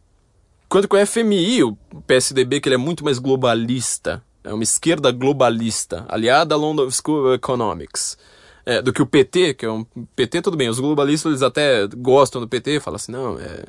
Quanto 0.70 0.86
com 0.86 0.96
o 0.96 1.04
FMI, 1.04 1.64
o 1.64 1.76
PSDB, 2.06 2.60
que 2.60 2.68
ele 2.68 2.76
é 2.76 2.78
muito 2.78 3.04
mais 3.04 3.18
globalista, 3.18 4.22
é 4.44 4.54
uma 4.54 4.62
esquerda 4.62 5.10
globalista, 5.10 6.06
aliada 6.08 6.54
à 6.54 6.56
London 6.56 6.88
School 6.92 7.26
of 7.26 7.34
Economics, 7.34 8.16
é, 8.64 8.80
do 8.80 8.92
que 8.92 9.02
o 9.02 9.06
PT, 9.06 9.54
que 9.54 9.66
é 9.66 9.70
um 9.70 9.84
PT, 10.14 10.42
tudo 10.42 10.56
bem, 10.56 10.68
os 10.68 10.78
globalistas 10.78 11.28
eles 11.28 11.42
até 11.42 11.88
gostam 11.88 12.40
do 12.40 12.46
PT, 12.46 12.78
falam 12.78 12.94
assim, 12.94 13.10
não, 13.10 13.36
é 13.36 13.64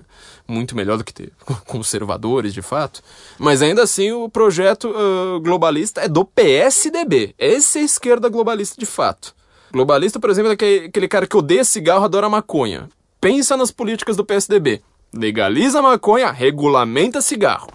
muito 0.47 0.75
melhor 0.75 0.95
do 0.95 1.03
que 1.03 1.11
ter 1.11 1.33
conservadores, 1.65 2.53
de 2.53 2.61
fato, 2.61 3.01
mas 3.39 3.63
ainda 3.63 3.81
assim 3.81 4.11
o 4.11 4.29
projeto 4.29 4.87
uh, 4.91 5.41
globalista 5.41 6.01
é 6.01 6.07
do 6.07 6.23
PSDB, 6.23 7.33
essa 7.35 7.79
é 7.79 7.81
a 7.81 7.85
esquerda 7.85 8.29
globalista 8.29 8.79
de 8.79 8.85
fato. 8.85 9.33
Globalista, 9.73 10.19
por 10.19 10.29
exemplo, 10.29 10.51
é 10.51 10.53
aquele 10.53 11.07
cara 11.07 11.25
que 11.25 11.35
odeia 11.35 11.63
cigarro, 11.63 12.05
adora 12.05 12.29
maconha. 12.29 12.87
Pensa 13.19 13.57
nas 13.57 13.71
políticas 13.71 14.15
do 14.15 14.25
PSDB. 14.25 14.83
Legaliza 15.13 15.81
maconha, 15.81 16.31
regulamenta 16.31 17.21
cigarro. 17.21 17.69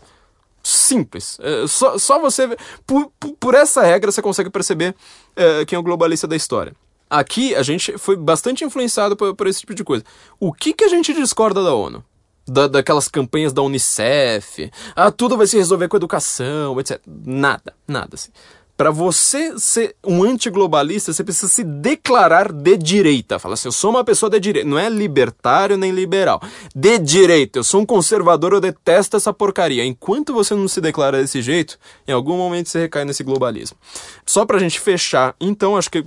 Simples. 0.63 1.39
É, 1.41 1.67
só, 1.67 1.97
só 1.97 2.19
você. 2.19 2.57
Por, 2.87 3.13
por 3.39 3.55
essa 3.55 3.83
regra 3.83 4.11
você 4.11 4.21
consegue 4.21 4.51
perceber 4.51 4.97
é, 5.37 5.65
quem 5.65 5.77
é 5.77 5.79
o 5.79 5.83
globalista 5.83 6.27
da 6.27 6.35
história. 6.35 6.75
Aqui 7.09 7.55
a 7.55 7.63
gente 7.63 7.97
foi 7.99 8.17
bastante 8.17 8.65
influenciado 8.65 9.17
por, 9.17 9.35
por 9.37 9.47
esse 9.47 9.61
tipo 9.61 9.75
de 9.75 9.85
coisa. 9.85 10.05
O 10.41 10.53
que, 10.53 10.73
que 10.73 10.83
a 10.83 10.89
gente 10.89 11.13
discorda 11.15 11.63
da 11.63 11.73
ONU? 11.73 12.05
Da, 12.49 12.67
daquelas 12.67 13.07
campanhas 13.07 13.53
da 13.53 13.63
Unicef. 13.63 14.71
Ah, 14.95 15.13
tudo 15.13 15.37
vai 15.37 15.47
se 15.47 15.57
resolver 15.57 15.87
com 15.87 15.97
educação, 15.97 16.79
etc. 16.81 17.01
Nada, 17.07 17.75
nada 17.87 18.15
assim. 18.15 18.31
Para 18.77 18.91
você 18.91 19.59
ser 19.59 19.97
um 20.05 20.23
antiglobalista, 20.23 21.13
você 21.13 21.25
precisa 21.25 21.49
se 21.49 21.65
declarar 21.65 22.53
de 22.53 22.77
direita. 22.77 23.39
Fala 23.39 23.55
assim, 23.55 23.69
eu 23.69 23.73
sou 23.73 23.91
uma 23.91 24.05
pessoa 24.05 24.29
de 24.29 24.39
direita. 24.39 24.69
Não 24.69 24.79
é 24.79 24.89
libertário 24.89 25.79
nem 25.79 25.93
liberal. 25.93 26.43
De 26.75 26.99
direita. 26.99 27.59
Eu 27.59 27.65
sou 27.65 27.81
um 27.81 27.87
conservador, 27.87 28.53
eu 28.53 28.61
detesto 28.61 29.17
essa 29.17 29.33
porcaria. 29.33 29.85
Enquanto 29.85 30.35
você 30.35 30.55
não 30.55 30.69
se 30.69 30.81
declara 30.81 31.19
desse 31.19 31.41
jeito, 31.41 31.79
em 32.07 32.13
algum 32.13 32.37
momento 32.37 32.69
você 32.69 32.81
recai 32.81 33.05
nesse 33.05 33.25
globalismo. 33.25 33.79
Só 34.27 34.45
pra 34.45 34.59
gente 34.59 34.79
fechar, 34.79 35.35
então, 35.41 35.77
acho 35.77 35.91
que 35.91 36.05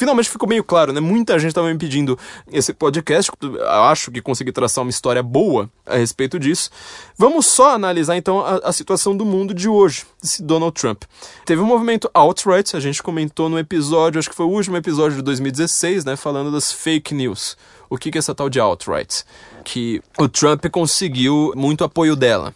finalmente 0.00 0.30
ficou 0.30 0.48
meio 0.48 0.64
claro, 0.64 0.94
né? 0.94 0.98
Muita 0.98 1.38
gente 1.38 1.50
estava 1.50 1.68
me 1.68 1.76
pedindo 1.76 2.18
esse 2.50 2.72
podcast. 2.72 3.30
Acho 3.68 4.10
que 4.10 4.22
consegui 4.22 4.50
traçar 4.50 4.82
uma 4.82 4.88
história 4.88 5.22
boa 5.22 5.68
a 5.84 5.96
respeito 5.96 6.38
disso. 6.38 6.70
Vamos 7.18 7.44
só 7.44 7.74
analisar 7.74 8.16
então 8.16 8.40
a, 8.40 8.56
a 8.64 8.72
situação 8.72 9.14
do 9.14 9.26
mundo 9.26 9.52
de 9.52 9.68
hoje, 9.68 10.06
desse 10.22 10.42
Donald 10.42 10.72
Trump. 10.72 11.02
Teve 11.44 11.60
um 11.60 11.66
movimento 11.66 12.10
alt-right, 12.14 12.74
a 12.74 12.80
gente 12.80 13.02
comentou 13.02 13.50
no 13.50 13.58
episódio, 13.58 14.18
acho 14.18 14.30
que 14.30 14.34
foi 14.34 14.46
o 14.46 14.50
último 14.50 14.78
episódio 14.78 15.18
de 15.18 15.22
2016, 15.22 16.06
né? 16.06 16.16
Falando 16.16 16.50
das 16.50 16.72
fake 16.72 17.12
news. 17.12 17.58
O 17.90 17.98
que, 17.98 18.10
que 18.10 18.16
é 18.16 18.20
essa 18.20 18.34
tal 18.34 18.48
de 18.48 18.58
alt-right? 18.58 19.22
Que 19.62 20.00
o 20.18 20.28
Trump 20.28 20.64
conseguiu 20.68 21.52
muito 21.54 21.84
apoio 21.84 22.16
dela 22.16 22.54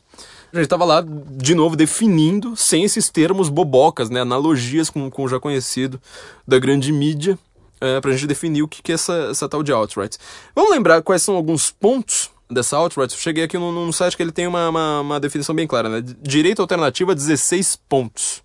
a 0.55 0.61
gente 0.61 0.67
estava 0.67 0.85
lá, 0.85 1.05
de 1.31 1.55
novo, 1.55 1.75
definindo, 1.77 2.57
sem 2.57 2.85
esses 2.85 3.11
termos 3.11 3.49
bobocas, 3.49 4.09
né, 4.09 4.21
analogias 4.21 4.89
com, 4.89 5.11
com 5.11 5.25
o 5.25 5.29
já 5.29 5.41
conhecido 5.41 6.01
da 6.47 6.59
grande 6.59 6.93
mídia, 6.93 7.39
é, 7.81 8.01
para 8.01 8.11
a 8.11 8.15
gente 8.15 8.27
definir 8.27 8.63
o 8.63 8.69
que, 8.69 8.83
que 8.83 8.93
é 8.93 8.95
essa, 8.95 9.13
essa 9.31 9.49
tal 9.49 9.63
de 9.63 9.73
alt-right. 9.73 10.17
Vamos 10.55 10.71
lembrar 10.71 11.03
quais 11.03 11.23
são 11.23 11.35
alguns 11.35 11.71
pontos 11.71 12.31
dessa 12.49 12.77
alt-right? 12.77 13.13
Eu 13.13 13.19
cheguei 13.19 13.45
aqui 13.45 13.59
num, 13.59 13.73
num, 13.73 13.93
site 13.93 14.17
que 14.17 14.23
ele 14.23 14.33
tem 14.33 14.47
uma, 14.47 14.69
uma, 14.69 15.01
uma 15.01 15.21
definição 15.21 15.55
bem 15.55 15.67
clara, 15.67 15.89
né? 15.89 16.03
Direita 16.23 16.63
alternativa, 16.63 17.15
16 17.15 17.77
pontos. 17.89 18.43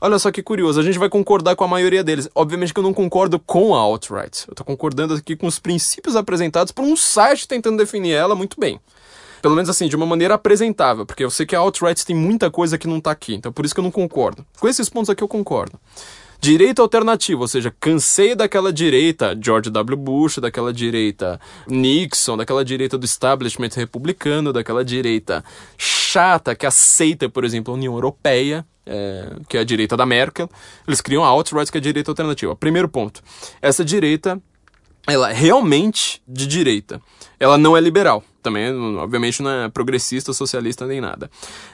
Olha 0.00 0.18
só 0.18 0.30
que 0.30 0.42
curioso, 0.42 0.78
a 0.78 0.82
gente 0.82 0.98
vai 0.98 1.08
concordar 1.08 1.56
com 1.56 1.64
a 1.64 1.68
maioria 1.68 2.04
deles. 2.04 2.28
Obviamente 2.34 2.72
que 2.72 2.78
eu 2.78 2.84
não 2.84 2.94
concordo 2.94 3.38
com 3.38 3.74
a 3.74 3.78
alt-right. 3.78 4.44
Eu 4.46 4.52
estou 4.52 4.64
concordando 4.64 5.14
aqui 5.14 5.34
com 5.34 5.46
os 5.46 5.58
princípios 5.58 6.14
apresentados 6.14 6.72
por 6.72 6.84
um 6.84 6.96
site 6.96 7.48
tentando 7.48 7.78
definir 7.78 8.12
ela 8.12 8.34
muito 8.34 8.58
bem. 8.60 8.80
Pelo 9.40 9.54
menos 9.54 9.70
assim, 9.70 9.88
de 9.88 9.96
uma 9.96 10.06
maneira 10.06 10.34
apresentável, 10.34 11.06
porque 11.06 11.24
eu 11.24 11.30
sei 11.30 11.46
que 11.46 11.54
a 11.54 11.58
alt-right 11.58 12.04
tem 12.04 12.16
muita 12.16 12.50
coisa 12.50 12.76
que 12.76 12.86
não 12.86 13.00
tá 13.00 13.10
aqui, 13.10 13.34
então 13.34 13.52
por 13.52 13.64
isso 13.64 13.74
que 13.74 13.80
eu 13.80 13.84
não 13.84 13.90
concordo. 13.90 14.44
Com 14.58 14.68
esses 14.68 14.88
pontos 14.88 15.10
aqui 15.10 15.22
eu 15.22 15.28
concordo. 15.28 15.78
Direita 16.40 16.80
alternativa, 16.80 17.40
ou 17.40 17.48
seja, 17.48 17.74
cansei 17.80 18.34
daquela 18.36 18.72
direita 18.72 19.36
George 19.40 19.70
W. 19.70 19.96
Bush, 19.96 20.38
daquela 20.38 20.72
direita 20.72 21.40
Nixon, 21.66 22.36
daquela 22.36 22.64
direita 22.64 22.96
do 22.96 23.04
establishment 23.04 23.70
republicano, 23.74 24.52
daquela 24.52 24.84
direita 24.84 25.44
chata 25.76 26.54
que 26.54 26.64
aceita, 26.64 27.28
por 27.28 27.44
exemplo, 27.44 27.74
a 27.74 27.76
União 27.76 27.92
Europeia, 27.92 28.64
é, 28.86 29.32
que 29.48 29.56
é 29.56 29.60
a 29.60 29.64
direita 29.64 29.96
da 29.96 30.06
Merkel. 30.06 30.48
Eles 30.86 31.00
criam 31.00 31.24
a 31.24 31.26
alt-right, 31.26 31.72
que 31.72 31.78
é 31.78 31.80
a 31.80 31.82
direita 31.82 32.10
alternativa. 32.12 32.54
Primeiro 32.54 32.88
ponto. 32.88 33.20
Essa 33.60 33.84
direita, 33.84 34.40
ela 35.08 35.30
é 35.30 35.34
realmente 35.34 36.22
de 36.26 36.46
direita. 36.46 37.02
Ela 37.40 37.58
não 37.58 37.76
é 37.76 37.80
liberal 37.80 38.22
também, 38.42 38.72
obviamente, 38.96 39.42
não 39.42 39.50
é 39.50 39.68
progressista, 39.68 40.32
socialista 40.32 40.86
nem 40.86 41.00
nada. 41.00 41.30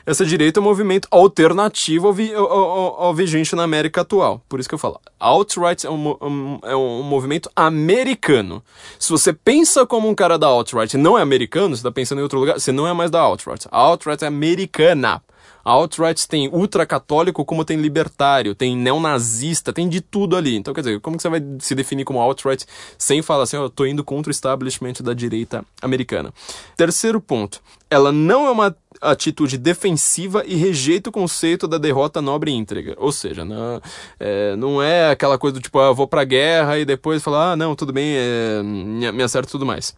Essa 0.07 0.25
direita 0.25 0.59
é 0.59 0.63
um 0.63 0.65
movimento 0.65 1.07
alternativo 1.11 2.09
ao, 2.09 2.13
vi, 2.13 2.35
ao, 2.35 2.51
ao, 2.51 3.03
ao 3.03 3.15
vigente 3.15 3.55
na 3.55 3.63
América 3.63 4.01
atual. 4.01 4.43
Por 4.49 4.61
isso 4.61 4.69
que 4.69 4.75
eu 4.75 4.79
falo, 4.79 5.01
alt-right 5.19 5.87
é 5.87 5.91
um, 5.91 6.59
é 6.63 6.75
um 6.75 7.03
movimento 7.03 7.51
americano. 7.55 8.63
Se 8.99 9.11
você 9.11 9.33
pensa 9.33 9.87
como 9.87 10.09
um 10.09 10.15
cara 10.15 10.39
da 10.39 10.47
alt-right 10.47 10.97
e 10.97 10.99
não 10.99 11.19
é 11.19 11.23
americano, 11.23 11.77
você 11.77 11.81
está 11.81 11.93
pensando 11.93 12.21
em 12.21 12.23
outro 12.23 12.39
lugar, 12.39 12.59
você 12.59 12.73
não 12.73 12.87
é 12.87 12.93
mais 12.93 13.11
da 13.11 13.21
alt-right. 13.21 13.69
A 13.71 13.79
alt-right 13.79 14.25
é 14.25 14.27
americana. 14.27 15.23
A 15.65 15.71
alt-right 15.73 16.29
tem 16.29 16.49
ultracatólico 16.49 17.45
como 17.45 17.65
tem 17.65 17.81
libertário, 17.81 18.55
tem 18.55 18.77
neonazista, 18.77 19.73
tem 19.73 19.89
de 19.89 20.01
tudo 20.01 20.37
ali. 20.37 20.57
Então, 20.57 20.75
quer 20.75 20.83
dizer, 20.83 21.01
como 21.01 21.17
que 21.17 21.23
você 21.23 21.29
vai 21.29 21.43
se 21.59 21.75
definir 21.75 22.05
como 22.05 22.21
alt-right 22.21 22.67
sem 22.99 23.23
falar 23.23 23.45
assim, 23.45 23.57
ó, 23.57 23.63
oh, 23.63 23.65
eu 23.65 23.71
tô 23.71 23.87
indo 23.87 24.05
contra 24.05 24.31
o 24.31 24.33
establishment 24.33 24.95
da 25.03 25.15
direita 25.15 25.65
americana? 25.81 26.33
Terceiro 26.77 27.21
ponto, 27.21 27.63
ela 27.91 28.13
não 28.13 28.47
é 28.47 28.51
uma 28.51 28.77
atitude 29.01 29.59
defensiva 29.59 30.43
e 30.47 30.55
rejeita 30.55 31.11
o 31.11 31.13
conceito 31.13 31.67
da 31.67 31.79
derrota 31.79 32.21
nobre 32.21 32.51
e 32.51 32.55
íntegra. 32.55 32.95
Ou 32.99 33.13
seja, 33.13 33.45
não 33.45 33.81
é, 34.21 34.57
não 34.57 34.83
é 34.83 35.11
aquela 35.11 35.39
coisa 35.39 35.55
do 35.55 35.61
tipo, 35.61 35.79
ah, 35.79 35.87
eu 35.87 35.95
vou 35.95 36.07
pra 36.07 36.25
guerra 36.25 36.79
e 36.79 36.85
depois 36.85 37.23
falar, 37.23 37.53
ah, 37.53 37.57
não, 37.57 37.75
tudo 37.75 37.93
bem, 37.93 38.15
é, 38.17 38.63
me 38.63 39.23
acerta 39.23 39.51
tudo 39.51 39.67
mais 39.67 39.95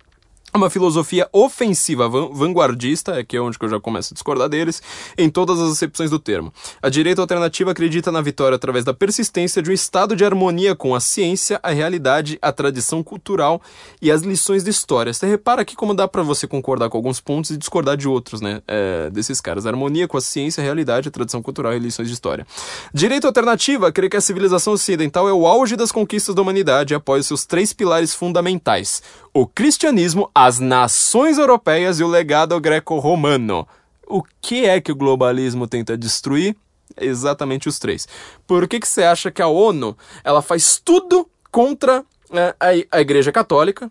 uma 0.57 0.71
filosofia 0.71 1.29
ofensiva 1.33 2.09
vanguardista, 2.09 3.19
é 3.19 3.25
que 3.25 3.37
é 3.37 3.41
onde 3.41 3.57
eu 3.61 3.69
já 3.69 3.81
começo 3.81 4.13
a 4.13 4.15
discordar 4.15 4.49
deles, 4.49 4.83
em 5.17 5.29
todas 5.29 5.61
as 5.61 5.73
acepções 5.73 6.11
do 6.11 6.19
termo. 6.19 6.53
A 6.83 6.89
direita 6.89 7.21
alternativa 7.21 7.71
acredita 7.71 8.11
na 8.11 8.21
vitória 8.21 8.57
através 8.57 8.85
da 8.85 8.95
persistência 8.95 9.63
de 9.63 9.71
um 9.71 9.73
estado 9.73 10.17
de 10.17 10.25
harmonia 10.25 10.75
com 10.75 10.95
a 10.95 11.01
ciência, 11.01 11.61
a 11.63 11.71
realidade, 11.71 12.39
a 12.41 12.53
tradição 12.53 13.03
cultural 13.03 13.61
e 14.01 14.11
as 14.11 14.23
lições 14.23 14.65
de 14.65 14.71
história. 14.71 15.13
Você 15.13 15.27
repara 15.27 15.63
aqui 15.63 15.77
como 15.77 15.95
dá 15.95 16.09
para 16.09 16.23
você 16.23 16.47
concordar 16.47 16.89
com 16.89 16.97
alguns 16.97 17.21
pontos 17.21 17.51
e 17.51 17.57
discordar 17.57 17.97
de 17.97 18.09
outros, 18.09 18.41
né? 18.41 18.63
É, 18.67 19.11
desses 19.11 19.41
caras. 19.41 19.67
Harmonia 19.67 20.09
com 20.09 20.17
a 20.17 20.21
ciência, 20.21 20.61
a 20.61 20.65
realidade, 20.65 21.09
a 21.09 21.11
tradição 21.11 21.43
cultural 21.43 21.75
e 21.75 21.79
lições 21.79 22.09
de 22.09 22.15
história. 22.15 22.47
Direita 22.93 23.27
alternativa 23.27 23.91
crê 23.93 24.09
que 24.09 24.17
a 24.17 24.21
civilização 24.21 24.73
ocidental 24.73 25.29
é 25.29 25.33
o 25.33 25.47
auge 25.47 25.77
das 25.77 25.93
conquistas 25.93 26.35
da 26.35 26.43
humanidade 26.43 26.95
após 26.95 27.27
seus 27.27 27.45
três 27.45 27.73
pilares 27.73 28.15
fundamentais: 28.15 29.03
o 29.39 29.47
cristianismo, 29.47 30.31
as 30.35 30.59
nações 30.59 31.37
europeias 31.37 32.01
e 32.01 32.03
o 32.03 32.09
legado 32.09 32.59
greco-romano. 32.59 33.69
O 34.07 34.23
que 34.41 34.65
é 34.65 34.81
que 34.81 34.91
o 34.91 34.97
globalismo 34.97 35.67
tenta 35.67 35.95
destruir? 35.95 36.57
Exatamente 36.99 37.69
os 37.69 37.79
três. 37.79 38.09
Por 38.47 38.67
que, 38.67 38.81
que 38.81 38.89
você 38.89 39.03
acha 39.03 39.31
que 39.31 39.43
a 39.43 39.47
ONU 39.47 39.95
ela 40.25 40.41
faz 40.41 40.81
tudo 40.83 41.29
contra 41.53 42.03
é, 42.33 42.55
a, 42.59 42.97
a 42.97 43.01
Igreja 43.03 43.31
Católica, 43.31 43.91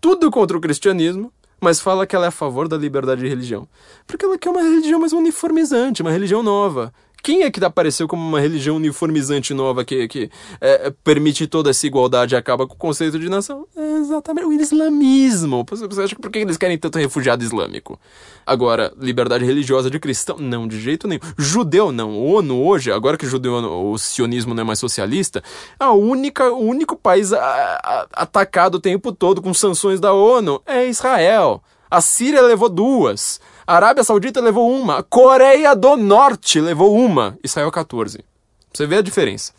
tudo 0.00 0.32
contra 0.32 0.56
o 0.56 0.60
cristianismo, 0.60 1.32
mas 1.60 1.80
fala 1.80 2.04
que 2.04 2.16
ela 2.16 2.24
é 2.24 2.28
a 2.28 2.32
favor 2.32 2.66
da 2.66 2.76
liberdade 2.76 3.20
de 3.20 3.28
religião? 3.28 3.68
Porque 4.04 4.24
ela 4.24 4.36
quer 4.36 4.50
uma 4.50 4.62
religião 4.62 4.98
mais 4.98 5.12
uniformizante, 5.12 6.02
uma 6.02 6.10
religião 6.10 6.42
nova. 6.42 6.92
Quem 7.22 7.42
é 7.42 7.50
que 7.50 7.64
apareceu 7.64 8.06
como 8.06 8.26
uma 8.26 8.40
religião 8.40 8.76
uniformizante 8.76 9.52
nova 9.52 9.84
que, 9.84 10.06
que 10.06 10.30
é, 10.60 10.92
permite 11.02 11.46
toda 11.46 11.70
essa 11.70 11.86
igualdade 11.86 12.34
e 12.34 12.36
acaba 12.36 12.66
com 12.66 12.74
o 12.74 12.78
conceito 12.78 13.18
de 13.18 13.28
nação? 13.28 13.66
É 13.76 13.98
exatamente 13.98 14.46
o 14.46 14.52
islamismo. 14.52 15.66
Você 15.68 16.02
acha 16.02 16.14
que 16.14 16.20
por 16.20 16.30
que 16.30 16.38
eles 16.38 16.56
querem 16.56 16.78
tanto 16.78 16.98
refugiado 16.98 17.42
islâmico? 17.42 17.98
Agora, 18.46 18.92
liberdade 18.96 19.44
religiosa 19.44 19.90
de 19.90 19.98
cristão? 19.98 20.36
Não, 20.38 20.68
de 20.68 20.80
jeito 20.80 21.08
nenhum. 21.08 21.20
Judeu, 21.36 21.90
não. 21.90 22.16
ONU 22.16 22.64
hoje, 22.64 22.92
agora 22.92 23.16
que 23.16 23.26
o 23.26 23.28
judeu, 23.28 23.54
o 23.54 23.98
sionismo 23.98 24.54
não 24.54 24.62
é 24.62 24.64
mais 24.64 24.78
socialista, 24.78 25.42
a 25.80 25.92
única, 25.92 26.52
o 26.52 26.60
único 26.60 26.96
país 26.96 27.32
a, 27.32 27.40
a, 27.40 28.06
atacado 28.12 28.76
o 28.76 28.80
tempo 28.80 29.10
todo 29.12 29.42
com 29.42 29.52
sanções 29.52 29.98
da 29.98 30.12
ONU 30.12 30.62
é 30.64 30.86
Israel. 30.86 31.60
A 31.90 32.00
Síria 32.00 32.42
levou 32.42 32.68
duas. 32.68 33.40
A 33.66 33.74
Arábia 33.74 34.04
Saudita 34.04 34.40
levou 34.40 34.70
uma. 34.70 35.02
Coreia 35.02 35.74
do 35.74 35.96
Norte 35.96 36.60
levou 36.60 36.94
uma. 36.94 37.36
E 37.42 37.48
saiu 37.48 37.68
14. 37.68 38.24
Você 38.72 38.86
vê 38.86 38.98
a 38.98 39.02
diferença. 39.02 39.52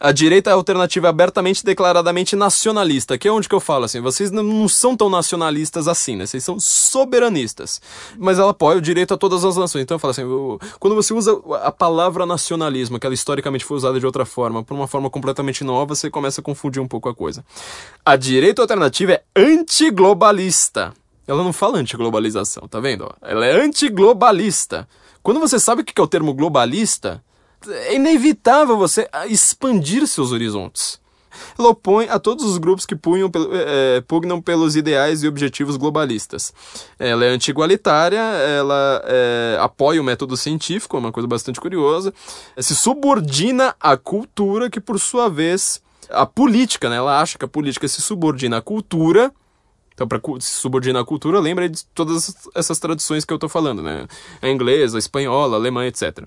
A 0.00 0.12
direita 0.12 0.52
alternativa 0.52 1.08
é 1.08 1.10
abertamente 1.10 1.64
declaradamente 1.64 2.36
nacionalista, 2.36 3.18
que 3.18 3.26
é 3.26 3.32
onde 3.32 3.48
que 3.48 3.54
eu 3.54 3.60
falo 3.60 3.84
assim, 3.84 4.00
vocês 4.00 4.30
não 4.32 4.68
são 4.68 4.96
tão 4.96 5.08
nacionalistas 5.08 5.86
assim, 5.86 6.16
né? 6.16 6.26
Vocês 6.26 6.44
são 6.44 6.58
soberanistas. 6.60 7.80
Mas 8.18 8.38
ela 8.38 8.50
apoia 8.50 8.78
o 8.78 8.80
direito 8.80 9.14
a 9.14 9.16
todas 9.16 9.44
as 9.44 9.56
nações. 9.56 9.82
Então 9.82 9.96
eu 9.96 9.98
falo 10.00 10.12
assim, 10.12 10.22
quando 10.78 10.94
você 10.94 11.12
usa 11.12 11.40
a 11.62 11.72
palavra 11.72 12.24
nacionalismo, 12.24 13.00
que 13.00 13.06
ela 13.06 13.14
historicamente 13.14 13.64
foi 13.64 13.76
usada 13.76 13.98
de 13.98 14.06
outra 14.06 14.24
forma, 14.24 14.62
por 14.62 14.74
uma 14.74 14.86
forma 14.86 15.10
completamente 15.10 15.64
nova, 15.64 15.94
você 15.94 16.08
começa 16.08 16.40
a 16.40 16.44
confundir 16.44 16.80
um 16.80 16.88
pouco 16.88 17.08
a 17.08 17.14
coisa. 17.14 17.44
A 18.04 18.14
direita 18.14 18.62
alternativa 18.62 19.12
é 19.12 19.22
antiglobalista. 19.36 20.92
Ela 21.26 21.44
não 21.44 21.52
fala 21.52 21.78
antiglobalização, 21.78 22.66
tá 22.68 22.80
vendo? 22.80 23.12
Ela 23.22 23.46
é 23.46 23.60
antiglobalista. 23.60 24.88
Quando 25.22 25.40
você 25.40 25.58
sabe 25.58 25.82
o 25.82 25.84
que 25.84 26.00
é 26.00 26.02
o 26.02 26.08
termo 26.08 26.34
globalista, 26.34 27.22
é 27.68 27.94
inevitável 27.94 28.76
você 28.76 29.08
expandir 29.28 30.06
seus 30.06 30.32
horizontes. 30.32 31.00
Ela 31.58 31.68
opõe 31.68 32.08
a 32.08 32.18
todos 32.18 32.44
os 32.44 32.58
grupos 32.58 32.84
que 32.84 32.94
punham, 32.94 33.30
é, 33.52 34.02
pugnam 34.02 34.40
pelos 34.40 34.76
ideais 34.76 35.22
e 35.22 35.28
objetivos 35.28 35.76
globalistas. 35.76 36.52
Ela 36.98 37.24
é 37.24 37.28
anti-igualitária, 37.28 38.20
ela 38.20 39.02
é, 39.06 39.56
apoia 39.60 40.00
o 40.00 40.04
método 40.04 40.36
científico, 40.36 40.96
é 40.96 41.00
uma 41.00 41.12
coisa 41.12 41.26
bastante 41.26 41.60
curiosa, 41.60 42.12
se 42.58 42.74
subordina 42.74 43.74
à 43.80 43.96
cultura, 43.96 44.68
que 44.68 44.80
por 44.80 44.98
sua 44.98 45.28
vez, 45.28 45.80
a 46.10 46.26
política, 46.26 46.90
né? 46.90 46.96
ela 46.96 47.20
acha 47.20 47.38
que 47.38 47.44
a 47.44 47.48
política 47.48 47.88
se 47.88 48.02
subordina 48.02 48.58
à 48.58 48.62
cultura 48.62 49.32
então, 49.94 50.08
para 50.08 50.20
se 50.40 50.54
subordinar 50.54 51.02
à 51.02 51.04
cultura, 51.04 51.38
lembra 51.38 51.68
de 51.68 51.84
todas 51.86 52.34
essas 52.54 52.78
traduções 52.78 53.24
que 53.24 53.32
eu 53.32 53.36
estou 53.36 53.48
falando, 53.48 53.82
né? 53.82 54.06
A 54.40 54.48
inglesa, 54.48 54.96
a 54.96 54.98
espanhola, 54.98 55.56
a 55.56 55.60
alemã, 55.60 55.86
etc. 55.86 56.24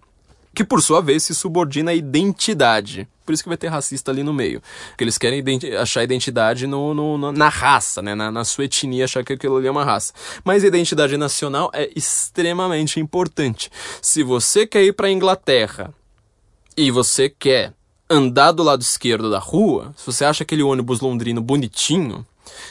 Que, 0.53 0.63
por 0.63 0.81
sua 0.81 1.01
vez, 1.01 1.23
se 1.23 1.35
subordina 1.35 1.91
à 1.91 1.93
identidade. 1.93 3.07
Por 3.25 3.33
isso 3.33 3.43
que 3.43 3.49
vai 3.49 3.57
ter 3.57 3.67
racista 3.67 4.11
ali 4.11 4.23
no 4.23 4.31
meio. 4.31 4.61
Porque 4.89 5.03
eles 5.03 5.17
querem 5.17 5.39
identi 5.39 5.75
achar 5.75 6.03
identidade 6.03 6.67
no, 6.67 6.93
no, 6.93 7.31
na 7.31 7.49
raça, 7.49 8.01
né? 8.01 8.13
Na, 8.13 8.31
na, 8.31 8.45
sua 8.45 8.65
etnia, 8.65 9.05
achar 9.05 9.23
que 9.23 9.33
aquilo 9.33 9.57
ali 9.57 9.67
é 9.67 9.71
uma 9.71 9.83
raça. 9.83 10.13
Mas 10.43 10.63
a 10.63 10.67
identidade 10.67 11.17
nacional 11.17 11.71
é 11.73 11.89
extremamente 11.95 12.99
importante. 12.99 13.71
Se 14.01 14.23
você 14.23 14.65
quer 14.67 14.83
ir 14.83 14.93
para 14.93 15.07
a 15.07 15.11
Inglaterra 15.11 15.93
e 16.77 16.91
você 16.91 17.27
quer 17.27 17.73
andar 18.07 18.51
do 18.51 18.61
lado 18.61 18.81
esquerdo 18.81 19.31
da 19.31 19.39
rua, 19.39 19.93
se 19.97 20.05
você 20.05 20.23
acha 20.23 20.43
aquele 20.43 20.61
ônibus 20.61 20.99
londrino 20.99 21.41
bonitinho, 21.41 22.25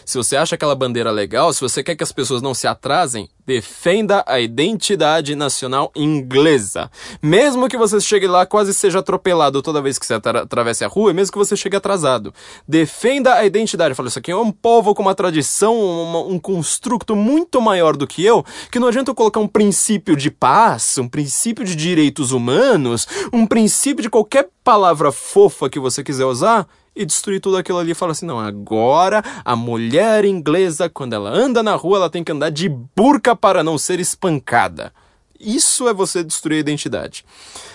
se 0.04 0.16
você 0.16 0.36
acha 0.36 0.54
aquela 0.54 0.74
bandeira 0.74 1.10
legal, 1.10 1.52
se 1.52 1.60
você 1.60 1.82
quer 1.82 1.96
que 1.96 2.02
as 2.02 2.12
pessoas 2.12 2.42
não 2.42 2.54
se 2.54 2.66
atrasem, 2.66 3.28
defenda 3.46 4.24
a 4.26 4.40
identidade 4.40 5.34
nacional 5.34 5.90
inglesa. 5.94 6.90
Mesmo 7.22 7.68
que 7.68 7.76
você 7.76 8.00
chegue 8.00 8.26
lá 8.26 8.46
quase 8.46 8.72
seja 8.72 9.00
atropelado 9.00 9.62
toda 9.62 9.82
vez 9.82 9.98
que 9.98 10.06
você 10.06 10.14
atravesse 10.14 10.84
a 10.84 10.88
rua, 10.88 11.10
e 11.10 11.14
mesmo 11.14 11.32
que 11.32 11.38
você 11.38 11.56
chegue 11.56 11.76
atrasado. 11.76 12.32
Defenda 12.66 13.34
a 13.34 13.44
identidade. 13.44 13.94
Fala, 13.94 14.08
isso 14.08 14.18
aqui 14.18 14.30
é 14.30 14.36
um 14.36 14.50
povo 14.50 14.94
com 14.94 15.02
uma 15.02 15.14
tradição, 15.14 15.76
uma, 15.78 16.20
um 16.20 16.38
construto 16.38 17.14
muito 17.14 17.60
maior 17.60 17.96
do 17.96 18.06
que 18.06 18.24
eu, 18.24 18.44
que 18.70 18.78
não 18.78 18.88
adianta 18.88 19.10
eu 19.10 19.14
colocar 19.14 19.40
um 19.40 19.48
princípio 19.48 20.16
de 20.16 20.30
paz, 20.30 20.98
um 20.98 21.08
princípio 21.08 21.64
de 21.64 21.76
direitos 21.76 22.32
humanos, 22.32 23.06
um 23.32 23.46
princípio 23.46 24.02
de 24.02 24.10
qualquer 24.10 24.48
palavra 24.62 25.12
fofa 25.12 25.68
que 25.68 25.78
você 25.78 26.02
quiser 26.02 26.24
usar, 26.24 26.66
e 26.94 27.04
destruir 27.04 27.40
tudo 27.40 27.56
aquilo 27.56 27.78
ali 27.78 27.92
e 27.92 27.94
falar 27.94 28.12
assim: 28.12 28.26
não, 28.26 28.38
agora 28.38 29.22
a 29.44 29.56
mulher 29.56 30.24
inglesa, 30.24 30.88
quando 30.88 31.14
ela 31.14 31.30
anda 31.30 31.62
na 31.62 31.74
rua, 31.74 31.98
ela 31.98 32.10
tem 32.10 32.24
que 32.24 32.32
andar 32.32 32.50
de 32.50 32.68
burca 32.68 33.34
para 33.34 33.62
não 33.62 33.78
ser 33.78 34.00
espancada. 34.00 34.92
Isso 35.38 35.88
é 35.88 35.92
você 35.92 36.24
destruir 36.24 36.56
a 36.56 36.60
identidade. 36.60 37.24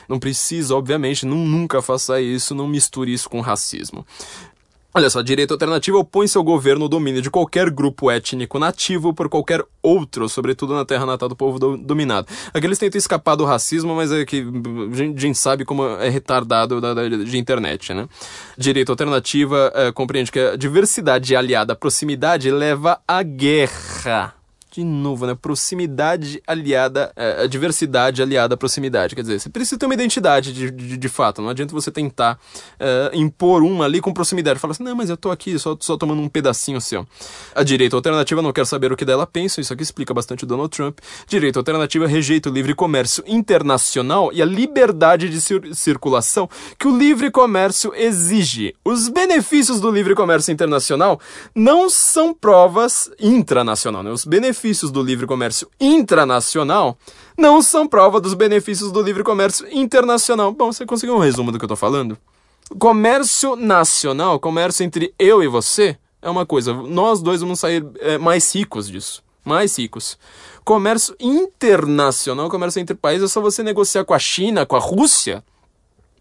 Não 0.07 0.17
precisa, 0.17 0.75
obviamente, 0.75 1.25
não, 1.25 1.37
nunca 1.37 1.81
faça 1.81 2.19
isso, 2.19 2.55
não 2.55 2.67
misture 2.67 3.13
isso 3.13 3.29
com 3.29 3.41
racismo. 3.41 4.05
Olha 4.91 5.07
só, 5.07 5.19
a 5.19 5.23
direita 5.23 5.53
alternativa 5.53 5.99
opõe-se 5.99 6.35
ao 6.35 6.43
governo 6.43 6.85
o 6.85 6.89
domínio 6.89 7.21
de 7.21 7.29
qualquer 7.29 7.69
grupo 7.69 8.09
étnico 8.09 8.57
nativo 8.57 9.13
por 9.13 9.29
qualquer 9.29 9.63
outro, 9.83 10.27
sobretudo 10.27 10.73
na 10.73 10.83
terra 10.83 11.05
natal 11.05 11.29
do 11.29 11.35
povo 11.35 11.59
do, 11.59 11.77
dominado. 11.77 12.27
Aqui 12.51 12.65
eles 12.65 12.79
tentam 12.79 12.97
escapar 12.97 13.35
do 13.35 13.45
racismo, 13.45 13.95
mas 13.95 14.11
é 14.11 14.25
que 14.25 14.43
a 14.91 14.95
gente, 14.95 15.17
a 15.17 15.21
gente 15.21 15.37
sabe 15.37 15.63
como 15.63 15.85
é 15.85 16.09
retardado 16.09 16.81
da, 16.81 16.95
da, 16.95 17.07
de 17.07 17.37
internet, 17.37 17.93
né? 17.93 18.07
Direita 18.57 18.91
alternativa 18.91 19.71
é, 19.75 19.91
compreende 19.91 20.31
que 20.31 20.39
a 20.39 20.55
diversidade 20.55 21.35
aliada 21.35 21.73
à 21.73 21.75
proximidade 21.75 22.49
leva 22.49 22.99
à 23.07 23.21
guerra. 23.21 24.38
De 24.80 24.85
novo, 24.85 25.26
né? 25.26 25.35
Proximidade 25.39 26.41
aliada, 26.47 27.11
é, 27.15 27.43
a 27.43 27.47
diversidade 27.47 28.22
aliada 28.22 28.53
à 28.53 28.57
proximidade. 28.57 29.15
Quer 29.15 29.22
dizer, 29.22 29.39
você 29.39 29.49
precisa 29.49 29.77
ter 29.77 29.85
uma 29.85 29.93
identidade 29.93 30.53
de, 30.53 30.72
de, 30.72 30.97
de 30.97 31.10
fato. 31.10 31.41
Não 31.41 31.49
adianta 31.49 31.73
você 31.73 31.91
tentar 31.91 32.39
é, 32.80 33.11
impor 33.14 33.61
uma 33.61 33.85
ali 33.85 33.99
com 33.99 34.14
proximidade. 34.14 34.60
Fala 34.60 34.72
assim, 34.72 34.84
não, 34.84 34.95
mas 34.95 35.10
eu 35.10 35.18
tô 35.18 35.31
aqui 35.31 35.60
só, 35.60 35.76
só 35.80 35.97
tomando 35.97 36.22
um 36.22 36.30
pedacinho 36.30 36.80
seu. 36.80 37.06
A 37.53 37.64
direita 37.64 37.95
alternativa 37.95 38.41
não 38.41 38.53
quer 38.53 38.65
saber 38.65 38.91
o 38.91 38.97
que 38.97 39.03
dela 39.03 39.27
pensa. 39.27 39.60
Isso 39.60 39.73
aqui 39.73 39.84
explica 39.84 40.14
bastante 40.14 40.43
o 40.45 40.47
Donald 40.47 40.69
Trump. 40.69 40.99
Direita 41.27 41.60
alternativa 41.60 42.07
rejeita 42.07 42.49
o 42.49 42.53
livre 42.53 42.73
comércio 42.73 43.23
internacional 43.27 44.31
e 44.31 44.41
a 44.41 44.45
liberdade 44.45 45.30
de 45.30 45.41
cir 45.41 45.60
circulação 45.73 46.49
que 46.77 46.88
o 46.88 46.97
livre 46.97 47.30
comércio 47.30 47.93
exige. 47.95 48.76
Os 48.84 49.10
benefícios 49.10 49.81
do 49.81 49.91
livre 49.91 50.15
comércio 50.15 50.51
internacional 50.51 51.19
não 51.53 51.89
são 51.89 52.34
provas 52.34 53.11
intranacional, 53.19 54.03
né? 54.03 54.11
Os 54.11 54.26
benefícios 54.26 54.68
do 54.91 55.01
livre 55.01 55.25
comércio 55.25 55.69
intranacional 55.79 56.97
não 57.37 57.61
são 57.61 57.87
prova 57.87 58.19
dos 58.21 58.33
benefícios 58.33 58.91
do 58.91 59.01
livre 59.01 59.23
comércio 59.23 59.67
internacional. 59.71 60.51
Bom, 60.51 60.71
você 60.71 60.85
conseguiu 60.85 61.15
um 61.15 61.19
resumo 61.19 61.51
do 61.51 61.57
que 61.57 61.65
eu 61.65 61.69
tô 61.69 61.75
falando? 61.75 62.17
Comércio 62.77 63.55
nacional, 63.55 64.39
comércio 64.39 64.83
entre 64.83 65.13
eu 65.17 65.41
e 65.41 65.47
você, 65.47 65.97
é 66.21 66.29
uma 66.29 66.45
coisa. 66.45 66.73
Nós 66.73 67.21
dois 67.21 67.41
vamos 67.41 67.59
sair 67.59 67.85
é, 67.99 68.17
mais 68.17 68.53
ricos 68.53 68.87
disso. 68.87 69.23
Mais 69.43 69.77
ricos. 69.77 70.17
Comércio 70.63 71.15
internacional, 71.19 72.49
comércio 72.49 72.79
entre 72.79 72.95
países, 72.95 73.31
é 73.31 73.33
só 73.33 73.41
você 73.41 73.63
negociar 73.63 74.03
com 74.05 74.13
a 74.13 74.19
China, 74.19 74.65
com 74.65 74.75
a 74.75 74.79
Rússia 74.79 75.43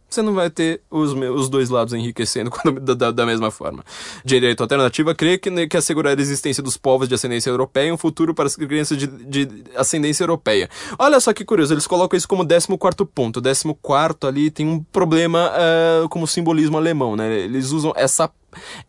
você 0.08 0.22
não 0.22 0.34
vai 0.34 0.48
ter 0.48 0.80
os, 0.90 1.12
os 1.12 1.48
dois 1.48 1.68
lados 1.68 1.92
enriquecendo 1.92 2.50
da, 2.80 2.94
da, 2.94 3.10
da, 3.10 3.26
mesma 3.26 3.50
forma. 3.50 3.84
Direito 4.24 4.62
alternativa 4.62 5.14
crê 5.14 5.36
que, 5.36 5.50
né, 5.50 5.66
que 5.66 5.76
assegurar 5.76 6.16
a 6.16 6.20
existência 6.20 6.62
dos 6.62 6.76
povos 6.76 7.08
de 7.08 7.14
ascendência 7.14 7.50
europeia 7.50 7.88
e 7.88 7.92
um 7.92 7.98
futuro 7.98 8.34
para 8.34 8.46
as 8.46 8.56
crianças 8.56 8.96
de, 8.96 9.06
de 9.06 9.64
ascendência 9.76 10.22
europeia. 10.22 10.68
Olha 10.98 11.20
só 11.20 11.32
que 11.32 11.44
curioso, 11.44 11.74
eles 11.74 11.86
colocam 11.86 12.16
isso 12.16 12.28
como 12.28 12.46
14 12.46 12.68
ponto. 13.14 13.42
14 13.42 13.76
ali 14.22 14.50
tem 14.50 14.66
um 14.66 14.82
problema 14.82 15.50
uh, 15.50 16.08
como 16.08 16.26
simbolismo 16.26 16.76
alemão, 16.76 17.16
né? 17.16 17.38
Eles 17.40 17.70
usam 17.70 17.92
essa 17.96 18.30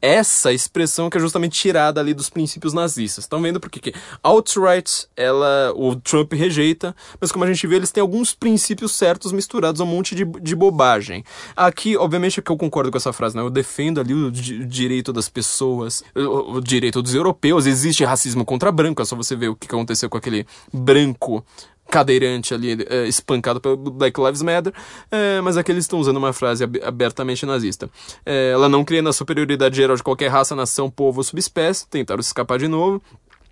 essa 0.01 0.53
expressão 0.53 1.09
que 1.09 1.17
é 1.17 1.19
justamente 1.19 1.59
tirada 1.59 1.99
ali 1.99 2.13
dos 2.13 2.29
princípios 2.29 2.73
nazistas. 2.73 3.25
Estão 3.25 3.41
vendo 3.41 3.59
porque 3.59 3.79
que 3.79 3.93
alt-right, 4.23 5.07
ela, 5.15 5.73
o 5.75 5.95
Trump 5.95 6.33
rejeita, 6.33 6.95
mas 7.19 7.31
como 7.31 7.43
a 7.43 7.47
gente 7.47 7.65
vê, 7.67 7.75
eles 7.75 7.91
têm 7.91 8.01
alguns 8.01 8.33
princípios 8.33 8.91
certos 8.93 9.31
misturados 9.31 9.81
a 9.81 9.83
um 9.83 9.87
monte 9.87 10.15
de, 10.15 10.25
de 10.25 10.55
bobagem. 10.55 11.23
Aqui, 11.55 11.97
obviamente, 11.97 12.39
é 12.39 12.43
que 12.43 12.51
eu 12.51 12.57
concordo 12.57 12.91
com 12.91 12.97
essa 12.97 13.13
frase, 13.13 13.35
né? 13.35 13.41
Eu 13.41 13.49
defendo 13.49 13.99
ali 13.99 14.13
o, 14.13 14.31
direito 14.31 15.11
das 15.11 15.29
pessoas, 15.29 16.03
o, 16.15 16.57
o, 16.57 16.61
direito 16.61 17.01
dos 17.01 17.13
europeus. 17.13 17.65
Existe 17.65 18.03
racismo 18.03 18.45
contra 18.45 18.71
branco, 18.71 19.01
é 19.01 19.05
só 19.05 19.15
você 19.15 19.35
ver 19.35 19.49
o 19.49 19.55
que 19.55 19.67
aconteceu 19.67 20.09
com 20.09 20.17
aquele 20.17 20.45
branco 20.73 21.43
cadeirante 21.89 22.53
ali 22.53 22.85
é, 22.87 23.07
espancado 23.07 23.59
pelo 23.59 23.75
Black 23.77 24.19
Lives 24.19 24.41
Matter, 24.41 24.73
é, 25.11 25.41
mas 25.41 25.57
aqui 25.57 25.71
eles 25.71 25.85
estão 25.85 25.99
usando 25.99 26.17
uma 26.17 26.31
frase 26.31 26.63
abertamente 26.83 27.45
nazista. 27.45 27.89
É, 28.25 28.51
ela 28.51 28.69
não 28.69 28.85
cria 28.85 29.01
na 29.01 29.11
superioridade 29.11 29.75
geral 29.75 29.95
de 29.95 30.03
qualquer 30.03 30.27
raça, 30.27 30.55
nação, 30.55 30.89
povo 30.89 31.19
ou 31.19 31.23
subespécie, 31.23 31.87
tentaram 31.87 32.19
escapar 32.19 32.59
de 32.59 32.67
novo. 32.67 33.01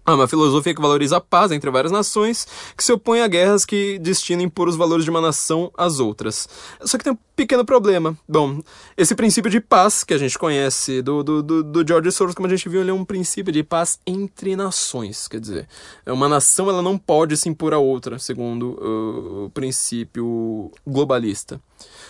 É 0.08 0.12
uma 0.14 0.26
filosofia 0.26 0.74
que 0.74 0.82
valoriza 0.82 1.18
a 1.18 1.22
paz 1.22 1.52
entre 1.52 1.70
várias 1.70 1.92
nações, 1.92 2.48
que 2.78 2.82
se 2.82 2.94
opõe 2.94 3.20
a 3.20 3.28
guerras 3.28 3.66
que 3.66 4.00
destinem 4.00 4.50
os 4.58 4.76
valores 4.78 5.04
de 5.04 5.12
uma 5.12 5.20
nação 5.20 5.70
às 5.78 6.00
outras. 6.00 6.48
Só 6.86 6.98
que 6.98 7.04
tem 7.04 7.12
um 7.12 7.18
pequeno 7.36 7.66
problema. 7.66 8.18
Bom, 8.26 8.62
esse 8.96 9.14
princípio 9.14 9.52
de 9.52 9.60
paz 9.60 10.06
que 10.06 10.14
a 10.14 10.18
gente 10.18 10.40
conhece 10.40 11.02
do, 11.02 11.22
do, 11.22 11.44
do, 11.44 11.62
do 11.62 11.86
George 11.86 12.10
Soros, 12.14 12.34
como 12.34 12.48
a 12.48 12.50
gente 12.50 12.70
viu, 12.70 12.80
ele 12.80 12.90
é 12.90 12.94
um 12.94 13.04
princípio 13.04 13.52
de 13.52 13.64
paz 13.64 14.00
entre 14.08 14.56
nações. 14.56 15.28
Quer 15.28 15.42
dizer, 15.42 15.68
é 16.06 16.12
uma 16.14 16.30
nação 16.30 16.70
ela 16.70 16.82
não 16.82 16.98
pode 16.98 17.36
se 17.36 17.50
impor 17.50 17.74
a 17.74 17.78
outra, 17.78 18.18
segundo 18.18 18.80
uh, 18.82 19.46
o 19.48 19.50
princípio 19.50 20.72
globalista. 20.88 21.60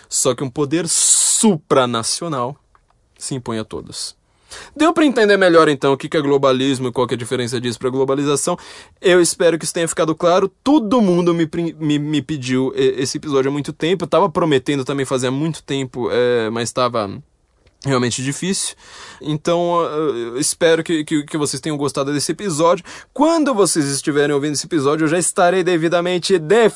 Só 0.08 0.36
que 0.36 0.44
um 0.44 0.50
poder 0.50 0.86
supranacional 0.86 2.56
se 3.18 3.34
impõe 3.34 3.58
a 3.58 3.64
todos. 3.64 4.17
Deu 4.76 4.92
para 4.92 5.04
entender 5.04 5.36
melhor 5.36 5.68
então 5.68 5.92
o 5.92 5.96
que 5.96 6.16
é 6.16 6.20
globalismo 6.20 6.88
e 6.88 6.92
qual 6.92 7.06
é 7.10 7.14
a 7.14 7.16
diferença 7.16 7.60
disso 7.60 7.78
para 7.78 7.90
globalização. 7.90 8.56
Eu 9.00 9.20
espero 9.20 9.58
que 9.58 9.64
isso 9.64 9.74
tenha 9.74 9.88
ficado 9.88 10.14
claro. 10.14 10.50
Todo 10.62 11.00
mundo 11.00 11.34
me, 11.34 11.48
me, 11.78 11.98
me 11.98 12.22
pediu 12.22 12.72
esse 12.74 13.18
episódio 13.18 13.50
há 13.50 13.52
muito 13.52 13.72
tempo. 13.72 14.04
Eu 14.04 14.08
tava 14.08 14.28
prometendo 14.28 14.84
também 14.84 15.04
fazer 15.04 15.28
há 15.28 15.30
muito 15.30 15.62
tempo, 15.62 16.08
é, 16.10 16.50
mas 16.50 16.68
estava 16.68 17.10
realmente 17.84 18.22
difícil. 18.22 18.74
Então, 19.20 19.78
espero 20.36 20.82
que, 20.82 21.04
que, 21.04 21.22
que, 21.24 21.36
vocês 21.36 21.60
tenham 21.60 21.76
gostado 21.76 22.12
desse 22.12 22.32
episódio. 22.32 22.84
Quando 23.12 23.54
vocês 23.54 23.86
estiverem 23.86 24.34
ouvindo 24.34 24.54
esse 24.54 24.66
episódio, 24.66 25.04
eu 25.04 25.08
já 25.08 25.18
estarei 25.18 25.62
devidamente 25.62 26.38
de 26.38 26.70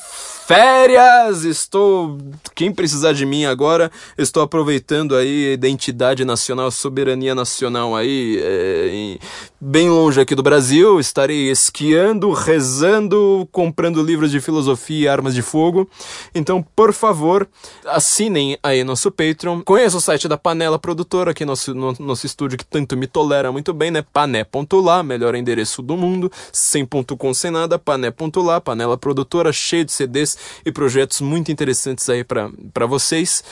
férias. 0.45 1.43
Estou. 1.43 2.17
Quem 2.53 2.71
precisar 2.71 3.13
de 3.13 3.25
mim 3.25 3.45
agora, 3.45 3.91
estou 4.17 4.43
aproveitando 4.43 5.15
aí 5.15 5.53
identidade 5.53 6.25
nacional, 6.25 6.69
soberania 6.69 7.33
nacional 7.33 7.95
aí, 7.95 8.39
é, 8.41 8.87
em, 8.91 9.19
bem 9.59 9.89
longe 9.89 10.19
aqui 10.19 10.35
do 10.35 10.43
Brasil. 10.43 10.99
Estarei 10.99 11.49
esquiando, 11.49 12.31
rezando, 12.31 13.47
comprando 13.51 14.03
livros 14.03 14.31
de 14.31 14.41
filosofia 14.41 15.05
e 15.05 15.07
armas 15.07 15.33
de 15.33 15.41
fogo. 15.41 15.89
Então, 16.35 16.65
por 16.75 16.93
favor, 16.93 17.47
assinem 17.85 18.57
aí 18.61 18.83
nosso 18.83 19.11
Patreon. 19.11 19.61
Conheça 19.61 19.97
o 19.97 20.01
site 20.01 20.27
da 20.27 20.37
Panela 20.37 20.77
Produtora, 20.93 21.31
aqui 21.31 21.43
nosso, 21.43 21.73
no, 21.73 21.91
nosso 21.99 22.27
estúdio 22.27 22.55
que 22.55 22.63
tanto 22.63 22.95
me 22.95 23.07
tolera 23.07 23.51
muito 23.51 23.73
bem, 23.73 23.89
né? 23.89 24.05
Pané.lá, 24.13 25.01
melhor 25.01 25.33
endereço 25.33 25.81
do 25.81 25.97
mundo, 25.97 26.31
sem 26.51 26.85
ponto 26.85 27.17
com 27.17 27.33
sem 27.33 27.49
nada, 27.49 27.79
pané.lá, 27.79 28.61
panela 28.61 28.95
produtora, 28.95 29.51
cheio 29.51 29.83
de 29.83 29.91
CDs 29.91 30.37
e 30.63 30.71
projetos 30.71 31.19
muito 31.19 31.51
interessantes 31.51 32.07
aí 32.09 32.23
para 32.23 32.85
vocês. 32.85 33.43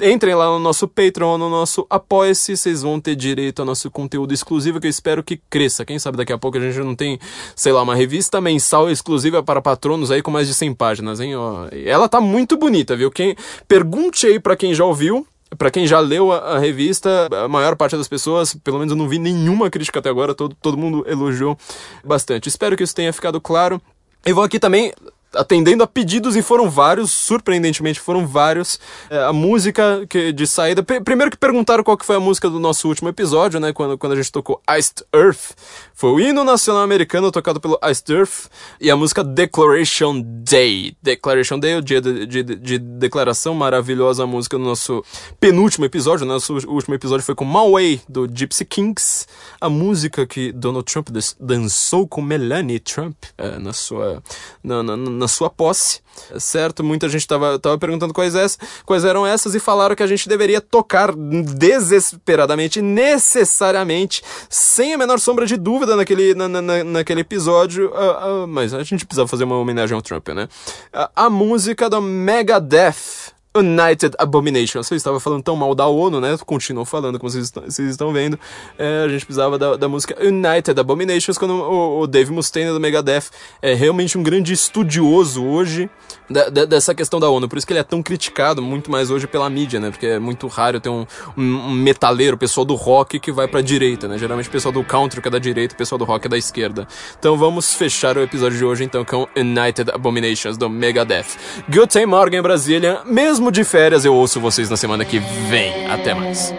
Entrem 0.00 0.34
lá 0.34 0.46
no 0.46 0.58
nosso 0.58 0.88
Patreon, 0.88 1.36
no 1.36 1.50
nosso 1.50 1.86
Apoia-se, 1.90 2.56
vocês 2.56 2.80
vão 2.80 2.98
ter 2.98 3.14
direito 3.14 3.60
ao 3.60 3.66
nosso 3.66 3.90
conteúdo 3.90 4.32
exclusivo 4.32 4.80
que 4.80 4.86
eu 4.86 4.90
espero 4.90 5.22
que 5.22 5.38
cresça. 5.50 5.84
Quem 5.84 5.98
sabe 5.98 6.16
daqui 6.16 6.32
a 6.32 6.38
pouco 6.38 6.56
a 6.56 6.60
gente 6.62 6.78
não 6.78 6.94
tem, 6.94 7.18
sei 7.54 7.72
lá, 7.72 7.82
uma 7.82 7.94
revista 7.94 8.40
mensal 8.40 8.90
exclusiva 8.90 9.42
para 9.42 9.60
patronos 9.60 10.10
aí 10.10 10.22
com 10.22 10.30
mais 10.30 10.48
de 10.48 10.54
100 10.54 10.72
páginas, 10.72 11.20
hein? 11.20 11.36
Ó, 11.36 11.66
ela 11.72 12.08
tá 12.08 12.22
muito 12.22 12.56
bonita, 12.56 12.96
viu? 12.96 13.10
Quem 13.10 13.36
pergunte 13.68 14.26
aí 14.26 14.40
para 14.40 14.56
quem 14.56 14.74
já 14.74 14.84
ouviu, 14.84 15.26
para 15.56 15.70
quem 15.70 15.86
já 15.86 16.00
leu 16.00 16.32
a, 16.32 16.54
a, 16.54 16.58
revista, 16.58 17.28
a 17.44 17.48
maior 17.48 17.76
parte 17.76 17.96
das 17.96 18.08
pessoas, 18.08 18.54
pelo 18.54 18.78
menos 18.78 18.90
eu 18.90 18.96
não 18.96 19.08
vi 19.08 19.18
nenhuma 19.18 19.70
crítica 19.70 20.00
até 20.00 20.08
agora, 20.08 20.34
todo, 20.34 20.56
todo 20.60 20.76
mundo 20.76 21.04
elogiou 21.08 21.56
bastante. 22.04 22.48
Espero 22.48 22.76
que 22.76 22.82
isso 22.82 22.94
tenha 22.94 23.12
ficado 23.12 23.40
claro. 23.40 23.80
Eu 24.24 24.34
vou 24.34 24.44
aqui 24.44 24.58
também 24.58 24.92
atendendo 25.36 25.82
a 25.82 25.86
pedidos 25.86 26.36
e 26.36 26.42
foram 26.42 26.68
vários, 26.68 27.10
surpreendentemente 27.10 28.00
foram 28.00 28.26
vários. 28.26 28.78
É, 29.10 29.24
a 29.24 29.32
música 29.32 30.04
que, 30.08 30.32
de 30.32 30.46
saída. 30.46 30.82
Primeiro 30.82 31.30
que 31.30 31.36
perguntaram 31.36 31.84
qual 31.84 31.96
que 31.96 32.04
foi 32.04 32.16
a 32.16 32.20
música 32.20 32.48
do 32.48 32.58
nosso 32.58 32.88
último 32.88 33.08
episódio, 33.08 33.60
né? 33.60 33.72
Quando, 33.72 33.96
quando 33.98 34.12
a 34.12 34.16
gente 34.16 34.32
tocou 34.32 34.60
Iced 34.68 35.04
Earth. 35.14 35.54
Foi 35.94 36.10
o 36.10 36.20
hino 36.20 36.44
nacional 36.44 36.82
americano 36.82 37.32
tocado 37.32 37.60
pelo 37.60 37.78
Iced 37.82 38.12
Earth 38.12 38.50
e 38.80 38.90
a 38.90 38.96
música 38.96 39.24
Declaration 39.24 40.22
Day. 40.22 40.94
Declaration 41.02 41.58
Day, 41.58 41.76
o 41.76 41.82
dia 41.82 42.00
de, 42.00 42.26
de, 42.26 42.42
de 42.42 42.78
declaração, 42.78 43.54
maravilhosa 43.54 44.26
música 44.26 44.58
do 44.58 44.64
nosso 44.64 45.02
penúltimo 45.40 45.84
episódio. 45.84 46.26
Nosso 46.26 46.54
último 46.68 46.94
episódio 46.94 47.24
foi 47.24 47.34
com 47.34 47.44
Maway, 47.44 48.00
do 48.08 48.26
Gypsy 48.26 48.64
Kings. 48.64 49.26
A 49.60 49.68
música 49.68 50.26
que 50.26 50.52
Donald 50.52 50.84
Trump 50.84 51.08
dançou 51.40 52.06
com 52.06 52.20
Melanie 52.20 52.78
Trump 52.78 53.16
é, 53.38 53.58
na 53.58 53.72
sua. 53.72 54.22
na, 54.62 54.82
na, 54.82 54.96
na 54.96 55.25
na 55.26 55.28
sua 55.28 55.50
posse, 55.50 56.00
certo? 56.38 56.84
Muita 56.84 57.08
gente 57.08 57.22
estava 57.22 57.58
tava 57.58 57.76
perguntando 57.76 58.14
quais, 58.14 58.36
essa, 58.36 58.56
quais 58.84 59.04
eram 59.04 59.26
essas 59.26 59.56
e 59.56 59.60
falaram 59.60 59.96
que 59.96 60.02
a 60.02 60.06
gente 60.06 60.28
deveria 60.28 60.60
tocar 60.60 61.12
desesperadamente, 61.12 62.80
necessariamente, 62.80 64.22
sem 64.48 64.94
a 64.94 64.98
menor 64.98 65.18
sombra 65.18 65.44
de 65.44 65.56
dúvida 65.56 65.96
naquele, 65.96 66.32
na, 66.34 66.48
na, 66.48 66.84
naquele 66.84 67.22
episódio, 67.22 67.90
uh, 67.90 68.44
uh, 68.44 68.46
mas 68.46 68.72
a 68.72 68.84
gente 68.84 69.04
precisava 69.04 69.26
fazer 69.26 69.44
uma 69.44 69.58
homenagem 69.58 69.96
ao 69.96 70.02
Trump, 70.02 70.28
né? 70.28 70.48
Uh, 70.94 71.08
a 71.16 71.28
música 71.28 71.90
do 71.90 72.00
Megadeth. 72.00 73.25
United 73.58 74.14
Abomination. 74.18 74.82
Você 74.82 74.94
estava 74.94 75.20
falando 75.20 75.42
tão 75.42 75.56
mal 75.56 75.74
da 75.74 75.86
ONU, 75.86 76.20
né? 76.20 76.36
Continuou 76.44 76.84
falando, 76.84 77.18
como 77.18 77.30
vocês 77.30 77.52
estão, 77.78 78.12
vendo. 78.12 78.38
É, 78.78 79.04
a 79.04 79.08
gente 79.08 79.24
precisava 79.24 79.58
da, 79.58 79.76
da, 79.76 79.88
música 79.88 80.16
United 80.20 80.78
Abominations, 80.78 81.38
quando 81.38 81.54
o, 81.54 82.00
o 82.00 82.06
Dave 82.06 82.32
Mustaine 82.32 82.70
do 82.70 82.80
Megadeth 82.80 83.30
é 83.60 83.74
realmente 83.74 84.16
um 84.18 84.22
grande 84.22 84.52
estudioso 84.52 85.44
hoje 85.44 85.90
da, 86.28 86.48
da, 86.48 86.64
dessa 86.64 86.94
questão 86.94 87.20
da 87.20 87.28
ONU. 87.28 87.48
Por 87.48 87.58
isso 87.58 87.66
que 87.66 87.72
ele 87.72 87.80
é 87.80 87.84
tão 87.84 88.02
criticado, 88.02 88.60
muito 88.62 88.90
mais 88.90 89.10
hoje 89.10 89.26
pela 89.26 89.48
mídia, 89.48 89.80
né? 89.80 89.90
Porque 89.90 90.06
é 90.06 90.18
muito 90.18 90.46
raro 90.46 90.80
ter 90.80 90.88
um, 90.88 91.06
um, 91.36 91.42
um 91.42 91.72
metaleiro, 91.72 92.36
pessoal 92.36 92.64
do 92.64 92.74
rock 92.74 93.18
que 93.18 93.32
vai 93.32 93.48
pra 93.48 93.60
direita, 93.60 94.08
né? 94.08 94.18
Geralmente 94.18 94.48
o 94.48 94.52
pessoal 94.52 94.72
do 94.72 94.84
country 94.84 95.20
que 95.20 95.28
é 95.28 95.30
da 95.30 95.38
direita, 95.38 95.74
o 95.74 95.78
pessoal 95.78 95.98
do 95.98 96.04
rock 96.04 96.26
é 96.26 96.28
da 96.28 96.38
esquerda. 96.38 96.86
Então 97.18 97.36
vamos 97.36 97.74
fechar 97.74 98.16
o 98.16 98.22
episódio 98.22 98.58
de 98.58 98.64
hoje 98.64 98.84
então 98.84 99.04
com 99.04 99.26
United 99.36 99.90
Abominations 99.90 100.56
do 100.56 100.68
Megadeth. 100.68 101.26
Good 101.68 101.88
Time 101.88 102.06
Brasília, 102.42 103.02
mesmo 103.46 103.52
de 103.52 103.64
férias 103.64 104.04
eu 104.04 104.14
ouço 104.14 104.40
vocês 104.40 104.68
na 104.68 104.76
semana 104.76 105.04
que 105.04 105.18
vem. 105.18 105.86
Até 105.86 106.14
mais. 106.14 106.52